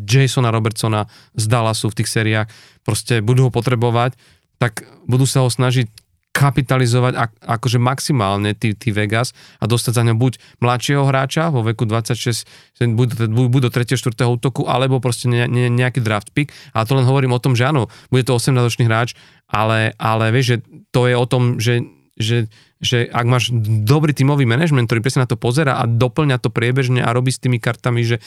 Jasona 0.08 0.48
Robertsona 0.48 1.04
z 1.36 1.44
Dallasu 1.44 1.92
v 1.92 1.96
tých 2.00 2.08
seriách, 2.08 2.48
proste 2.82 3.20
budú 3.20 3.48
ho 3.48 3.52
potrebovať, 3.52 4.16
tak 4.56 4.88
budú 5.04 5.28
sa 5.28 5.44
ho 5.44 5.52
snažiť 5.52 6.07
kapitalizovať 6.32 7.14
ak, 7.18 7.30
akože 7.58 7.78
maximálne 7.82 8.54
tí, 8.54 8.70
tí 8.76 8.94
Vegas 8.94 9.34
a 9.58 9.66
dostať 9.66 9.92
za 9.92 10.02
ňo 10.06 10.14
buď 10.14 10.32
mladšieho 10.62 11.02
hráča 11.02 11.50
vo 11.50 11.66
veku 11.66 11.82
26, 11.82 12.78
buď, 12.94 13.08
buď 13.32 13.60
do 13.66 13.70
3. 13.74 13.98
4. 13.98 14.14
útoku, 14.28 14.68
alebo 14.70 15.02
proste 15.02 15.26
ne, 15.26 15.50
ne, 15.50 15.66
nejaký 15.66 15.98
draft 15.98 16.30
pick. 16.30 16.54
A 16.76 16.86
to 16.86 16.94
len 16.94 17.08
hovorím 17.08 17.34
o 17.34 17.42
tom, 17.42 17.58
že 17.58 17.66
áno, 17.66 17.90
bude 18.12 18.22
to 18.22 18.38
18-ročný 18.38 18.86
hráč, 18.86 19.18
ale, 19.50 19.98
ale 19.98 20.30
vieš, 20.30 20.46
že 20.46 20.56
to 20.94 21.10
je 21.10 21.14
o 21.18 21.26
tom, 21.26 21.58
že, 21.58 21.82
že, 22.14 22.46
že 22.78 23.10
ak 23.10 23.26
máš 23.26 23.50
dobrý 23.82 24.14
tímový 24.14 24.46
manažment, 24.46 24.86
ktorý 24.86 25.02
presne 25.02 25.26
na 25.26 25.30
to 25.30 25.34
pozera 25.34 25.82
a 25.82 25.90
doplňa 25.90 26.38
to 26.38 26.46
priebežne 26.46 27.02
a 27.02 27.10
robí 27.10 27.34
s 27.34 27.42
tými 27.42 27.58
kartami, 27.58 28.06
že, 28.06 28.22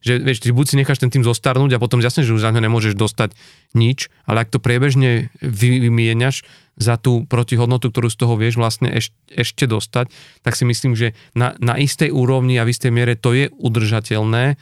že 0.00 0.16
vieš, 0.16 0.40
ty 0.40 0.48
buď 0.48 0.64
si 0.64 0.76
necháš 0.80 1.04
ten 1.04 1.12
tým 1.12 1.20
zostarnúť 1.20 1.76
a 1.76 1.82
potom 1.82 2.00
jasne, 2.00 2.24
že 2.24 2.32
už 2.32 2.40
za 2.40 2.52
ňo 2.56 2.64
nemôžeš 2.64 2.96
dostať 2.96 3.36
nič, 3.76 4.08
ale 4.24 4.48
ak 4.48 4.52
to 4.52 4.64
priebežne 4.64 5.28
vymieňaš 5.44 6.44
za 6.80 6.96
tú 6.96 7.28
protihodnotu, 7.28 7.92
ktorú 7.92 8.08
z 8.08 8.16
toho 8.16 8.34
vieš 8.40 8.56
vlastne 8.56 8.88
eš, 8.88 9.12
ešte 9.28 9.68
dostať, 9.68 10.08
tak 10.40 10.56
si 10.56 10.64
myslím, 10.64 10.96
že 10.96 11.12
na, 11.36 11.52
na 11.60 11.76
istej 11.76 12.08
úrovni 12.08 12.56
a 12.56 12.64
v 12.64 12.72
istej 12.72 12.88
miere 12.88 13.12
to 13.12 13.36
je 13.36 13.52
udržateľné, 13.52 14.56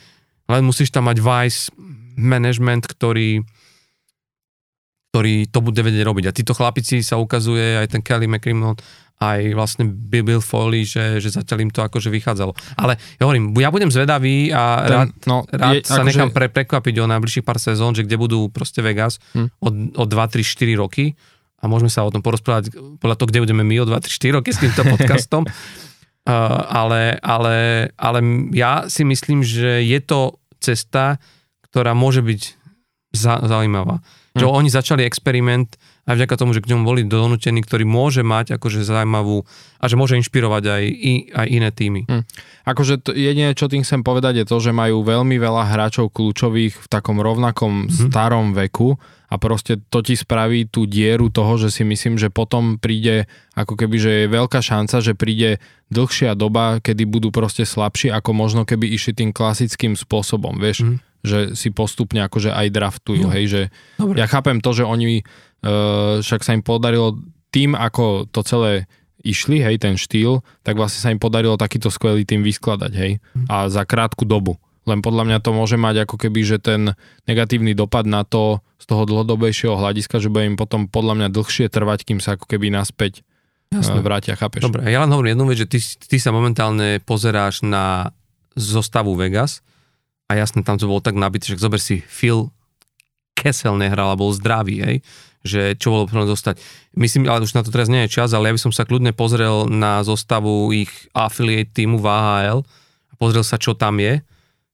len 0.51 0.63
musíš 0.67 0.91
tam 0.91 1.07
mať 1.07 1.23
vice 1.23 1.71
management, 2.19 2.91
ktorý, 2.91 3.47
ktorý 5.15 5.47
to 5.47 5.59
bude 5.63 5.79
vedieť 5.79 6.03
robiť. 6.03 6.25
A 6.27 6.35
títo 6.35 6.53
chlapici 6.59 7.07
sa 7.07 7.23
ukazuje, 7.23 7.79
aj 7.79 7.95
ten 7.95 8.03
Kelly 8.03 8.27
McCrimmon, 8.27 8.75
aj 9.21 9.53
vlastne 9.53 9.85
Bill 9.85 10.41
Foley, 10.41 10.89
že, 10.89 11.21
že 11.21 11.29
zatiaľ 11.37 11.69
im 11.69 11.73
to 11.73 11.85
akože 11.85 12.09
vychádzalo. 12.09 12.57
Ale 12.81 12.97
ja 13.21 13.29
hovorím, 13.29 13.53
ja 13.61 13.69
budem 13.69 13.93
zvedavý 13.93 14.49
a 14.49 14.63
Ten, 14.81 14.97
rád, 14.97 15.09
no, 15.29 15.45
rád 15.53 15.75
je, 15.77 15.81
sa 15.85 16.01
akože... 16.01 16.09
nechám 16.09 16.31
pre, 16.33 16.49
prekvapiť 16.49 16.95
o 17.05 17.07
najbližších 17.07 17.45
pár 17.45 17.61
sezón, 17.61 17.93
že 17.93 18.09
kde 18.09 18.17
budú 18.17 18.49
proste 18.49 18.81
Vegas 18.81 19.21
hm. 19.37 19.61
od, 19.61 19.75
od 20.01 20.09
2, 20.09 20.41
3, 20.41 20.41
4 20.41 20.81
roky 20.81 21.13
a 21.61 21.69
môžeme 21.69 21.93
sa 21.93 22.09
o 22.09 22.11
tom 22.13 22.25
porozprávať 22.25 22.73
podľa 22.97 23.17
toho, 23.21 23.29
kde 23.29 23.45
budeme 23.45 23.61
my 23.61 23.85
o 23.85 23.87
2, 23.93 24.09
3, 24.09 24.09
4 24.33 24.37
roky 24.41 24.51
s 24.57 24.59
týmto 24.65 24.89
podcastom. 24.89 25.45
uh, 25.45 25.53
ale, 26.73 27.21
ale, 27.21 27.57
ale 28.01 28.19
ja 28.57 28.89
si 28.89 29.05
myslím, 29.05 29.45
že 29.45 29.85
je 29.85 30.01
to 30.01 30.41
cesta, 30.65 31.21
ktorá 31.69 31.93
môže 31.93 32.25
byť 32.25 32.41
za, 33.13 33.45
zaujímavá. 33.45 34.01
Hm. 34.01 34.41
Že 34.41 34.47
oni 34.49 34.69
začali 34.73 35.03
experiment 35.05 35.77
aj 36.11 36.19
vďaka 36.19 36.35
tomu, 36.35 36.51
že 36.51 36.61
k 36.61 36.75
ňom 36.75 36.83
boli 36.83 37.07
donútení, 37.07 37.63
ktorý 37.63 37.87
môže 37.87 38.27
mať 38.27 38.59
akože 38.59 38.83
zaujímavú 38.83 39.47
a 39.79 39.85
že 39.87 39.95
môže 39.95 40.19
inšpirovať 40.19 40.65
aj, 40.67 40.85
i, 40.91 41.13
aj 41.31 41.47
iné 41.47 41.71
týmy. 41.71 42.03
Hm. 42.11 42.23
Akože 42.67 42.99
to, 42.99 43.15
jedine, 43.15 43.55
čo 43.55 43.71
tým 43.71 43.87
chcem 43.87 44.03
povedať, 44.03 44.43
je 44.43 44.47
to, 44.51 44.59
že 44.59 44.75
majú 44.75 45.07
veľmi 45.07 45.39
veľa 45.39 45.71
hráčov 45.71 46.11
kľúčových 46.11 46.75
v 46.83 46.87
takom 46.91 47.23
rovnakom 47.23 47.87
hm. 47.87 48.11
starom 48.11 48.51
veku 48.59 48.99
a 49.31 49.39
proste 49.39 49.79
to 49.79 50.03
ti 50.03 50.19
spraví 50.19 50.67
tú 50.67 50.91
dieru 50.91 51.31
toho, 51.31 51.55
že 51.55 51.71
si 51.71 51.87
myslím, 51.87 52.19
že 52.19 52.35
potom 52.35 52.83
príde, 52.83 53.31
ako 53.55 53.79
keby, 53.79 53.97
že 54.03 54.13
je 54.27 54.27
veľká 54.27 54.59
šanca, 54.59 54.99
že 54.99 55.15
príde 55.15 55.63
dlhšia 55.95 56.35
doba, 56.35 56.83
kedy 56.83 57.07
budú 57.07 57.31
proste 57.31 57.63
slabší, 57.63 58.11
ako 58.11 58.35
možno 58.35 58.67
keby 58.67 58.91
išli 58.91 59.15
tým 59.15 59.31
klasickým 59.31 59.95
spôsobom, 59.95 60.59
vieš, 60.59 60.83
mm. 60.83 60.97
že 61.23 61.39
si 61.55 61.71
postupne 61.71 62.27
akože 62.27 62.51
aj 62.51 62.67
draftujú, 62.75 63.31
no. 63.31 63.35
hej, 63.35 63.45
že 63.47 63.63
Dobre. 64.03 64.19
ja 64.19 64.27
chápem 64.27 64.59
to, 64.59 64.75
že 64.75 64.83
oni 64.83 65.23
však 66.21 66.41
sa 66.41 66.57
im 66.57 66.65
podarilo 66.65 67.21
tým, 67.51 67.77
ako 67.77 68.31
to 68.31 68.41
celé 68.47 68.89
išli, 69.21 69.61
hej, 69.61 69.77
ten 69.77 70.01
štýl, 70.01 70.41
tak 70.65 70.81
vlastne 70.81 71.01
sa 71.01 71.13
im 71.13 71.21
podarilo 71.21 71.61
takýto 71.61 71.93
skvelý 71.93 72.25
tým 72.25 72.41
vyskladať, 72.41 72.93
hej, 72.97 73.13
mhm. 73.21 73.47
a 73.53 73.69
za 73.69 73.85
krátku 73.85 74.25
dobu. 74.25 74.57
Len 74.89 75.05
podľa 75.05 75.29
mňa 75.29 75.39
to 75.45 75.53
môže 75.53 75.77
mať 75.77 76.09
ako 76.09 76.17
keby, 76.17 76.41
že 76.41 76.57
ten 76.57 76.97
negatívny 77.29 77.77
dopad 77.77 78.09
na 78.09 78.25
to 78.25 78.65
z 78.81 78.89
toho 78.89 79.05
dlhodobejšieho 79.05 79.77
hľadiska, 79.77 80.25
že 80.25 80.33
bude 80.33 80.49
im 80.49 80.57
potom 80.57 80.89
podľa 80.89 81.21
mňa 81.21 81.29
dlhšie 81.37 81.69
trvať, 81.69 82.09
kým 82.09 82.19
sa 82.19 82.41
ako 82.41 82.49
keby 82.49 82.73
naspäť 82.73 83.21
Jasne. 83.69 84.01
vrátia, 84.01 84.41
chápeš? 84.41 84.65
Dobre, 84.65 84.89
ja 84.89 85.05
len 85.05 85.13
hovorím 85.13 85.37
jednu 85.37 85.47
vec, 85.53 85.59
že 85.61 85.69
ty, 85.69 85.79
ty 85.85 86.17
sa 86.17 86.33
momentálne 86.33 86.99
pozeráš 87.05 87.61
na 87.61 88.17
zostavu 88.57 89.15
Vegas 89.21 89.61
a 90.27 90.35
jasne, 90.35 90.65
tam 90.65 90.81
to 90.81 90.89
bolo 90.89 91.05
tak 91.05 91.15
nabité, 91.15 91.53
že 91.53 91.61
zober 91.61 91.79
si 91.79 92.01
Phil 92.03 92.49
Kessel 93.37 93.77
nehral 93.77 94.11
a 94.11 94.19
bol 94.19 94.33
zdravý, 94.33 94.81
hej 94.81 94.97
že 95.41 95.77
čo 95.81 95.93
bolo 95.93 96.05
potrebné 96.05 96.29
dostať. 96.29 96.61
Myslím, 96.97 97.29
ale 97.29 97.45
už 97.45 97.57
na 97.57 97.65
to 97.65 97.73
teraz 97.73 97.89
nie 97.89 98.05
je 98.05 98.21
čas, 98.21 98.33
ale 98.37 98.53
ja 98.53 98.57
by 98.57 98.61
som 98.61 98.73
sa 98.73 98.85
kľudne 98.85 99.17
pozrel 99.17 99.69
na 99.69 100.05
zostavu 100.05 100.69
ich 100.77 100.93
affiliate 101.17 101.73
týmu 101.73 101.97
v 101.97 102.07
AHL 102.07 102.61
a 103.11 103.15
pozrel 103.17 103.45
sa, 103.45 103.57
čo 103.57 103.73
tam 103.73 104.01
je. 104.01 104.21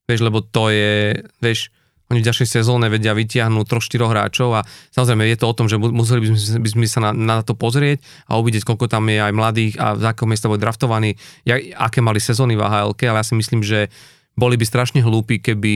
Vieš, 0.06 0.20
lebo 0.22 0.42
to 0.42 0.70
je, 0.70 1.22
vieš, 1.42 1.70
oni 2.06 2.22
v 2.22 2.26
ďalšej 2.30 2.62
sezóne 2.62 2.86
vedia 2.86 3.10
vytiahnuť 3.10 3.66
troch, 3.66 3.82
štyroch 3.82 4.14
hráčov 4.14 4.54
a 4.54 4.62
samozrejme 4.94 5.26
je 5.26 5.38
to 5.42 5.46
o 5.50 5.56
tom, 5.58 5.66
že 5.66 5.74
museli 5.74 6.22
by 6.22 6.38
sme, 6.38 6.62
by 6.62 6.68
sme 6.70 6.86
sa 6.86 7.00
na, 7.02 7.10
na 7.10 7.36
to 7.42 7.58
pozrieť 7.58 7.98
a 8.30 8.38
uvidieť, 8.38 8.62
koľko 8.62 8.86
tam 8.86 9.10
je 9.10 9.18
aj 9.18 9.32
mladých 9.34 9.74
a 9.82 9.98
z 9.98 10.04
akého 10.06 10.30
miesta 10.30 10.46
boli 10.46 10.62
draftovaní, 10.62 11.18
jak, 11.42 11.58
aké 11.74 11.98
mali 11.98 12.22
sezóny 12.22 12.54
v 12.54 12.62
AHL, 12.62 12.94
ale 12.94 13.18
ja 13.18 13.26
si 13.26 13.34
myslím, 13.34 13.66
že 13.66 13.90
boli 14.36 14.60
by 14.60 14.68
strašne 14.68 15.00
hlúpi, 15.00 15.40
keby 15.40 15.74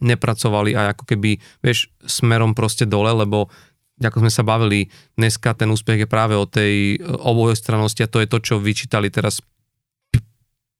nepracovali 0.00 0.72
aj 0.72 0.96
ako 0.96 1.04
keby, 1.14 1.30
vieš, 1.60 1.92
smerom 2.08 2.56
proste 2.56 2.88
dole, 2.88 3.12
lebo 3.12 3.52
ako 3.98 4.22
sme 4.22 4.30
sa 4.30 4.46
bavili, 4.46 4.86
dneska 5.18 5.54
ten 5.58 5.68
úspech 5.68 6.06
je 6.06 6.08
práve 6.08 6.38
o 6.38 6.46
tej 6.46 7.02
obojstrannosti 7.02 8.06
a 8.06 8.10
to 8.10 8.22
je 8.22 8.30
to, 8.30 8.38
čo 8.38 8.54
vyčítali 8.62 9.10
teraz 9.10 9.42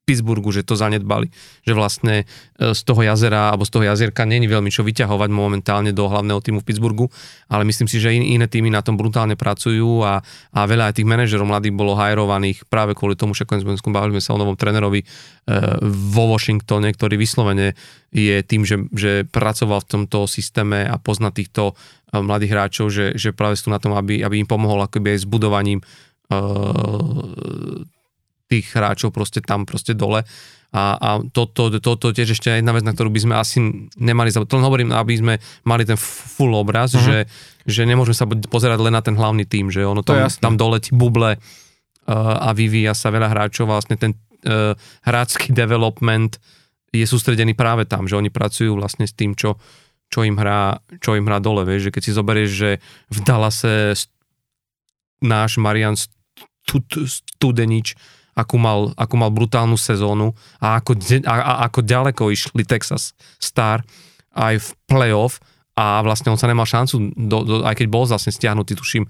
Pittsburghu, 0.08 0.48
že 0.48 0.64
to 0.64 0.72
zanedbali. 0.72 1.28
Že 1.68 1.72
vlastne 1.76 2.14
e, 2.24 2.72
z 2.72 2.80
toho 2.80 3.04
jazera 3.04 3.52
alebo 3.52 3.68
z 3.68 3.76
toho 3.76 3.84
jazierka 3.84 4.24
není 4.24 4.48
veľmi 4.48 4.72
čo 4.72 4.80
vyťahovať 4.80 5.28
momentálne 5.28 5.92
do 5.92 6.08
hlavného 6.08 6.40
týmu 6.40 6.64
v 6.64 6.68
Pittsburghu, 6.72 7.12
ale 7.52 7.68
myslím 7.68 7.84
si, 7.92 8.00
že 8.00 8.16
in, 8.16 8.24
iné 8.24 8.48
týmy 8.48 8.72
na 8.72 8.80
tom 8.80 8.96
brutálne 8.96 9.36
pracujú 9.36 10.00
a, 10.00 10.24
a 10.56 10.60
veľa 10.64 10.88
aj 10.88 10.96
tých 10.96 11.10
manažerov 11.12 11.44
mladých 11.44 11.76
bolo 11.76 11.92
hajrovaných 11.92 12.64
práve 12.72 12.96
kvôli 12.96 13.20
tomu, 13.20 13.36
že 13.36 13.44
konec 13.44 13.68
bavili 13.68 14.16
sme 14.16 14.24
sa 14.24 14.32
o 14.32 14.40
novom 14.40 14.56
trénerovi 14.56 15.04
e, 15.04 15.06
vo 15.84 16.24
Washingtone, 16.32 16.88
ktorý 16.96 17.20
vyslovene 17.20 17.76
je 18.08 18.40
tým, 18.40 18.64
že, 18.64 18.88
že 18.96 19.28
pracoval 19.28 19.84
v 19.84 19.88
tomto 19.92 20.24
systéme 20.24 20.88
a 20.88 20.96
pozná 20.96 21.28
týchto 21.28 21.76
e, 21.76 21.97
mladých 22.12 22.52
hráčov, 22.56 22.86
že, 22.88 23.12
že 23.16 23.36
práve 23.36 23.60
sú 23.60 23.68
na 23.68 23.76
tom, 23.76 23.92
aby, 23.92 24.24
aby 24.24 24.40
im 24.40 24.48
pomohol 24.48 24.84
akoby 24.84 25.16
aj 25.16 25.18
s 25.22 25.26
budovaním 25.28 25.80
tých 28.48 28.66
hráčov 28.72 29.12
proste 29.12 29.44
tam 29.44 29.68
proste 29.68 29.92
dole. 29.92 30.24
A, 30.68 31.00
a 31.00 31.08
toto 31.32 31.72
to, 31.72 31.80
to, 31.80 31.96
to 31.96 32.08
tiež 32.12 32.36
ešte 32.36 32.52
jedna 32.52 32.76
vec, 32.76 32.84
na 32.84 32.92
ktorú 32.92 33.08
by 33.08 33.20
sme 33.24 33.34
asi 33.40 33.56
nemali 33.96 34.28
zabudnúť. 34.28 34.52
To 34.52 34.58
len 34.60 34.68
hovorím, 34.68 34.90
aby 34.92 35.14
sme 35.16 35.34
mali 35.64 35.88
ten 35.88 35.96
full 35.96 36.52
obraz, 36.52 36.92
uh-huh. 36.92 37.00
že, 37.00 37.18
že 37.64 37.88
nemôžeme 37.88 38.16
sa 38.16 38.28
pozerať 38.28 38.76
len 38.84 38.92
na 38.92 39.00
ten 39.00 39.16
hlavný 39.16 39.48
tým, 39.48 39.72
že 39.72 39.80
ono 39.80 40.04
tam, 40.04 40.28
tam 40.28 40.60
dole 40.60 40.76
ti 40.84 40.92
buble 40.92 41.40
uh, 41.40 41.40
a 42.44 42.52
vyvíja 42.52 42.92
sa 42.92 43.08
veľa 43.08 43.32
hráčov, 43.32 43.72
vlastne 43.72 43.96
ten 43.96 44.12
uh, 44.12 44.76
hrácky 45.08 45.56
development 45.56 46.36
je 46.92 47.04
sústredený 47.04 47.56
práve 47.56 47.88
tam, 47.88 48.04
že 48.04 48.20
oni 48.20 48.28
pracujú 48.28 48.76
vlastne 48.76 49.08
s 49.08 49.16
tým, 49.16 49.32
čo, 49.32 49.56
čo 50.08 50.24
im 50.24 50.36
hrá, 50.40 50.80
čo 51.00 51.16
im 51.16 51.28
hrá 51.28 51.38
dole, 51.40 51.68
vieš, 51.68 51.88
že 51.88 51.94
keď 51.94 52.02
si 52.04 52.16
zoberieš, 52.16 52.50
že 52.50 52.70
v 53.12 53.18
Dallase 53.24 53.94
náš 55.20 55.60
Marian 55.60 55.96
Studenič 56.68 57.96
akú 58.38 58.54
mal, 58.54 58.94
akú 58.94 59.18
mal 59.18 59.34
brutálnu 59.34 59.74
sezónu 59.74 60.38
a 60.62 60.78
ako, 60.78 60.94
a, 61.26 61.34
a 61.34 61.52
ako 61.66 61.80
ďaleko 61.82 62.22
išli 62.30 62.62
Texas 62.62 63.18
Star 63.42 63.82
aj 64.30 64.62
v 64.62 64.68
playoff 64.86 65.42
a 65.74 66.02
vlastne 66.06 66.30
on 66.30 66.38
sa 66.38 66.46
nemal 66.46 66.66
šancu, 66.66 67.14
do, 67.14 67.38
do, 67.42 67.54
aj 67.66 67.74
keď 67.82 67.86
bol 67.90 68.06
vlastne 68.06 68.30
stiahnutý, 68.30 68.78
tuším, 68.78 69.06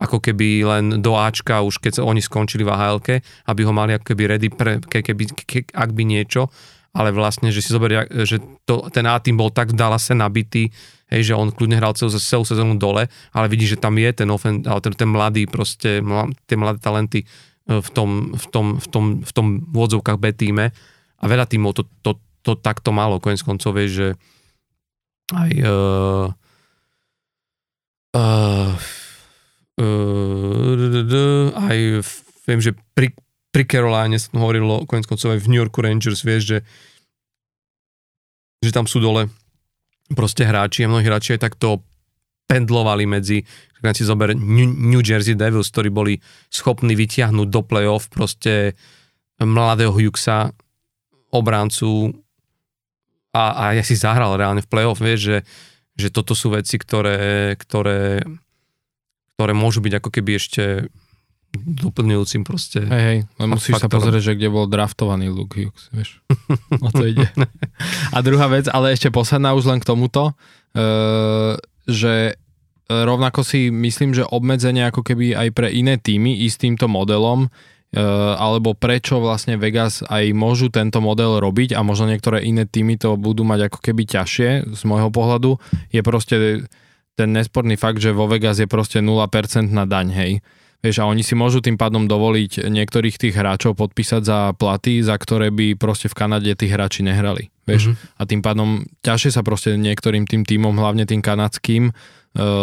ako 0.00 0.16
keby 0.16 0.64
len 0.64 0.84
do 1.04 1.12
Ačka, 1.12 1.60
už 1.60 1.76
keď 1.76 2.00
oni 2.00 2.24
skončili 2.24 2.64
v 2.64 2.72
ahl 2.72 2.96
aby 3.44 3.60
ho 3.68 3.72
mali 3.72 3.92
ako 3.92 4.16
keby 4.16 4.22
ready, 4.32 4.48
pre, 4.48 4.80
ke, 4.80 5.04
keby, 5.04 5.24
ke, 5.44 5.68
ak 5.76 5.92
by 5.92 6.02
niečo, 6.08 6.48
ale 6.90 7.14
vlastne, 7.14 7.54
že 7.54 7.62
si 7.62 7.70
zoberie, 7.70 8.06
že 8.26 8.42
to, 8.66 8.90
ten 8.90 9.06
A-tým 9.06 9.38
bol 9.38 9.54
tak 9.54 9.70
v 9.70 9.78
Dallase 9.78 10.10
nabitý, 10.14 10.74
hej, 11.06 11.30
že 11.30 11.38
on 11.38 11.54
kľudne 11.54 11.78
hral 11.78 11.94
celú, 11.94 12.10
celú 12.18 12.42
sezónu 12.42 12.74
dole, 12.78 13.06
ale 13.30 13.46
vidí, 13.46 13.66
že 13.66 13.78
tam 13.78 13.94
je 13.94 14.10
ten, 14.10 14.28
ofen, 14.30 14.62
ten, 14.62 14.92
ten 14.94 15.10
mladý 15.10 15.46
proste, 15.46 16.02
tie 16.50 16.56
mladé 16.58 16.78
talenty 16.82 17.22
v 17.70 17.88
tom, 17.94 18.34
v 18.34 18.46
tom, 18.50 18.66
v 18.82 18.86
tom, 18.90 19.04
v 19.22 19.30
tom 19.30 19.46
vôdzovkách 19.70 20.18
B 20.18 20.34
týme 20.34 20.74
a 21.20 21.24
veľa 21.28 21.46
týmov 21.46 21.78
to, 21.78 21.86
to, 22.02 22.18
to 22.42 22.58
takto 22.58 22.90
malo, 22.90 23.22
konec 23.22 23.38
koncov 23.46 23.78
vieš, 23.78 23.90
že 23.94 24.08
aj 25.30 25.50
uh, 25.62 26.26
uh, 28.18 28.72
uh, 29.78 31.48
aj 31.54 31.78
viem, 32.50 32.58
že 32.58 32.74
pri, 32.98 33.14
pri 33.50 33.64
Caroline 33.66 34.18
sa 34.18 34.30
hovorilo 34.34 34.86
konec 34.86 35.10
koncov 35.10 35.34
aj 35.34 35.42
v 35.42 35.50
New 35.50 35.60
Yorku 35.60 35.82
Rangers, 35.82 36.22
vieš, 36.22 36.42
že 36.56 36.58
že 38.60 38.76
tam 38.76 38.84
sú 38.84 39.00
dole 39.00 39.32
proste 40.12 40.44
hráči 40.44 40.84
a 40.84 40.90
mnohí 40.92 41.08
hráči 41.08 41.32
aj 41.32 41.48
takto 41.48 41.80
pendlovali 42.44 43.08
medzi 43.08 43.40
keď 43.80 43.96
si 43.96 44.04
zober 44.04 44.36
New, 44.36 45.00
Jersey 45.00 45.32
Devils, 45.32 45.72
ktorí 45.72 45.88
boli 45.88 46.20
schopní 46.52 46.92
vytiahnuť 46.92 47.48
do 47.48 47.60
play-off 47.64 48.12
proste 48.12 48.76
mladého 49.40 49.88
Hughesa, 49.88 50.52
obrancu 51.32 52.12
a, 53.32 53.56
a 53.56 53.64
ja 53.72 53.80
si 53.80 53.96
zahral 53.96 54.36
reálne 54.36 54.60
v 54.60 54.68
play-off, 54.68 55.00
vieš, 55.00 55.20
že, 55.32 55.38
že 55.96 56.08
toto 56.12 56.36
sú 56.36 56.52
veci, 56.52 56.76
ktoré, 56.76 57.56
ktoré, 57.56 58.20
ktoré 59.38 59.52
môžu 59.56 59.80
byť 59.80 59.92
ako 59.96 60.10
keby 60.12 60.30
ešte 60.36 60.92
doplňujúcim 61.56 62.46
proste. 62.46 62.86
Hej, 62.86 63.02
hej, 63.02 63.18
len 63.26 63.48
musíš 63.50 63.78
faktorom. 63.78 63.90
sa 63.90 63.96
pozrieť, 63.98 64.22
že 64.22 64.36
kde 64.38 64.48
bol 64.54 64.70
draftovaný 64.70 65.34
Luke 65.34 65.58
Hughes, 65.58 65.90
vieš. 65.90 66.22
o 66.86 66.90
to 66.94 67.10
ide. 67.10 67.26
A 68.14 68.22
druhá 68.22 68.46
vec, 68.46 68.70
ale 68.70 68.94
ešte 68.94 69.10
posledná 69.10 69.54
už 69.58 69.66
len 69.66 69.82
k 69.82 69.88
tomuto, 69.88 70.32
uh, 70.32 71.54
že 71.90 72.38
rovnako 72.90 73.46
si 73.46 73.70
myslím, 73.70 74.18
že 74.18 74.26
obmedzenie 74.26 74.82
ako 74.90 75.06
keby 75.06 75.38
aj 75.38 75.48
pre 75.54 75.70
iné 75.70 75.94
týmy 75.94 76.42
ísť 76.42 76.66
týmto 76.66 76.90
modelom 76.90 77.46
alebo 78.38 78.78
prečo 78.78 79.18
vlastne 79.18 79.58
Vegas 79.58 80.06
aj 80.06 80.30
môžu 80.30 80.70
tento 80.70 81.02
model 81.02 81.42
robiť 81.42 81.74
a 81.74 81.82
možno 81.82 82.06
niektoré 82.06 82.46
iné 82.46 82.62
týmy 82.62 82.94
to 82.94 83.18
budú 83.18 83.42
mať 83.42 83.66
ako 83.66 83.78
keby 83.82 84.06
ťažšie 84.06 84.50
z 84.70 84.82
môjho 84.86 85.10
pohľadu, 85.10 85.58
je 85.90 86.02
proste 86.06 86.36
ten 87.18 87.28
nesporný 87.34 87.74
fakt, 87.74 87.98
že 87.98 88.14
vo 88.14 88.30
Vegas 88.30 88.62
je 88.62 88.70
proste 88.70 89.02
0% 89.02 89.74
na 89.74 89.84
daň, 89.90 90.06
hej. 90.14 90.32
Vieš, 90.80 91.04
a 91.04 91.08
oni 91.12 91.20
si 91.20 91.36
môžu 91.36 91.60
tým 91.60 91.76
pádom 91.76 92.08
dovoliť 92.08 92.64
niektorých 92.72 93.20
tých 93.20 93.36
hráčov 93.36 93.76
podpísať 93.76 94.22
za 94.24 94.38
platy, 94.56 95.04
za 95.04 95.12
ktoré 95.20 95.52
by 95.52 95.76
proste 95.76 96.08
v 96.08 96.16
Kanade 96.16 96.48
tí 96.56 96.72
hráči 96.72 97.04
nehrali. 97.04 97.52
Vieš? 97.68 97.92
Mm-hmm. 97.92 98.16
A 98.16 98.22
tým 98.24 98.40
pádom 98.40 98.68
ťažšie 99.04 99.30
sa 99.36 99.44
proste 99.44 99.76
niektorým 99.76 100.24
tým 100.24 100.48
týmom, 100.48 100.72
hlavne 100.80 101.04
tým 101.04 101.20
kanadským, 101.20 101.92
e, 101.92 101.92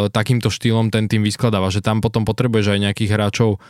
takýmto 0.09 0.49
štýlom 0.49 0.89
ten 0.89 1.05
tým 1.05 1.21
vyskladáva, 1.21 1.69
že 1.69 1.85
tam 1.85 2.01
potom 2.01 2.25
potrebuješ 2.25 2.73
aj 2.73 2.79
nejakých 2.89 3.13
hráčov, 3.13 3.61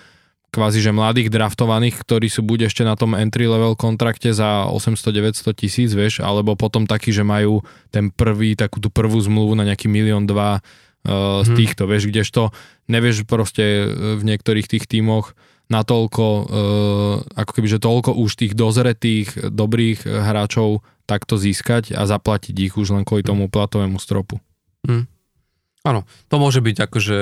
kvázi 0.47 0.79
že 0.79 0.95
mladých 0.95 1.27
draftovaných, 1.27 1.99
ktorí 2.07 2.31
sú 2.31 2.39
buď 2.39 2.71
ešte 2.71 2.87
na 2.87 2.95
tom 2.95 3.19
entry 3.19 3.51
level 3.51 3.75
kontrakte 3.75 4.31
za 4.31 4.71
800-900 4.71 5.43
tisíc, 5.59 5.91
vieš, 5.91 6.23
alebo 6.23 6.55
potom 6.55 6.87
takí, 6.87 7.11
že 7.11 7.27
majú 7.27 7.67
ten 7.91 8.07
prvý, 8.07 8.55
takú 8.55 8.79
tú 8.79 8.87
prvú 8.87 9.19
zmluvu 9.19 9.59
na 9.59 9.67
nejaký 9.67 9.91
milión 9.91 10.23
dva 10.23 10.63
uh, 11.07 11.41
z 11.41 11.49
mhm. 11.49 11.57
týchto, 11.57 11.83
vieš, 11.87 12.11
kdežto 12.11 12.51
nevieš 12.91 13.23
proste 13.23 13.87
v 14.19 14.21
niektorých 14.21 14.67
tých 14.67 14.85
tímoch 14.91 15.33
natoľko, 15.67 16.25
uh, 16.27 16.45
ako 17.35 17.51
keby, 17.55 17.67
že 17.67 17.83
toľko 17.83 18.11
už 18.19 18.31
tých 18.35 18.53
dozretých, 18.55 19.51
dobrých 19.51 20.03
hráčov 20.03 20.83
takto 21.07 21.39
získať 21.39 21.95
a 21.95 22.03
zaplatiť 22.03 22.55
ich 22.55 22.73
už 22.75 22.91
len 22.91 23.07
kvôli 23.07 23.23
tomu 23.23 23.47
platovému 23.47 23.95
stropu. 23.99 24.43
Mm. 24.83 25.07
Áno, 25.87 26.03
to 26.27 26.35
môže 26.35 26.59
byť 26.59 26.83
akože 26.83 27.19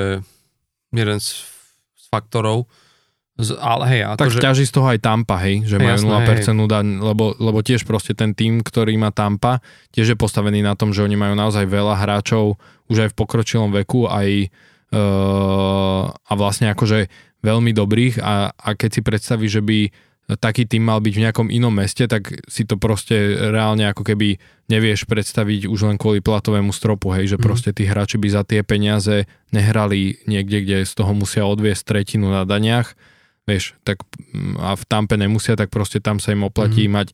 jeden 0.89 1.19
z 1.21 1.27
faktorov, 2.09 2.65
z, 3.35 3.51
ale 3.59 3.83
hej, 3.91 4.01
ako 4.07 4.19
tak 4.23 4.31
že... 4.31 4.39
ťaží 4.39 4.63
z 4.63 4.73
toho 4.79 4.87
aj 4.95 4.99
Tampa, 5.03 5.35
hej, 5.43 5.67
že 5.67 5.75
majú 5.75 6.07
0% 6.07 6.71
daň, 6.71 6.85
lebo, 7.03 7.35
lebo 7.35 7.59
tiež 7.59 7.83
proste 7.83 8.15
ten 8.15 8.31
tým, 8.31 8.63
ktorý 8.63 8.95
má 8.95 9.11
Tampa, 9.11 9.59
tiež 9.91 10.15
je 10.15 10.17
postavený 10.17 10.63
na 10.63 10.79
tom, 10.79 10.95
že 10.95 11.03
oni 11.03 11.19
majú 11.19 11.35
naozaj 11.35 11.67
veľa 11.67 11.99
hráčov 11.99 12.55
už 12.87 12.97
aj 13.03 13.09
v 13.11 13.17
pokročilom 13.19 13.75
veku, 13.75 14.07
aj 14.07 14.47
uh, 14.95 16.15
a 16.15 16.33
vlastne 16.39 16.71
akože 16.71 17.11
veľmi 17.43 17.75
dobrých. 17.75 18.23
A, 18.23 18.55
a 18.55 18.69
keď 18.71 18.89
si 18.89 19.01
predstavíš, 19.03 19.59
že 19.59 19.63
by 19.65 19.79
taký 20.25 20.65
tým 20.65 20.87
mal 20.87 20.97
byť 21.03 21.13
v 21.13 21.23
nejakom 21.27 21.47
inom 21.53 21.69
meste, 21.69 22.09
tak 22.09 22.33
si 22.49 22.65
to 22.65 22.81
proste 22.81 23.13
reálne 23.53 23.85
ako 23.85 24.01
keby 24.01 24.41
nevieš 24.65 25.05
predstaviť 25.05 25.69
už 25.69 25.79
len 25.85 25.97
kvôli 26.01 26.23
platovému 26.25 26.73
stropu, 26.73 27.13
hej, 27.13 27.35
že 27.35 27.37
mm. 27.37 27.43
proste 27.45 27.69
tí 27.69 27.85
hráči 27.85 28.17
by 28.17 28.27
za 28.33 28.41
tie 28.41 28.65
peniaze 28.65 29.29
nehrali 29.53 30.17
niekde, 30.25 30.65
kde 30.65 30.77
z 30.81 30.93
toho 30.97 31.13
musia 31.13 31.45
odviesť 31.45 31.85
tretinu 31.85 32.33
na 32.33 32.41
daniach 32.41 32.97
vieš, 33.45 33.77
tak 33.85 34.01
mm, 34.33 34.57
a 34.59 34.73
v 34.73 34.83
Tampe 34.89 35.15
nemusia, 35.15 35.57
tak 35.57 35.69
proste 35.69 36.01
tam 36.01 36.17
sa 36.21 36.33
im 36.33 36.45
oplatí 36.45 36.85
mm-hmm. 36.85 36.97
mať 36.97 37.07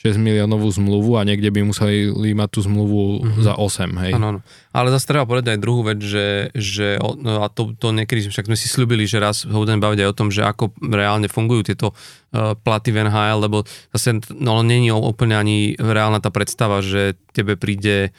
6 0.00 0.16
miliónovú 0.16 0.64
zmluvu 0.72 1.20
a 1.20 1.28
niekde 1.28 1.52
by 1.52 1.60
museli 1.60 2.08
mať 2.32 2.48
tú 2.56 2.60
zmluvu 2.64 3.20
mm-hmm. 3.20 3.44
za 3.44 3.52
8, 3.52 4.00
hej. 4.08 4.12
Áno. 4.16 4.40
Ale 4.72 4.88
zase 4.96 5.04
treba 5.04 5.28
povedať 5.28 5.52
aj 5.52 5.60
druhú 5.60 5.84
vec, 5.84 6.00
že, 6.00 6.48
že 6.56 6.96
no 7.20 7.44
a 7.44 7.52
to, 7.52 7.76
to 7.76 7.92
niekedy 7.92 8.24
však 8.24 8.48
sme 8.48 8.56
si 8.56 8.64
slúbili, 8.64 9.04
že 9.04 9.20
raz 9.20 9.44
ho 9.44 9.60
budeme 9.60 9.84
baviť 9.84 10.00
aj 10.00 10.08
o 10.08 10.16
tom, 10.16 10.32
že 10.32 10.40
ako 10.40 10.72
reálne 10.88 11.28
fungujú 11.28 11.68
tieto 11.68 11.92
uh, 11.92 12.56
platy 12.56 12.96
v 12.96 13.12
NHL, 13.12 13.44
lebo 13.44 13.68
zase 13.92 14.24
no, 14.32 14.64
není 14.64 14.88
úplne 14.88 15.36
ani 15.36 15.76
reálna 15.76 16.24
tá 16.24 16.32
predstava, 16.32 16.80
že 16.80 17.20
tebe 17.36 17.60
príde 17.60 18.16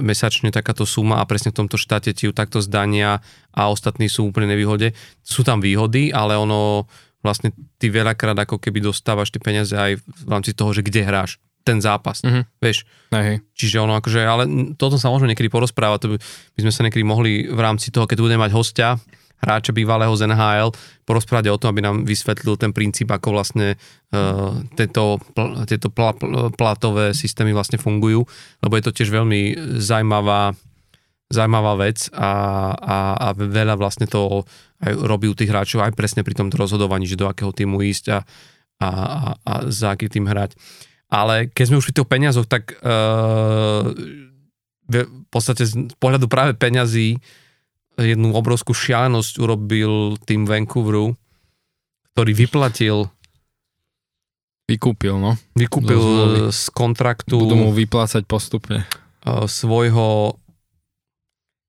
mesačne 0.00 0.52
takáto 0.52 0.84
suma 0.84 1.20
a 1.20 1.28
presne 1.28 1.52
v 1.52 1.64
tomto 1.64 1.80
štáte 1.80 2.12
ti 2.12 2.28
ju 2.28 2.32
takto 2.32 2.60
zdania 2.60 3.20
a 3.52 3.72
ostatní 3.72 4.06
sú 4.06 4.28
úplne 4.28 4.52
nevýhode. 4.52 4.92
Sú 5.24 5.42
tam 5.42 5.60
výhody, 5.60 6.12
ale 6.12 6.36
ono 6.36 6.86
vlastne 7.24 7.50
ty 7.80 7.90
veľakrát 7.90 8.38
ako 8.38 8.62
keby 8.62 8.84
dostávaš 8.84 9.34
tie 9.34 9.42
peniaze 9.42 9.74
aj 9.74 9.98
v 9.98 10.28
rámci 10.30 10.54
toho, 10.54 10.70
že 10.70 10.86
kde 10.86 11.02
hráš 11.02 11.42
ten 11.66 11.82
zápas, 11.82 12.22
mm-hmm. 12.22 12.62
vieš. 12.62 12.86
Aj, 13.10 13.42
Čiže 13.58 13.82
ono 13.82 13.98
akože, 13.98 14.22
ale 14.22 14.46
toto 14.78 14.94
sa 15.02 15.10
môžeme 15.10 15.34
niekedy 15.34 15.50
porozprávať, 15.50 15.98
to 15.98 16.08
by, 16.14 16.16
by 16.54 16.60
sme 16.62 16.72
sa 16.72 16.84
niekedy 16.86 17.02
mohli 17.02 17.50
v 17.50 17.58
rámci 17.58 17.90
toho, 17.90 18.06
keď 18.06 18.22
budeme 18.22 18.46
mať 18.46 18.54
hostia, 18.54 18.94
hráča 19.40 19.76
bývalého 19.76 20.12
z 20.16 20.26
NHL 20.26 20.72
porozprávať 21.04 21.52
o 21.52 21.60
tom, 21.60 21.72
aby 21.74 21.82
nám 21.84 21.96
vysvetlil 22.08 22.56
ten 22.56 22.72
princíp, 22.72 23.12
ako 23.12 23.36
vlastne 23.36 23.76
uh, 23.76 24.58
tieto, 24.74 25.20
tieto 25.68 25.88
pl- 25.92 26.16
pl- 26.16 26.50
platové 26.56 27.12
systémy 27.12 27.52
vlastne 27.52 27.76
fungujú, 27.76 28.24
lebo 28.64 28.74
je 28.74 28.84
to 28.84 28.96
tiež 28.96 29.12
veľmi 29.12 29.54
zaujímavá, 29.78 30.56
zaujímavá 31.30 31.72
vec 31.78 32.08
a, 32.16 32.30
a, 32.74 32.96
a 33.16 33.28
veľa 33.36 33.76
vlastne 33.78 34.08
to 34.08 34.44
aj 34.82 34.92
robí 34.92 35.28
u 35.30 35.36
tých 35.36 35.48
hráčov 35.48 35.80
aj 35.84 35.96
presne 35.96 36.20
pri 36.20 36.36
tomto 36.36 36.60
rozhodovaní, 36.60 37.08
že 37.08 37.16
do 37.16 37.28
akého 37.28 37.52
týmu 37.52 37.80
ísť 37.80 38.04
a, 38.12 38.18
a, 38.82 38.88
a, 38.88 39.30
a 39.40 39.52
za 39.72 39.96
aký 39.96 40.12
tým 40.12 40.28
hrať. 40.28 40.56
Ale 41.06 41.48
keď 41.54 41.64
sme 41.70 41.78
už 41.78 41.86
pri 41.88 41.94
tých 42.02 42.10
peniazoch, 42.10 42.46
tak 42.50 42.76
uh, 42.82 43.94
v 44.86 45.26
podstate 45.30 45.66
z 45.66 45.74
pohľadu 45.98 46.26
práve 46.30 46.54
peňazí 46.54 47.18
jednu 47.96 48.36
obrovskú 48.36 48.76
šialenosť 48.76 49.40
urobil 49.40 50.20
tým 50.24 50.44
Vancouveru, 50.44 51.16
ktorý 52.12 52.32
vyplatil 52.32 52.96
Vykúpil, 54.66 55.14
no. 55.22 55.38
Vykúpil 55.54 56.02
z 56.50 56.62
kontraktu 56.74 57.38
Budú 57.38 57.54
mu 57.54 57.70
vyplácať 57.70 58.26
postupne. 58.26 58.82
svojho 59.46 60.34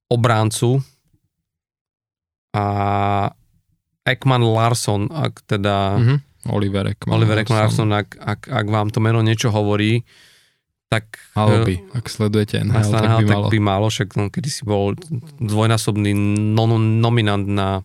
obráncu 0.09 0.81
a 2.57 2.65
Ekman 4.01 4.41
Larson, 4.41 5.13
ak 5.13 5.45
teda... 5.45 6.01
Mm-hmm. 6.01 6.19
Oliver 6.47 6.85
Ekman 6.89 7.13
Oliver 7.21 7.37
Ekman 7.43 7.59
Larson, 7.59 7.91
ak, 7.93 8.17
ak, 8.17 8.41
ak 8.49 8.65
vám 8.65 8.89
to 8.89 8.97
meno 9.03 9.19
niečo 9.21 9.53
hovorí, 9.53 10.01
tak... 10.87 11.19
Malo 11.35 11.67
by, 11.67 11.75
ak 11.91 12.05
sledujete 12.07 12.63
NHL, 12.63 12.91
tak 12.95 13.11
by 13.19 13.25
malo. 13.27 13.45
Tak 13.47 13.51
by 13.51 13.59
malo, 13.59 13.87
však 13.91 14.09
no, 14.15 14.31
kedy 14.31 14.49
si 14.49 14.63
bol 14.63 14.95
dvojnásobný 15.43 16.15
no, 16.55 16.79
nominant 16.79 17.43
na 17.43 17.83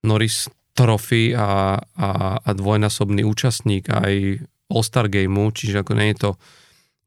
Norris 0.00 0.48
Trophy 0.72 1.36
a, 1.36 1.76
a, 1.76 2.10
a 2.40 2.50
dvojnásobný 2.56 3.20
účastník 3.26 3.92
aj 3.92 4.40
All-Star 4.72 5.12
Gameu, 5.12 5.52
čiže 5.52 5.84
ako 5.84 5.92
nie 5.98 6.14
je 6.14 6.18
to, 6.24 6.30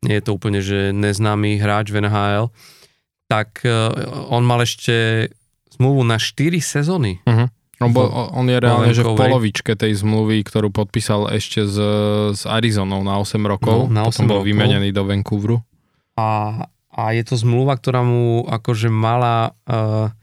nie 0.06 0.15
je 0.20 0.24
to 0.30 0.32
úplne, 0.36 0.60
že 0.61 0.94
neznámy 0.94 1.57
hráč 1.57 1.90
v 1.90 2.06
NHL, 2.06 2.53
tak 3.32 3.65
uh, 3.65 3.90
on 4.30 4.45
mal 4.45 4.61
ešte 4.61 5.28
zmluvu 5.74 6.06
na 6.06 6.22
4 6.22 6.60
sezóny. 6.61 7.18
Uh-huh. 7.26 7.49
On, 7.84 7.93
bol, 7.93 8.07
on 8.11 8.45
je 8.47 8.57
reálne, 8.57 8.91
že 8.95 9.03
v 9.03 9.15
polovičke 9.15 9.76
tej 9.76 9.99
zmluvy, 9.99 10.43
ktorú 10.47 10.72
podpísal 10.72 11.27
ešte 11.34 11.68
z, 11.68 11.77
z 12.34 12.41
Arizonou 12.47 13.03
na 13.03 13.19
8 13.19 13.38
rokov, 13.43 13.91
no, 13.91 14.01
na 14.01 14.01
8 14.07 14.14
potom 14.14 14.26
bol 14.30 14.39
rokov. 14.41 14.49
vymenený 14.49 14.89
do 14.95 15.03
Vancouveru. 15.03 15.57
A, 16.15 16.27
a 16.93 17.03
je 17.14 17.23
to 17.26 17.35
zmluva, 17.35 17.76
ktorá 17.76 18.05
mu 18.05 18.45
akože 18.45 18.88
mala 18.88 19.57
uh, 19.68 20.14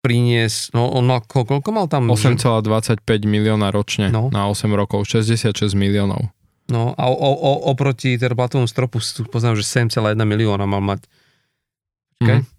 priniesť, 0.00 0.72
no 0.72 0.88
on 0.88 1.04
mal, 1.04 1.20
koľko 1.20 1.70
mal 1.74 1.86
tam? 1.90 2.08
8,25 2.08 3.04
milióna 3.26 3.68
ročne 3.74 4.08
no. 4.08 4.32
na 4.32 4.48
8 4.48 4.64
rokov, 4.72 5.04
66 5.04 5.76
miliónov. 5.76 6.30
No 6.68 6.92
a 7.00 7.08
o, 7.08 7.16
o, 7.16 7.52
oproti 7.72 8.20
teda 8.20 8.36
platovom 8.36 8.68
stropu 8.68 9.00
poznám, 9.32 9.56
že 9.56 9.64
7,1 9.64 10.16
milióna 10.20 10.68
mal 10.68 10.84
mať. 10.84 11.08
Okay? 12.20 12.44
Mm-hmm. 12.44 12.57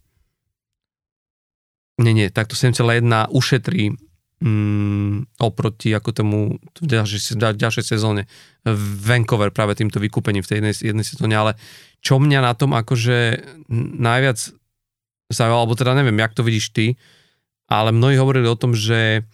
Nie, 2.00 2.16
nie, 2.16 2.32
takto 2.32 2.56
7,1 2.56 3.04
ušetrí 3.28 3.92
mm, 4.40 5.36
oproti 5.44 5.92
ako 5.92 6.10
tomu 6.16 6.40
v 6.80 6.86
ďalšej, 6.88 7.36
ďalšej 7.60 7.86
sezóne 7.86 8.26
Vancouver 9.04 9.52
práve 9.52 9.76
týmto 9.76 10.00
vykúpením 10.00 10.44
v 10.44 10.50
tej 10.50 10.58
jednej, 10.64 10.76
jednej 10.76 11.06
sezóne, 11.06 11.36
ale 11.36 11.52
čo 12.00 12.18
mňa 12.18 12.40
na 12.40 12.54
tom 12.56 12.72
akože 12.72 13.44
najviac 14.00 14.40
zaujalo, 15.30 15.68
alebo 15.68 15.76
teda 15.76 15.94
neviem, 15.94 16.18
jak 16.18 16.34
to 16.34 16.48
vidíš 16.48 16.72
ty, 16.72 16.86
ale 17.70 17.94
mnohí 17.94 18.18
hovorili 18.18 18.48
o 18.50 18.58
tom, 18.58 18.74
že 18.74 19.28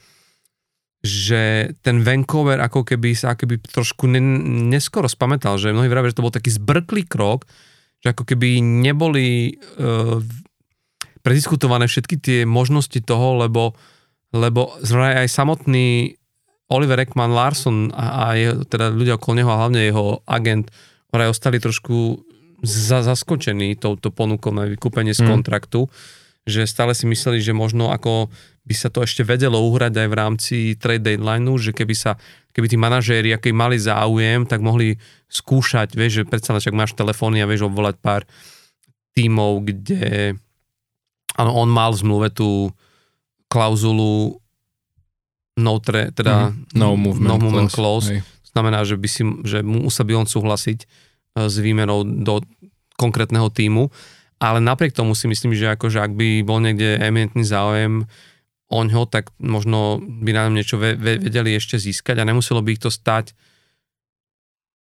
že 1.05 1.69
ten 1.85 2.01
Vancouver 2.01 2.57
ako 2.65 2.81
keby 2.81 3.13
sa 3.13 3.37
ako 3.37 3.45
keby 3.45 3.55
trošku 3.61 4.09
ne, 4.09 4.17
neskoro 4.73 5.05
spamätal, 5.05 5.61
že 5.61 5.69
mnohí 5.69 5.85
vravia, 5.85 6.09
že 6.09 6.17
to 6.17 6.25
bol 6.25 6.33
taký 6.33 6.49
zbrklý 6.49 7.05
krok, 7.05 7.45
že 8.01 8.09
ako 8.09 8.25
keby 8.25 8.57
neboli 8.57 9.53
uh, 9.77 10.17
prediskutované 11.25 11.89
všetky 11.89 12.21
tie 12.21 12.39
možnosti 12.45 13.01
toho, 13.01 13.41
lebo, 13.41 13.73
lebo 14.29 14.77
aj 14.85 15.25
samotný 15.25 16.13
Oliver 16.69 17.01
Ekman 17.01 17.33
Larson 17.33 17.89
a, 17.89 18.29
a 18.29 18.37
jeho, 18.37 18.61
teda 18.61 18.93
ľudia 18.93 19.17
okolo 19.17 19.41
neho 19.41 19.49
a 19.49 19.59
hlavne 19.65 19.81
jeho 19.89 20.21
agent 20.29 20.69
vraj 21.09 21.33
ostali 21.33 21.57
trošku 21.57 22.21
za, 22.61 23.01
zaskočení 23.01 23.73
touto 23.77 24.13
ponukou 24.13 24.53
na 24.53 24.69
vykúpenie 24.69 25.13
z 25.13 25.25
mm. 25.25 25.29
kontraktu, 25.29 25.89
že 26.45 26.69
stále 26.69 26.93
si 26.93 27.09
mysleli, 27.09 27.41
že 27.41 27.57
možno 27.57 27.89
ako 27.89 28.29
by 28.65 28.73
sa 28.73 28.89
to 28.89 29.05
ešte 29.05 29.21
vedelo 29.21 29.61
uhrať 29.61 29.93
aj 29.93 30.07
v 30.09 30.17
rámci 30.17 30.55
trade 30.77 31.05
deadline, 31.05 31.45
že 31.61 31.73
keby 31.73 31.93
sa, 31.93 32.17
keby 32.53 32.65
tí 32.69 32.77
manažéri, 32.77 33.29
aký 33.33 33.53
mali 33.53 33.77
záujem, 33.77 34.49
tak 34.49 34.61
mohli 34.61 34.97
skúšať, 35.29 35.93
vieš, 35.93 36.21
že 36.21 36.29
predsa 36.29 36.57
však 36.57 36.73
máš 36.73 36.97
telefóny 36.97 37.45
a 37.45 37.49
vieš 37.49 37.69
obvolať 37.69 38.01
pár 38.01 38.25
tímov, 39.13 39.69
kde 39.69 40.37
Áno, 41.35 41.51
on 41.51 41.67
mal 41.67 41.91
v 41.91 41.99
zmluve 41.99 42.27
tú 42.31 42.71
klauzulu 43.51 44.39
no, 45.59 45.73
tre, 45.79 46.11
teda 46.11 46.51
mm-hmm. 46.51 46.75
no 46.75 46.95
movement, 46.95 47.29
no 47.31 47.35
movement. 47.39 47.71
To 47.71 48.49
znamená, 48.55 48.87
že, 48.87 48.95
by 48.95 49.07
si, 49.11 49.23
že 49.43 49.59
musel 49.63 50.07
by 50.07 50.23
on 50.23 50.27
súhlasiť 50.27 50.79
uh, 50.83 51.47
s 51.51 51.55
výmenou 51.59 52.03
do 52.03 52.43
konkrétneho 52.95 53.51
týmu, 53.51 53.91
ale 54.39 54.63
napriek 54.63 54.95
tomu 54.95 55.15
si 55.15 55.27
myslím, 55.27 55.55
že 55.55 55.75
akože 55.75 55.99
ak 55.99 56.11
by 56.15 56.43
bol 56.43 56.63
niekde 56.63 56.99
eminentný 56.99 57.43
záujem 57.43 58.07
oňho, 58.71 59.05
tak 59.07 59.31
možno 59.37 59.99
by 60.01 60.31
nám 60.31 60.55
niečo 60.55 60.79
vedeli 60.79 61.55
ešte 61.55 61.77
získať 61.77 62.19
a 62.19 62.27
nemuselo 62.27 62.63
by 62.63 62.75
ich 62.75 62.81
to 62.81 62.89
stať 62.89 63.35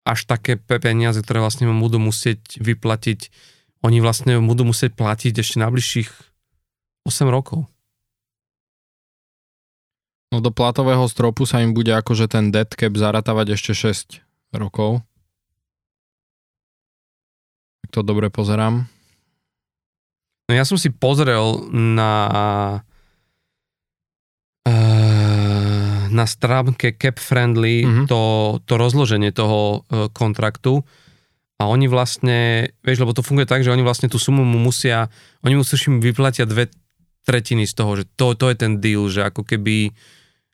až 0.07 0.25
také 0.25 0.57
peniaze, 0.57 1.21
ktoré 1.21 1.43
vlastne 1.43 1.69
budú 1.69 2.01
musieť 2.01 2.57
vyplatiť, 2.57 3.29
oni 3.85 4.01
vlastne 4.01 4.41
budú 4.41 4.65
musieť 4.65 4.97
platiť 4.97 5.33
ešte 5.37 5.57
na 5.61 5.69
bližších 5.69 6.28
8 7.09 7.25
rokov. 7.25 7.65
No 10.29 10.45
do 10.45 10.53
platového 10.53 11.09
stropu 11.09 11.49
sa 11.49 11.65
im 11.65 11.73
bude 11.73 11.89
akože 11.89 12.29
ten 12.29 12.53
dead 12.53 12.69
cap 12.69 12.93
zaratávať 12.93 13.57
ešte 13.57 13.73
6 13.73 14.21
rokov. 14.53 15.01
Tak 17.81 17.89
to 17.89 18.05
dobre 18.05 18.29
pozerám. 18.29 18.85
No 20.45 20.51
ja 20.53 20.61
som 20.69 20.77
si 20.77 20.93
pozrel 20.93 21.65
na 21.73 22.13
na 26.09 26.25
stránke 26.25 26.97
Cap 26.97 27.21
Friendly 27.21 27.85
mm-hmm. 27.85 28.05
to, 28.09 28.21
to 28.65 28.73
rozloženie 28.75 29.31
toho 29.31 29.85
uh, 29.87 30.11
kontraktu 30.11 30.83
a 31.59 31.67
oni 31.67 31.91
vlastne, 31.91 32.71
vieš, 32.83 33.03
lebo 33.03 33.11
to 33.11 33.23
funguje 33.23 33.43
tak, 33.43 33.67
že 33.67 33.71
oni 33.71 33.83
vlastne 33.83 34.07
tú 34.07 34.15
sumu 34.15 34.47
mu 34.47 34.59
musia, 34.59 35.11
oni 35.43 35.59
musí 35.59 35.75
im 35.87 35.99
vyplatia 35.99 36.47
dve 36.47 36.71
tretiny 37.29 37.69
z 37.69 37.77
toho, 37.77 37.93
že 37.93 38.09
to, 38.17 38.33
to 38.33 38.49
je 38.49 38.57
ten 38.57 38.81
deal, 38.81 39.05
že 39.05 39.21
ako 39.21 39.45
keby 39.45 39.93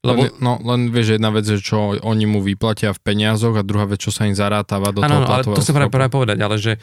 lebo... 0.06 0.22
Len, 0.22 0.32
no, 0.38 0.61
len 0.61 0.94
vieš, 0.94 1.18
jedna 1.18 1.34
vec 1.34 1.49
je, 1.49 1.57
čo 1.57 1.98
oni 1.98 2.30
mu 2.30 2.45
vyplatia 2.45 2.94
v 2.94 2.99
peniazoch 3.02 3.57
a 3.57 3.65
druhá 3.65 3.90
vec, 3.90 3.98
čo 3.98 4.14
sa 4.14 4.30
im 4.30 4.38
zarátava 4.38 4.94
do 4.94 5.02
ano, 5.02 5.26
toho 5.26 5.26
ale 5.26 5.44
to 5.49 5.65
sa 5.65 5.73
práve, 5.73 5.90
práve 5.90 6.14
povedať, 6.14 6.38
ale 6.38 6.56
že, 6.61 6.77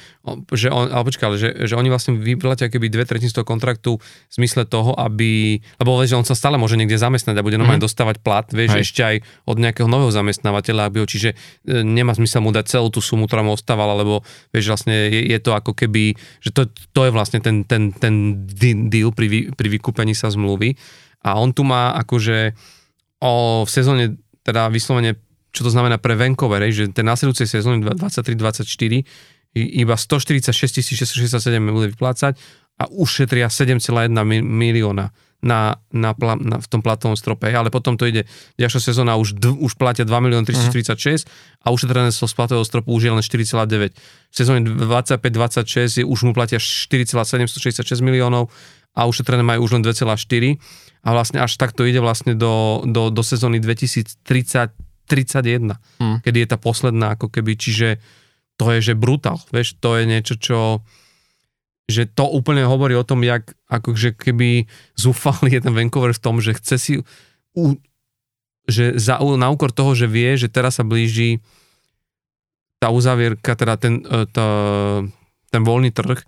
že, 0.50 0.68
on, 0.74 0.90
ale 0.90 1.06
počkaj, 1.06 1.26
ale 1.30 1.36
že, 1.38 1.48
že 1.70 1.74
oni 1.78 1.88
vlastne 1.88 2.18
vyplatia 2.18 2.66
keby 2.66 2.90
dve 2.90 3.06
tretiny 3.06 3.30
z 3.30 3.38
toho 3.38 3.46
kontraktu 3.46 4.02
v 4.02 4.32
zmysle 4.34 4.66
toho, 4.66 4.98
aby, 4.98 5.62
lebo 5.78 5.90
vieš, 6.02 6.12
že 6.12 6.18
on 6.18 6.26
sa 6.26 6.34
stále 6.34 6.58
môže 6.58 6.74
niekde 6.74 6.98
zamestnať 6.98 7.38
a 7.38 7.46
bude 7.46 7.56
normálne 7.56 7.78
mm. 7.78 7.86
dostávať 7.86 8.16
plat, 8.20 8.46
vieš, 8.50 8.74
Hej. 8.74 8.82
ešte 8.82 9.00
aj 9.06 9.16
od 9.46 9.56
nejakého 9.62 9.86
nového 9.86 10.10
zamestnávateľa, 10.10 10.90
aby 10.90 10.96
ho, 11.00 11.06
čiže 11.06 11.38
e, 11.62 11.80
nemá 11.86 12.18
zmysel 12.18 12.42
mu 12.42 12.50
dať 12.50 12.66
celú 12.66 12.90
tú 12.90 12.98
sumu, 12.98 13.30
ktorá 13.30 13.46
mu 13.46 13.54
ostávala, 13.54 13.94
lebo 13.94 14.26
vieš, 14.50 14.74
vlastne 14.74 15.08
je, 15.08 15.30
je 15.30 15.38
to 15.38 15.54
ako 15.54 15.78
keby, 15.78 16.18
že 16.42 16.50
to, 16.50 16.66
to 16.90 17.06
je 17.06 17.14
vlastne 17.14 17.38
ten, 17.38 17.62
ten, 17.62 17.94
ten 17.94 18.44
deal 18.90 19.14
pri, 19.14 19.54
pri 19.54 19.68
vykúpení 19.78 20.12
sa 20.18 20.26
zmluvy 20.32 20.74
a 21.22 21.38
on 21.38 21.54
tu 21.54 21.62
má 21.62 21.94
akože 22.02 22.54
o, 23.22 23.62
v 23.62 23.70
sezóne, 23.70 24.18
teda 24.42 24.66
vyslovene, 24.66 25.14
čo 25.54 25.62
to 25.62 25.70
znamená 25.70 26.02
pre 26.02 26.18
Vancouver, 26.18 26.66
že 26.74 26.90
ten 26.90 27.06
následujúcej 27.06 27.46
sezóny 27.46 27.86
23-24 27.86 29.06
iba 29.52 29.94
146 30.00 30.48
667 30.48 31.60
bude 31.68 31.92
vyplácať 31.92 32.40
a 32.80 32.88
ušetria 32.88 33.52
7,1 33.52 34.08
milióna 34.40 35.12
na, 35.42 35.76
na, 35.90 36.14
na, 36.16 36.56
v 36.62 36.66
tom 36.70 36.80
platovom 36.80 37.18
strope. 37.18 37.50
Ale 37.50 37.68
potom 37.68 37.98
to 37.98 38.06
ide, 38.06 38.24
ďalšia 38.56 38.94
sezóna 38.94 39.18
už, 39.18 39.36
d, 39.36 39.50
už 39.52 39.74
platia 39.74 40.06
2 40.06 40.08
milióny 40.08 40.46
346 40.46 40.72
uh-huh. 40.72 41.66
a 41.66 41.74
ušetrené 41.74 42.14
z 42.14 42.22
platového 42.32 42.64
stropu 42.64 42.94
už 42.94 43.02
je 43.02 43.12
len 43.12 43.20
4,9. 43.20 43.92
V 43.92 44.34
sezóne 44.34 44.64
25-26 44.64 46.06
už 46.06 46.18
mu 46.24 46.32
platia 46.32 46.62
4,766 46.62 47.84
miliónov 48.00 48.48
a 48.94 49.04
ušetrené 49.04 49.42
majú 49.44 49.66
už 49.66 49.76
len 49.76 49.82
2,4 49.84 50.16
a 51.02 51.08
vlastne 51.10 51.42
až 51.42 51.58
takto 51.58 51.82
ide 51.82 51.98
vlastne 51.98 52.38
do, 52.38 52.86
do, 52.86 53.10
do 53.10 53.22
sezóny 53.26 53.58
2030 53.58 54.22
31, 55.10 55.76
hmm. 56.00 56.24
kedy 56.24 56.46
je 56.46 56.48
tá 56.48 56.56
posledná 56.56 57.18
ako 57.18 57.28
keby, 57.28 57.58
čiže 57.58 58.00
to 58.56 58.70
je, 58.72 58.92
že 58.92 58.94
brutál, 58.96 59.42
vieš, 59.50 59.76
to 59.76 59.98
je 59.98 60.04
niečo, 60.08 60.34
čo 60.38 60.58
že 61.90 62.08
to 62.08 62.24
úplne 62.24 62.64
hovorí 62.64 62.94
o 62.96 63.04
tom, 63.04 63.26
jak 63.26 63.52
akože 63.68 64.16
keby 64.16 64.70
zúfali 64.96 65.52
je 65.58 65.60
ten 65.60 65.74
Vancouver 65.74 66.14
v 66.14 66.22
tom, 66.22 66.40
že 66.40 66.56
chce 66.56 66.76
si 66.78 66.92
u, 67.52 67.76
že 68.64 68.96
za, 68.96 69.20
na 69.20 69.52
úkor 69.52 69.74
toho, 69.74 69.92
že 69.92 70.08
vie, 70.08 70.38
že 70.38 70.48
teraz 70.48 70.80
sa 70.80 70.86
blíži 70.86 71.42
tá 72.80 72.88
uzavierka, 72.88 73.52
teda 73.58 73.74
ten, 73.76 74.00
e, 74.06 74.24
to, 74.30 74.44
ten 75.52 75.62
voľný 75.62 75.92
trh 75.92 76.22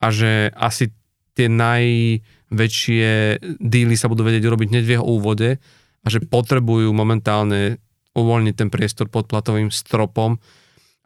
a 0.00 0.06
že 0.08 0.48
asi 0.56 0.94
tie 1.36 1.50
naj 1.50 1.84
väčšie 2.50 3.38
díly 3.62 3.94
sa 3.94 4.10
budú 4.10 4.26
vedieť 4.26 4.46
urobiť 4.46 4.68
hneď 4.74 4.84
v 4.84 4.92
jeho 4.98 5.06
úvode 5.06 5.62
a 6.02 6.06
že 6.06 6.22
potrebujú 6.22 6.90
momentálne 6.90 7.78
uvoľniť 8.14 8.54
ten 8.58 8.68
priestor 8.68 9.06
pod 9.06 9.30
platovým 9.30 9.70
stropom. 9.70 10.42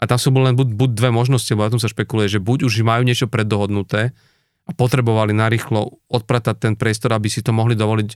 A 0.00 0.04
tam 0.08 0.18
sú 0.18 0.32
len 0.32 0.56
buď, 0.56 0.74
buď 0.74 0.90
dve 0.96 1.10
možnosti, 1.12 1.48
lebo 1.52 1.68
na 1.68 1.72
tom 1.72 1.80
sa 1.80 1.92
špekuluje, 1.92 2.28
že 2.28 2.40
buď 2.42 2.68
už 2.68 2.82
majú 2.82 3.04
niečo 3.04 3.28
preddohodnuté 3.28 4.16
a 4.64 4.70
potrebovali 4.72 5.36
narýchlo 5.36 6.00
odpratať 6.08 6.56
ten 6.56 6.74
priestor, 6.74 7.12
aby 7.12 7.28
si 7.28 7.44
to 7.44 7.52
mohli 7.52 7.76
dovoliť 7.76 8.10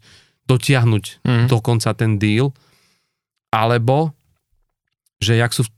dotiahnuť 0.48 1.04
mm. 1.28 1.46
dokonca 1.52 1.92
ten 1.92 2.16
deal, 2.16 2.56
alebo 3.52 4.16
že 5.20 5.36
jak 5.36 5.52
sú 5.52 5.68
v 5.68 5.72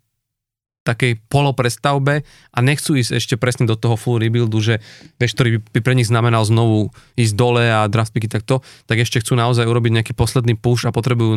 takej 0.81 1.21
poloprestavbe 1.29 2.25
a 2.25 2.59
nechcú 2.65 2.97
ísť 2.97 3.21
ešte 3.21 3.35
presne 3.37 3.69
do 3.69 3.77
toho 3.77 4.01
full 4.01 4.17
rebuildu, 4.17 4.59
že 4.65 4.75
vieš, 5.21 5.37
ktorý 5.37 5.61
by 5.61 5.81
pre 5.85 5.93
nich 5.93 6.09
znamenal 6.09 6.41
znovu 6.49 6.89
ísť 7.21 7.35
dole 7.37 7.65
a 7.69 7.85
draft 7.85 8.17
picky 8.17 8.33
takto, 8.33 8.65
tak 8.89 9.05
ešte 9.05 9.21
chcú 9.21 9.37
naozaj 9.37 9.69
urobiť 9.69 10.01
nejaký 10.01 10.13
posledný 10.17 10.57
push 10.57 10.89
a 10.89 10.95
potrebujú 10.95 11.37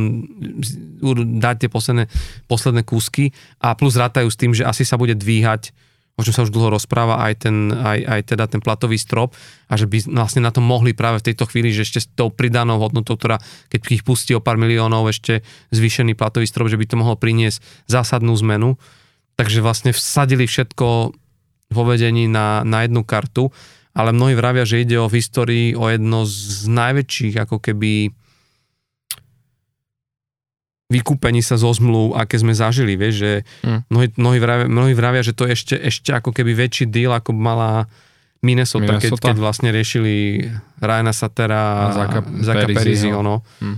dať 1.44 1.68
tie 1.68 1.70
posledné, 1.70 2.08
posledné 2.48 2.88
kúsky. 2.88 3.36
A 3.60 3.76
plus 3.76 4.00
rátajú 4.00 4.32
s 4.32 4.40
tým, 4.40 4.56
že 4.56 4.64
asi 4.64 4.88
sa 4.88 4.96
bude 4.96 5.12
dvíhať 5.12 5.76
o 6.14 6.22
čom 6.22 6.30
sa 6.30 6.46
už 6.46 6.54
dlho 6.54 6.78
rozpráva, 6.78 7.26
aj, 7.26 7.50
ten, 7.50 7.74
aj, 7.74 8.00
aj 8.06 8.22
teda 8.30 8.46
ten 8.46 8.62
platový 8.62 9.02
strop 9.02 9.34
a 9.66 9.74
že 9.74 9.90
by 9.90 10.14
vlastne 10.14 10.46
na 10.46 10.54
to 10.54 10.62
mohli 10.62 10.94
práve 10.94 11.18
v 11.26 11.34
tejto 11.34 11.50
chvíli, 11.50 11.74
že 11.74 11.90
ešte 11.90 12.06
s 12.06 12.08
tou 12.14 12.30
pridanou 12.30 12.78
hodnotou, 12.78 13.18
ktorá 13.18 13.42
keď 13.74 13.80
ich 13.90 14.06
pustí 14.06 14.38
o 14.38 14.44
pár 14.44 14.62
miliónov 14.62 15.10
ešte 15.10 15.42
zvýšený 15.74 16.14
platový 16.14 16.46
strop, 16.46 16.70
že 16.70 16.78
by 16.78 16.86
to 16.86 17.02
mohlo 17.02 17.18
priniesť 17.18 17.66
zásadnú 17.90 18.38
zmenu 18.46 18.78
Takže 19.34 19.60
vlastne 19.66 19.92
vsadili 19.92 20.46
všetko 20.46 20.88
vo 21.74 21.84
vedení 21.90 22.30
na, 22.30 22.62
na 22.62 22.86
jednu 22.86 23.02
kartu, 23.02 23.50
ale 23.94 24.14
mnohí 24.14 24.38
vravia, 24.38 24.66
že 24.66 24.82
ide 24.86 24.98
o 25.02 25.10
v 25.10 25.18
histórii 25.22 25.68
o 25.74 25.90
jedno 25.90 26.26
z 26.26 26.70
najväčších 26.70 27.36
ako 27.46 27.58
keby 27.62 28.14
vykúpení 30.94 31.42
sa 31.42 31.58
zo 31.58 31.74
zmluv, 31.74 32.14
aké 32.14 32.38
sme 32.38 32.54
zažili, 32.54 32.94
vieš, 32.94 33.16
že 33.18 33.32
mm. 33.66 33.80
mnohí, 33.90 34.08
mnohí, 34.14 34.38
vravia, 34.38 34.66
mnohí 34.70 34.94
vravia, 34.94 35.26
že 35.26 35.34
to 35.34 35.50
je 35.50 35.58
ešte, 35.58 35.76
ešte 35.82 36.10
ako 36.14 36.30
keby 36.30 36.54
väčší 36.54 36.86
deal, 36.86 37.10
ako 37.18 37.34
mala 37.34 37.90
Minnesota, 38.46 39.00
Minnesota. 39.00 39.18
Keď, 39.18 39.34
keď 39.34 39.38
vlastne 39.42 39.70
riešili 39.74 40.46
Ryana 40.78 41.16
Satera 41.16 41.64
a 41.64 41.84
Zaka, 41.96 42.20
Zaka 42.46 42.66
Perizio, 42.70 43.26
no. 43.26 43.42
Mm. 43.58 43.78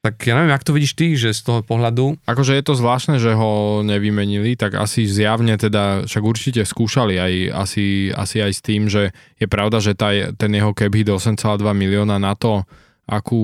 Tak 0.00 0.16
ja 0.24 0.32
neviem, 0.32 0.56
ak 0.56 0.64
to 0.64 0.72
vidíš 0.72 0.96
ty, 0.96 1.12
že 1.12 1.36
z 1.36 1.44
toho 1.44 1.60
pohľadu... 1.60 2.16
Akože 2.24 2.56
je 2.56 2.64
to 2.64 2.72
zvláštne, 2.72 3.20
že 3.20 3.36
ho 3.36 3.84
nevymenili, 3.84 4.56
tak 4.56 4.80
asi 4.80 5.04
zjavne 5.04 5.60
teda, 5.60 6.08
však 6.08 6.24
určite 6.24 6.64
skúšali 6.64 7.20
aj, 7.20 7.32
asi, 7.52 8.08
asi 8.08 8.36
aj 8.40 8.52
s 8.56 8.60
tým, 8.64 8.88
že 8.88 9.12
je 9.36 9.44
pravda, 9.44 9.76
že 9.84 9.92
tá, 9.92 10.08
ten 10.40 10.56
jeho 10.56 10.72
cap 10.72 10.88
hit 10.96 11.04
8,2 11.04 11.60
milióna 11.76 12.16
na 12.16 12.32
to, 12.32 12.64
akú 13.04 13.42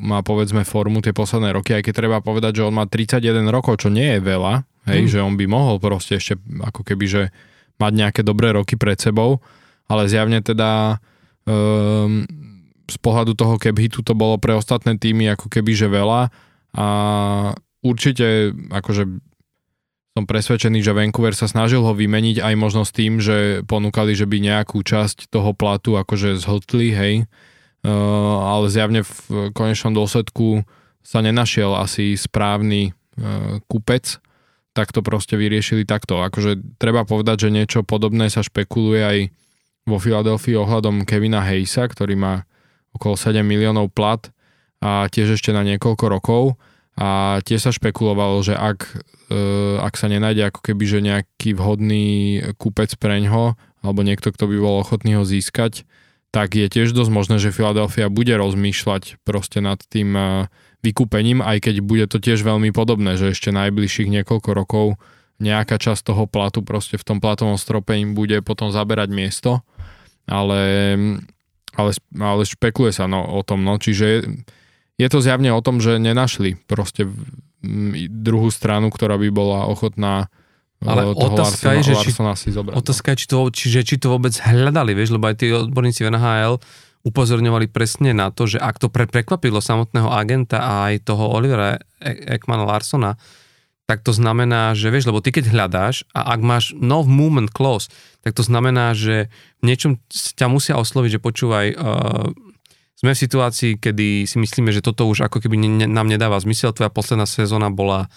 má 0.00 0.24
povedzme 0.24 0.64
formu 0.64 1.04
tie 1.04 1.12
posledné 1.12 1.52
roky, 1.52 1.76
aj 1.76 1.84
keď 1.84 1.92
treba 1.92 2.24
povedať, 2.24 2.64
že 2.64 2.72
on 2.72 2.72
má 2.72 2.88
31 2.88 3.44
rokov, 3.52 3.84
čo 3.84 3.92
nie 3.92 4.16
je 4.16 4.20
veľa, 4.24 4.64
hej, 4.88 5.00
hmm. 5.04 5.10
že 5.12 5.18
on 5.20 5.36
by 5.36 5.44
mohol 5.44 5.76
proste 5.76 6.16
ešte 6.16 6.40
ako 6.62 6.88
keby, 6.88 7.04
že 7.04 7.22
mať 7.76 7.92
nejaké 7.92 8.20
dobré 8.24 8.56
roky 8.56 8.80
pred 8.80 8.96
sebou, 8.96 9.44
ale 9.92 10.08
zjavne 10.08 10.40
teda 10.40 11.02
um, 11.44 12.24
z 12.88 12.96
pohľadu 12.98 13.38
toho 13.38 13.58
cap 13.58 13.76
hitu 13.78 14.02
to 14.02 14.14
bolo 14.14 14.38
pre 14.38 14.56
ostatné 14.56 14.98
týmy 14.98 15.30
ako 15.32 15.50
keby 15.50 15.72
že 15.74 15.88
veľa. 15.90 16.32
A 16.72 16.86
určite 17.84 18.56
akože 18.72 19.04
som 20.12 20.28
presvedčený, 20.28 20.84
že 20.84 20.92
Vancouver 20.92 21.32
sa 21.32 21.48
snažil 21.48 21.80
ho 21.80 21.96
vymeniť 21.96 22.44
aj 22.44 22.54
možno 22.56 22.84
s 22.84 22.92
tým, 22.92 23.16
že 23.16 23.64
ponúkali, 23.64 24.12
že 24.12 24.28
by 24.28 24.44
nejakú 24.44 24.84
časť 24.84 25.32
toho 25.32 25.56
platu 25.56 25.96
akože 25.96 26.36
zhltli, 26.36 26.92
hej, 26.92 27.14
uh, 27.24 28.36
ale 28.44 28.68
zjavne 28.68 29.00
v 29.00 29.48
konečnom 29.56 29.96
dôsledku 29.96 30.68
sa 31.00 31.24
nenašiel 31.24 31.72
asi 31.72 32.12
správny 32.12 32.92
uh, 32.92 33.64
kupec, 33.72 34.20
tak 34.76 34.92
to 34.92 35.00
proste 35.00 35.32
vyriešili 35.32 35.88
takto. 35.88 36.20
Akože 36.20 36.60
treba 36.76 37.08
povedať, 37.08 37.48
že 37.48 37.56
niečo 37.56 37.80
podobné 37.80 38.28
sa 38.28 38.44
špekuluje 38.44 39.00
aj 39.00 39.18
vo 39.88 39.96
Filadelfii 39.96 40.60
ohľadom 40.60 41.08
Kevina 41.08 41.40
Hayesa, 41.40 41.88
ktorý 41.88 42.20
má 42.20 42.34
okolo 42.96 43.14
7 43.16 43.40
miliónov 43.44 43.92
plat 43.92 44.20
a 44.82 45.06
tiež 45.08 45.38
ešte 45.38 45.54
na 45.54 45.62
niekoľko 45.62 46.04
rokov. 46.10 46.42
A 46.92 47.40
tiež 47.40 47.64
sa 47.64 47.72
špekulovalo, 47.72 48.44
že 48.44 48.52
ak, 48.52 49.00
e, 49.32 49.36
ak 49.80 49.96
sa 49.96 50.12
nenájde 50.12 50.52
ako 50.52 50.60
keby 50.60 50.84
že 50.84 50.98
nejaký 51.00 51.56
vhodný 51.56 52.06
kúpec 52.60 52.92
preňho 53.00 53.56
alebo 53.80 54.00
niekto, 54.04 54.28
kto 54.28 54.44
by 54.44 54.56
bol 54.60 54.84
ochotný 54.84 55.16
ho 55.16 55.24
získať, 55.24 55.88
tak 56.32 56.56
je 56.56 56.68
tiež 56.68 56.92
dosť 56.92 57.10
možné, 57.12 57.36
že 57.40 57.52
Philadelphia 57.52 58.12
bude 58.12 58.32
rozmýšľať 58.36 59.24
proste 59.24 59.64
nad 59.64 59.80
tým 59.88 60.12
e, 60.12 60.22
vykúpením, 60.84 61.40
aj 61.40 61.64
keď 61.64 61.74
bude 61.80 62.04
to 62.12 62.20
tiež 62.20 62.44
veľmi 62.44 62.74
podobné, 62.76 63.16
že 63.16 63.32
ešte 63.32 63.54
najbližších 63.54 64.12
niekoľko 64.20 64.50
rokov 64.52 64.86
nejaká 65.42 65.80
časť 65.80 66.12
toho 66.12 66.24
platu 66.30 66.60
proste 66.62 67.00
v 67.00 67.06
tom 67.06 67.18
platovom 67.18 67.56
strope 67.56 67.94
im 67.98 68.14
bude 68.14 68.38
potom 68.46 68.70
zaberať 68.70 69.10
miesto, 69.10 69.66
ale, 70.28 70.60
ale, 71.76 71.96
ale 72.16 72.42
špekuluje 72.44 72.92
sa 72.92 73.08
no, 73.08 73.24
o 73.24 73.40
tom, 73.44 73.64
no, 73.64 73.80
čiže 73.80 74.04
je, 74.04 74.18
je 75.00 75.08
to 75.08 75.18
zjavne 75.24 75.50
o 75.52 75.64
tom, 75.64 75.80
že 75.80 75.96
nenašli 75.96 76.60
proste 76.68 77.08
druhú 78.10 78.50
stranu, 78.50 78.90
ktorá 78.90 79.16
by 79.16 79.28
bola 79.30 79.70
ochotná 79.70 80.26
ale 80.82 81.14
toho 81.14 81.38
otázka 81.38 81.78
Larsona, 81.78 81.78
je, 81.78 81.82
že 81.86 81.94
či, 82.02 82.10
si 82.12 82.48
zobrať. 82.50 82.74
Otázka 82.74 83.06
je, 83.14 83.16
či 83.22 83.26
to, 83.30 83.38
či, 83.54 83.66
že, 83.70 83.80
či 83.86 83.94
to 84.02 84.10
vôbec 84.10 84.34
hľadali, 84.34 84.98
vieš, 84.98 85.14
lebo 85.14 85.30
aj 85.30 85.36
tí 85.38 85.54
odborníci 85.54 86.02
v 86.02 86.10
NHL 86.18 86.58
upozorňovali 87.02 87.66
presne 87.70 88.10
na 88.14 88.30
to, 88.30 88.46
že 88.46 88.58
ak 88.58 88.78
to 88.82 88.86
pre, 88.90 89.06
prekvapilo 89.06 89.58
samotného 89.62 90.10
agenta 90.10 90.62
a 90.62 90.90
aj 90.90 91.06
toho 91.06 91.34
Olivera 91.34 91.78
e- 91.98 92.38
Ekmana 92.38 92.66
Larsona, 92.66 93.14
tak 93.92 94.00
to 94.00 94.16
znamená, 94.16 94.72
že 94.72 94.88
vieš, 94.88 95.12
lebo 95.12 95.20
ty 95.20 95.36
keď 95.36 95.52
hľadáš 95.52 96.08
a 96.16 96.32
ak 96.32 96.40
máš 96.40 96.72
no 96.72 97.04
movement 97.04 97.52
clause, 97.52 97.92
tak 98.24 98.32
to 98.32 98.40
znamená, 98.40 98.96
že 98.96 99.28
v 99.60 99.68
niečom 99.68 100.00
ťa 100.08 100.48
musia 100.48 100.80
osloviť, 100.80 101.20
že 101.20 101.20
počúvaj, 101.20 101.66
uh, 101.76 102.32
sme 102.96 103.12
v 103.12 103.22
situácii, 103.28 103.76
kedy 103.76 104.24
si 104.24 104.40
myslíme, 104.40 104.72
že 104.72 104.80
toto 104.80 105.04
už 105.12 105.28
ako 105.28 105.44
keby 105.44 105.60
ne, 105.60 105.84
nám 105.84 106.08
nedáva 106.08 106.40
zmysel, 106.40 106.72
tvoja 106.72 106.88
posledná 106.88 107.28
sezóna 107.28 107.68
bola 107.68 108.08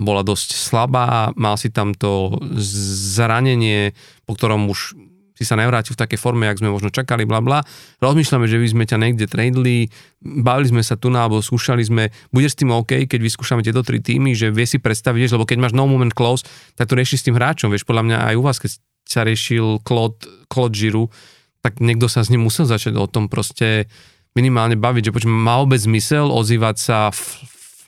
bola 0.00 0.24
dosť 0.24 0.56
slabá, 0.56 1.36
mal 1.36 1.60
si 1.60 1.68
tam 1.68 1.92
to 1.92 2.32
zranenie, 2.56 3.92
po 4.24 4.32
ktorom 4.32 4.72
už 4.72 4.96
si 5.40 5.48
sa 5.48 5.56
nevrátil 5.56 5.96
v 5.96 6.00
takej 6.04 6.20
forme, 6.20 6.44
jak 6.44 6.60
sme 6.60 6.68
možno 6.68 6.92
čakali, 6.92 7.24
bla 7.24 7.40
bla. 7.40 7.64
Rozmýšľame, 8.04 8.44
že 8.44 8.60
by 8.60 8.66
sme 8.68 8.84
ťa 8.84 8.96
niekde 9.00 9.24
tradeli, 9.24 9.88
bavili 10.20 10.68
sme 10.68 10.84
sa 10.84 11.00
tu 11.00 11.08
na, 11.08 11.24
alebo 11.24 11.40
skúšali 11.40 11.80
sme, 11.80 12.12
budeš 12.28 12.52
s 12.52 12.58
tým 12.60 12.76
OK, 12.76 13.08
keď 13.08 13.20
vyskúšame 13.24 13.64
tieto 13.64 13.80
tri 13.80 14.04
týmy, 14.04 14.36
že 14.36 14.52
vie 14.52 14.68
si 14.68 14.76
predstaviť, 14.76 15.32
lebo 15.32 15.48
keď 15.48 15.64
máš 15.64 15.72
no 15.72 15.88
moment 15.88 16.12
close, 16.12 16.44
tak 16.76 16.92
to 16.92 17.00
rieši 17.00 17.16
s 17.16 17.24
tým 17.24 17.40
hráčom, 17.40 17.72
vieš, 17.72 17.88
podľa 17.88 18.04
mňa 18.04 18.16
aj 18.28 18.34
u 18.36 18.42
vás, 18.44 18.60
keď 18.60 18.70
sa 19.08 19.24
riešil 19.24 19.80
Claude, 19.80 20.20
Claude 20.52 20.76
Giroux, 20.76 21.08
tak 21.64 21.80
niekto 21.80 22.04
sa 22.04 22.20
s 22.20 22.28
ním 22.28 22.44
musel 22.44 22.68
začať 22.68 23.00
o 23.00 23.08
tom 23.08 23.32
proste 23.32 23.88
minimálne 24.36 24.76
baviť, 24.76 25.08
že 25.08 25.14
počuť, 25.16 25.30
má 25.32 25.56
vôbec 25.64 25.80
zmysel 25.80 26.28
ozývať 26.28 26.76
sa 26.76 26.98
v, 27.10 27.20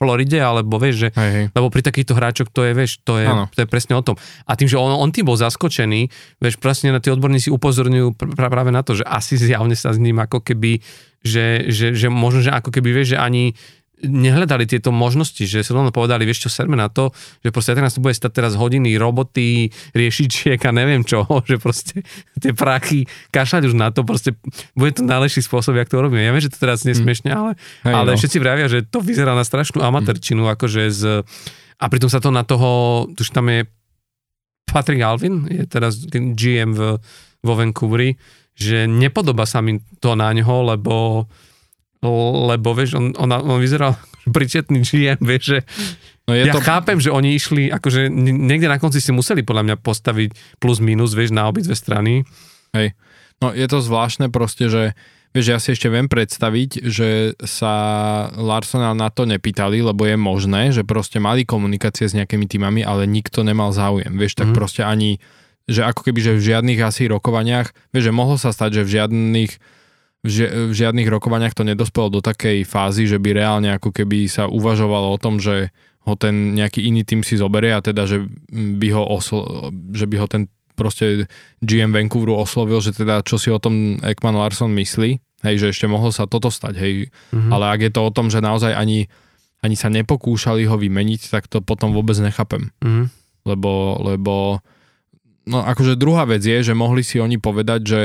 Floride, 0.03 0.43
alebo 0.43 0.75
vieš, 0.75 1.07
že, 1.07 1.09
hej, 1.15 1.31
hej. 1.31 1.45
lebo 1.55 1.71
pri 1.71 1.81
takýchto 1.81 2.13
hráčoch 2.13 2.51
to 2.51 2.67
je, 2.67 2.71
vieš, 2.75 2.99
to 3.07 3.23
je, 3.23 3.27
to 3.55 3.63
je 3.63 3.67
presne 3.67 3.95
o 3.95 4.03
tom. 4.03 4.19
A 4.43 4.59
tým, 4.59 4.67
že 4.67 4.75
on, 4.75 4.91
on 4.91 5.09
tým 5.15 5.23
bol 5.23 5.39
zaskočený, 5.39 6.11
vieš, 6.43 6.59
presne 6.59 6.91
na 6.91 6.99
tí 6.99 7.07
odborníci 7.07 7.47
upozorňujú 7.47 8.19
pr- 8.19 8.35
práve 8.35 8.75
na 8.75 8.83
to, 8.83 8.99
že 8.99 9.07
asi 9.07 9.39
zjavne 9.39 9.79
sa 9.79 9.95
s 9.95 9.99
ním 10.03 10.19
ako 10.19 10.43
keby, 10.43 10.83
že, 11.23 11.71
že, 11.71 11.95
že 11.95 12.11
možno, 12.11 12.43
že 12.43 12.51
ako 12.51 12.69
keby, 12.75 12.91
vieš, 12.91 13.15
že 13.15 13.23
ani 13.23 13.55
nehľadali 14.03 14.67
tieto 14.67 14.91
možnosti, 14.91 15.39
že 15.47 15.63
sa 15.63 15.79
len 15.79 15.89
povedali, 15.95 16.27
vieš 16.27 16.47
čo, 16.47 16.49
serme 16.51 16.75
na 16.75 16.91
to, 16.91 17.15
že 17.39 17.49
proste 17.55 17.71
teraz 17.73 17.95
to 17.95 18.03
bude 18.03 18.13
stať 18.13 18.31
teraz 18.43 18.53
hodiny 18.59 18.99
roboty, 18.99 19.71
riešičiek 19.95 20.59
a 20.67 20.71
neviem 20.75 21.07
čo, 21.07 21.23
že 21.49 21.55
proste 21.57 22.03
tie 22.37 22.51
prachy, 22.51 23.07
kašľať 23.31 23.63
už 23.71 23.75
na 23.79 23.89
to, 23.95 24.03
proste 24.03 24.35
bude 24.75 24.91
to 24.93 25.07
najlepší 25.07 25.41
spôsob, 25.41 25.79
jak 25.79 25.87
to 25.87 26.03
robíme. 26.03 26.19
Ja 26.19 26.35
viem, 26.35 26.43
že 26.43 26.51
to 26.51 26.59
teraz 26.59 26.83
nesmiešne, 26.83 27.31
ale, 27.31 27.51
Hej, 27.87 27.93
ale 27.95 28.09
no. 28.13 28.19
všetci 28.19 28.37
vravia, 28.43 28.67
že 28.67 28.83
to 28.83 28.99
vyzerá 28.99 29.31
na 29.33 29.47
strašnú 29.47 29.79
amatérčinu, 29.79 30.45
mm. 30.45 30.51
akože 30.59 30.81
z... 30.91 31.01
A 31.79 31.85
pritom 31.91 32.07
sa 32.07 32.23
to 32.23 32.31
na 32.31 32.47
toho, 32.47 33.03
tuž 33.15 33.33
tam 33.33 33.49
je 33.51 33.67
Patrick 34.69 35.03
Alvin, 35.03 35.47
je 35.47 35.63
teraz 35.67 35.99
GM 36.09 36.71
v, 36.75 36.99
vo 37.43 37.53
Vancouveri, 37.53 38.15
že 38.53 38.85
nepodobá 38.85 39.43
sa 39.49 39.59
mi 39.59 39.81
to 39.97 40.13
na 40.13 40.29
ňo, 40.31 40.77
lebo 40.77 41.25
lebo 42.51 42.75
vieš, 42.75 42.99
on, 42.99 43.15
on, 43.15 43.31
on 43.31 43.59
vyzeral 43.63 43.95
pričetný 44.35 44.83
GM, 44.83 45.23
vieš, 45.23 45.43
že 45.43 45.59
No 46.23 46.31
je 46.31 46.47
ja 46.47 46.55
to... 46.55 46.63
chápem, 46.63 47.03
že 47.03 47.11
oni 47.11 47.35
išli, 47.35 47.67
akože 47.67 48.07
niekde 48.23 48.71
na 48.71 48.79
konci 48.79 49.03
si 49.03 49.11
museli 49.11 49.43
podľa 49.43 49.63
mňa 49.67 49.75
postaviť 49.83 50.29
plus 50.55 50.79
minus, 50.79 51.11
vieš, 51.11 51.35
na 51.35 51.51
obidve 51.51 51.75
strany. 51.75 52.23
Hej. 52.71 52.95
No 53.43 53.51
je 53.51 53.67
to 53.67 53.83
zvláštne 53.83 54.31
proste, 54.31 54.71
že 54.71 54.95
vieš, 55.35 55.47
ja 55.51 55.59
si 55.59 55.75
ešte 55.75 55.91
viem 55.91 56.07
predstaviť, 56.07 56.87
že 56.87 57.35
sa 57.43 57.75
Larsona 58.39 58.95
na 58.95 59.11
to 59.11 59.27
nepýtali, 59.27 59.83
lebo 59.83 60.07
je 60.07 60.15
možné, 60.15 60.71
že 60.71 60.87
proste 60.87 61.19
mali 61.19 61.43
komunikácie 61.43 62.07
s 62.07 62.15
nejakými 62.15 62.47
týmami, 62.47 62.87
ale 62.87 63.03
nikto 63.03 63.43
nemal 63.43 63.75
záujem. 63.75 64.15
Vieš, 64.15 64.39
tak 64.39 64.53
mm. 64.53 64.55
proste 64.55 64.87
ani, 64.87 65.19
že 65.67 65.83
ako 65.83 66.07
keby, 66.07 66.19
že 66.23 66.39
v 66.39 66.45
žiadnych 66.55 66.79
asi 66.79 67.11
rokovaniach, 67.11 67.75
vieš, 67.91 68.07
že 68.07 68.13
mohlo 68.15 68.39
sa 68.39 68.55
stať, 68.55 68.79
že 68.79 68.87
v 68.87 68.93
žiadnych 68.95 69.51
v, 70.23 70.29
ži- 70.31 70.71
v 70.71 70.73
žiadnych 70.73 71.11
rokovaniach 71.11 71.53
to 71.53 71.67
nedospelo 71.67 72.07
do 72.07 72.23
takej 72.23 72.63
fázy, 72.63 73.05
že 73.05 73.19
by 73.19 73.35
reálne 73.35 73.69
ako 73.75 73.91
keby 73.91 74.31
sa 74.31 74.47
uvažovalo 74.47 75.11
o 75.11 75.21
tom, 75.21 75.37
že 75.43 75.75
ho 76.03 76.15
ten 76.15 76.55
nejaký 76.55 76.83
iný 76.83 77.03
tým 77.03 77.23
si 77.23 77.39
zoberie 77.39 77.75
a 77.75 77.83
teda, 77.83 78.07
že 78.07 78.23
by 78.51 78.87
ho, 78.95 79.03
oslo- 79.03 79.71
že 79.91 80.07
by 80.07 80.15
ho 80.19 80.27
ten 80.27 80.51
proste 80.73 81.29
GM 81.61 81.93
Vancouveru 81.93 82.33
oslovil, 82.33 82.81
že 82.81 82.95
teda 82.95 83.21
čo 83.21 83.37
si 83.37 83.53
o 83.53 83.61
tom 83.61 84.01
Ekman 84.01 84.35
Larson 84.35 84.73
myslí, 84.73 85.21
hej, 85.45 85.55
že 85.59 85.69
ešte 85.69 85.85
mohlo 85.85 86.09
sa 86.09 86.25
toto 86.25 86.49
stať, 86.49 86.75
hej, 86.81 86.93
mm-hmm. 87.07 87.51
ale 87.53 87.65
ak 87.71 87.79
je 87.87 87.91
to 87.93 88.01
o 88.03 88.11
tom, 88.11 88.27
že 88.33 88.41
naozaj 88.41 88.73
ani, 88.73 89.07
ani 89.61 89.75
sa 89.77 89.87
nepokúšali 89.93 90.65
ho 90.65 90.75
vymeniť, 90.75 91.29
tak 91.29 91.45
to 91.47 91.61
potom 91.61 91.93
vôbec 91.93 92.17
nechápem. 92.19 92.73
Mm-hmm. 92.81 93.05
Lebo, 93.43 93.71
lebo, 94.01 94.33
no 95.45 95.61
akože 95.61 95.99
druhá 95.99 96.25
vec 96.25 96.41
je, 96.41 96.63
že 96.63 96.73
mohli 96.73 97.03
si 97.03 97.19
oni 97.19 97.37
povedať, 97.37 97.81
že 97.83 98.01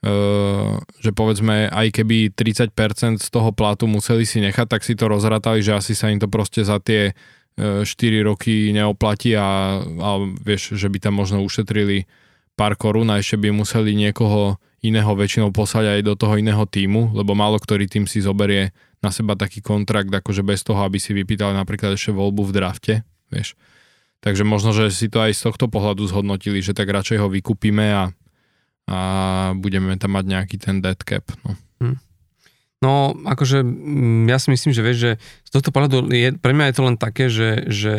že 0.00 1.10
povedzme 1.12 1.68
aj 1.68 1.92
keby 1.92 2.32
30% 2.32 3.20
z 3.20 3.28
toho 3.28 3.52
platu 3.52 3.84
museli 3.84 4.24
si 4.24 4.40
nechať, 4.40 4.66
tak 4.66 4.80
si 4.80 4.96
to 4.96 5.12
rozratali, 5.12 5.60
že 5.60 5.76
asi 5.76 5.92
sa 5.92 6.08
im 6.08 6.16
to 6.16 6.24
proste 6.24 6.64
za 6.64 6.80
tie 6.80 7.12
uh, 7.12 7.84
4 7.84 8.24
roky 8.24 8.72
neoplatí 8.72 9.36
a, 9.36 9.80
a 9.84 10.10
vieš, 10.40 10.80
že 10.80 10.88
by 10.88 10.98
tam 11.04 11.20
možno 11.20 11.44
ušetrili 11.44 12.08
pár 12.56 12.80
korún 12.80 13.12
a 13.12 13.20
ešte 13.20 13.36
by 13.40 13.52
museli 13.52 13.92
niekoho 13.92 14.56
iného 14.80 15.12
väčšinou 15.12 15.52
poslať 15.52 15.96
aj 15.96 16.00
do 16.08 16.14
toho 16.16 16.40
iného 16.40 16.64
týmu, 16.64 17.12
lebo 17.12 17.36
málo 17.36 17.60
ktorý 17.60 17.84
tým 17.84 18.08
si 18.08 18.24
zoberie 18.24 18.72
na 19.04 19.12
seba 19.12 19.36
taký 19.36 19.60
kontrakt, 19.60 20.08
akože 20.08 20.40
bez 20.40 20.64
toho, 20.64 20.80
aby 20.84 20.96
si 20.96 21.12
vypýtali 21.12 21.52
napríklad 21.52 21.96
ešte 21.96 22.12
voľbu 22.12 22.48
v 22.48 22.52
drafte, 22.52 22.94
vieš. 23.28 23.56
Takže 24.20 24.44
možno, 24.44 24.76
že 24.76 24.92
si 24.92 25.08
to 25.08 25.24
aj 25.24 25.32
z 25.32 25.48
tohto 25.48 25.72
pohľadu 25.72 26.04
zhodnotili, 26.04 26.60
že 26.60 26.76
tak 26.76 26.92
radšej 26.92 27.24
ho 27.24 27.28
vykúpime 27.32 27.88
a 27.92 28.12
a 28.90 28.98
budeme 29.54 29.94
tam 29.94 30.18
mať 30.18 30.24
nejaký 30.26 30.56
ten 30.58 30.82
dead 30.82 30.98
cap. 31.06 31.22
No. 31.46 31.54
Hm. 31.78 31.96
No, 32.82 33.14
akože 33.14 33.62
mm, 33.62 34.26
ja 34.26 34.42
si 34.42 34.50
myslím, 34.50 34.74
že 34.74 34.82
vieš, 34.82 34.98
že 34.98 35.12
z 35.46 35.50
tohto 35.54 35.70
pohľadu 35.70 36.10
je, 36.10 36.34
pre 36.34 36.50
mňa 36.50 36.72
je 36.72 36.76
to 36.76 36.82
len 36.82 36.96
také, 36.98 37.30
že, 37.30 37.70
že, 37.70 37.96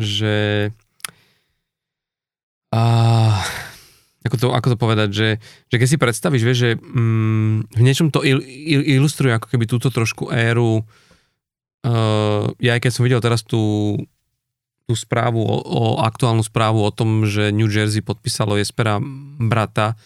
že 0.00 0.36
a, 2.74 2.82
ako, 4.26 4.36
to, 4.40 4.46
ako 4.50 4.68
to 4.74 4.76
povedať, 4.80 5.08
že, 5.14 5.28
že 5.70 5.76
keď 5.78 5.88
si 5.88 6.02
predstavíš, 6.02 6.42
vieš, 6.42 6.58
že 6.58 6.70
mm, 6.80 7.70
v 7.70 7.82
niečom 7.84 8.10
to 8.10 8.26
il, 8.26 8.42
il, 8.42 8.82
ilustruje 8.98 9.30
ako 9.38 9.46
keby 9.54 9.70
túto 9.70 9.92
trošku 9.92 10.32
éru 10.34 10.82
uh, 11.86 12.44
ja 12.58 12.74
aj 12.74 12.80
keď 12.80 12.90
som 12.90 13.04
videl 13.06 13.22
teraz 13.22 13.44
tú 13.46 13.94
tú 14.84 14.92
správu, 14.92 15.40
o, 15.40 15.56
o 15.64 15.82
aktuálnu 16.04 16.44
správu 16.44 16.84
o 16.84 16.92
tom, 16.92 17.24
že 17.24 17.48
New 17.48 17.68
Jersey 17.72 18.04
podpísalo 18.04 18.60
Jespera 18.60 19.00
brata 19.40 19.96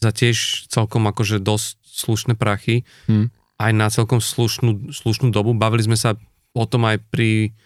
za 0.00 0.10
tiež 0.12 0.68
celkom 0.68 1.08
akože 1.08 1.40
dosť 1.40 1.76
slušné 1.86 2.34
prachy, 2.36 2.84
hmm. 3.08 3.32
aj 3.56 3.72
na 3.72 3.88
celkom 3.88 4.20
slušnú, 4.20 4.92
slušnú 4.92 5.32
dobu. 5.32 5.56
Bavili 5.56 5.84
sme 5.84 5.96
sa 5.96 6.14
o 6.52 6.64
tom 6.68 6.84
aj 6.88 7.00
pri 7.08 7.56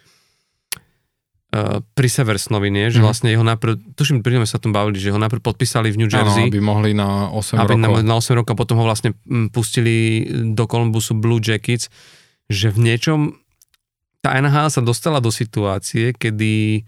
uh, 1.55 1.83
pri 1.83 2.09
Seversnovi, 2.11 2.71
nie? 2.71 2.91
že 2.91 3.03
hmm. 3.03 3.07
vlastne 3.07 3.29
jeho 3.31 3.43
najprv, 3.43 3.99
tuším, 3.99 4.23
pri 4.23 4.43
sa 4.47 4.63
tom 4.63 4.71
bavili, 4.71 5.03
že 5.03 5.11
ho 5.11 5.19
najprv 5.19 5.43
podpísali 5.43 5.91
v 5.91 6.07
New 6.07 6.11
Jersey. 6.11 6.47
Áno, 6.47 6.53
aby 6.55 6.63
mohli 6.63 6.91
na 6.95 7.31
8 7.35 7.59
aby 7.59 7.75
rokov. 7.75 8.03
Na, 8.03 8.15
na 8.15 8.15
8 8.19 8.39
rokov, 8.39 8.55
potom 8.55 8.79
ho 8.79 8.87
vlastne 8.87 9.19
mm, 9.27 9.51
pustili 9.51 10.27
do 10.55 10.65
Columbusu 10.71 11.19
Blue 11.19 11.43
Jackets, 11.43 11.91
že 12.51 12.71
v 12.71 12.79
niečom 12.91 13.35
tá 14.21 14.37
NHL 14.37 14.69
sa 14.69 14.83
dostala 14.85 15.19
do 15.19 15.33
situácie, 15.33 16.13
kedy 16.13 16.85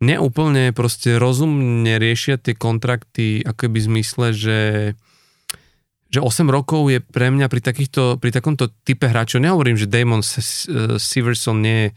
neúplne 0.00 0.72
proste 0.72 1.20
rozumne 1.20 2.00
riešia 2.00 2.40
tie 2.40 2.56
kontrakty 2.56 3.44
ako 3.44 3.68
by 3.68 3.78
v 3.78 3.88
zmysle, 3.88 4.26
že 4.32 4.58
že 6.10 6.18
8 6.18 6.50
rokov 6.50 6.90
je 6.90 6.98
pre 6.98 7.30
mňa 7.30 7.46
pri, 7.46 7.62
takýchto, 7.62 8.18
pri 8.18 8.34
takomto 8.34 8.66
type 8.82 9.06
hráčov, 9.06 9.46
nehovorím, 9.46 9.78
že 9.78 9.86
Damon 9.86 10.26
Severson 10.26 11.62
nie 11.62 11.78
je 11.86 11.88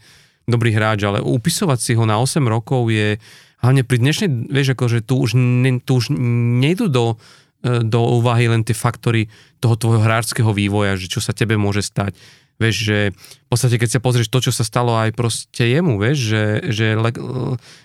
dobrý 0.46 0.70
hráč, 0.70 1.02
ale 1.02 1.18
upisovať 1.18 1.78
si 1.82 1.92
ho 1.98 2.06
na 2.06 2.22
8 2.22 2.38
rokov 2.46 2.94
je, 2.94 3.18
hlavne 3.58 3.82
pri 3.82 3.98
dnešnej, 3.98 4.54
vieš, 4.54 4.78
že 4.78 5.02
tu 5.02 5.18
už, 5.18 5.34
tu 5.82 5.92
už 5.98 6.14
nejdu 6.62 6.86
do, 6.86 7.18
e, 7.66 7.82
do 7.82 8.00
úvahy 8.22 8.46
len 8.46 8.62
tie 8.62 8.76
faktory 8.76 9.26
toho 9.58 9.74
tvojho 9.74 10.06
hráčského 10.06 10.54
vývoja, 10.54 10.94
že 10.94 11.10
čo 11.10 11.18
sa 11.18 11.34
tebe 11.34 11.58
môže 11.58 11.82
stať 11.82 12.14
Vieš, 12.62 12.76
že 12.86 12.98
v 13.10 13.48
podstate 13.50 13.76
keď 13.82 13.98
sa 13.98 14.04
pozrieš 14.04 14.30
to, 14.30 14.38
čo 14.38 14.52
sa 14.54 14.62
stalo 14.62 14.94
aj 14.94 15.10
proste 15.14 15.66
jemu, 15.66 15.98
vieš, 15.98 16.18
že, 16.30 16.44
že, 16.70 16.88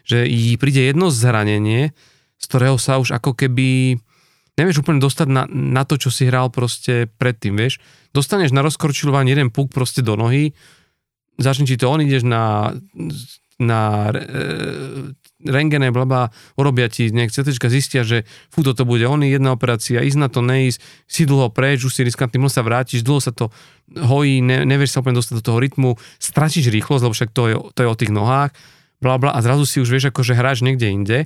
že 0.05 0.17
jí 0.29 0.53
príde 0.61 0.85
jedno 0.85 1.09
zranenie, 1.09 1.97
z 2.37 2.45
ktorého 2.45 2.77
sa 2.77 3.01
už 3.01 3.17
ako 3.17 3.33
keby 3.33 3.97
nevieš 4.59 4.83
úplne 4.83 4.99
dostať 4.99 5.27
na, 5.31 5.43
na 5.49 5.83
to, 5.87 5.95
čo 5.95 6.11
si 6.11 6.27
hral 6.27 6.51
proste 6.51 7.07
predtým, 7.17 7.55
vieš. 7.55 7.79
Dostaneš 8.11 8.51
na 8.51 8.61
rozkorčilovanie 8.61 9.31
jeden 9.31 9.49
puk 9.49 9.71
proste 9.71 10.03
do 10.03 10.19
nohy, 10.19 10.53
začne 11.39 11.65
ti 11.65 11.79
to, 11.79 11.87
on 11.87 12.03
ideš 12.03 12.27
na, 12.27 12.75
na 13.57 14.11
e, 14.11 15.15
rengene, 15.47 15.91
blabá, 15.95 16.35
urobia 16.59 16.91
ti 16.91 17.07
nejak 17.07 17.31
CT, 17.31 17.55
zistia, 17.71 18.03
že 18.03 18.27
fú, 18.51 18.59
toto 18.59 18.83
bude 18.83 19.07
on, 19.07 19.23
jedna 19.23 19.55
operácia, 19.55 20.03
ísť 20.03 20.19
na 20.19 20.27
to, 20.27 20.43
neísť, 20.43 20.79
si 21.07 21.23
dlho 21.23 21.47
preč, 21.51 21.87
už 21.87 21.95
si 21.95 22.03
riskantný, 22.03 22.43
sa 22.51 22.59
vrátiš, 22.59 23.07
dlho 23.07 23.23
sa 23.23 23.31
to 23.31 23.51
hojí, 23.97 24.43
ne, 24.43 24.67
nevieš 24.67 24.93
sa 24.93 25.01
úplne 25.01 25.17
dostať 25.17 25.41
do 25.41 25.45
toho 25.45 25.57
rytmu, 25.57 25.89
stratíš 26.21 26.69
rýchlosť, 26.69 27.03
lebo 27.05 27.15
však 27.15 27.31
to 27.33 27.43
je, 27.49 27.55
to 27.73 27.79
je 27.81 27.89
o 27.89 27.99
tých 27.99 28.11
nohách, 28.13 28.51
bla 28.99 29.15
bla, 29.15 29.31
a 29.31 29.39
zrazu 29.39 29.63
si 29.65 29.79
už 29.79 29.89
vieš, 29.89 30.05
ako 30.11 30.21
že 30.21 30.37
hráš 30.37 30.61
niekde 30.61 30.87
inde. 30.91 31.19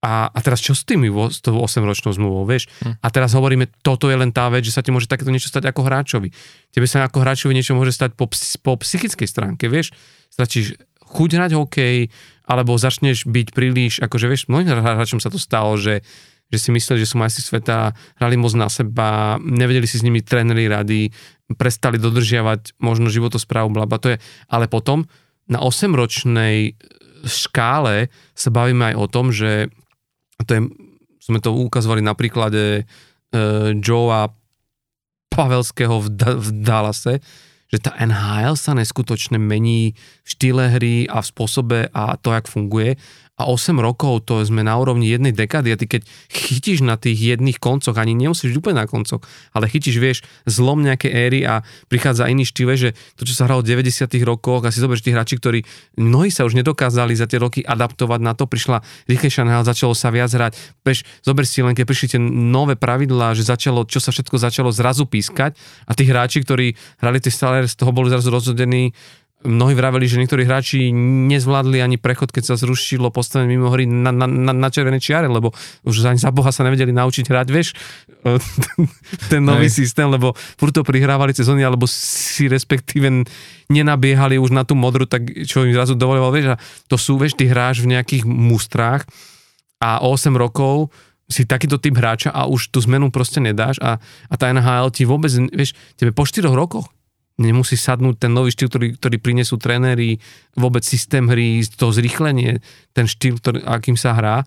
A, 0.00 0.32
a 0.32 0.38
teraz 0.40 0.64
čo 0.64 0.72
s 0.72 0.80
tými, 0.88 1.12
s 1.12 1.44
tou 1.44 1.60
8-ročnou 1.60 2.16
zmluvou, 2.16 2.48
vieš? 2.48 2.72
Hm. 2.80 2.96
A 3.04 3.06
teraz 3.12 3.36
hovoríme, 3.36 3.68
toto 3.84 4.08
je 4.08 4.16
len 4.16 4.32
tá 4.32 4.48
vec, 4.48 4.64
že 4.64 4.72
sa 4.72 4.80
ti 4.80 4.88
môže 4.88 5.04
takéto 5.04 5.28
niečo 5.28 5.52
stať 5.52 5.68
ako 5.68 5.84
hráčovi. 5.84 6.32
Tebe 6.72 6.88
sa 6.88 7.04
ako 7.04 7.20
hráčovi 7.20 7.52
niečo 7.52 7.76
môže 7.76 7.92
stať 7.92 8.16
po, 8.16 8.24
po 8.64 8.80
psychickej 8.80 9.28
stránke, 9.28 9.68
vieš? 9.68 9.92
Stačíš 10.32 10.80
chuť 11.04 11.30
hrať 11.36 11.52
hokej, 11.52 12.08
alebo 12.48 12.80
začneš 12.80 13.28
byť 13.28 13.48
príliš, 13.52 14.00
akože 14.00 14.26
vieš, 14.30 14.48
mnohým 14.48 14.72
hráčom 14.72 15.20
sa 15.20 15.28
to 15.28 15.36
stalo, 15.36 15.76
že, 15.76 16.00
že 16.50 16.58
si 16.58 16.68
mysleli, 16.74 17.06
že 17.06 17.10
sú 17.14 17.16
majstri 17.16 17.46
sveta, 17.46 17.94
hrali 18.18 18.34
moc 18.34 18.52
na 18.58 18.66
seba, 18.66 19.38
nevedeli 19.38 19.86
si 19.86 20.02
s 20.02 20.06
nimi 20.06 20.20
tréneri 20.20 20.66
rady, 20.66 21.14
prestali 21.54 21.98
dodržiavať 21.98 22.78
možno 22.82 23.10
životosprávu, 23.10 23.70
blaba, 23.70 24.02
to 24.02 24.14
je, 24.14 24.16
ale 24.50 24.66
potom 24.66 25.06
na 25.50 25.62
8-ročnej 25.62 26.74
škále 27.26 28.10
sa 28.34 28.50
bavíme 28.50 28.92
aj 28.92 28.96
o 28.98 29.06
tom, 29.10 29.30
že 29.34 29.70
to 30.46 30.50
je, 30.56 30.60
sme 31.20 31.38
to 31.42 31.52
ukazovali 31.52 32.00
na 32.00 32.14
príklade 32.16 32.84
uh, 32.84 33.70
Joea 33.76 34.30
Pavelského 35.30 36.02
v, 36.02 36.08
v 36.18 36.48
Dallase, 36.64 37.22
že 37.70 37.78
tá 37.78 37.94
NHL 38.02 38.58
sa 38.58 38.74
neskutočne 38.74 39.38
mení 39.38 39.94
v 40.26 40.28
štýle 40.28 40.74
hry 40.74 41.06
a 41.06 41.22
v 41.22 41.30
spôsobe 41.30 41.78
a 41.94 42.18
to, 42.18 42.34
jak 42.34 42.50
funguje 42.50 42.98
a 43.40 43.48
8 43.48 43.72
rokov 43.80 44.28
to 44.28 44.44
sme 44.44 44.60
na 44.60 44.76
úrovni 44.76 45.08
jednej 45.08 45.32
dekády 45.32 45.72
a 45.72 45.80
ty 45.80 45.88
keď 45.88 46.04
chytíš 46.28 46.84
na 46.84 47.00
tých 47.00 47.16
jedných 47.16 47.56
koncoch, 47.56 47.96
ani 47.96 48.12
nemusíš 48.12 48.52
úplne 48.52 48.84
na 48.84 48.86
koncoch, 48.86 49.24
ale 49.56 49.72
chytíš, 49.72 49.96
vieš, 49.96 50.18
zlom 50.44 50.84
nejaké 50.84 51.08
éry 51.08 51.48
a 51.48 51.64
prichádza 51.88 52.28
iný 52.28 52.44
štýle, 52.44 52.76
že 52.76 52.92
to, 53.16 53.24
čo 53.24 53.32
sa 53.32 53.48
hralo 53.48 53.64
v 53.64 53.72
90 53.72 54.12
rokoch, 54.28 54.60
a 54.60 54.68
si 54.68 54.84
zoberieš 54.84 55.08
tí 55.08 55.10
hráči, 55.16 55.40
ktorí 55.40 55.64
mnohí 55.96 56.28
sa 56.28 56.44
už 56.44 56.60
nedokázali 56.60 57.16
za 57.16 57.24
tie 57.24 57.40
roky 57.40 57.64
adaptovať 57.64 58.20
na 58.20 58.36
to, 58.36 58.44
prišla 58.44 58.84
rýchlejšia 59.08 59.48
NHL, 59.48 59.64
začalo 59.64 59.96
sa 59.96 60.12
viac 60.12 60.28
hrať, 60.28 60.52
Peš, 60.84 61.06
zober 61.24 61.48
si 61.48 61.64
len, 61.64 61.72
keď 61.72 61.86
prišli 61.88 62.06
tie 62.16 62.20
nové 62.20 62.76
pravidlá, 62.76 63.32
že 63.32 63.48
začalo, 63.48 63.88
čo 63.88 64.02
sa 64.02 64.12
všetko 64.12 64.36
začalo 64.36 64.68
zrazu 64.74 65.08
pískať 65.08 65.56
a 65.88 65.96
tí 65.96 66.04
hráči, 66.04 66.44
ktorí 66.44 66.76
hrali 67.00 67.18
tie 67.22 67.32
stále, 67.32 67.64
z 67.64 67.76
toho 67.78 67.94
boli 67.94 68.12
zrazu 68.12 68.28
rozhodení 68.28 68.92
mnohí 69.40 69.72
vraveli, 69.72 70.04
že 70.04 70.20
niektorí 70.20 70.44
hráči 70.44 70.92
nezvládli 71.32 71.80
ani 71.80 71.96
prechod, 71.96 72.28
keď 72.28 72.52
sa 72.52 72.54
zrušilo 72.60 73.08
postavenie 73.08 73.56
mimo 73.56 73.72
hry 73.72 73.88
na, 73.88 74.12
na, 74.12 74.28
na, 74.28 74.52
na 74.52 74.68
červené 74.68 75.00
čiare, 75.00 75.32
lebo 75.32 75.56
už 75.88 76.04
ani 76.04 76.20
za 76.20 76.28
Boha 76.28 76.52
sa 76.52 76.60
nevedeli 76.60 76.92
naučiť 76.92 77.24
hrať, 77.24 77.48
vieš, 77.48 77.72
ten 79.32 79.40
nový 79.40 79.72
Hej. 79.72 79.80
systém, 79.80 80.04
lebo 80.12 80.36
furt 80.36 80.76
to 80.76 80.84
prihrávali 80.84 81.32
cez 81.32 81.48
oni, 81.48 81.64
alebo 81.64 81.88
si 81.88 82.52
respektíve 82.52 83.08
nenabiehali 83.72 84.36
už 84.36 84.52
na 84.52 84.68
tú 84.68 84.76
modru, 84.76 85.08
tak 85.08 85.24
čo 85.48 85.64
im 85.64 85.72
zrazu 85.72 85.96
dovoloval, 85.96 86.36
vieš, 86.36 86.52
a 86.52 86.60
to 86.92 87.00
sú, 87.00 87.16
vieš, 87.16 87.40
ty 87.40 87.48
hráš 87.48 87.80
v 87.80 87.96
nejakých 87.96 88.28
mustrách 88.28 89.08
a 89.80 90.04
8 90.04 90.36
rokov 90.36 90.92
si 91.30 91.46
takýto 91.46 91.78
typ 91.80 91.96
hráča 91.96 92.28
a 92.34 92.44
už 92.50 92.74
tú 92.74 92.82
zmenu 92.84 93.08
proste 93.08 93.40
nedáš 93.40 93.78
a, 93.80 94.02
a 94.28 94.34
tá 94.36 94.50
NHL 94.50 94.90
ti 94.92 95.08
vôbec, 95.08 95.32
vieš, 95.54 95.72
tebe 95.96 96.12
po 96.12 96.28
4 96.28 96.44
rokoch 96.50 96.90
nemusí 97.40 97.74
sadnúť 97.74 98.28
ten 98.28 98.32
nový 98.36 98.52
štýl, 98.52 98.68
ktorý, 98.68 98.88
ktorý 99.00 99.16
prinesú 99.16 99.56
tréneri, 99.56 100.20
vôbec 100.52 100.84
systém 100.84 101.24
hry, 101.24 101.64
to 101.64 101.88
zrýchlenie, 101.88 102.60
ten 102.92 103.08
štýl, 103.08 103.40
ktorý, 103.40 103.64
akým 103.64 103.96
sa 103.96 104.12
hrá. 104.12 104.44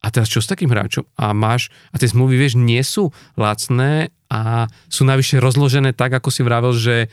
A 0.00 0.06
teraz 0.08 0.32
čo 0.32 0.40
s 0.40 0.48
takým 0.48 0.72
hráčom? 0.72 1.04
A 1.20 1.36
máš, 1.36 1.68
a 1.92 2.00
tie 2.00 2.08
zmluvy, 2.08 2.40
vieš, 2.40 2.56
nie 2.56 2.80
sú 2.80 3.12
lacné 3.36 4.08
a 4.32 4.64
sú 4.88 5.04
navyše 5.04 5.36
rozložené 5.36 5.92
tak, 5.92 6.16
ako 6.16 6.32
si 6.32 6.40
vravel, 6.40 6.72
že 6.72 7.12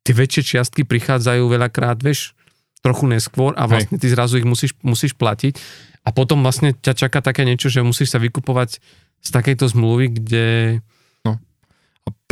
tie 0.00 0.16
väčšie 0.16 0.56
čiastky 0.56 0.88
prichádzajú 0.88 1.44
veľakrát, 1.44 2.00
vieš, 2.00 2.32
trochu 2.80 3.04
neskôr 3.06 3.52
a 3.54 3.68
vlastne 3.68 4.00
ty 4.00 4.08
zrazu 4.08 4.40
ich 4.40 4.48
musíš, 4.48 4.72
musíš 4.80 5.12
platiť. 5.14 5.54
A 6.02 6.10
potom 6.10 6.42
vlastne 6.42 6.74
ťa 6.74 7.06
čaká 7.06 7.22
také 7.22 7.46
niečo, 7.46 7.70
že 7.70 7.84
musíš 7.84 8.10
sa 8.10 8.18
vykupovať 8.18 8.82
z 9.22 9.28
takejto 9.30 9.70
zmluvy, 9.70 10.10
kde 10.18 10.46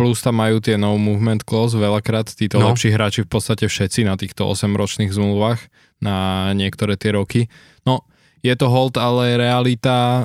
plus 0.00 0.24
tam 0.24 0.40
majú 0.40 0.64
tie 0.64 0.80
no 0.80 0.96
movement 0.96 1.44
clause 1.44 1.76
veľakrát, 1.76 2.32
títo 2.32 2.56
no. 2.56 2.72
lepší 2.72 2.88
hráči 2.88 3.28
v 3.28 3.30
podstate 3.36 3.68
všetci 3.68 4.08
na 4.08 4.16
týchto 4.16 4.48
8-ročných 4.48 5.12
zmluvách 5.12 5.60
na 6.00 6.48
niektoré 6.56 6.96
tie 6.96 7.12
roky. 7.12 7.52
No, 7.84 8.08
je 8.40 8.56
to 8.56 8.72
hold, 8.72 8.96
ale 8.96 9.36
realita 9.36 10.24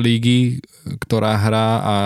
lígy, 0.00 0.64
ktorá 1.04 1.36
hrá 1.36 1.68
a 1.84 1.96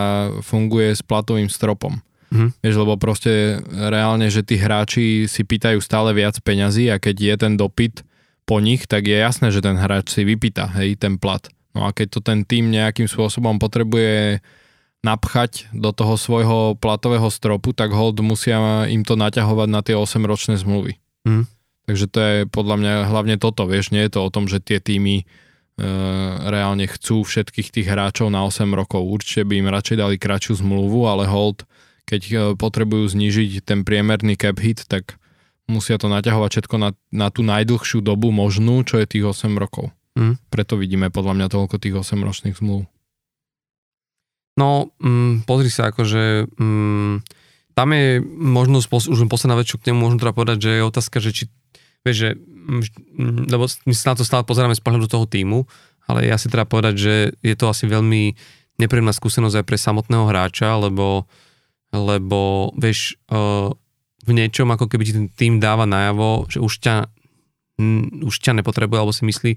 funguje 0.42 0.98
s 0.98 1.06
platovým 1.06 1.46
stropom. 1.46 2.02
Mm. 2.34 2.50
Vieš, 2.58 2.76
lebo 2.82 2.98
proste 2.98 3.62
reálne, 3.70 4.26
že 4.28 4.42
tí 4.42 4.58
hráči 4.58 5.30
si 5.30 5.46
pýtajú 5.46 5.78
stále 5.78 6.10
viac 6.10 6.42
peňazí 6.42 6.90
a 6.90 6.98
keď 6.98 7.16
je 7.16 7.34
ten 7.38 7.54
dopyt 7.54 8.02
po 8.44 8.58
nich, 8.58 8.90
tak 8.90 9.06
je 9.06 9.14
jasné, 9.14 9.54
že 9.54 9.62
ten 9.62 9.78
hráč 9.78 10.10
si 10.10 10.26
vypýta, 10.26 10.66
hej, 10.74 10.98
ten 10.98 11.16
plat. 11.22 11.46
No 11.72 11.86
a 11.86 11.94
keď 11.94 12.18
to 12.18 12.20
ten 12.20 12.42
tým 12.42 12.74
nejakým 12.74 13.06
spôsobom 13.06 13.62
potrebuje 13.62 14.42
napchať 15.06 15.70
do 15.70 15.94
toho 15.94 16.18
svojho 16.18 16.74
platového 16.74 17.30
stropu, 17.30 17.70
tak 17.70 17.94
hold 17.94 18.18
musia 18.18 18.86
im 18.90 19.06
to 19.06 19.14
naťahovať 19.14 19.68
na 19.70 19.80
tie 19.82 19.94
8-ročné 19.94 20.58
zmluvy. 20.58 20.98
Mm. 21.22 21.46
Takže 21.86 22.06
to 22.10 22.18
je 22.20 22.36
podľa 22.50 22.76
mňa 22.76 22.92
hlavne 23.08 23.36
toto, 23.40 23.64
vieš, 23.64 23.94
nie 23.94 24.04
je 24.04 24.18
to 24.18 24.20
o 24.20 24.32
tom, 24.32 24.44
že 24.44 24.60
tie 24.60 24.82
týmy 24.82 25.22
e, 25.22 25.24
reálne 26.44 26.84
chcú 26.84 27.24
všetkých 27.24 27.72
tých 27.72 27.86
hráčov 27.88 28.28
na 28.28 28.44
8 28.44 28.68
rokov. 28.74 29.06
Určite 29.06 29.48
by 29.48 29.54
im 29.62 29.72
radšej 29.72 29.96
dali 29.96 30.16
kratšiu 30.20 30.60
zmluvu, 30.60 31.08
ale 31.08 31.24
hold, 31.24 31.64
keď 32.04 32.22
e, 32.28 32.34
potrebujú 32.58 33.08
znižiť 33.08 33.64
ten 33.64 33.86
priemerný 33.86 34.36
cap 34.36 34.60
hit, 34.60 34.84
tak 34.84 35.16
musia 35.70 35.96
to 35.96 36.10
naťahovať 36.12 36.50
všetko 36.58 36.76
na, 36.76 36.90
na 37.08 37.32
tú 37.32 37.40
najdlhšiu 37.46 38.02
dobu 38.04 38.34
možnú, 38.34 38.82
čo 38.82 39.00
je 39.00 39.06
tých 39.08 39.24
8 39.24 39.56
rokov. 39.56 39.94
Mm. 40.18 40.36
Preto 40.50 40.74
vidíme 40.76 41.08
podľa 41.08 41.38
mňa 41.38 41.46
toľko 41.48 41.80
tých 41.80 41.94
8 42.02 42.20
ročných 42.20 42.58
zmluv. 42.58 42.84
No, 44.58 44.90
mm, 44.98 45.46
pozri 45.46 45.70
sa, 45.70 45.94
akože 45.94 46.50
mm, 46.58 47.14
tam 47.78 47.88
je 47.94 48.18
možno, 48.26 48.82
už 48.82 49.18
posledná 49.30 49.54
vec, 49.54 49.70
čo 49.70 49.78
k 49.78 49.94
nemu 49.94 50.02
môžem 50.02 50.18
teda 50.18 50.34
povedať, 50.34 50.58
že 50.66 50.70
je 50.74 50.82
otázka, 50.82 51.16
že 51.22 51.30
či, 51.30 51.44
vieš, 52.02 52.16
že, 52.18 52.30
mm, 52.34 52.82
mm, 53.14 53.42
lebo 53.54 53.70
my 53.70 53.94
sa 53.94 54.10
na 54.10 54.16
to 54.18 54.26
stále 54.26 54.42
pozeráme 54.42 54.74
z 54.74 54.82
pohľadu 54.82 55.06
toho 55.06 55.30
týmu, 55.30 55.62
ale 56.10 56.26
ja 56.26 56.34
si 56.34 56.50
teda 56.50 56.66
povedať, 56.66 56.94
že 56.98 57.14
je 57.38 57.54
to 57.54 57.70
asi 57.70 57.86
veľmi 57.86 58.34
nepríjemná 58.82 59.14
skúsenosť 59.14 59.62
aj 59.62 59.66
pre 59.66 59.78
samotného 59.78 60.26
hráča, 60.26 60.74
lebo, 60.74 61.30
lebo 61.94 62.72
vieš, 62.74 63.14
uh, 63.30 63.70
v 64.26 64.30
niečom 64.34 64.70
ako 64.74 64.90
keby 64.90 65.02
ti 65.06 65.12
ten 65.14 65.28
tým 65.30 65.54
dáva 65.62 65.86
najavo, 65.86 66.50
že 66.50 66.58
už 66.58 66.74
ťa, 66.82 66.96
už 68.26 68.34
ťa 68.42 68.58
nepotrebuje, 68.58 68.98
alebo 68.98 69.14
si 69.14 69.22
myslí, 69.22 69.52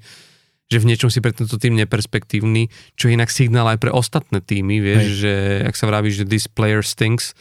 že 0.72 0.80
v 0.80 0.88
niečom 0.88 1.12
si 1.12 1.20
pre 1.20 1.36
tento 1.36 1.60
tým 1.60 1.76
neperspektívny, 1.76 2.72
čo 2.96 3.12
je 3.12 3.20
inak 3.20 3.28
signál 3.28 3.68
aj 3.68 3.84
pre 3.84 3.92
ostatné 3.92 4.40
týmy, 4.40 4.80
vieš, 4.80 5.04
Hej. 5.04 5.18
že 5.20 5.34
ak 5.68 5.76
sa 5.76 5.86
vraví, 5.92 6.08
že 6.16 6.24
this 6.24 6.48
player 6.48 6.80
stinks 6.80 7.36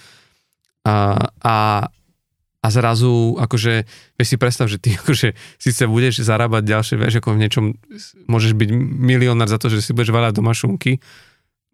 a, 0.82 1.30
a, 1.38 1.86
a 2.58 2.66
zrazu, 2.74 3.38
akože, 3.38 3.86
vieš 4.18 4.28
si 4.34 4.36
predstav, 4.36 4.66
že 4.66 4.82
ty 4.82 4.96
akože 5.00 5.38
síce 5.62 5.86
budeš 5.86 6.26
zarábať 6.26 6.66
ďalšie, 6.66 6.94
vieš, 6.98 7.22
ako 7.22 7.38
v 7.38 7.40
niečom 7.46 7.64
môžeš 8.26 8.58
byť 8.58 8.68
milionár 8.98 9.46
za 9.46 9.62
to, 9.62 9.70
že 9.70 9.78
si 9.78 9.94
budeš 9.94 10.10
vaľať 10.10 10.34
doma 10.34 10.50
šunky 10.50 10.98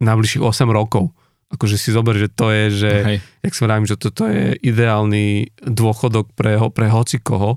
na 0.04 0.12
bližších 0.12 0.44
8 0.44 0.68
rokov. 0.68 1.16
Akože 1.46 1.80
si 1.80 1.94
zober, 1.94 2.20
že 2.20 2.28
to 2.28 2.52
je, 2.52 2.64
že, 2.68 2.92
Hej. 2.92 3.18
jak 3.48 3.54
sa 3.56 3.64
vravím, 3.64 3.86
že 3.88 3.96
toto 3.96 4.28
je 4.28 4.58
ideálny 4.60 5.56
dôchodok 5.64 6.36
pre, 6.36 6.60
pre 6.74 6.92
hoci 6.92 7.16
koho 7.16 7.56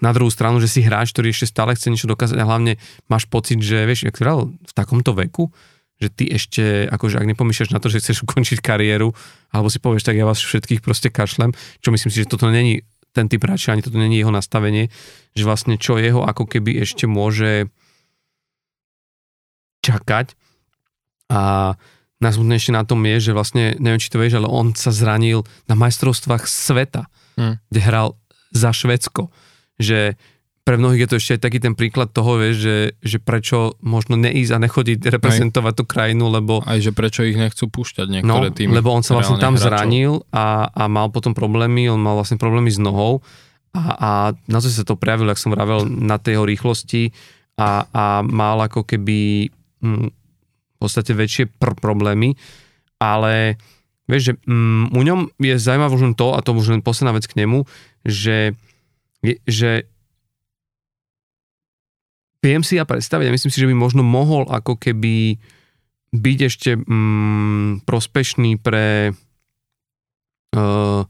na 0.00 0.10
druhú 0.16 0.32
stranu, 0.32 0.58
že 0.58 0.68
si 0.68 0.80
hráč, 0.80 1.12
ktorý 1.12 1.32
ešte 1.32 1.52
stále 1.52 1.76
chce 1.76 1.92
niečo 1.92 2.08
dokázať 2.08 2.36
a 2.40 2.48
hlavne 2.48 2.80
máš 3.06 3.28
pocit, 3.28 3.60
že 3.60 3.84
vieš, 3.84 4.08
ak 4.08 4.16
si 4.16 4.24
v 4.24 4.72
takomto 4.72 5.12
veku, 5.12 5.52
že 6.00 6.08
ty 6.08 6.24
ešte, 6.32 6.88
akože 6.88 7.20
ak 7.20 7.28
nepomýšľaš 7.36 7.76
na 7.76 7.78
to, 7.78 7.92
že 7.92 8.00
chceš 8.00 8.22
ukončiť 8.26 8.58
kariéru, 8.64 9.12
alebo 9.52 9.68
si 9.68 9.78
povieš, 9.78 10.08
tak 10.08 10.16
ja 10.16 10.24
vás 10.24 10.40
všetkých 10.40 10.80
proste 10.80 11.12
kašlem, 11.12 11.52
čo 11.84 11.92
myslím 11.92 12.10
si, 12.10 12.24
že 12.24 12.32
toto 12.32 12.48
není 12.48 12.82
ten 13.12 13.28
typ 13.28 13.42
hráča, 13.42 13.74
ani 13.74 13.84
toto 13.84 13.98
není 13.98 14.22
jeho 14.22 14.32
nastavenie, 14.32 14.88
že 15.34 15.44
vlastne 15.44 15.76
čo 15.76 15.98
jeho 15.98 16.22
ako 16.24 16.46
keby 16.46 16.80
ešte 16.80 17.10
môže 17.10 17.66
čakať 19.82 20.38
a 21.30 21.74
najsmutnejšie 22.20 22.76
na 22.76 22.84
tom 22.84 23.00
je, 23.02 23.16
že 23.18 23.32
vlastne, 23.34 23.74
neviem, 23.80 23.98
či 23.98 24.12
to 24.12 24.20
vieš, 24.20 24.38
ale 24.38 24.46
on 24.46 24.76
sa 24.76 24.92
zranil 24.92 25.42
na 25.66 25.74
majstrovstvách 25.74 26.44
sveta, 26.46 27.08
hmm. 27.40 27.64
kde 27.72 27.80
hral 27.80 28.08
za 28.52 28.70
Švedsko 28.70 29.32
že 29.80 30.20
pre 30.60 30.76
mnohých 30.76 31.02
je 31.02 31.10
to 31.10 31.16
ešte 31.18 31.32
aj 31.34 31.42
taký 31.42 31.58
ten 31.58 31.74
príklad 31.74 32.12
toho, 32.12 32.36
vieš, 32.36 32.56
že, 32.62 32.76
že 33.00 33.18
prečo 33.18 33.80
možno 33.80 34.14
neísť 34.20 34.52
a 34.54 34.58
nechodiť 34.60 34.98
reprezentovať 35.08 35.72
aj. 35.72 35.78
tú 35.80 35.84
krajinu, 35.88 36.28
lebo... 36.28 36.60
Aj 36.62 36.76
že 36.76 36.92
prečo 36.92 37.24
ich 37.24 37.34
nechcú 37.34 37.66
púšťať 37.72 38.06
niektoré 38.20 38.52
no, 38.52 38.54
týmy. 38.54 38.76
lebo 38.76 38.92
on 38.92 39.00
sa 39.00 39.16
vlastne 39.16 39.40
tam 39.40 39.56
hráčov. 39.56 39.66
zranil 39.66 40.12
a, 40.30 40.68
a 40.68 40.84
mal 40.86 41.08
potom 41.08 41.32
problémy, 41.32 41.88
on 41.88 41.98
mal 41.98 42.14
vlastne 42.14 42.36
problémy 42.36 42.68
s 42.68 42.76
nohou 42.76 43.24
a, 43.72 43.82
a 43.96 44.10
na 44.50 44.58
to 44.58 44.66
sa 44.66 44.82
to 44.82 44.98
prejavil, 44.98 45.30
ak 45.30 45.38
som 45.38 45.54
vravel, 45.54 45.86
na 45.86 46.18
tej 46.18 46.38
jeho 46.38 46.44
rýchlosti 46.46 47.14
a, 47.54 47.86
a 47.90 48.04
mal 48.26 48.58
ako 48.66 48.82
keby 48.82 49.50
mm, 49.80 50.06
v 50.10 50.76
podstate 50.76 51.16
väčšie 51.16 51.50
pr- 51.56 51.78
problémy, 51.78 52.34
ale 52.98 53.56
vieš, 54.10 54.22
že 54.22 54.34
mm, 54.42 54.90
u 54.90 55.02
ňom 55.06 55.20
je 55.38 55.54
zaujímavé 55.54 55.92
už 55.94 56.04
len 56.04 56.16
to, 56.18 56.34
a 56.34 56.42
to 56.42 56.50
už 56.50 56.74
len 56.74 56.82
posledná 56.82 57.14
vec 57.14 57.24
k 57.30 57.38
nemu, 57.38 57.62
že, 58.02 58.58
že 59.44 59.84
viem 62.40 62.62
si 62.64 62.80
ja 62.80 62.88
predstaviť 62.88 63.28
a 63.28 63.34
myslím 63.36 63.52
si, 63.52 63.60
že 63.60 63.68
by 63.68 63.76
možno 63.76 64.00
mohol 64.00 64.48
ako 64.48 64.80
keby 64.80 65.36
byť 66.10 66.38
ešte 66.42 66.70
mm, 66.74 67.84
prospešný 67.86 68.58
pre 68.58 69.12
uh, 70.56 71.02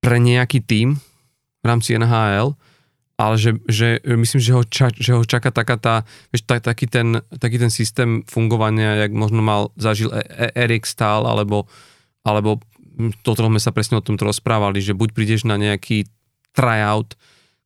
pre 0.00 0.16
nejaký 0.16 0.64
tím 0.64 0.96
v 1.60 1.64
rámci 1.64 1.92
NHL, 1.92 2.56
ale 3.20 3.34
že, 3.36 3.60
že 3.68 4.00
myslím, 4.00 4.40
že 4.40 4.52
ho, 4.56 4.62
ča, 4.64 4.88
že 4.96 5.12
ho 5.12 5.20
čaká 5.28 5.52
taká 5.52 5.76
tá, 5.76 5.94
vieš, 6.32 6.48
tak, 6.48 6.64
taký, 6.64 6.88
ten, 6.88 7.20
taký 7.36 7.60
ten 7.60 7.68
systém 7.68 8.24
fungovania, 8.24 8.96
jak 8.96 9.12
možno 9.12 9.44
mal, 9.44 9.68
zažil 9.76 10.08
e- 10.08 10.24
e- 10.24 10.56
Erik 10.56 10.88
Stahl, 10.88 11.28
alebo, 11.28 11.68
alebo 12.24 12.64
toto 13.20 13.44
sme 13.44 13.60
sa 13.60 13.76
presne 13.76 14.00
o 14.00 14.04
tomto 14.04 14.24
rozprávali, 14.24 14.80
že 14.80 14.96
buď 14.96 15.12
prídeš 15.12 15.44
na 15.44 15.60
nejaký 15.60 16.08
tryout, 16.60 17.16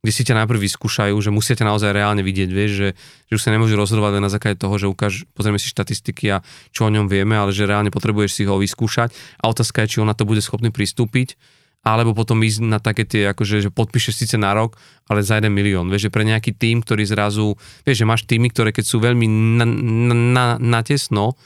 kde 0.05 0.13
si 0.13 0.23
ťa 0.23 0.45
najprv 0.45 0.61
vyskúšajú, 0.69 1.17
že 1.17 1.33
musia 1.33 1.57
ťa 1.57 1.65
naozaj 1.65 1.91
reálne 1.97 2.21
vidieť, 2.21 2.51
vieš, 2.53 2.73
že, 2.77 2.89
že 3.27 3.33
už 3.35 3.43
sa 3.43 3.51
nemôžu 3.51 3.75
rozhodovať 3.75 4.21
len 4.21 4.25
na 4.29 4.31
základe 4.31 4.61
toho, 4.61 4.77
že 4.77 4.87
ukáž, 4.87 5.25
pozrieme 5.33 5.57
si 5.57 5.73
štatistiky 5.73 6.29
a 6.29 6.45
čo 6.71 6.87
o 6.87 6.93
ňom 6.93 7.09
vieme, 7.09 7.35
ale 7.35 7.57
že 7.57 7.65
reálne 7.65 7.89
potrebuješ 7.89 8.31
si 8.37 8.43
ho 8.45 8.61
vyskúšať 8.61 9.17
a 9.41 9.49
otázka 9.49 9.83
je, 9.83 9.97
či 9.97 10.01
on 10.05 10.07
na 10.07 10.15
to 10.15 10.29
bude 10.29 10.45
schopný 10.45 10.69
pristúpiť 10.69 11.41
alebo 11.85 12.17
potom 12.17 12.41
ísť 12.41 12.65
na 12.65 12.81
také 12.81 13.05
tie, 13.05 13.29
akože, 13.33 13.69
že 13.69 13.71
podpíšeš 13.73 14.25
síce 14.25 14.37
na 14.41 14.57
rok, 14.57 14.81
ale 15.05 15.21
za 15.21 15.37
jeden 15.37 15.53
milión. 15.53 15.93
Vieš, 15.93 16.09
že 16.09 16.15
pre 16.17 16.25
nejaký 16.25 16.57
tým, 16.57 16.81
ktorý 16.81 17.05
zrazu, 17.05 17.61
vieš, 17.85 18.01
že 18.01 18.09
máš 18.09 18.25
týmy, 18.25 18.49
ktoré 18.49 18.73
keď 18.73 18.85
sú 18.89 19.05
veľmi 19.05 19.27
na, 19.61 19.67
na, 19.69 20.15
na, 20.17 20.47
natesno, 20.57 21.37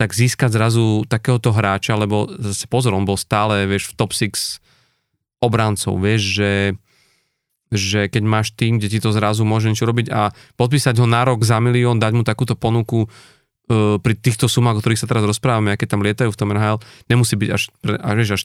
tak 0.00 0.16
získať 0.16 0.56
zrazu 0.56 1.04
takéhoto 1.04 1.52
hráča, 1.52 2.00
lebo 2.00 2.32
zase 2.40 2.64
pozor, 2.64 2.96
on 2.96 3.04
bol 3.04 3.20
stále, 3.20 3.68
vieš, 3.68 3.92
v 3.92 3.96
top 4.00 4.16
6 4.16 4.67
obrancov, 5.38 5.98
vieš, 5.98 6.22
že 6.42 6.52
že 7.68 8.08
keď 8.08 8.24
máš 8.24 8.56
tým, 8.56 8.80
kde 8.80 8.88
ti 8.88 8.98
to 8.98 9.12
zrazu 9.12 9.44
môže 9.44 9.68
niečo 9.68 9.84
robiť 9.84 10.08
a 10.08 10.32
podpísať 10.56 11.04
ho 11.04 11.06
na 11.06 11.20
rok 11.28 11.44
za 11.44 11.60
milión, 11.60 12.00
dať 12.00 12.12
mu 12.16 12.24
takúto 12.24 12.56
ponuku 12.56 13.04
uh, 13.04 14.00
pri 14.00 14.14
týchto 14.16 14.48
sumách, 14.48 14.80
o 14.80 14.82
ktorých 14.82 15.04
sa 15.04 15.04
teraz 15.04 15.20
rozprávame, 15.28 15.76
aké 15.76 15.84
tam 15.84 16.00
lietajú 16.00 16.32
v 16.32 16.38
tom 16.40 16.48
NHL, 16.56 16.80
nemusí 17.12 17.36
byť 17.36 17.50
až, 17.52 17.68
až, 17.84 18.40
až 18.40 18.42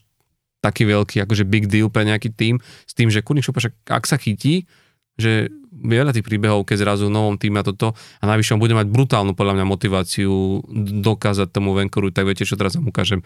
taký 0.60 0.84
veľký, 0.88 1.24
akože 1.24 1.48
big 1.48 1.72
deal 1.72 1.88
pre 1.88 2.04
nejaký 2.04 2.36
tým, 2.36 2.60
s 2.60 2.92
tým, 2.96 3.08
že 3.08 3.24
kurník 3.24 3.48
však 3.48 3.88
ak 3.88 4.04
sa 4.04 4.20
chytí, 4.20 4.68
že 5.20 5.52
veľa 5.74 6.16
tých 6.16 6.26
príbehov, 6.26 6.66
keď 6.66 6.86
zrazu 6.86 7.10
v 7.10 7.16
novom 7.16 7.36
týme 7.36 7.62
a 7.62 7.66
toto 7.66 7.94
a 7.94 8.24
najvyššie 8.24 8.56
on 8.56 8.64
bude 8.64 8.78
mať 8.78 8.88
brutálnu 8.90 9.34
podľa 9.36 9.62
mňa 9.62 9.66
motiváciu 9.68 10.64
dokázať 11.04 11.52
tomu 11.52 11.76
Vancouveru, 11.76 12.14
tak 12.14 12.26
viete, 12.26 12.48
čo 12.48 12.58
teraz 12.58 12.80
vám 12.80 12.90
ukážem, 12.90 13.22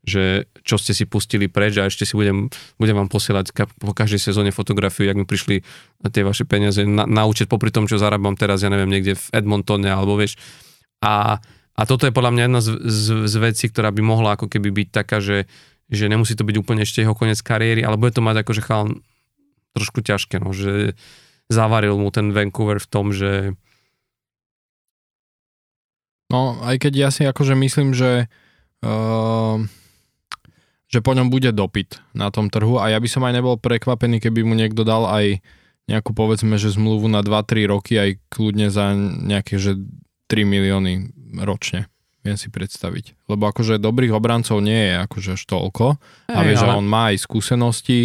že 0.00 0.48
čo 0.64 0.80
ste 0.80 0.96
si 0.96 1.04
pustili 1.04 1.46
preč 1.46 1.76
a 1.76 1.84
ešte 1.84 2.08
si 2.08 2.16
budem, 2.16 2.48
budem 2.80 2.96
vám 2.96 3.12
posielať 3.12 3.52
po 3.76 3.92
každej 3.92 4.20
sezóne 4.32 4.50
fotografiu, 4.50 5.04
jak 5.04 5.18
mi 5.18 5.28
prišli 5.28 5.60
tie 6.08 6.22
vaše 6.24 6.48
peniaze 6.48 6.88
na, 6.88 7.04
na 7.04 7.28
účet 7.28 7.52
popri 7.52 7.68
tom, 7.68 7.84
čo 7.84 8.00
zarábam 8.00 8.32
teraz, 8.32 8.64
ja 8.64 8.72
neviem, 8.72 8.88
niekde 8.88 9.16
v 9.16 9.26
Edmontone 9.36 9.92
alebo 9.92 10.16
vieš. 10.16 10.40
A, 11.04 11.36
a 11.76 11.82
toto 11.84 12.08
je 12.08 12.16
podľa 12.16 12.32
mňa 12.32 12.42
jedna 12.48 12.60
z, 12.64 12.68
z, 12.80 13.06
z 13.28 13.34
vecí, 13.40 13.64
ktorá 13.68 13.92
by 13.92 14.00
mohla 14.00 14.40
ako 14.40 14.48
keby 14.48 14.72
byť 14.72 14.88
taká, 14.88 15.20
že 15.20 15.44
že 15.90 16.06
nemusí 16.06 16.38
to 16.38 16.46
byť 16.46 16.56
úplne 16.62 16.86
ešte 16.86 17.02
jeho 17.02 17.18
koniec 17.18 17.42
kariéry, 17.42 17.82
ale 17.82 17.98
bude 17.98 18.14
to 18.14 18.22
mať 18.22 18.46
akože 18.46 18.62
chalan 18.62 19.02
trošku 19.74 20.06
ťažké, 20.06 20.38
no, 20.38 20.54
že 20.54 20.94
zavaril 21.50 21.98
mu 21.98 22.14
ten 22.14 22.30
Vancouver 22.30 22.78
v 22.78 22.88
tom, 22.88 23.10
že 23.10 23.58
No, 26.30 26.62
aj 26.62 26.78
keď 26.78 26.92
ja 26.94 27.08
si 27.10 27.26
akože 27.26 27.58
myslím, 27.58 27.90
že 27.90 28.30
uh, 28.86 29.58
že 30.90 30.98
po 30.98 31.14
ňom 31.14 31.30
bude 31.30 31.54
dopyt 31.54 32.02
na 32.12 32.34
tom 32.34 32.50
trhu 32.50 32.82
a 32.82 32.90
ja 32.90 32.98
by 32.98 33.06
som 33.06 33.22
aj 33.22 33.38
nebol 33.38 33.54
prekvapený, 33.54 34.18
keby 34.18 34.42
mu 34.42 34.58
niekto 34.58 34.82
dal 34.82 35.06
aj 35.06 35.38
nejakú 35.86 36.14
povedzme, 36.14 36.58
že 36.58 36.74
zmluvu 36.74 37.06
na 37.06 37.22
2-3 37.22 37.70
roky 37.70 37.94
aj 37.98 38.18
kľudne 38.30 38.70
za 38.70 38.94
nejaké, 38.98 39.58
že 39.58 39.78
3 40.30 40.46
milióny 40.46 41.14
ročne. 41.42 41.90
Viem 42.20 42.36
si 42.36 42.52
predstaviť. 42.52 43.16
Lebo 43.32 43.48
akože 43.48 43.80
dobrých 43.80 44.12
obrancov 44.12 44.60
nie 44.60 44.92
je 44.92 44.94
akože 45.08 45.30
až 45.40 45.42
toľko. 45.48 45.96
Hey, 46.28 46.36
a 46.36 46.40
vieš, 46.44 46.62
ale... 46.62 46.68
že 46.68 46.78
on 46.78 46.86
má 46.86 47.02
aj 47.10 47.16
skúsenosti. 47.24 48.00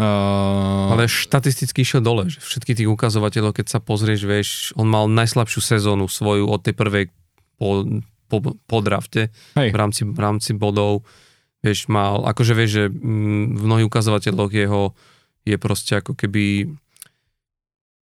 Uh... 0.00 0.94
Ale 0.96 1.10
štatisticky 1.10 1.84
išiel 1.84 2.00
dole, 2.00 2.30
že 2.32 2.40
všetky 2.40 2.72
tých 2.72 2.88
ukazovateľov, 2.88 3.52
keď 3.52 3.66
sa 3.68 3.78
pozrieš, 3.84 4.20
vieš, 4.24 4.48
on 4.78 4.88
mal 4.88 5.10
najslabšiu 5.10 5.60
sezónu 5.60 6.08
svoju 6.08 6.48
od 6.48 6.62
tej 6.64 6.72
prvej 6.72 7.04
po, 7.60 7.84
po, 8.30 8.38
po 8.54 8.78
drafte 8.80 9.28
v 9.54 9.76
rámci, 9.76 10.06
v 10.08 10.18
rámci 10.18 10.56
bodov. 10.56 11.04
Vieš, 11.68 11.92
mal, 11.92 12.24
akože 12.24 12.56
vieš, 12.56 12.70
že 12.72 12.84
mm, 12.88 13.60
v 13.60 13.62
mnohých 13.68 13.88
ukazovateľoch 13.92 14.52
jeho 14.56 14.96
je 15.44 15.56
proste 15.60 16.00
ako 16.00 16.16
keby 16.16 16.72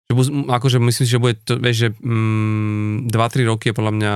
že, 0.07 0.13
akože 0.45 0.77
myslím 0.79 1.05
si, 1.09 1.11
že 1.11 1.19
bude 1.19 1.35
to, 1.41 1.57
vieš, 1.57 1.77
že 1.83 1.89
mm, 1.99 3.09
2-3 3.09 3.49
roky 3.49 3.73
je 3.73 3.75
podľa 3.75 3.93
mňa 3.97 4.13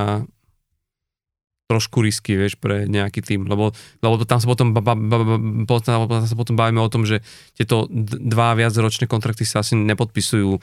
trošku 1.67 2.03
risky, 2.03 2.35
vieš, 2.35 2.59
pre 2.59 2.83
nejaký 2.83 3.23
tým, 3.23 3.47
lebo, 3.47 3.71
lebo 4.03 4.13
tam 4.27 4.43
sa 4.43 4.47
potom, 4.47 4.75
ba, 4.75 4.83
ba, 4.83 4.93
ba, 4.93 5.17
ba, 5.23 5.75
tam 5.81 6.27
sa 6.27 6.35
potom 6.35 6.59
bavíme 6.59 6.83
o 6.83 6.91
tom, 6.91 7.07
že 7.07 7.23
tieto 7.55 7.87
dva 7.91 8.59
viacročné 8.59 9.07
kontrakty 9.07 9.47
sa 9.47 9.63
asi 9.63 9.79
nepodpisujú 9.79 10.59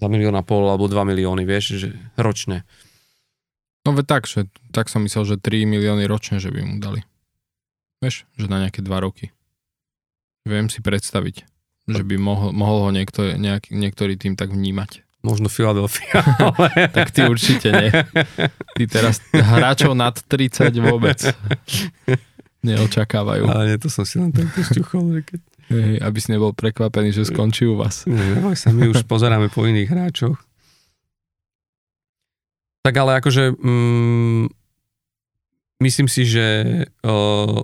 za 0.00 0.06
milión 0.08 0.32
a 0.36 0.44
pol 0.44 0.64
alebo 0.68 0.88
2 0.88 1.04
milióny, 1.04 1.44
vieš, 1.44 1.76
že 1.76 1.88
ročne. 2.16 2.64
No 3.84 3.92
ve 3.92 4.04
tak, 4.04 4.24
že, 4.24 4.48
tak 4.72 4.88
som 4.88 5.04
myslel, 5.04 5.36
že 5.36 5.36
3 5.36 5.68
milióny 5.68 6.08
ročne, 6.08 6.40
že 6.40 6.48
by 6.48 6.60
mu 6.64 6.76
dali. 6.80 7.04
Vieš, 7.98 8.30
že 8.38 8.46
na 8.46 8.62
nejaké 8.62 8.78
2 8.78 8.90
roky. 9.02 9.34
Viem 10.46 10.70
si 10.70 10.78
predstaviť, 10.78 11.44
že 11.90 12.02
by 12.06 12.14
mohol, 12.16 12.50
mohol 12.54 12.78
ho 12.88 12.90
niekto, 12.94 13.34
nejak, 13.34 13.74
niektorý 13.74 14.14
tým 14.14 14.38
tak 14.38 14.54
vnímať. 14.54 15.02
Možno 15.26 15.50
Philadelphia. 15.50 16.22
Ale... 16.38 16.70
tak 16.96 17.10
ty 17.10 17.26
určite 17.26 17.74
nie. 17.74 17.90
Ty 18.78 18.82
teraz 18.86 19.18
hráčov 19.34 19.98
nad 19.98 20.14
30 20.14 20.70
vôbec 20.78 21.18
neočakávajú. 22.62 23.44
Ale 23.50 23.74
nie, 23.74 23.78
to 23.82 23.90
som 23.90 24.06
si 24.06 24.22
len 24.22 24.30
takto 24.30 24.62
šťuchol. 24.62 25.26
Keď... 25.26 25.40
Hej, 25.68 25.94
aby 26.00 26.18
si 26.22 26.28
nebol 26.32 26.54
prekvapený, 26.54 27.10
že 27.10 27.26
skončí 27.26 27.66
u 27.66 27.76
vás. 27.76 28.06
No, 28.06 28.54
sa 28.54 28.70
my 28.70 28.88
už 28.94 29.04
pozeráme 29.04 29.50
po 29.50 29.66
iných 29.66 29.90
hráčoch. 29.90 30.38
Tak 32.86 32.94
ale 32.94 33.20
akože 33.20 33.52
mm, 33.58 34.48
myslím 35.82 36.08
si, 36.08 36.24
že 36.24 36.46
uh, 37.04 37.60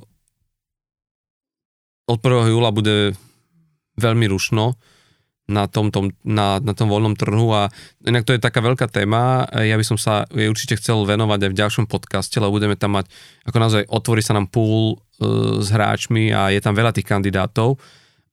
od 2.04 2.18
1. 2.20 2.52
júla 2.52 2.70
bude 2.74 3.16
veľmi 3.96 4.26
rušno 4.28 4.74
na 5.44 5.68
tom, 5.68 5.92
tom, 5.92 6.08
na, 6.24 6.56
na 6.56 6.72
tom 6.72 6.88
voľnom 6.88 7.20
trhu 7.20 7.52
a 7.52 7.68
inak 8.00 8.24
to 8.24 8.32
je 8.32 8.40
taká 8.40 8.64
veľká 8.64 8.88
téma, 8.88 9.44
ja 9.52 9.76
by 9.76 9.84
som 9.84 10.00
sa 10.00 10.24
jej 10.32 10.48
určite 10.48 10.80
chcel 10.80 11.04
venovať 11.04 11.48
aj 11.48 11.50
v 11.52 11.60
ďalšom 11.60 11.84
podcaste, 11.84 12.40
lebo 12.40 12.56
budeme 12.56 12.80
tam 12.80 12.96
mať, 12.96 13.12
ako 13.44 13.56
naozaj 13.60 13.82
otvorí 13.92 14.24
sa 14.24 14.32
nám 14.32 14.48
pool 14.48 14.96
uh, 14.96 15.60
s 15.60 15.68
hráčmi 15.68 16.32
a 16.32 16.48
je 16.48 16.64
tam 16.64 16.72
veľa 16.72 16.96
tých 16.96 17.04
kandidátov, 17.04 17.76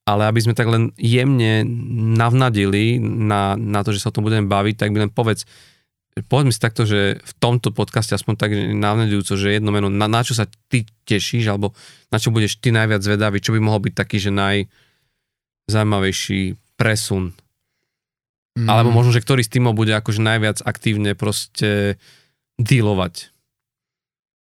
ale 0.07 0.23
aby 0.31 0.39
sme 0.39 0.56
tak 0.56 0.72
len 0.72 0.95
jemne 0.95 1.68
navnadili 2.15 3.03
na, 3.03 3.60
na 3.60 3.84
to, 3.84 3.91
že 3.91 3.99
sa 3.99 4.10
o 4.10 4.15
tom 4.15 4.23
budeme 4.23 4.48
baviť, 4.48 4.76
tak 4.80 4.95
by 4.95 5.03
len 5.03 5.11
povedz, 5.11 5.43
povedzme 6.20 6.52
si 6.52 6.60
takto, 6.60 6.84
že 6.84 7.24
v 7.24 7.34
tomto 7.40 7.72
podcaste 7.72 8.12
aspoň 8.12 8.36
tak 8.36 8.52
navnadujúco, 8.56 9.40
že 9.40 9.56
jedno 9.56 9.72
meno, 9.72 9.88
na, 9.88 10.12
na 10.12 10.28
čo 10.28 10.36
sa 10.36 10.44
ty 10.68 10.84
tešíš, 11.08 11.48
alebo 11.48 11.72
na 12.12 12.20
čo 12.20 12.36
budeš 12.36 12.60
ty 12.60 12.76
najviac 12.76 13.00
zvedavý, 13.00 13.40
čo 13.40 13.56
by 13.56 13.64
mohol 13.64 13.80
byť 13.88 13.96
taký, 13.96 14.20
že 14.20 14.36
najzaujímavejší 14.36 16.60
presun. 16.76 17.32
Mm. 18.60 18.68
Alebo 18.68 18.92
možno, 18.92 19.16
že 19.16 19.24
ktorý 19.24 19.48
z 19.48 19.56
týmov 19.56 19.72
bude 19.72 19.96
akože 19.96 20.20
najviac 20.20 20.60
aktívne 20.68 21.16
proste 21.16 21.96
dealovať. 22.60 23.32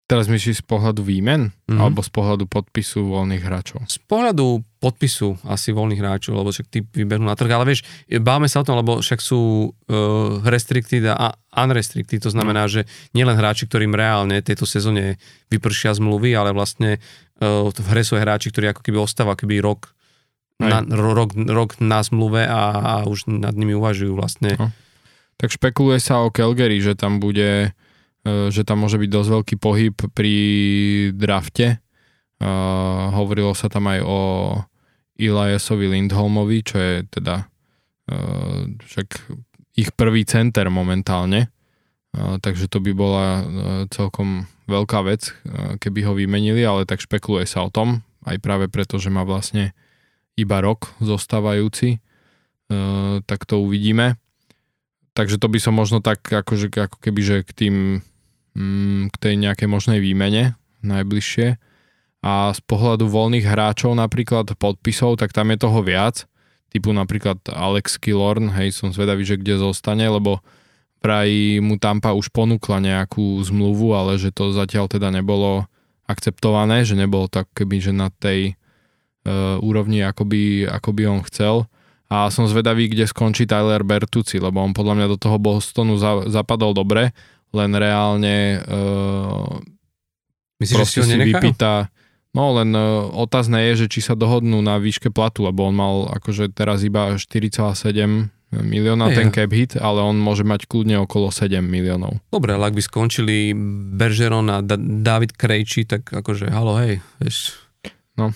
Teraz 0.06 0.30
myslíš 0.30 0.61
z 0.61 0.65
pohľadu 0.69 1.02
výmen? 1.02 1.49
Mm-hmm. 1.49 1.82
Alebo 1.82 2.06
z 2.06 2.14
pohľadu 2.14 2.45
podpisu 2.45 3.10
voľných 3.10 3.41
hráčov? 3.41 3.90
Z 3.90 3.98
pohľadu 4.06 4.61
podpisu 4.77 5.41
asi 5.49 5.73
voľných 5.73 5.98
hráčov, 5.98 6.38
lebo 6.38 6.53
však 6.53 6.69
tí 6.69 6.86
vyberú 6.86 7.26
na 7.26 7.34
trh. 7.34 7.49
Ale 7.49 7.65
vieš, 7.65 7.82
báme 8.22 8.45
sa 8.45 8.61
o 8.61 8.68
tom, 8.69 8.77
lebo 8.77 9.02
však 9.02 9.18
sú 9.18 9.73
uh, 9.73 10.45
restricted 10.45 11.10
a 11.10 11.34
unrestricted. 11.57 12.22
To 12.22 12.30
znamená, 12.30 12.69
mm. 12.69 12.72
že 12.72 12.82
nielen 13.18 13.34
hráči, 13.34 13.65
ktorým 13.65 13.98
reálne 13.98 14.45
tejto 14.45 14.69
sezóne 14.69 15.18
vypršia 15.49 15.98
zmluvy, 15.98 16.38
ale 16.38 16.53
vlastne 16.53 17.02
uh, 17.41 17.65
v 17.73 17.88
hre 17.90 18.06
sú 18.06 18.22
hráči, 18.22 18.53
ktorí 18.53 18.77
ako 18.77 18.86
keby 18.86 19.02
ostáva 19.02 19.34
keby 19.34 19.57
rok 19.57 19.90
na, 20.61 20.80
rok, 20.88 21.36
rok 21.36 21.82
na 21.84 21.99
zmluve 21.99 22.48
a, 22.48 22.61
a 22.80 22.94
už 23.10 23.27
nad 23.27 23.52
nimi 23.57 23.76
uvažujú 23.76 24.15
vlastne. 24.15 24.56
No. 24.56 24.72
Tak 25.36 25.52
špekuluje 25.52 25.99
sa 25.99 26.23
o 26.23 26.32
Calgary, 26.32 26.80
že 26.80 26.95
tam 26.95 27.19
bude, 27.19 27.76
že 28.26 28.65
tam 28.65 28.81
môže 28.81 28.97
byť 28.97 29.10
dosť 29.14 29.30
veľký 29.30 29.56
pohyb 29.61 29.95
pri 30.11 30.35
drafte. 31.14 31.77
Uh, 32.41 33.14
hovorilo 33.14 33.53
sa 33.53 33.69
tam 33.69 33.88
aj 33.88 34.02
o 34.02 34.19
Eliasovi 35.15 35.88
Lindholmovi, 35.88 36.65
čo 36.65 36.76
je 36.81 36.93
teda 37.07 37.45
uh, 37.45 38.68
však 38.81 39.07
ich 39.77 39.93
prvý 39.93 40.26
center 40.26 40.68
momentálne. 40.73 41.53
Takže 42.15 42.72
to 42.72 42.80
by 42.80 42.95
bola 42.95 43.43
celkom 43.91 44.47
veľká 44.72 45.03
vec, 45.03 45.35
keby 45.84 45.99
ho 46.07 46.15
vymenili, 46.15 46.64
ale 46.64 46.88
tak 46.88 47.03
špekuluje 47.03 47.43
sa 47.43 47.68
o 47.68 47.73
tom, 47.73 48.07
aj 48.23 48.39
práve 48.39 48.72
preto, 48.72 48.95
že 48.95 49.11
má 49.11 49.27
vlastne 49.27 49.76
iba 50.39 50.64
rok 50.64 50.95
zostávajúci, 51.03 51.99
tak 53.27 53.43
to 53.43 53.60
uvidíme. 53.60 54.15
Takže 55.11 55.35
to 55.35 55.52
by 55.52 55.60
som 55.60 55.76
možno 55.76 55.99
tak 55.99 56.23
akože, 56.23 56.72
ako 56.72 57.03
keby, 57.03 57.19
že 57.19 57.38
k 57.43 57.52
tým 57.52 57.76
mm, 58.56 59.14
k 59.14 59.15
tej 59.19 59.34
nejakej 59.38 59.68
možnej 59.69 59.99
výmene 60.02 60.56
najbližšie. 60.82 61.60
A 62.26 62.49
z 62.56 62.61
pohľadu 62.65 63.06
voľných 63.06 63.45
hráčov 63.45 63.94
napríklad 63.94 64.57
podpisov, 64.57 65.22
tak 65.22 65.30
tam 65.30 65.53
je 65.53 65.61
toho 65.61 65.80
viac, 65.86 66.26
typu 66.73 66.90
napríklad 66.91 67.38
Alex 67.53 68.02
Killorn, 68.02 68.49
hej, 68.57 68.73
som 68.73 68.90
zvedavý, 68.90 69.23
že 69.23 69.38
kde 69.38 69.61
zostane, 69.61 70.10
lebo 70.10 70.41
vraj 71.06 71.61
mu 71.61 71.77
Tampa 71.77 72.18
už 72.18 72.34
ponúkla 72.34 72.82
nejakú 72.82 73.38
zmluvu, 73.45 73.94
ale 73.94 74.18
že 74.18 74.34
to 74.34 74.49
zatiaľ 74.49 74.90
teda 74.90 75.14
nebolo 75.14 75.69
akceptované, 76.10 76.82
že 76.82 76.98
nebolo 76.98 77.30
tak 77.30 77.45
keby, 77.53 77.77
že 77.77 77.94
na 77.94 78.10
tej 78.10 78.57
uh, 79.23 79.61
úrovni, 79.61 80.02
ako 80.02 80.26
by, 80.26 80.68
ako 80.68 80.90
by 80.91 81.03
on 81.06 81.22
chcel. 81.30 81.69
A 82.06 82.30
som 82.30 82.45
zvedavý, 82.45 82.90
kde 82.90 83.10
skončí 83.10 83.49
Tyler 83.49 83.82
Bertucci, 83.82 84.38
lebo 84.38 84.61
on 84.61 84.73
podľa 84.73 84.94
mňa 84.98 85.07
do 85.10 85.18
toho 85.18 85.38
Bostonu 85.41 85.98
za, 85.98 86.26
zapadol 86.30 86.73
dobre, 86.73 87.14
len 87.56 87.72
reálne 87.72 88.60
uh, 88.60 89.57
Myslíš, 90.60 90.76
že 90.76 90.88
si 90.88 90.98
ho 90.99 91.07
vypýta, 91.07 91.88
No 92.36 92.52
len 92.52 92.76
uh, 92.76 93.07
otázne 93.15 93.64
je, 93.72 93.88
že 93.88 93.95
či 93.95 94.03
sa 94.03 94.11
dohodnú 94.11 94.60
na 94.60 94.76
výške 94.76 95.07
platu, 95.07 95.48
lebo 95.48 95.72
on 95.72 95.72
mal 95.72 95.95
akože 96.19 96.52
teraz 96.52 96.84
iba 96.84 97.15
4,7 97.15 98.27
milióna 98.52 99.07
ten 99.15 99.32
cap 99.32 99.52
hit, 99.56 99.80
ale 99.80 100.03
on 100.03 100.19
môže 100.19 100.44
mať 100.44 100.68
kľudne 100.68 100.99
okolo 101.07 101.32
7 101.32 101.64
miliónov. 101.64 102.19
Dobre, 102.27 102.60
ale 102.60 102.72
ak 102.72 102.76
by 102.76 102.84
skončili 102.84 103.56
Bergeron 103.95 104.52
a 104.52 104.60
da- 104.60 104.80
David 104.80 105.36
Krejči, 105.36 105.88
tak 105.88 106.11
akože 106.11 106.52
halo, 106.52 106.76
hej, 106.84 106.99
vieš. 107.23 107.56
No, 108.19 108.36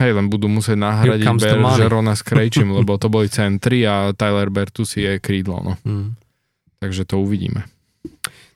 hej, 0.00 0.12
len 0.12 0.28
budú 0.28 0.48
musieť 0.52 0.76
nahradiť 0.76 1.24
Bergerona 1.24 2.12
s 2.12 2.22
Krejčím, 2.24 2.72
lebo 2.78 3.00
to 3.00 3.08
boli 3.08 3.32
centri 3.32 3.88
a 3.88 4.12
Tyler 4.12 4.52
Bertus 4.52 5.00
je 5.00 5.16
krídlo, 5.16 5.64
no. 5.64 5.72
Mm. 5.88 6.12
Takže 6.80 7.08
to 7.08 7.24
uvidíme. 7.24 7.68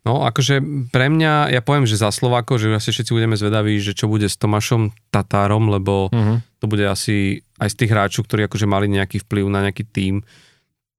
No, 0.04 0.20
akože 0.20 0.60
pre 0.92 1.08
mňa, 1.08 1.48
ja 1.48 1.64
poviem, 1.64 1.88
že 1.88 1.96
za 1.96 2.12
Slováko, 2.12 2.60
že 2.60 2.68
asi 2.68 2.92
všetci 2.92 3.16
budeme 3.16 3.40
zvedaví, 3.40 3.80
že 3.80 3.96
čo 3.96 4.04
bude 4.04 4.28
s 4.28 4.36
Tomášom 4.36 4.92
Tatárom, 5.08 5.72
lebo 5.72 6.12
uh-huh. 6.12 6.44
to 6.60 6.68
bude 6.68 6.84
asi 6.84 7.40
aj 7.56 7.72
z 7.72 7.78
tých 7.80 7.90
hráčov, 7.96 8.28
ktorí 8.28 8.44
akože 8.44 8.68
mali 8.68 8.92
nejaký 8.92 9.24
vplyv 9.24 9.48
na 9.48 9.64
nejaký 9.64 9.88
tím, 9.88 10.20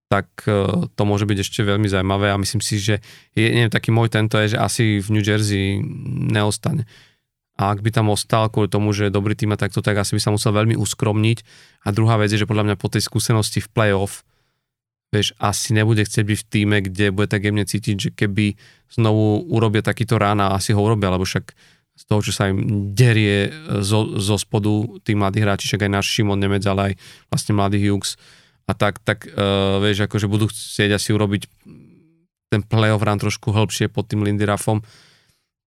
tak 0.09 0.25
uh, 0.49 0.89
to 0.89 1.01
môže 1.05 1.29
byť 1.29 1.37
ešte 1.37 1.61
veľmi 1.61 1.85
zaujímavé 1.85 2.33
a 2.33 2.41
myslím 2.41 2.65
si, 2.65 2.81
že 2.81 2.97
je, 3.37 3.45
neviem, 3.45 3.69
taký 3.69 3.93
môj 3.93 4.09
tento 4.09 4.41
je, 4.41 4.53
že 4.53 4.61
asi 4.61 4.97
v 4.97 5.07
New 5.13 5.21
Jersey 5.25 5.77
neostane. 6.33 6.89
A 7.55 7.71
ak 7.71 7.85
by 7.85 7.93
tam 7.93 8.09
ostal 8.09 8.49
kvôli 8.49 8.67
tomu, 8.67 8.89
že 8.91 9.07
je 9.07 9.15
dobrý 9.15 9.37
tým 9.37 9.53
a 9.53 9.61
takto, 9.61 9.85
tak 9.85 10.01
asi 10.01 10.17
by 10.17 10.21
sa 10.21 10.33
musel 10.33 10.51
veľmi 10.51 10.75
uskromniť. 10.75 11.37
A 11.87 11.93
druhá 11.93 12.19
vec 12.19 12.33
je, 12.33 12.41
že 12.41 12.49
podľa 12.49 12.73
mňa 12.73 12.75
po 12.75 12.91
tej 12.91 13.05
skúsenosti 13.05 13.63
v 13.63 13.71
playoff 13.71 14.27
vieš, 15.15 15.31
asi 15.39 15.71
nebude 15.71 16.03
chcieť 16.03 16.25
byť 16.27 16.39
v 16.43 16.47
týme, 16.51 16.77
kde 16.83 17.15
bude 17.15 17.31
tak 17.31 17.47
jemne 17.47 17.63
cítiť, 17.63 17.95
že 17.95 18.09
keby 18.11 18.59
znovu 18.91 19.47
urobia 19.47 19.79
takýto 19.79 20.19
rán 20.19 20.43
a 20.43 20.51
asi 20.51 20.75
ho 20.75 20.81
urobia, 20.83 21.15
lebo 21.15 21.23
však 21.23 21.55
z 21.95 22.03
toho, 22.03 22.19
čo 22.19 22.35
sa 22.35 22.51
im 22.51 22.91
derie 22.91 23.55
zo, 23.79 24.19
zo 24.19 24.35
spodu 24.35 24.99
tí 25.07 25.15
mladí 25.15 25.39
hráči, 25.39 25.71
však 25.71 25.87
aj 25.87 25.91
náš 25.95 26.11
Šimon 26.11 26.35
Nemec, 26.35 26.67
ale 26.67 26.91
aj 26.91 26.93
vlastne 27.31 27.55
mladý 27.55 27.79
Hughes 27.79 28.19
a 28.67 28.75
tak, 28.75 28.99
tak 28.99 29.31
uh, 29.31 29.79
vieš, 29.79 30.03
akože 30.03 30.27
budú 30.27 30.51
chcieť 30.51 30.91
asi 30.91 31.15
urobiť 31.15 31.47
ten 32.51 32.61
playoff 32.67 32.99
rán 32.99 33.23
trošku 33.23 33.55
hĺbšie 33.55 33.87
pod 33.87 34.11
tým 34.11 34.27
Lindy 34.27 34.43
Raffom, 34.43 34.83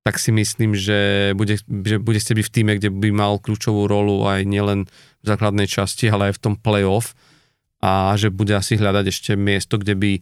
tak 0.05 0.21
si 0.21 0.33
myslím, 0.33 0.77
že 0.77 1.33
bude, 1.33 1.61
že 1.61 1.97
bude 1.97 2.21
chcieť 2.21 2.37
byť 2.37 2.47
v 2.49 2.55
týme, 2.55 2.73
kde 2.77 2.93
by 2.93 3.09
mal 3.13 3.41
kľúčovú 3.41 3.89
rolu 3.89 4.25
aj 4.29 4.45
nielen 4.45 4.89
v 5.21 5.25
základnej 5.25 5.69
časti, 5.69 6.13
ale 6.13 6.33
aj 6.33 6.37
v 6.37 6.43
tom 6.45 6.55
playoff 6.61 7.17
a 7.79 8.15
že 8.19 8.35
bude 8.35 8.55
asi 8.59 8.75
hľadať 8.75 9.05
ešte 9.07 9.33
miesto, 9.39 9.79
kde 9.79 9.95
by 9.95 10.13
e, 10.19 10.21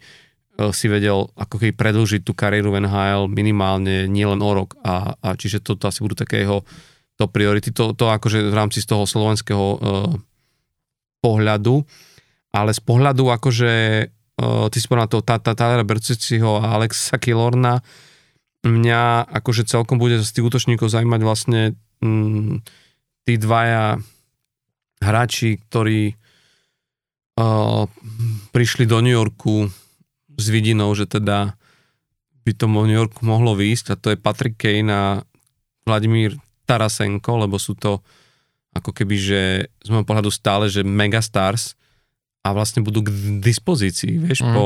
si 0.76 0.86
vedel 0.92 1.32
ako 1.32 1.56
keby 1.56 1.72
predlžiť 1.72 2.20
tú 2.20 2.36
kariéru 2.36 2.68
v 2.72 2.84
NHL 2.84 3.32
minimálne 3.32 4.04
nielen 4.04 4.44
o 4.44 4.50
rok. 4.52 4.76
A, 4.84 5.16
a 5.16 5.28
čiže 5.34 5.64
toto 5.64 5.88
asi 5.88 6.04
budú 6.04 6.16
také 6.16 6.44
jeho 6.44 6.62
to 7.16 7.24
priority, 7.32 7.72
to, 7.72 7.96
to 7.96 8.12
akože 8.12 8.52
v 8.52 8.54
rámci 8.54 8.84
z 8.84 8.92
toho 8.92 9.08
slovenského 9.08 9.66
uh, 9.72 9.78
pohľadu, 11.24 11.80
ale 12.52 12.76
z 12.76 12.80
pohľadu 12.84 13.32
akože 13.32 13.72
uh, 14.04 14.68
ty 14.68 14.76
si 14.76 14.84
povedal 14.84 15.08
toho 15.08 15.24
Talera 15.24 15.80
Berciciho 15.80 16.60
a 16.60 16.76
Alexa 16.76 17.16
Kilorna, 17.16 17.80
mňa 18.68 19.32
akože 19.32 19.64
celkom 19.64 19.96
bude 19.96 20.20
z 20.20 20.28
tých 20.28 20.44
útočníkov 20.44 20.92
zaujímať 20.92 21.20
vlastne 21.24 21.72
mm, 22.04 22.60
tí 23.24 23.34
dvaja 23.40 23.96
hráči, 25.00 25.56
ktorí 25.56 26.20
prišli 28.50 28.88
do 28.88 29.04
New 29.04 29.12
Yorku 29.12 29.68
s 30.36 30.46
vidinou, 30.48 30.92
že 30.96 31.04
teda 31.04 31.56
by 32.46 32.52
to 32.56 32.64
v 32.70 32.88
New 32.88 32.96
Yorku 32.96 33.26
mohlo 33.26 33.52
výjsť 33.58 33.86
a 33.92 34.00
to 34.00 34.08
je 34.14 34.18
Patrick 34.20 34.56
Kane 34.56 34.88
a 34.88 35.04
Vladimír 35.84 36.38
Tarasenko, 36.64 37.44
lebo 37.44 37.60
sú 37.60 37.76
to 37.76 38.00
ako 38.76 38.92
keby, 38.92 39.16
že 39.16 39.40
z 39.82 39.88
môjho 39.88 40.06
pohľadu 40.06 40.30
stále, 40.30 40.68
že 40.68 40.84
megastars 40.84 41.76
a 42.44 42.52
vlastne 42.54 42.84
budú 42.84 43.02
k 43.02 43.10
dispozícii, 43.40 44.20
vieš, 44.20 44.44
mm. 44.44 44.52
po 44.54 44.64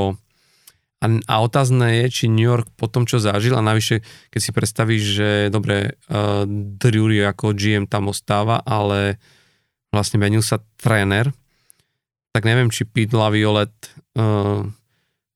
a, 1.01 1.07
a 1.09 1.35
otázne 1.41 2.05
je, 2.05 2.13
či 2.13 2.25
New 2.29 2.45
York 2.45 2.69
po 2.77 2.85
tom, 2.85 3.09
čo 3.09 3.17
zažil 3.17 3.57
a 3.57 3.65
navyše, 3.65 4.05
keď 4.29 4.39
si 4.39 4.51
predstavíš, 4.53 5.03
že 5.03 5.29
dobre, 5.49 5.97
uh, 6.13 6.45
Drury 6.77 7.25
ako 7.25 7.57
GM 7.57 7.89
tam 7.89 8.13
ostáva, 8.13 8.61
ale 8.61 9.17
vlastne 9.89 10.21
menil 10.21 10.45
sa 10.45 10.61
tréner, 10.77 11.33
tak 12.31 12.43
neviem, 12.47 12.71
či 12.71 12.87
Pete 12.87 13.15
Laviolet 13.15 13.71
uh, 14.15 14.63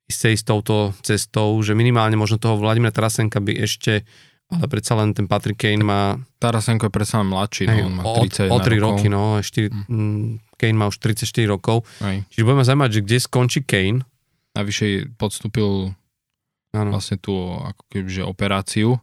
chce 0.08 0.38
ísť 0.40 0.46
touto 0.48 0.96
cestou, 1.04 1.60
že 1.60 1.76
minimálne 1.76 2.16
možno 2.16 2.40
toho 2.40 2.56
Vladimíra 2.56 2.96
Tarasenka 2.96 3.44
by 3.44 3.68
ešte, 3.68 4.08
ale 4.48 4.66
predsa 4.70 4.96
len 4.96 5.12
ten 5.12 5.26
Patrick 5.26 5.58
Kane 5.58 5.84
má... 5.84 6.16
Tarasenko 6.40 6.88
je 6.88 6.94
predsa 6.94 7.20
len 7.20 7.28
mladší, 7.28 7.66
no, 7.68 7.90
on 7.90 7.94
má 8.00 8.04
30 8.22 8.48
O, 8.48 8.56
o 8.56 8.60
3 8.62 8.86
roky, 8.86 9.08
no, 9.10 9.42
4, 9.42 9.74
mm. 9.92 10.56
Kane 10.56 10.78
má 10.78 10.86
už 10.88 11.02
34 11.02 11.50
rokov. 11.50 11.84
Aj. 12.00 12.22
Čiže 12.32 12.46
budeme 12.46 12.64
zaujímať, 12.64 12.90
že 12.94 13.04
kde 13.04 13.18
skončí 13.20 13.60
Kane. 13.66 14.06
Navyše 14.56 15.18
podstúpil 15.20 15.92
ano. 16.72 16.90
vlastne 16.96 17.20
tú 17.20 17.60
ako 17.60 17.82
kebyže 17.92 18.24
operáciu. 18.24 18.96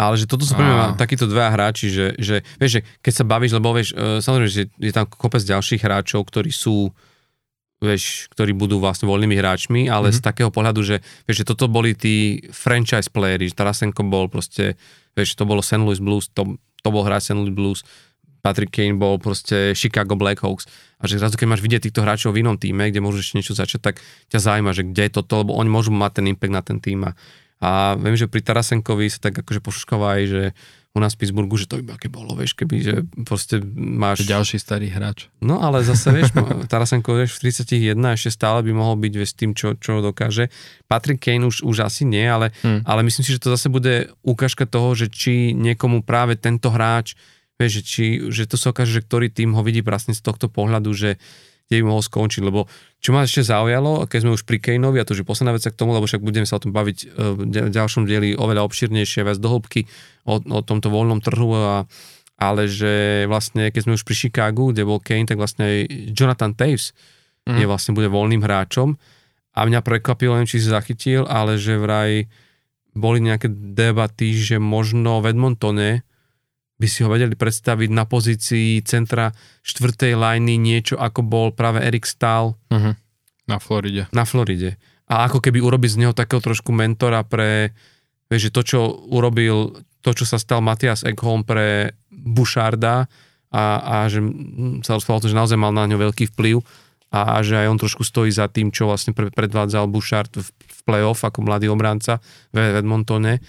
Ale 0.00 0.16
že 0.16 0.24
toto 0.24 0.48
sú 0.48 0.56
pre 0.56 0.64
mňa 0.64 0.96
takíto 0.96 1.28
dva 1.28 1.52
hráči, 1.52 1.92
že, 1.92 2.16
že 2.16 2.40
vieš, 2.56 2.80
že 2.80 2.88
keď 3.04 3.12
sa 3.20 3.24
bavíš, 3.24 3.52
lebo 3.52 3.76
vieš, 3.76 3.92
uh, 3.92 4.16
samozrejme, 4.24 4.48
že 4.48 4.64
je 4.72 4.92
tam 4.96 5.04
kopec 5.04 5.44
ďalších 5.44 5.84
hráčov, 5.84 6.24
ktorí 6.24 6.48
sú 6.48 6.88
vieš, 7.80 8.28
ktorí 8.36 8.52
budú 8.52 8.76
vlastne 8.76 9.08
voľnými 9.08 9.40
hráčmi, 9.40 9.88
ale 9.88 10.12
mm-hmm. 10.12 10.20
z 10.20 10.26
takého 10.26 10.50
pohľadu, 10.52 10.80
že, 10.84 10.96
vieš, 11.24 11.42
že 11.42 11.48
toto 11.48 11.66
boli 11.66 11.96
tí 11.96 12.44
franchise 12.52 13.08
playery, 13.08 13.48
Tarasenko 13.48 14.04
bol 14.04 14.28
proste, 14.28 14.76
vieš, 15.16 15.34
to 15.34 15.48
bolo 15.48 15.64
St. 15.64 15.80
Louis 15.80 15.98
Blues, 15.98 16.28
to, 16.28 16.60
to 16.84 16.88
bol 16.92 17.08
hráč 17.08 17.32
St. 17.32 17.40
Louis 17.40 17.56
Blues, 17.56 17.80
Patrick 18.40 18.72
Kane 18.72 18.96
bol 18.96 19.20
proste 19.20 19.76
Chicago 19.76 20.16
Blackhawks. 20.16 20.64
A 21.00 21.08
že 21.08 21.20
zrazu, 21.20 21.36
keď 21.36 21.48
máš 21.56 21.64
vidieť 21.64 21.88
týchto 21.88 22.04
hráčov 22.04 22.32
v 22.32 22.44
inom 22.44 22.56
týme, 22.56 22.88
kde 22.88 23.04
môžeš 23.04 23.36
niečo 23.36 23.52
začať, 23.52 23.80
tak 23.80 23.94
ťa 24.32 24.40
zaujíma, 24.40 24.72
že 24.72 24.84
kde 24.84 25.08
je 25.08 25.12
toto, 25.12 25.44
lebo 25.44 25.56
oni 25.56 25.68
môžu 25.68 25.92
mať 25.92 26.20
ten 26.20 26.26
impact 26.32 26.52
na 26.52 26.62
ten 26.64 26.80
tým. 26.80 27.04
A, 27.08 27.12
a 27.60 27.96
viem, 28.00 28.16
že 28.16 28.28
pri 28.28 28.40
Tarasenkovi 28.40 29.12
sa 29.12 29.20
tak 29.20 29.40
akože 29.44 29.60
pošuškáva 29.60 30.20
aj, 30.20 30.22
že 30.28 30.42
u 30.90 30.98
nás 30.98 31.14
v 31.14 31.22
Pittsburghu, 31.22 31.54
že 31.54 31.70
to 31.70 31.78
by 31.78 31.94
aké 31.94 32.10
bolo, 32.10 32.34
vieš, 32.34 32.58
keby, 32.58 32.76
že 32.82 32.94
proste 33.22 33.62
máš... 33.78 34.26
Ďalší 34.26 34.58
starý 34.58 34.90
hráč. 34.90 35.30
No 35.38 35.62
ale 35.62 35.86
zase, 35.86 36.10
vieš, 36.10 36.34
Tarasenko, 36.66 37.14
vieš, 37.14 37.38
v 37.38 37.54
31 37.54 37.94
ešte 38.18 38.34
stále 38.34 38.66
by 38.66 38.74
mohol 38.74 38.98
byť, 38.98 39.12
vieš, 39.14 39.38
tým, 39.38 39.54
čo, 39.54 39.78
čo 39.78 40.02
dokáže. 40.02 40.50
Patrick 40.90 41.22
Kane 41.22 41.46
už, 41.46 41.62
už 41.62 41.86
asi 41.86 42.02
nie, 42.02 42.26
ale, 42.26 42.50
hmm. 42.66 42.82
ale 42.82 43.06
myslím 43.06 43.22
si, 43.22 43.30
že 43.30 43.42
to 43.42 43.54
zase 43.54 43.70
bude 43.70 44.10
ukážka 44.26 44.66
toho, 44.66 44.90
že 44.98 45.06
či 45.06 45.54
niekomu 45.54 46.02
práve 46.02 46.34
tento 46.34 46.74
hráč, 46.74 47.14
vieš, 47.54 47.80
že, 47.80 47.82
či, 47.86 48.04
že 48.26 48.50
to 48.50 48.58
sa 48.58 48.74
ukáže, 48.74 48.98
že 48.98 49.06
ktorý 49.06 49.30
tým 49.30 49.54
ho 49.54 49.62
vidí 49.62 49.86
vlastne 49.86 50.10
z 50.10 50.26
tohto 50.26 50.50
pohľadu, 50.50 50.90
že 50.90 51.22
kde 51.70 51.86
by 51.86 51.86
mohol 51.86 52.02
skončiť, 52.02 52.42
lebo 52.42 52.66
čo 52.98 53.14
ma 53.14 53.22
ešte 53.22 53.46
zaujalo, 53.46 54.10
keď 54.10 54.18
sme 54.26 54.34
už 54.34 54.42
pri 54.42 54.58
Kaneovi, 54.58 54.98
a 54.98 55.06
to 55.06 55.14
už 55.14 55.22
je 55.22 55.30
posledná 55.30 55.54
vec 55.54 55.62
k 55.62 55.78
tomu, 55.78 55.94
lebo 55.94 56.02
však 56.02 56.18
budeme 56.18 56.42
sa 56.42 56.58
o 56.58 56.62
tom 56.66 56.74
baviť 56.74 56.98
e, 56.98 57.06
v 57.38 57.70
ďalšom 57.70 58.10
dieli 58.10 58.34
oveľa 58.34 58.66
obširnejšie, 58.66 59.22
viac 59.22 59.38
do 59.38 59.46
hĺbky 59.54 59.86
o, 60.26 60.42
o 60.42 60.60
tomto 60.66 60.90
voľnom 60.90 61.22
trhu 61.22 61.54
a, 61.54 61.86
ale 62.42 62.66
že 62.66 63.24
vlastne, 63.30 63.70
keď 63.70 63.80
sme 63.86 63.94
už 63.94 64.02
pri 64.02 64.16
Chicagu, 64.18 64.74
kde 64.74 64.82
bol 64.82 64.98
Kane, 64.98 65.30
tak 65.30 65.38
vlastne 65.38 65.62
aj 65.62 65.76
Jonathan 66.10 66.58
Taves 66.58 66.90
mm. 67.46 67.54
je 67.54 67.66
vlastne 67.70 67.94
bude 67.94 68.10
voľným 68.10 68.42
hráčom 68.42 68.98
a 69.54 69.60
mňa 69.62 69.80
prekvapilo, 69.86 70.34
neviem, 70.34 70.50
či 70.50 70.58
si 70.58 70.74
zachytil, 70.74 71.22
ale 71.30 71.54
že 71.54 71.78
vraj 71.78 72.26
boli 72.98 73.22
nejaké 73.22 73.46
debaty, 73.50 74.34
že 74.34 74.58
možno 74.58 75.22
v 75.22 75.30
Edmontone 75.30 76.02
by 76.80 76.86
si 76.88 77.04
ho 77.04 77.12
vedeli 77.12 77.36
predstaviť 77.36 77.92
na 77.92 78.08
pozícii 78.08 78.80
centra 78.88 79.36
štvrtej 79.60 80.16
lajny 80.16 80.56
niečo 80.56 80.96
ako 80.96 81.20
bol 81.20 81.52
práve 81.52 81.84
Erik 81.84 82.08
Stahl. 82.08 82.56
Uh-huh. 82.72 82.96
Na 83.44 83.60
Floride. 83.60 84.08
Na 84.16 84.24
Floride. 84.24 84.80
A 85.04 85.28
ako 85.28 85.44
keby 85.44 85.60
urobiť 85.60 85.90
z 85.92 86.00
neho 86.00 86.16
takého 86.16 86.40
trošku 86.40 86.72
mentora 86.72 87.20
pre, 87.20 87.76
vieš, 88.32 88.48
že 88.48 88.54
to, 88.54 88.62
čo 88.64 88.80
urobil, 89.12 89.76
to, 90.00 90.10
čo 90.16 90.24
sa 90.24 90.40
stal 90.40 90.64
Matias 90.64 91.04
Ekholm 91.04 91.44
pre 91.44 91.92
Boucharda 92.08 93.10
a, 93.52 93.64
a 93.82 93.96
že 94.08 94.24
sa 94.86 94.96
rozprávalo 94.96 95.26
to, 95.26 95.32
že 95.34 95.36
naozaj 95.36 95.58
mal 95.60 95.74
na 95.74 95.84
ňo 95.84 96.00
veľký 96.00 96.32
vplyv 96.32 96.62
a, 97.10 97.36
a 97.36 97.42
že 97.42 97.58
aj 97.58 97.66
on 97.68 97.78
trošku 97.82 98.06
stojí 98.06 98.30
za 98.30 98.46
tým, 98.46 98.70
čo 98.70 98.86
vlastne 98.86 99.12
predvádzal 99.12 99.90
Bouchard 99.90 100.30
v, 100.30 100.46
v 100.46 100.80
play-off 100.86 101.26
ako 101.26 101.42
mladý 101.42 101.66
obranca 101.68 102.22
v 102.54 102.78
Edmontone 102.78 103.42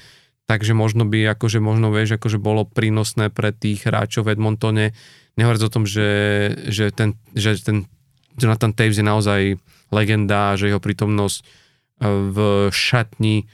takže 0.52 0.76
možno 0.76 1.08
by, 1.08 1.32
akože 1.32 1.64
možno 1.64 1.96
vieš, 1.96 2.20
akože 2.20 2.36
bolo 2.36 2.68
prínosné 2.68 3.32
pre 3.32 3.56
tých 3.56 3.88
hráčov 3.88 4.28
v 4.28 4.36
Edmontone, 4.36 4.92
nehovoriac 5.40 5.64
o 5.64 5.72
tom, 5.72 5.88
že, 5.88 6.12
že, 6.68 6.92
ten, 6.92 7.16
že 7.32 7.56
ten 7.64 7.88
Jonathan 8.36 8.76
Taves 8.76 9.00
je 9.00 9.06
naozaj 9.08 9.42
legenda, 9.96 10.60
že 10.60 10.68
jeho 10.68 10.84
prítomnosť 10.84 11.40
e, 11.40 11.44
v 12.36 12.38
šatni 12.68 13.38
e, 13.40 13.46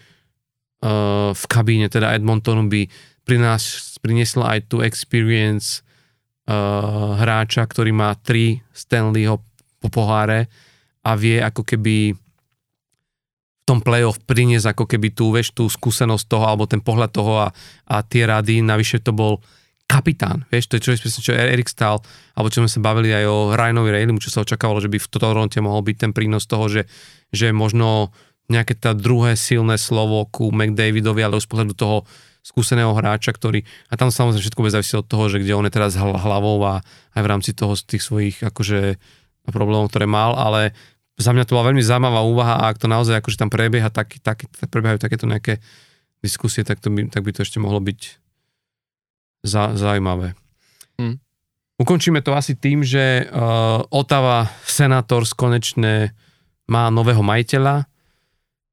v 1.37 1.43
kabíne 1.45 1.85
teda 1.85 2.17
Edmontonu 2.17 2.65
by 2.65 2.89
pri 3.21 3.37
nás 3.37 3.93
priniesla 4.01 4.57
aj 4.57 4.59
tú 4.65 4.81
experience 4.81 5.85
e, 6.49 6.53
hráča, 7.13 7.61
ktorý 7.61 7.93
má 7.93 8.17
tri 8.17 8.65
Stanleyho 8.73 9.37
po 9.77 9.93
poháre 9.93 10.49
a 11.05 11.13
vie 11.13 11.37
ako 11.45 11.61
keby 11.61 12.17
tom 13.67 13.83
playoff 13.83 14.23
priniesť 14.23 14.71
ako 14.71 14.87
keby 14.87 15.11
tú, 15.11 15.35
vieš, 15.35 15.51
tú 15.51 15.67
skúsenosť 15.67 16.25
toho, 16.31 16.47
alebo 16.47 16.63
ten 16.63 16.79
pohľad 16.79 17.11
toho 17.11 17.33
a, 17.43 17.47
a 17.91 17.95
tie 17.99 18.23
rady, 18.23 18.63
navyše 18.63 19.03
to 19.03 19.11
bol 19.11 19.43
kapitán, 19.87 20.47
vieš, 20.47 20.71
to 20.71 20.79
je 20.79 20.83
čo, 20.87 20.91
čo 20.99 21.31
je 21.35 21.39
Erik 21.39 21.67
Stahl, 21.67 21.99
alebo 22.35 22.47
čo 22.47 22.63
sme 22.63 22.71
sa 22.71 22.79
bavili 22.79 23.11
aj 23.11 23.25
o 23.27 23.37
Ryanovi 23.51 23.91
Raylimu, 23.91 24.23
čo 24.23 24.31
sa 24.31 24.43
očakávalo, 24.43 24.79
že 24.79 24.91
by 24.91 24.99
v 24.99 25.07
Toronte 25.11 25.59
mohol 25.59 25.83
byť 25.83 25.95
ten 25.99 26.11
prínos 26.15 26.47
toho, 26.47 26.71
že, 26.71 26.87
že 27.31 27.51
možno 27.51 28.15
nejaké 28.47 28.79
tá 28.79 28.95
druhé 28.95 29.35
silné 29.35 29.75
slovo 29.75 30.23
ku 30.31 30.51
McDavidovi, 30.55 31.19
ale 31.23 31.39
už 31.39 31.47
z 31.47 31.51
pohľadu 31.51 31.73
toho 31.75 32.07
skúseného 32.43 32.95
hráča, 32.95 33.35
ktorý, 33.35 33.67
a 33.91 33.99
tam 33.99 34.07
samozrejme 34.07 34.43
všetko 34.43 34.63
bude 34.63 34.75
závisieť 34.75 35.03
od 35.03 35.07
toho, 35.11 35.25
že 35.27 35.43
kde 35.43 35.55
on 35.59 35.67
je 35.67 35.75
teraz 35.75 35.99
hlavou 35.99 36.55
a 36.63 36.79
aj 37.11 37.21
v 37.23 37.27
rámci 37.27 37.51
toho 37.51 37.75
z 37.75 37.83
tých 37.83 38.03
svojich 38.07 38.37
akože 38.39 38.95
problémov, 39.51 39.91
ktoré 39.91 40.07
mal, 40.07 40.35
ale 40.35 40.71
za 41.17 41.33
mňa 41.33 41.49
to 41.49 41.57
bola 41.57 41.73
veľmi 41.73 41.81
zaujímavá 41.81 42.21
úvaha 42.21 42.55
a 42.61 42.69
ak 42.69 42.77
to 42.77 42.85
naozaj 42.85 43.17
akože 43.17 43.41
tam 43.41 43.49
prebieha 43.49 43.89
taký, 43.89 44.21
taký, 44.21 44.45
prebiehajú 44.69 45.01
takéto 45.01 45.25
nejaké 45.25 45.57
diskusie, 46.21 46.61
tak, 46.61 46.77
to 46.77 46.93
by, 46.93 47.09
tak 47.09 47.25
by 47.25 47.33
to 47.33 47.41
ešte 47.41 47.57
mohlo 47.57 47.81
byť 47.81 47.99
za, 49.41 49.73
zaujímavé. 49.73 50.37
Hmm. 51.01 51.17
Ukončíme 51.77 52.21
to 52.21 52.33
asi 52.37 52.57
tým, 52.57 52.81
že 52.81 53.25
uh, 53.29 53.85
Otava 53.89 54.49
Senators 54.65 55.33
konečne 55.33 56.13
má 56.69 56.89
nového 56.89 57.21
majiteľa, 57.21 57.85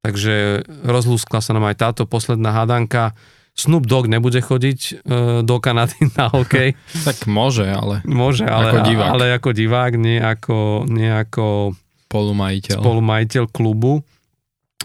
takže 0.04 0.64
rozlúskla 0.84 1.40
sa 1.40 1.52
nám 1.56 1.68
aj 1.68 1.76
táto 1.80 2.02
posledná 2.04 2.52
hádanka. 2.52 3.16
Snoop 3.54 3.86
Dogg 3.86 4.10
nebude 4.10 4.40
chodiť 4.40 4.80
uh, 4.80 4.96
do 5.44 5.56
Kanady 5.60 5.96
na 6.18 6.32
hokej. 6.32 6.76
tak 7.08 7.24
môže, 7.24 7.68
ale... 7.68 8.04
Môže, 8.08 8.44
ale 8.48 8.72
ako 8.72 8.78
divák, 8.84 9.08
ale 9.08 9.24
ako 9.36 9.50
divák 9.52 9.92
nie 9.96 10.18
ako, 10.20 10.58
nie 10.88 11.08
ako 11.08 11.76
Spolumajiteľ. 12.14 12.78
Spolumajiteľ 12.78 13.44
klubu. 13.50 14.06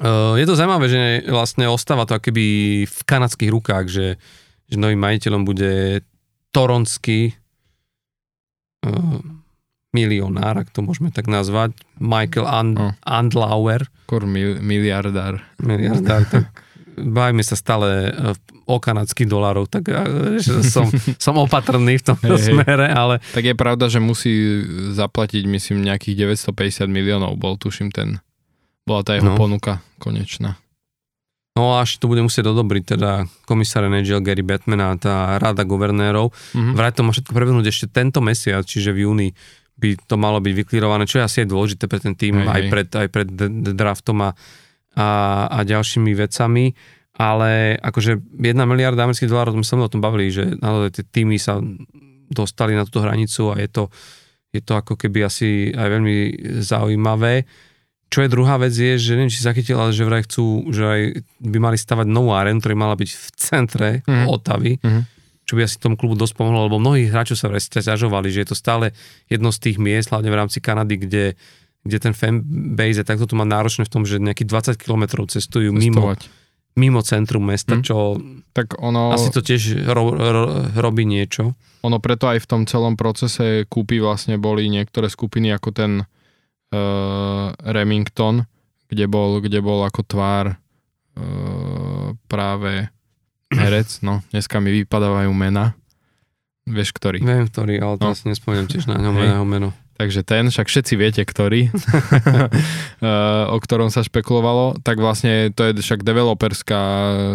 Uh, 0.01 0.33
je 0.41 0.49
to 0.49 0.57
zaujímavé, 0.57 0.89
že 0.89 1.01
vlastne 1.29 1.69
ostáva 1.69 2.09
to 2.09 2.17
akoby 2.17 2.81
v 2.89 2.99
kanadských 3.05 3.53
rukách, 3.53 3.85
že, 3.85 4.07
že 4.65 4.75
novým 4.81 4.97
majiteľom 4.97 5.45
bude 5.45 6.01
toronský 6.49 7.37
uh, 8.89 9.21
milionár, 9.93 10.65
ak 10.65 10.73
to 10.73 10.81
môžeme 10.81 11.09
tak 11.13 11.29
nazvať, 11.29 11.77
Michael 12.01 12.47
And- 12.49 12.79
oh. 12.79 12.93
Andlauer. 13.05 13.89
Kor 14.05 14.25
mil- 14.25 14.61
miliardár. 14.61 15.41
Miliardár, 15.61 16.25
tak 16.29 16.49
bajme 17.03 17.43
sa 17.43 17.55
stále 17.55 18.11
uh, 18.11 18.35
o 18.69 18.77
kanadských 18.77 19.25
dolárov, 19.25 19.65
tak 19.65 19.89
že 20.37 20.61
som, 20.67 20.85
som 21.25 21.35
opatrný 21.41 21.97
v 21.97 22.03
tomto 22.13 22.35
hey, 22.37 22.45
smere, 22.53 22.87
ale... 22.91 23.17
Tak 23.33 23.43
je 23.43 23.55
pravda, 23.57 23.89
že 23.89 23.97
musí 23.97 24.61
zaplatiť, 24.93 25.43
myslím, 25.49 25.87
nejakých 25.87 26.37
950 26.37 26.85
miliónov, 26.85 27.39
bol 27.39 27.57
tuším 27.57 27.89
ten, 27.89 28.21
bola 28.85 29.01
tá 29.01 29.17
jeho 29.17 29.33
no. 29.33 29.39
ponuka 29.39 29.81
konečná. 29.97 30.61
No 31.57 31.75
až 31.75 31.99
to 31.99 32.07
bude 32.07 32.23
musieť 32.23 32.55
odobriť 32.55 32.95
teda 32.95 33.27
komisár 33.43 33.83
NHL 33.89 34.23
Gary 34.23 34.45
Batman 34.45 34.79
a 34.79 34.89
tá 34.95 35.35
rada 35.41 35.67
guvernérov. 35.67 36.31
Mm-hmm. 36.31 36.73
Vraj 36.77 36.95
to 36.95 37.03
má 37.03 37.11
všetko 37.11 37.35
prebehnúť 37.35 37.67
ešte 37.67 37.85
tento 37.91 38.23
mesiac, 38.23 38.63
čiže 38.63 38.95
v 38.95 39.03
júni 39.03 39.27
by 39.79 39.99
to 40.07 40.15
malo 40.15 40.39
byť 40.39 40.53
vyklírované, 40.55 41.03
čo 41.03 41.19
je 41.19 41.27
asi 41.27 41.37
aj 41.43 41.51
dôležité 41.51 41.83
pre 41.87 41.99
ten 42.03 42.15
tým, 42.15 42.47
aj, 42.47 42.61
pred, 42.67 42.87
aj 42.91 43.07
pred 43.11 43.27
draftom 43.75 44.23
a, 44.27 44.35
a, 44.99 45.47
a 45.47 45.57
ďalšími 45.63 46.11
vecami 46.11 46.75
ale 47.19 47.75
akože 47.83 48.39
jedna 48.39 48.63
miliarda 48.63 49.03
amerických 49.03 49.27
dolárov, 49.27 49.59
sme 49.59 49.67
sa 49.67 49.75
o 49.75 49.91
tom 49.91 49.99
bavili, 49.99 50.31
že 50.31 50.55
naozaj 50.55 51.03
tie 51.03 51.05
týmy 51.19 51.35
sa 51.35 51.59
dostali 52.31 52.79
na 52.79 52.87
túto 52.87 53.03
hranicu 53.03 53.51
a 53.51 53.59
je 53.59 53.67
to, 53.67 53.83
je 54.55 54.63
to 54.63 54.79
ako 54.79 54.95
keby 54.95 55.27
asi 55.27 55.75
aj 55.75 55.99
veľmi 55.99 56.15
zaujímavé. 56.63 57.43
Čo 58.09 58.23
je 58.23 58.31
druhá 58.31 58.55
vec 58.55 58.71
je, 58.71 58.95
že 58.95 59.19
neviem, 59.19 59.29
či 59.29 59.43
zachytil, 59.43 59.77
ale 59.77 59.91
že 59.91 60.07
vraj 60.07 60.23
chcú, 60.25 60.71
že 60.71 60.83
aj 60.87 61.01
by 61.43 61.57
mali 61.59 61.77
stavať 61.77 62.07
novú 62.07 62.31
arénu, 62.31 62.63
ktorá 62.63 62.73
mala 62.73 62.95
byť 62.95 63.09
v 63.11 63.27
centre 63.35 63.89
mm-hmm. 64.01 64.25
Otavy, 64.25 64.79
mm-hmm. 64.79 65.03
čo 65.43 65.53
by 65.59 65.61
asi 65.67 65.75
tomu 65.75 65.99
klubu 65.99 66.15
dosť 66.15 66.39
pomohlo, 66.39 66.71
lebo 66.71 66.79
mnohí 66.79 67.05
hráčov 67.11 67.35
sa 67.35 67.51
vraj 67.51 67.61
stiažovali, 67.61 68.31
že 68.31 68.47
je 68.47 68.49
to 68.49 68.57
stále 68.57 68.95
jedno 69.27 69.51
z 69.51 69.59
tých 69.59 69.77
miest, 69.77 70.15
hlavne 70.15 70.31
v 70.31 70.39
rámci 70.39 70.63
Kanady, 70.63 70.95
kde 71.03 71.23
kde 71.83 71.97
ten 71.99 72.13
fanbase 72.13 72.99
je 73.01 73.05
takto 73.07 73.25
to 73.29 73.39
má 73.39 73.47
náročné 73.47 73.87
v 73.87 73.91
tom, 73.91 74.03
že 74.03 74.19
nejakých 74.19 74.75
20 74.75 74.83
km 74.83 75.03
cestujú 75.27 75.71
Cestovať. 75.75 75.79
mimo, 75.79 76.03
mimo 76.75 76.99
centrum 77.03 77.43
mesta, 77.43 77.79
mm. 77.79 77.83
čo 77.83 78.19
tak 78.51 78.75
ono, 78.79 79.15
asi 79.15 79.31
to 79.31 79.39
tiež 79.39 79.87
ro, 79.87 80.11
ro, 80.11 80.43
robí 80.75 81.07
niečo. 81.07 81.55
Ono 81.87 81.97
preto 82.03 82.27
aj 82.27 82.43
v 82.43 82.49
tom 82.49 82.61
celom 82.67 82.99
procese 82.99 83.63
kúpy 83.71 84.03
vlastne 84.03 84.35
boli 84.35 84.67
niektoré 84.67 85.07
skupiny 85.07 85.55
ako 85.55 85.69
ten 85.71 85.91
uh, 86.03 87.47
Remington, 87.55 88.43
kde 88.91 89.05
bol, 89.07 89.39
kde 89.39 89.63
bol 89.63 89.87
ako 89.87 90.01
tvár 90.03 90.45
uh, 90.55 92.11
práve 92.27 92.91
herec, 93.49 94.03
no 94.05 94.21
dneska 94.29 94.61
mi 94.61 94.69
vypadávajú 94.83 95.31
mena. 95.33 95.73
Vieš, 96.69 96.93
ktorý? 96.93 97.25
Viem, 97.25 97.49
ktorý, 97.49 97.81
ale 97.81 97.97
teraz 97.97 98.21
no. 98.21 98.29
nespomínam 98.29 98.69
tiež 98.69 98.85
na 98.85 99.01
ňom 99.01 99.15
jeho 99.17 99.45
meno. 99.47 99.73
Takže 99.99 100.23
ten, 100.23 100.47
však 100.47 100.71
všetci 100.71 100.93
viete, 100.95 101.19
ktorý, 101.27 101.67
eh, 101.75 103.43
o 103.51 103.57
ktorom 103.59 103.91
sa 103.91 103.99
špekulovalo, 103.99 104.79
tak 104.79 104.95
vlastne 104.95 105.51
to 105.51 105.67
je 105.67 105.75
však 105.75 106.07
developerská 106.07 106.81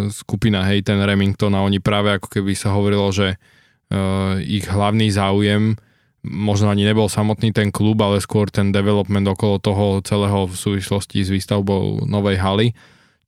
skupina, 0.08 0.64
hej, 0.72 0.80
ten 0.80 0.96
Remington 0.96 1.52
a 1.52 1.60
oni 1.60 1.84
práve 1.84 2.16
ako 2.16 2.32
keby 2.32 2.56
sa 2.56 2.72
hovorilo, 2.72 3.12
že 3.12 3.36
uh, 3.36 4.40
ich 4.40 4.64
hlavný 4.64 5.12
záujem 5.12 5.76
možno 6.24 6.72
ani 6.72 6.88
nebol 6.88 7.04
samotný 7.04 7.52
ten 7.52 7.68
klub, 7.68 8.00
ale 8.00 8.24
skôr 8.24 8.48
ten 8.48 8.72
development 8.72 9.28
okolo 9.28 9.60
toho 9.60 9.86
celého 10.00 10.48
v 10.48 10.56
súvislosti 10.56 11.20
s 11.20 11.28
výstavbou 11.28 12.08
novej 12.08 12.40
haly, 12.40 12.72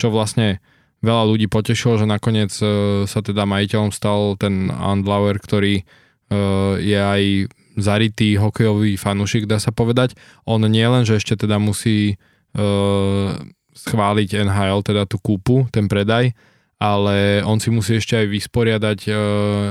čo 0.00 0.08
vlastne 0.08 0.64
veľa 1.04 1.28
ľudí 1.28 1.44
potešilo, 1.52 2.00
že 2.00 2.08
nakoniec 2.08 2.56
uh, 2.64 3.04
sa 3.04 3.20
teda 3.20 3.44
majiteľom 3.44 3.92
stal 3.92 4.40
ten 4.40 4.72
Andlauer, 4.72 5.36
ktorý 5.36 5.84
je 6.82 6.98
aj 6.98 7.22
zarytý 7.76 8.40
hokejový 8.40 8.96
fanúšik, 8.96 9.44
dá 9.44 9.60
sa 9.60 9.70
povedať. 9.70 10.16
On 10.48 10.60
nie 10.60 10.84
len, 10.84 11.04
že 11.04 11.20
ešte 11.20 11.36
teda 11.36 11.60
musí 11.60 12.16
uh, 12.56 13.36
schváliť 13.76 14.48
NHL, 14.48 14.80
teda 14.82 15.04
tú 15.04 15.20
kúpu, 15.20 15.68
ten 15.68 15.86
predaj, 15.86 16.32
ale 16.76 17.40
on 17.44 17.56
si 17.56 17.72
musí 17.72 17.96
ešte 17.96 18.20
aj 18.20 18.26
vysporiadať, 18.28 18.98
uh, 19.08 19.16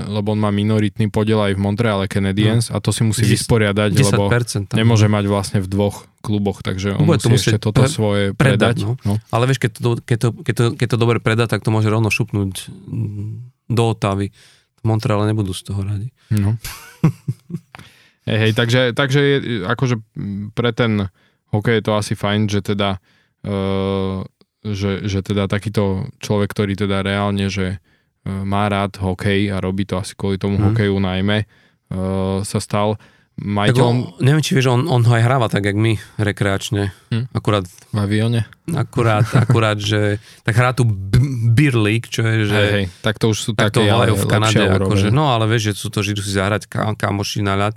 lebo 0.09 0.33
on 0.33 0.39
má 0.41 0.49
minoritný 0.49 1.09
podiel 1.09 1.41
aj 1.41 1.53
v 1.57 1.61
Montreale 1.61 2.05
Canadiens 2.09 2.69
no. 2.69 2.77
a 2.77 2.81
to 2.81 2.89
si 2.89 3.05
musí 3.05 3.25
10, 3.25 3.33
vysporiadať, 3.37 3.89
10%, 3.93 3.97
lebo 4.13 4.23
tam. 4.29 4.77
nemôže 4.77 5.05
mať 5.09 5.25
vlastne 5.29 5.59
v 5.61 5.67
dvoch 5.69 6.09
kluboch, 6.25 6.65
takže 6.65 6.97
on 6.97 7.05
Bude 7.05 7.21
musí 7.29 7.53
ešte 7.53 7.61
toto 7.61 7.85
pre, 7.85 7.89
svoje 7.89 8.23
predať. 8.33 8.81
predať 8.81 8.89
no. 8.89 8.97
No. 9.05 9.13
Ale 9.29 9.45
vieš, 9.45 9.61
keď 9.61 9.71
to, 9.77 9.89
keď, 10.01 10.17
to, 10.17 10.27
keď, 10.41 10.53
to, 10.57 10.65
keď 10.73 10.87
to 10.89 10.97
dobre 10.97 11.17
predá, 11.21 11.45
tak 11.45 11.61
to 11.61 11.69
môže 11.69 11.89
rovno 11.89 12.09
šupnúť 12.09 12.73
do 13.69 13.83
Otavy. 13.85 14.33
V 14.81 14.83
Montreale 14.85 15.29
nebudú 15.29 15.53
z 15.53 15.61
toho 15.61 15.81
radi. 15.85 16.09
No. 16.33 16.57
Hej, 18.25 18.37
hej, 18.41 18.51
takže, 18.53 18.81
takže 18.91 19.19
je, 19.21 19.37
akože 19.63 19.95
pre 20.51 20.73
ten 20.73 21.09
hokej 21.53 21.77
je 21.77 21.83
to 21.85 21.93
asi 21.93 22.13
fajn, 22.13 22.49
že 22.49 22.65
teda 22.65 22.97
uh, 23.45 24.25
že, 24.65 25.05
že 25.05 25.21
teda 25.21 25.45
takýto 25.45 26.09
človek, 26.17 26.49
ktorý 26.49 26.73
teda 26.73 27.05
reálne, 27.05 27.53
že 27.53 27.77
má 28.25 28.65
rád 28.65 28.97
hokej 28.97 29.53
a 29.53 29.61
robí 29.61 29.85
to 29.85 30.01
asi 30.01 30.17
kvôli 30.17 30.41
tomu 30.41 30.57
Mhm. 30.57 30.65
hokeju 30.73 30.97
najmä, 30.97 31.45
uh, 31.93 32.41
sa 32.41 32.57
stal 32.57 32.97
Tak 32.97 33.45
majiteľom 33.45 33.93
on, 33.93 34.23
neviem, 34.25 34.41
či 34.41 34.55
vieš, 34.55 34.73
on, 34.73 34.87
on 34.89 35.03
ho 35.05 35.11
aj 35.11 35.21
hráva 35.21 35.51
tak, 35.51 35.67
jak 35.67 35.75
my, 35.75 35.99
rekreačne. 36.17 36.95
Hm. 37.11 37.35
Akurát, 37.35 37.67
v 37.67 37.97
avione. 37.99 38.47
akurát, 38.71 39.27
akurát, 39.43 39.75
že 39.77 40.17
tak 40.41 40.55
hrá 40.55 40.71
tu 40.71 40.87
Beer 41.51 41.75
League, 41.75 42.07
čo 42.07 42.23
je, 42.23 42.47
že 42.47 42.57
Hej, 42.57 42.71
hej, 42.71 42.85
tak 43.03 43.19
to 43.19 43.35
už 43.35 43.37
sú 43.37 43.51
tak 43.53 43.75
to 43.75 43.83
také 43.83 43.91
ale 43.91 44.09
volajú 44.09 44.13
v 44.17 44.25
Kanade, 44.25 44.63
akože, 44.65 45.07
no 45.11 45.29
ale 45.29 45.45
vieš, 45.45 45.75
že 45.75 45.83
sú 45.83 45.91
to, 45.91 45.99
že 46.01 46.15
idú 46.15 46.23
si 46.23 46.31
zahrať 46.33 46.65
kamoši 46.95 47.43
na 47.43 47.59
ľad 47.59 47.75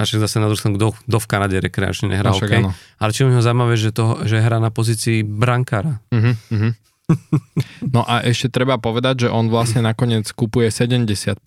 a 0.00 0.08
však 0.08 0.24
zase 0.24 0.40
na 0.40 0.48
druhú 0.48 0.56
stranu, 0.56 0.80
kto, 0.80 0.86
kto 0.96 1.18
v 1.20 1.26
Kanade 1.28 1.56
rekreačne 1.60 2.08
nehrá 2.08 2.32
No 2.32 2.40
však 2.40 2.48
áno. 2.56 2.72
Ale 2.96 3.10
čo 3.12 3.28
mi 3.28 3.36
ho 3.36 3.44
zaujímavé, 3.44 3.76
že, 3.76 3.92
to, 3.92 4.24
že 4.24 4.40
hrá 4.40 4.56
na 4.56 4.72
pozícii 4.72 5.20
brankára. 5.20 6.00
Mhm, 6.08 6.32
mhm. 6.48 6.70
No 7.94 8.06
a 8.06 8.22
ešte 8.24 8.48
treba 8.48 8.78
povedať, 8.80 9.26
že 9.26 9.28
on 9.28 9.50
vlastne 9.52 9.82
nakoniec 9.84 10.30
kupuje 10.32 10.70
70% 10.72 11.42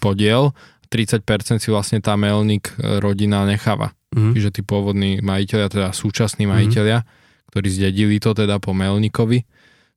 podiel, 0.00 0.56
30% 0.90 1.24
si 1.62 1.68
vlastne 1.72 2.04
tá 2.04 2.16
Melnik 2.20 2.72
e, 2.76 3.00
rodina 3.00 3.44
necháva. 3.48 3.96
Mhm. 4.12 4.32
Čiže 4.36 4.50
tí 4.52 4.60
pôvodní 4.60 5.24
majiteľia, 5.24 5.68
teda 5.72 5.88
súčasní 5.94 6.44
Mhm. 6.44 6.52
majiteľia, 6.52 6.98
ktorí 7.52 7.68
zdedili 7.68 8.16
to 8.20 8.36
teda 8.36 8.60
po 8.60 8.72
Melnikovi, 8.76 9.44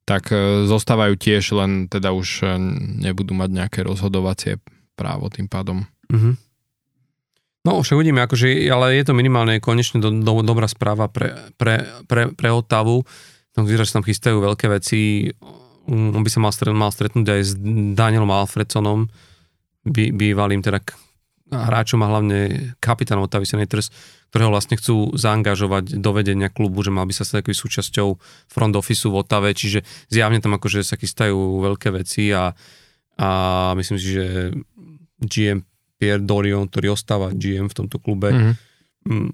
tak 0.06 0.30
e, 0.32 0.68
zostávajú 0.68 1.16
tiež, 1.20 1.44
len 1.58 1.88
teda 1.92 2.14
už 2.16 2.46
nebudú 3.02 3.34
mať 3.36 3.50
nejaké 3.52 3.80
rozhodovacie 3.84 4.60
právo 4.96 5.28
tým 5.28 5.48
pádom. 5.52 5.84
Mhm. 6.12 6.45
No, 7.66 7.82
však 7.82 7.98
uvidíme, 7.98 8.22
akože, 8.22 8.70
ale 8.70 8.94
je 9.02 9.10
to 9.10 9.18
minimálne 9.18 9.58
konečne 9.58 9.98
do, 9.98 10.14
do, 10.14 10.46
dobrá 10.46 10.70
správa 10.70 11.10
pre, 11.10 11.34
pre, 11.58 11.82
pre, 12.06 12.30
pre 12.30 12.50
Otavu. 12.54 13.02
No, 13.58 13.66
vyzerá, 13.66 13.90
že 13.90 13.98
tam 13.98 14.06
chystajú 14.06 14.38
veľké 14.38 14.70
veci. 14.70 15.34
On 15.90 16.22
by 16.22 16.30
sa 16.30 16.38
mal, 16.38 16.54
stret, 16.54 16.70
mal 16.70 16.94
stretnúť 16.94 17.26
aj 17.26 17.42
s 17.42 17.52
Danielom 17.98 18.30
Alfredsonom, 18.30 19.10
by, 19.82 20.14
bývalým 20.14 20.62
teda 20.62 20.78
hráčom 21.50 22.02
a 22.06 22.10
hlavne 22.10 22.38
kapitánom 22.78 23.26
Otavy 23.26 23.50
Senators, 23.50 23.90
ktorého 24.30 24.54
vlastne 24.54 24.78
chcú 24.78 25.14
zaangažovať 25.14 26.02
do 26.02 26.12
vedenia 26.14 26.54
klubu, 26.54 26.82
že 26.86 26.94
mal 26.94 27.06
by 27.06 27.14
sa 27.18 27.26
stať 27.26 27.46
takový 27.46 27.56
súčasťou 27.58 28.08
front 28.50 28.76
officeu 28.78 29.14
v 29.14 29.22
Otave, 29.22 29.54
čiže 29.54 29.86
zjavne 30.10 30.42
tam 30.42 30.58
akože 30.58 30.82
sa 30.82 30.98
chystajú 30.98 31.38
veľké 31.66 31.94
veci 31.94 32.34
a, 32.34 32.54
a 33.22 33.30
myslím 33.78 33.98
si, 34.02 34.08
že 34.18 34.26
GM 35.22 35.66
Pierre 35.96 36.20
Dorion, 36.20 36.66
ktorý 36.66 36.92
ostáva 36.92 37.32
GM 37.32 37.66
v 37.66 37.78
tomto 37.78 37.98
klube, 37.98 38.30
Mhm. 38.30 38.52
mm, 39.06 39.30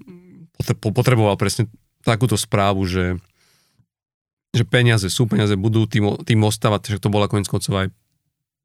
po- 0.78 0.92
potreboval 0.92 1.34
presne 1.34 1.66
takúto 2.00 2.34
správu, 2.34 2.82
že, 2.84 3.18
že 4.50 4.62
peniaze 4.62 5.06
sú, 5.06 5.24
peniaze 5.24 5.54
budú, 5.54 5.86
tým, 5.86 6.18
tým 6.20 6.40
ostávať, 6.42 6.88
však 6.88 7.02
to 7.02 7.10
bola 7.10 7.26
koniec 7.26 7.46
koncov 7.46 7.72
aj 7.76 7.88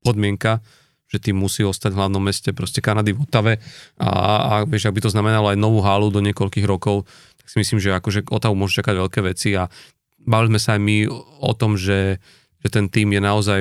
podmienka, 0.02 0.62
že 1.08 1.18
tým 1.18 1.40
musí 1.40 1.64
ostať 1.64 1.90
v 1.90 2.00
hlavnom 2.00 2.20
meste 2.20 2.52
proste 2.52 2.84
Kanady 2.84 3.16
v 3.16 3.24
Otave 3.24 3.54
a, 3.96 4.10
a 4.38 4.54
vieš, 4.62 4.86
ak 4.86 4.94
by 4.94 5.02
to 5.02 5.10
znamenalo 5.10 5.48
aj 5.48 5.58
novú 5.58 5.80
halu 5.80 6.12
do 6.12 6.20
niekoľkých 6.20 6.68
rokov, 6.68 7.08
tak 7.38 7.48
si 7.48 7.58
myslím, 7.58 7.80
že 7.80 7.96
akože 7.96 8.28
Otavu 8.28 8.54
môže 8.54 8.76
čakať 8.76 8.96
veľké 8.98 9.20
veci 9.24 9.56
a 9.56 9.72
bavili 10.20 10.52
sme 10.52 10.60
sa 10.60 10.76
aj 10.76 10.82
my 10.84 10.98
o 11.40 11.52
tom, 11.54 11.80
že, 11.80 12.20
že 12.60 12.68
ten 12.68 12.92
tým 12.92 13.10
je 13.10 13.22
naozaj 13.24 13.60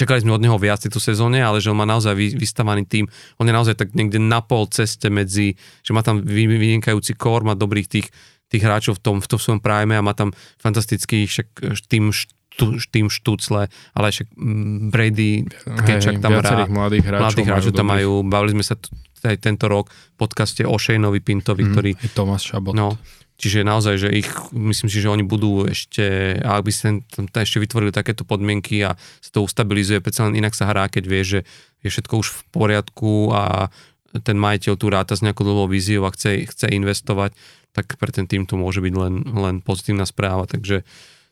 čakali 0.00 0.18
sme 0.18 0.32
od 0.32 0.40
neho 0.40 0.56
viac 0.56 0.78
tejto 0.78 0.96
sezóne, 0.98 1.38
ale 1.38 1.58
že 1.58 1.68
on 1.68 1.76
má 1.76 1.84
naozaj 1.84 2.12
vy- 2.12 2.34
vystavaný 2.34 2.82
tým, 2.82 3.04
on 3.36 3.44
je 3.44 3.52
naozaj 3.52 3.74
tak 3.74 3.92
niekde 3.92 4.16
na 4.18 4.40
pol 4.40 4.64
ceste 4.66 5.06
medzi, 5.06 5.52
že 5.78 5.90
má 5.90 6.00
tam 6.00 6.18
vy- 6.18 6.48
vynikajúci 6.50 7.12
kór, 7.12 7.42
má 7.42 7.52
dobrých 7.52 7.86
tých, 7.86 8.08
tých 8.46 8.62
hráčov 8.62 8.96
v 8.96 9.02
tom, 9.02 9.16
v 9.16 9.26
tom 9.26 9.36
svojom 9.36 9.58
prime 9.58 9.92
a 9.92 10.00
má 10.00 10.12
tam 10.12 10.32
fantastický 10.56 11.24
však 11.24 11.48
tým, 11.84 12.10
tým 12.86 13.06
Štucle, 13.06 13.66
ale 13.90 14.06
však 14.06 14.26
mm, 14.30 14.90
Brady, 14.90 15.30
Kečak 15.80 16.18
tam 16.18 16.34
hrá, 16.34 16.66
mladých 16.66 17.04
hráčov, 17.04 17.22
mladých 17.22 17.46
hráčov 17.46 17.72
tam 17.72 17.88
majú, 17.88 18.10
bavili 18.22 18.52
sme 18.54 18.64
sa 18.64 18.74
t- 18.74 18.90
aj 19.22 19.36
tento 19.38 19.64
rok 19.64 19.86
v 19.86 20.16
podcaste 20.18 20.62
o 20.62 20.74
Shaneovi 20.74 21.20
Pintovi, 21.20 21.62
Mhm, 21.62 21.70
ktorý 21.70 21.90
Tomáš 22.10 22.42
Šabot. 22.46 22.72
No, 22.72 22.96
čiže 23.40 23.64
naozaj, 23.64 23.94
že 23.96 24.08
ich, 24.12 24.28
myslím 24.52 24.92
si, 24.92 25.00
že 25.00 25.08
oni 25.08 25.24
budú 25.24 25.64
ešte, 25.64 26.36
ak 26.44 26.60
by 26.60 26.72
tam 27.08 27.24
ešte 27.32 27.56
vytvorili 27.56 27.88
takéto 27.88 28.28
podmienky 28.28 28.84
a 28.84 29.00
sa 29.24 29.30
to 29.32 29.40
ustabilizuje, 29.40 30.04
predsa 30.04 30.28
len 30.28 30.36
inak 30.36 30.52
sa 30.52 30.68
hrá, 30.68 30.92
keď 30.92 31.04
vie, 31.08 31.22
že 31.24 31.40
je 31.80 31.88
všetko 31.88 32.20
už 32.20 32.28
v 32.28 32.40
poriadku 32.52 33.32
a 33.32 33.72
ten 34.20 34.36
majiteľ 34.36 34.74
tu 34.76 34.86
ráta 34.92 35.16
s 35.16 35.24
nejakou 35.24 35.48
dlhou 35.48 35.72
víziou 35.72 36.04
a 36.04 36.12
chce, 36.12 36.44
chce 36.44 36.68
investovať, 36.68 37.32
tak 37.72 37.96
pre 37.96 38.12
ten 38.12 38.28
tým 38.28 38.44
to 38.44 38.60
môže 38.60 38.84
byť 38.84 38.94
len, 38.94 39.24
len 39.24 39.54
pozitívna 39.64 40.04
správa, 40.04 40.44
takže 40.44 40.84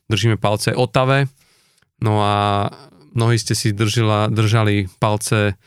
držíme 0.09 0.41
palce 0.41 0.73
Otave, 0.73 1.29
no 2.01 2.23
a 2.25 2.67
mnohí 3.13 3.37
ste 3.37 3.53
si 3.53 3.69
držila, 3.75 4.33
držali 4.33 4.89
palce 4.97 5.59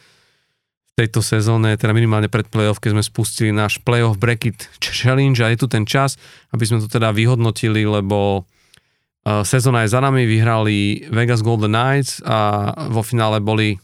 tejto 0.93 1.25
sezóne, 1.25 1.73
teda 1.81 1.97
minimálne 1.97 2.29
pred 2.29 2.45
playoff, 2.53 2.77
keď 2.77 2.97
sme 2.97 3.05
spustili 3.05 3.51
náš 3.51 3.81
playoff 3.81 4.21
bracket 4.21 4.69
challenge 4.81 5.41
a 5.41 5.49
je 5.49 5.59
tu 5.61 5.67
ten 5.69 5.89
čas, 5.89 6.21
aby 6.53 6.69
sme 6.69 6.85
to 6.85 6.89
teda 6.89 7.17
vyhodnotili, 7.17 7.89
lebo 7.89 8.45
uh, 8.45 9.41
sezóna 9.41 9.89
je 9.89 9.93
za 9.97 10.05
nami, 10.05 10.29
vyhrali 10.29 11.09
Vegas 11.09 11.41
Golden 11.41 11.73
Knights 11.73 12.21
a 12.21 12.69
vo 12.93 13.01
finále 13.01 13.41
boli 13.41 13.81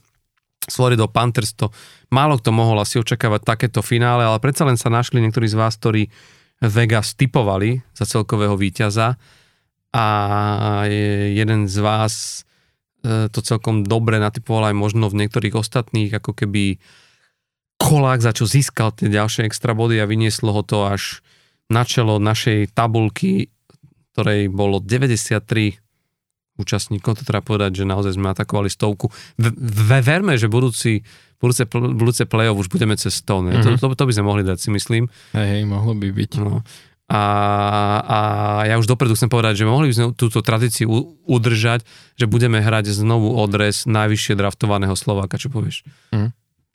Florida 0.68 1.08
Panthers, 1.08 1.56
to 1.56 1.72
málo 2.12 2.36
kto 2.36 2.52
mohol 2.52 2.76
asi 2.84 3.00
očakávať 3.00 3.40
takéto 3.40 3.80
finále, 3.80 4.28
ale 4.28 4.36
predsa 4.36 4.68
len 4.68 4.76
sa 4.76 4.92
našli 4.92 5.24
niektorí 5.24 5.48
z 5.48 5.56
vás, 5.56 5.80
ktorí 5.80 6.12
Vegas 6.60 7.16
typovali 7.16 7.80
za 7.96 8.04
celkového 8.04 8.58
víťaza. 8.58 9.16
A 9.94 10.06
je- 10.84 11.32
jeden 11.40 11.64
z 11.64 11.76
vás 11.80 12.44
e, 12.44 12.47
to 13.06 13.40
celkom 13.40 13.86
dobre 13.86 14.18
natypoval 14.18 14.70
aj 14.70 14.76
možno 14.76 15.06
v 15.06 15.24
niektorých 15.24 15.54
ostatných, 15.54 16.10
ako 16.18 16.34
keby 16.34 16.82
kolák, 17.78 18.18
za 18.18 18.34
čo 18.34 18.44
získal 18.44 18.90
tie 18.90 19.06
ďalšie 19.06 19.46
extra 19.46 19.72
body 19.72 20.02
a 20.02 20.10
vynieslo 20.10 20.50
ho 20.50 20.62
to 20.66 20.82
až 20.82 21.22
na 21.70 21.86
čelo 21.86 22.18
našej 22.18 22.74
tabulky, 22.74 23.54
ktorej 24.12 24.50
bolo 24.50 24.82
93 24.82 25.78
účastníkov, 26.58 27.22
to 27.22 27.22
treba 27.22 27.40
povedať, 27.40 27.80
že 27.80 27.84
naozaj 27.86 28.18
sme 28.18 28.34
atakovali 28.34 28.66
stovku. 28.66 29.14
V, 29.38 29.46
v, 29.54 29.90
verme, 30.02 30.34
že 30.34 30.50
budúci, 30.50 31.06
budúce, 31.38 31.62
budúce 31.70 32.26
play-off 32.26 32.58
už 32.58 32.66
budeme 32.66 32.98
cez 32.98 33.22
100, 33.22 33.46
ne? 33.46 33.52
Mhm. 33.54 33.62
To, 33.78 33.94
to, 33.94 33.94
to 33.94 34.04
by 34.10 34.12
sme 34.12 34.26
mohli 34.26 34.42
dať, 34.42 34.58
si 34.58 34.68
myslím. 34.74 35.06
Hej, 35.38 35.48
hej, 35.54 35.62
mohlo 35.70 35.94
by 35.94 36.10
byť. 36.10 36.30
No. 36.42 36.66
A, 37.08 37.22
a 38.04 38.18
ja 38.64 38.76
už 38.76 38.84
dopredu 38.84 39.16
chcem 39.16 39.26
povedať, 39.26 39.56
že 39.56 39.64
mohli 39.64 39.88
by 39.88 39.94
sme 39.96 40.06
túto 40.12 40.44
tradíciu 40.44 40.92
udržať, 41.24 41.80
že 42.14 42.28
budeme 42.28 42.60
hrať 42.60 42.92
znovu 42.92 43.32
odres 43.32 43.88
najvyššie 43.88 44.36
draftovaného 44.36 44.92
Slováka, 44.92 45.40
čo 45.40 45.48
povieš? 45.48 45.88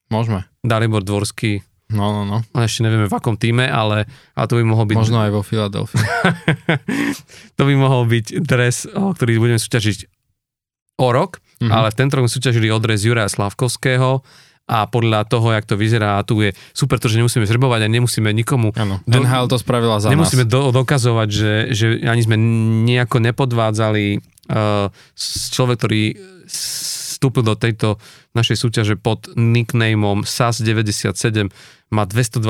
Môžeme. 0.10 0.50
Dalibor 0.60 1.02
Dvorský, 1.02 1.62
No, 1.94 2.10
no, 2.10 2.26
no. 2.26 2.42
a 2.58 2.66
ešte 2.66 2.82
nevieme 2.82 3.06
v 3.06 3.14
akom 3.14 3.38
týme, 3.38 3.70
ale, 3.70 4.10
ale 4.34 4.46
to 4.50 4.58
by 4.58 4.66
mohol 4.66 4.90
byť 4.90 4.98
Možno 4.98 5.22
aj 5.22 5.30
vo 5.30 5.46
Filadelfii. 5.46 6.02
to 7.58 7.62
by 7.62 7.74
mohol 7.78 8.10
byť 8.10 8.42
dres, 8.42 8.90
o 8.90 9.14
ktorý 9.14 9.38
budeme 9.38 9.62
súťažiť 9.62 10.10
o 10.98 11.08
rok, 11.10 11.38
Mhm. 11.62 11.70
ale 11.70 11.88
v 11.94 11.98
tento 11.98 12.18
rok 12.18 12.28
súťažili 12.28 12.68
odres 12.68 13.06
Juraja 13.06 13.30
Slavkovského 13.30 14.26
a 14.74 14.90
podľa 14.90 15.30
toho, 15.30 15.54
jak 15.54 15.70
to 15.70 15.78
vyzerá, 15.78 16.18
a 16.18 16.26
tu 16.26 16.42
je 16.42 16.50
super 16.74 16.98
to, 16.98 17.06
že 17.06 17.22
nemusíme 17.22 17.46
zrebovať 17.46 17.86
a 17.86 17.94
nemusíme 17.94 18.34
nikomu 18.34 18.74
Áno, 18.74 19.06
Do- 19.06 19.22
NHL 19.22 19.46
to 19.46 19.62
spravila 19.62 20.02
za 20.02 20.10
Nemusíme 20.10 20.50
nás. 20.50 20.52
do, 20.52 20.74
dokazovať, 20.74 21.30
že, 21.30 21.54
že 21.70 21.86
ani 22.02 22.26
sme 22.26 22.34
nejako 22.90 23.22
nepodvádzali 23.22 24.06
uh, 24.50 24.90
človek, 25.54 25.78
ktorý 25.78 26.02
vstúpil 26.50 27.46
do 27.46 27.54
tejto 27.54 28.02
našej 28.34 28.58
súťaže 28.58 28.96
pod 28.98 29.30
nicknameom 29.38 30.26
SAS97, 30.26 31.54
má 31.94 32.04
221 32.10 32.42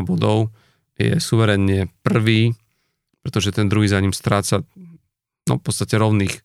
bodov, 0.00 0.48
je 0.96 1.20
suverenne 1.20 1.92
prvý, 2.00 2.56
pretože 3.20 3.52
ten 3.52 3.68
druhý 3.68 3.84
za 3.84 4.00
ním 4.00 4.16
stráca 4.16 4.64
no 5.44 5.60
v 5.60 5.62
podstate 5.62 6.00
rovných 6.00 6.40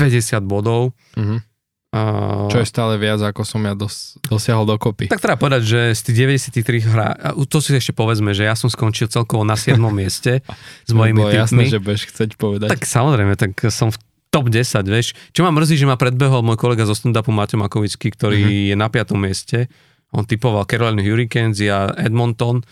50 0.00 0.40
bodov. 0.48 0.96
Mhm. 1.14 1.49
Čo 2.46 2.56
je 2.56 2.64
stále 2.64 2.94
viac, 2.96 3.18
ako 3.18 3.42
som 3.42 3.58
ja 3.60 3.74
dos- 3.74 4.14
dosiahol 4.22 4.62
dokopy. 4.64 5.06
tak 5.06 5.18
treba 5.18 5.34
povedať, 5.36 5.62
že 5.64 5.80
z 5.92 6.00
tých 6.02 6.16
93 6.54 6.86
hrá, 6.86 7.08
to 7.42 7.58
si 7.58 7.72
ešte 7.72 7.90
povedzme, 7.90 8.30
že 8.30 8.44
ja 8.44 8.54
som 8.54 8.66
skončil 8.66 9.06
celkovo 9.06 9.42
na 9.42 9.54
7. 9.54 9.74
mieste 9.88 10.38
s 10.86 10.92
mojimi 10.92 11.18
Bolo 11.20 11.34
jasné, 11.34 11.66
tipmi. 11.66 11.66
že 11.68 11.78
budeš 11.80 12.02
chcieť 12.06 12.30
povedať. 12.34 12.68
Tak 12.68 12.82
samozrejme, 12.84 13.34
tak 13.34 13.52
som 13.68 13.90
v 13.90 13.98
top 14.28 14.46
10, 14.46 14.62
vieš. 14.84 15.18
Čo 15.28 15.42
ma 15.42 15.50
mrzí, 15.50 15.74
že 15.74 15.84
ma 15.84 15.94
predbehol 15.94 16.40
môj 16.40 16.54
kolega 16.56 16.86
zo 16.86 16.94
stand-upu 16.94 17.28
Maťo 17.28 17.58
Makovický, 17.58 18.08
ktorý 18.08 18.38
Mhm. 18.38 18.50
je 18.68 18.76
na 18.76 18.86
5. 18.86 19.18
mieste. 19.18 19.66
On 20.10 20.22
typoval 20.22 20.62
Carolina 20.64 21.02
Hurricanes 21.02 21.58
a 21.64 21.90
Edmonton. 21.96 22.62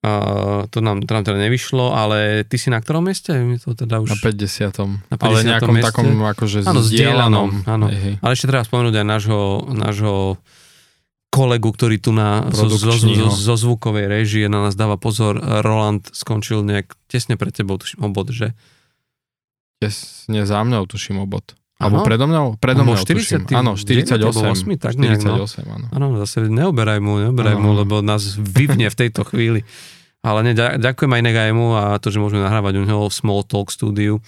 Uh, 0.00 0.64
to, 0.72 0.80
nám, 0.80 1.04
to 1.04 1.12
nám 1.12 1.28
teda 1.28 1.36
nevyšlo, 1.36 1.92
ale 1.92 2.48
ty 2.48 2.56
si 2.56 2.72
na 2.72 2.80
ktorom 2.80 3.04
mieste? 3.04 3.36
Mi 3.36 3.60
to 3.60 3.76
teda 3.76 4.00
už... 4.00 4.08
Na 4.08 4.16
50. 4.16 5.12
Na 5.12 5.16
Ale 5.20 5.44
50. 5.44 5.50
nejakom 5.52 5.72
mieste? 5.76 5.88
takom 5.92 6.08
akože 6.24 6.58
Áno, 6.64 6.80
zdieľanom. 6.80 7.68
áno. 7.68 7.86
Ale 8.24 8.32
ešte 8.32 8.48
treba 8.48 8.64
spomenúť 8.64 8.96
aj 8.96 9.06
nášho, 9.06 9.40
nášho 9.76 10.40
kolegu, 11.28 11.68
ktorý 11.68 12.00
tu 12.00 12.16
na, 12.16 12.48
zo, 12.48 12.72
zo, 12.72 12.96
zo, 12.96 13.28
zo 13.28 13.54
zvukovej 13.60 14.08
režie 14.08 14.48
na 14.48 14.64
nás 14.64 14.74
dáva 14.74 14.96
pozor. 14.96 15.36
Roland 15.38 16.08
skončil 16.16 16.64
nejak 16.64 16.96
tesne 17.04 17.36
pred 17.36 17.52
tebou, 17.52 17.76
tuším, 17.76 18.00
obod, 18.08 18.32
že? 18.32 18.56
Tesne 19.84 20.48
za 20.48 20.64
mnou 20.64 20.88
tuším 20.88 21.20
obod. 21.20 21.59
Alebo 21.80 22.04
predo 22.04 22.28
mnou? 22.28 22.60
Predo 22.60 22.84
mnou, 22.84 22.92
40, 22.94 23.48
tuším. 23.48 23.56
Áno, 23.56 23.72
48. 23.72 24.20
8, 24.20 24.76
tak 24.76 24.94
nejak, 25.00 25.24
no. 25.24 25.48
48, 25.48 25.64
áno. 25.64 25.86
Áno, 25.88 26.06
zase 26.20 26.44
neoberaj 26.44 27.00
mu, 27.00 27.16
neoberaj 27.16 27.56
Áno. 27.56 27.62
mu, 27.64 27.70
lebo 27.72 28.04
nás 28.04 28.36
vyvne 28.36 28.92
v 28.92 28.96
tejto 29.00 29.24
chvíli. 29.24 29.64
Ale 30.20 30.44
ne, 30.44 30.52
ďa- 30.52 30.76
ďakujem 30.76 31.08
aj 31.08 31.20
inak 31.24 31.36
aj 31.40 31.52
mu 31.56 31.72
a 31.72 31.96
to, 31.96 32.12
že 32.12 32.20
môžeme 32.20 32.44
nahrávať 32.44 32.76
u 32.76 32.84
neho 32.84 33.08
v 33.08 33.14
Small 33.16 33.40
Talk 33.40 33.72
studiu, 33.72 34.20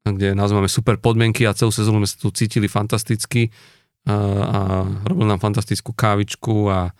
kde 0.00 0.32
nás 0.32 0.48
máme 0.48 0.72
super 0.72 0.96
podmienky 0.96 1.44
a 1.44 1.52
celú 1.52 1.68
sezónu 1.68 2.00
sme 2.00 2.08
sa 2.08 2.16
tu 2.16 2.32
cítili 2.32 2.64
fantasticky 2.64 3.52
a, 4.08 4.16
a 4.40 4.58
robil 5.04 5.28
nám 5.28 5.44
fantastickú 5.44 5.92
kávičku 5.92 6.72
a 6.72 6.96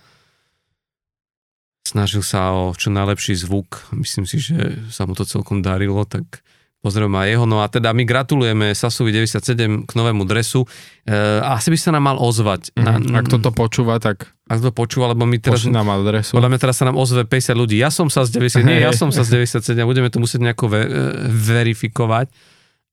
snažil 1.80 2.20
sa 2.20 2.52
o 2.52 2.76
čo 2.76 2.92
najlepší 2.92 3.32
zvuk. 3.40 3.88
Myslím 3.96 4.28
si, 4.28 4.36
že 4.36 4.84
sa 4.92 5.08
mu 5.08 5.16
to 5.16 5.24
celkom 5.24 5.64
darilo, 5.64 6.04
tak 6.04 6.44
Pozrieme 6.80 7.12
aj 7.12 7.28
jeho. 7.36 7.44
No 7.44 7.60
a 7.60 7.68
teda 7.68 7.92
my 7.92 8.08
gratulujeme 8.08 8.72
Sasovi 8.72 9.12
97 9.12 9.84
k 9.84 9.92
novému 9.92 10.24
dresu. 10.24 10.64
E, 11.04 11.12
asi 11.44 11.68
by 11.68 11.76
sa 11.76 11.92
nám 11.92 12.08
mal 12.08 12.16
ozvať. 12.16 12.72
Na, 12.72 12.96
Mhm. 12.96 13.20
Ak 13.20 13.28
toto 13.28 13.52
počúva, 13.52 14.00
tak 14.00 14.32
ak 14.48 14.58
to 14.64 14.72
počúva, 14.72 15.12
lebo 15.12 15.28
my 15.28 15.36
teraz... 15.36 15.68
nám 15.68 15.92
adresu. 15.92 16.32
Podľa 16.32 16.56
mňa 16.56 16.60
teraz 16.60 16.80
sa 16.80 16.88
nám 16.88 16.96
ozve 16.96 17.28
50 17.28 17.52
ľudí. 17.52 17.76
Ja 17.76 17.92
som 17.92 18.08
sa 18.08 18.24
z 18.24 18.40
90, 18.40 18.64
nie, 18.64 18.80
ja 18.80 18.96
som 18.96 19.12
sa 19.12 19.28
z 19.28 19.44
97 19.44 19.76
a 19.76 19.84
budeme 19.84 20.08
to 20.08 20.24
musieť 20.24 20.40
nejako 20.40 20.64
ve, 20.72 20.80
e, 20.82 20.90
verifikovať. 21.28 22.32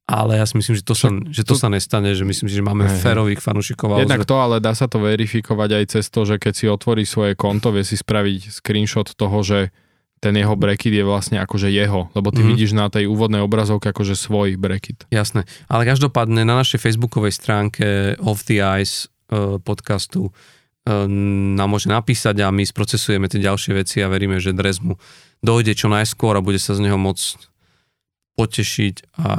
Ale 0.08 0.40
ja 0.40 0.48
si 0.48 0.56
myslím, 0.56 0.80
že 0.80 0.88
to, 0.88 0.96
sa, 0.96 1.12
že 1.12 1.44
to 1.44 1.56
sa 1.60 1.68
nestane, 1.68 2.16
že 2.16 2.24
myslím 2.24 2.48
si, 2.48 2.56
že 2.56 2.64
máme 2.64 2.88
hej. 2.88 3.04
férových 3.04 3.44
fanúšikov. 3.44 4.00
Jednak 4.00 4.24
to, 4.24 4.40
ale 4.40 4.64
dá 4.64 4.72
sa 4.72 4.88
to 4.88 5.04
verifikovať 5.04 5.70
aj 5.80 5.84
cez 6.00 6.08
to, 6.08 6.24
že 6.24 6.40
keď 6.40 6.54
si 6.56 6.66
otvorí 6.72 7.04
svoje 7.04 7.36
konto, 7.36 7.76
vie 7.76 7.84
si 7.84 8.00
spraviť 8.00 8.56
screenshot 8.56 9.12
toho, 9.20 9.44
že 9.44 9.76
ten 10.18 10.34
jeho 10.34 10.54
bracket 10.54 10.90
je 10.90 11.06
vlastne 11.06 11.38
akože 11.38 11.70
jeho, 11.70 12.10
lebo 12.12 12.34
ty 12.34 12.42
Mhm. 12.42 12.50
vidíš 12.50 12.72
na 12.74 12.90
tej 12.90 13.06
úvodnej 13.06 13.40
obrazovke 13.40 13.90
akože 13.90 14.18
svoj 14.18 14.58
bracket. 14.58 15.06
Jasné. 15.10 15.46
Ale 15.68 15.86
každopádne 15.86 16.42
na 16.42 16.58
našej 16.58 16.82
facebookovej 16.82 17.32
stránke 17.32 17.86
Off 18.18 18.42
the 18.44 18.58
Ice 18.82 19.06
eh, 19.30 19.62
podcastu 19.62 20.30
eh, 20.30 21.06
nám 21.54 21.70
môže 21.70 21.86
napísať 21.86 22.42
a 22.42 22.50
my 22.50 22.64
sprocesujeme 22.64 23.28
tie 23.28 23.38
ďalšie 23.40 23.76
veci 23.76 24.02
a 24.02 24.10
veríme, 24.10 24.42
že 24.42 24.52
dres 24.52 24.82
mu 24.82 24.98
dojde 25.40 25.78
čo 25.78 25.86
najskôr 25.86 26.34
a 26.34 26.42
bude 26.42 26.58
sa 26.58 26.74
z 26.74 26.90
neho 26.90 26.98
môcť 26.98 27.38
potešiť 28.36 28.96
a 29.22 29.30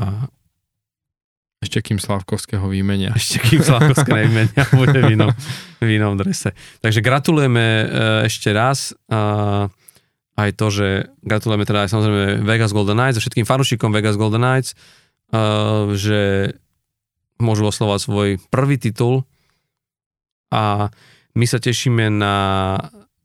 Ešte 1.59 1.83
kým 1.83 1.99
Slavkovského 1.99 2.63
výmenia. 2.71 3.11
ešte 3.19 3.43
kým 3.43 3.67
Slavkovské 3.67 4.15
nevymenia 4.15 4.63
bude 4.71 4.95
v 4.95 5.19
inom, 5.19 5.35
v 5.83 5.89
inom 5.99 6.15
drese. 6.15 6.55
Takže 6.79 7.03
gratulujeme 7.03 7.65
eh, 7.83 7.87
ešte 8.31 8.55
raz 8.55 8.95
aj 10.39 10.51
to, 10.55 10.67
že 10.71 10.89
gratulujeme 11.27 11.67
teda 11.67 11.85
aj 11.85 11.91
samozrejme 11.91 12.47
Vegas 12.47 12.71
Golden 12.71 12.95
Knights 12.95 13.19
a 13.19 13.23
všetkým 13.27 13.43
fanúšikom 13.43 13.91
Vegas 13.91 14.15
Golden 14.15 14.47
Knights, 14.47 14.73
eh, 14.73 15.91
že 15.99 16.21
môžu 17.43 17.67
oslovať 17.67 17.99
svoj 17.99 18.29
prvý 18.51 18.79
titul. 18.79 19.27
A 20.55 20.95
my 21.35 21.47
sa 21.47 21.59
tešíme 21.59 22.09
na 22.09 22.37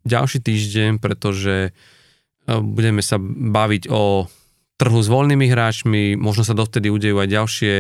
ďalší 0.03 0.41
týždeň, 0.41 0.97
pretože 0.97 1.69
eh, 1.69 1.73
budeme 2.49 3.05
sa 3.05 3.21
baviť 3.21 3.93
o 3.93 4.25
trhu 4.81 4.99
s 4.99 5.07
voľnými 5.07 5.47
hráčmi, 5.47 6.17
možno 6.17 6.41
sa 6.43 6.57
dovtedy 6.57 6.89
udejú 6.89 7.21
aj 7.21 7.29
ďalšie 7.29 7.73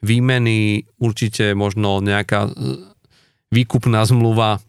výmeny, 0.00 0.88
určite 0.96 1.52
možno 1.52 2.00
nejaká 2.00 2.48
e, 2.48 2.50
výkupná 3.52 4.00
zmluva 4.08 4.64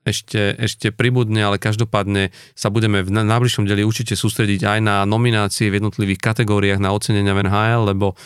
ešte, 0.00 0.56
ešte 0.56 0.88
pribudne, 0.90 1.44
ale 1.44 1.56
každopádne 1.56 2.32
sa 2.54 2.68
budeme 2.68 3.04
v 3.04 3.12
na- 3.12 3.26
najbližšom 3.26 3.64
deli 3.64 3.84
určite 3.84 4.16
sústrediť 4.16 4.64
aj 4.64 4.78
na 4.80 4.96
nominácie 5.04 5.68
v 5.68 5.76
jednotlivých 5.76 6.20
kategóriách 6.20 6.80
na 6.80 6.90
ocenenia 6.90 7.32
v 7.32 7.44
NHL, 7.44 7.82
lebo 7.86 8.16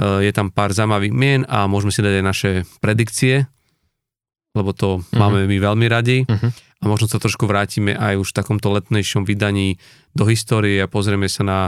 e, 0.00 0.24
je 0.24 0.32
tam 0.32 0.48
pár 0.48 0.72
zaujímavých 0.72 1.12
mien 1.12 1.40
a 1.44 1.68
môžeme 1.68 1.92
si 1.92 2.00
dať 2.00 2.14
aj 2.16 2.24
naše 2.24 2.50
predikcie, 2.80 3.44
lebo 4.56 4.72
to 4.72 5.04
Mhm. 5.04 5.18
máme 5.18 5.38
my 5.44 5.56
veľmi 5.58 5.86
radi. 5.86 6.24
Mhm. 6.24 6.48
A 6.78 6.86
možno 6.86 7.10
sa 7.10 7.18
trošku 7.18 7.44
vrátime 7.44 7.90
aj 7.92 8.22
už 8.22 8.30
v 8.30 8.38
takomto 8.38 8.70
letnejšom 8.70 9.26
vydaní 9.26 9.82
do 10.14 10.22
histórie 10.24 10.78
a 10.78 10.86
pozrieme 10.86 11.26
sa 11.26 11.42
na 11.42 11.58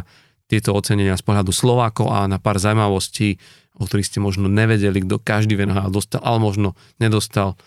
tieto 0.46 0.70
ocenenia 0.70 1.18
z 1.18 1.22
pohľadu 1.22 1.50
Slovákov 1.50 2.10
a 2.10 2.26
na 2.26 2.38
pár 2.38 2.58
zaujímavostí, 2.58 3.38
o 3.74 3.86
ktorých 3.86 4.06
ste 4.06 4.18
možno 4.18 4.46
nevedeli, 4.46 5.02
kto 5.02 5.18
každý 5.18 5.58
v 5.58 5.66
NHL 5.66 5.90
dostal, 5.90 6.22
ale 6.22 6.38
možno 6.38 6.68
nedostal 6.98 7.58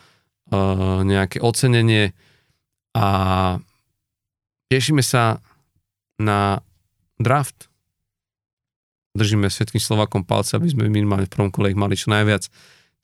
nejaké 1.03 1.39
ocenenie. 1.39 2.11
A 2.93 3.05
tešíme 4.67 5.01
sa 5.01 5.39
na 6.19 6.61
draft. 7.17 7.69
Držíme 9.13 9.45
všetkým 9.45 9.81
Slovákom 9.81 10.25
palce, 10.25 10.57
aby 10.57 10.73
sme 10.73 10.89
minimálne 10.89 11.29
v 11.29 11.33
prvom 11.33 11.51
kole 11.53 11.69
ich 11.69 11.77
mali 11.77 11.93
čo 11.93 12.09
najviac. 12.09 12.49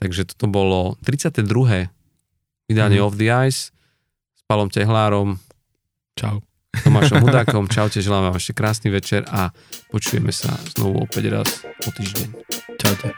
Takže 0.01 0.25
toto 0.33 0.49
bolo 0.49 0.97
32. 1.05 1.89
vydanie 2.65 2.97
Mhm. 2.97 3.05
Off 3.05 3.15
the 3.17 3.29
Ice 3.45 3.69
s 4.33 4.41
Palom 4.49 4.69
Tehlárom, 4.73 5.37
Čau. 6.17 6.41
Tomášom 6.69 7.21
Hudákom. 7.25 7.65
Čaute, 7.69 8.01
želám 8.01 8.29
vám 8.29 8.37
ešte 8.37 8.53
krásny 8.53 8.89
večer 8.93 9.25
a 9.29 9.49
počujeme 9.89 10.29
sa 10.29 10.53
znovu 10.77 11.01
opäť 11.05 11.33
raz 11.33 11.49
o 11.65 11.89
týždeň. 11.89 12.27
Čaute. 12.77 13.09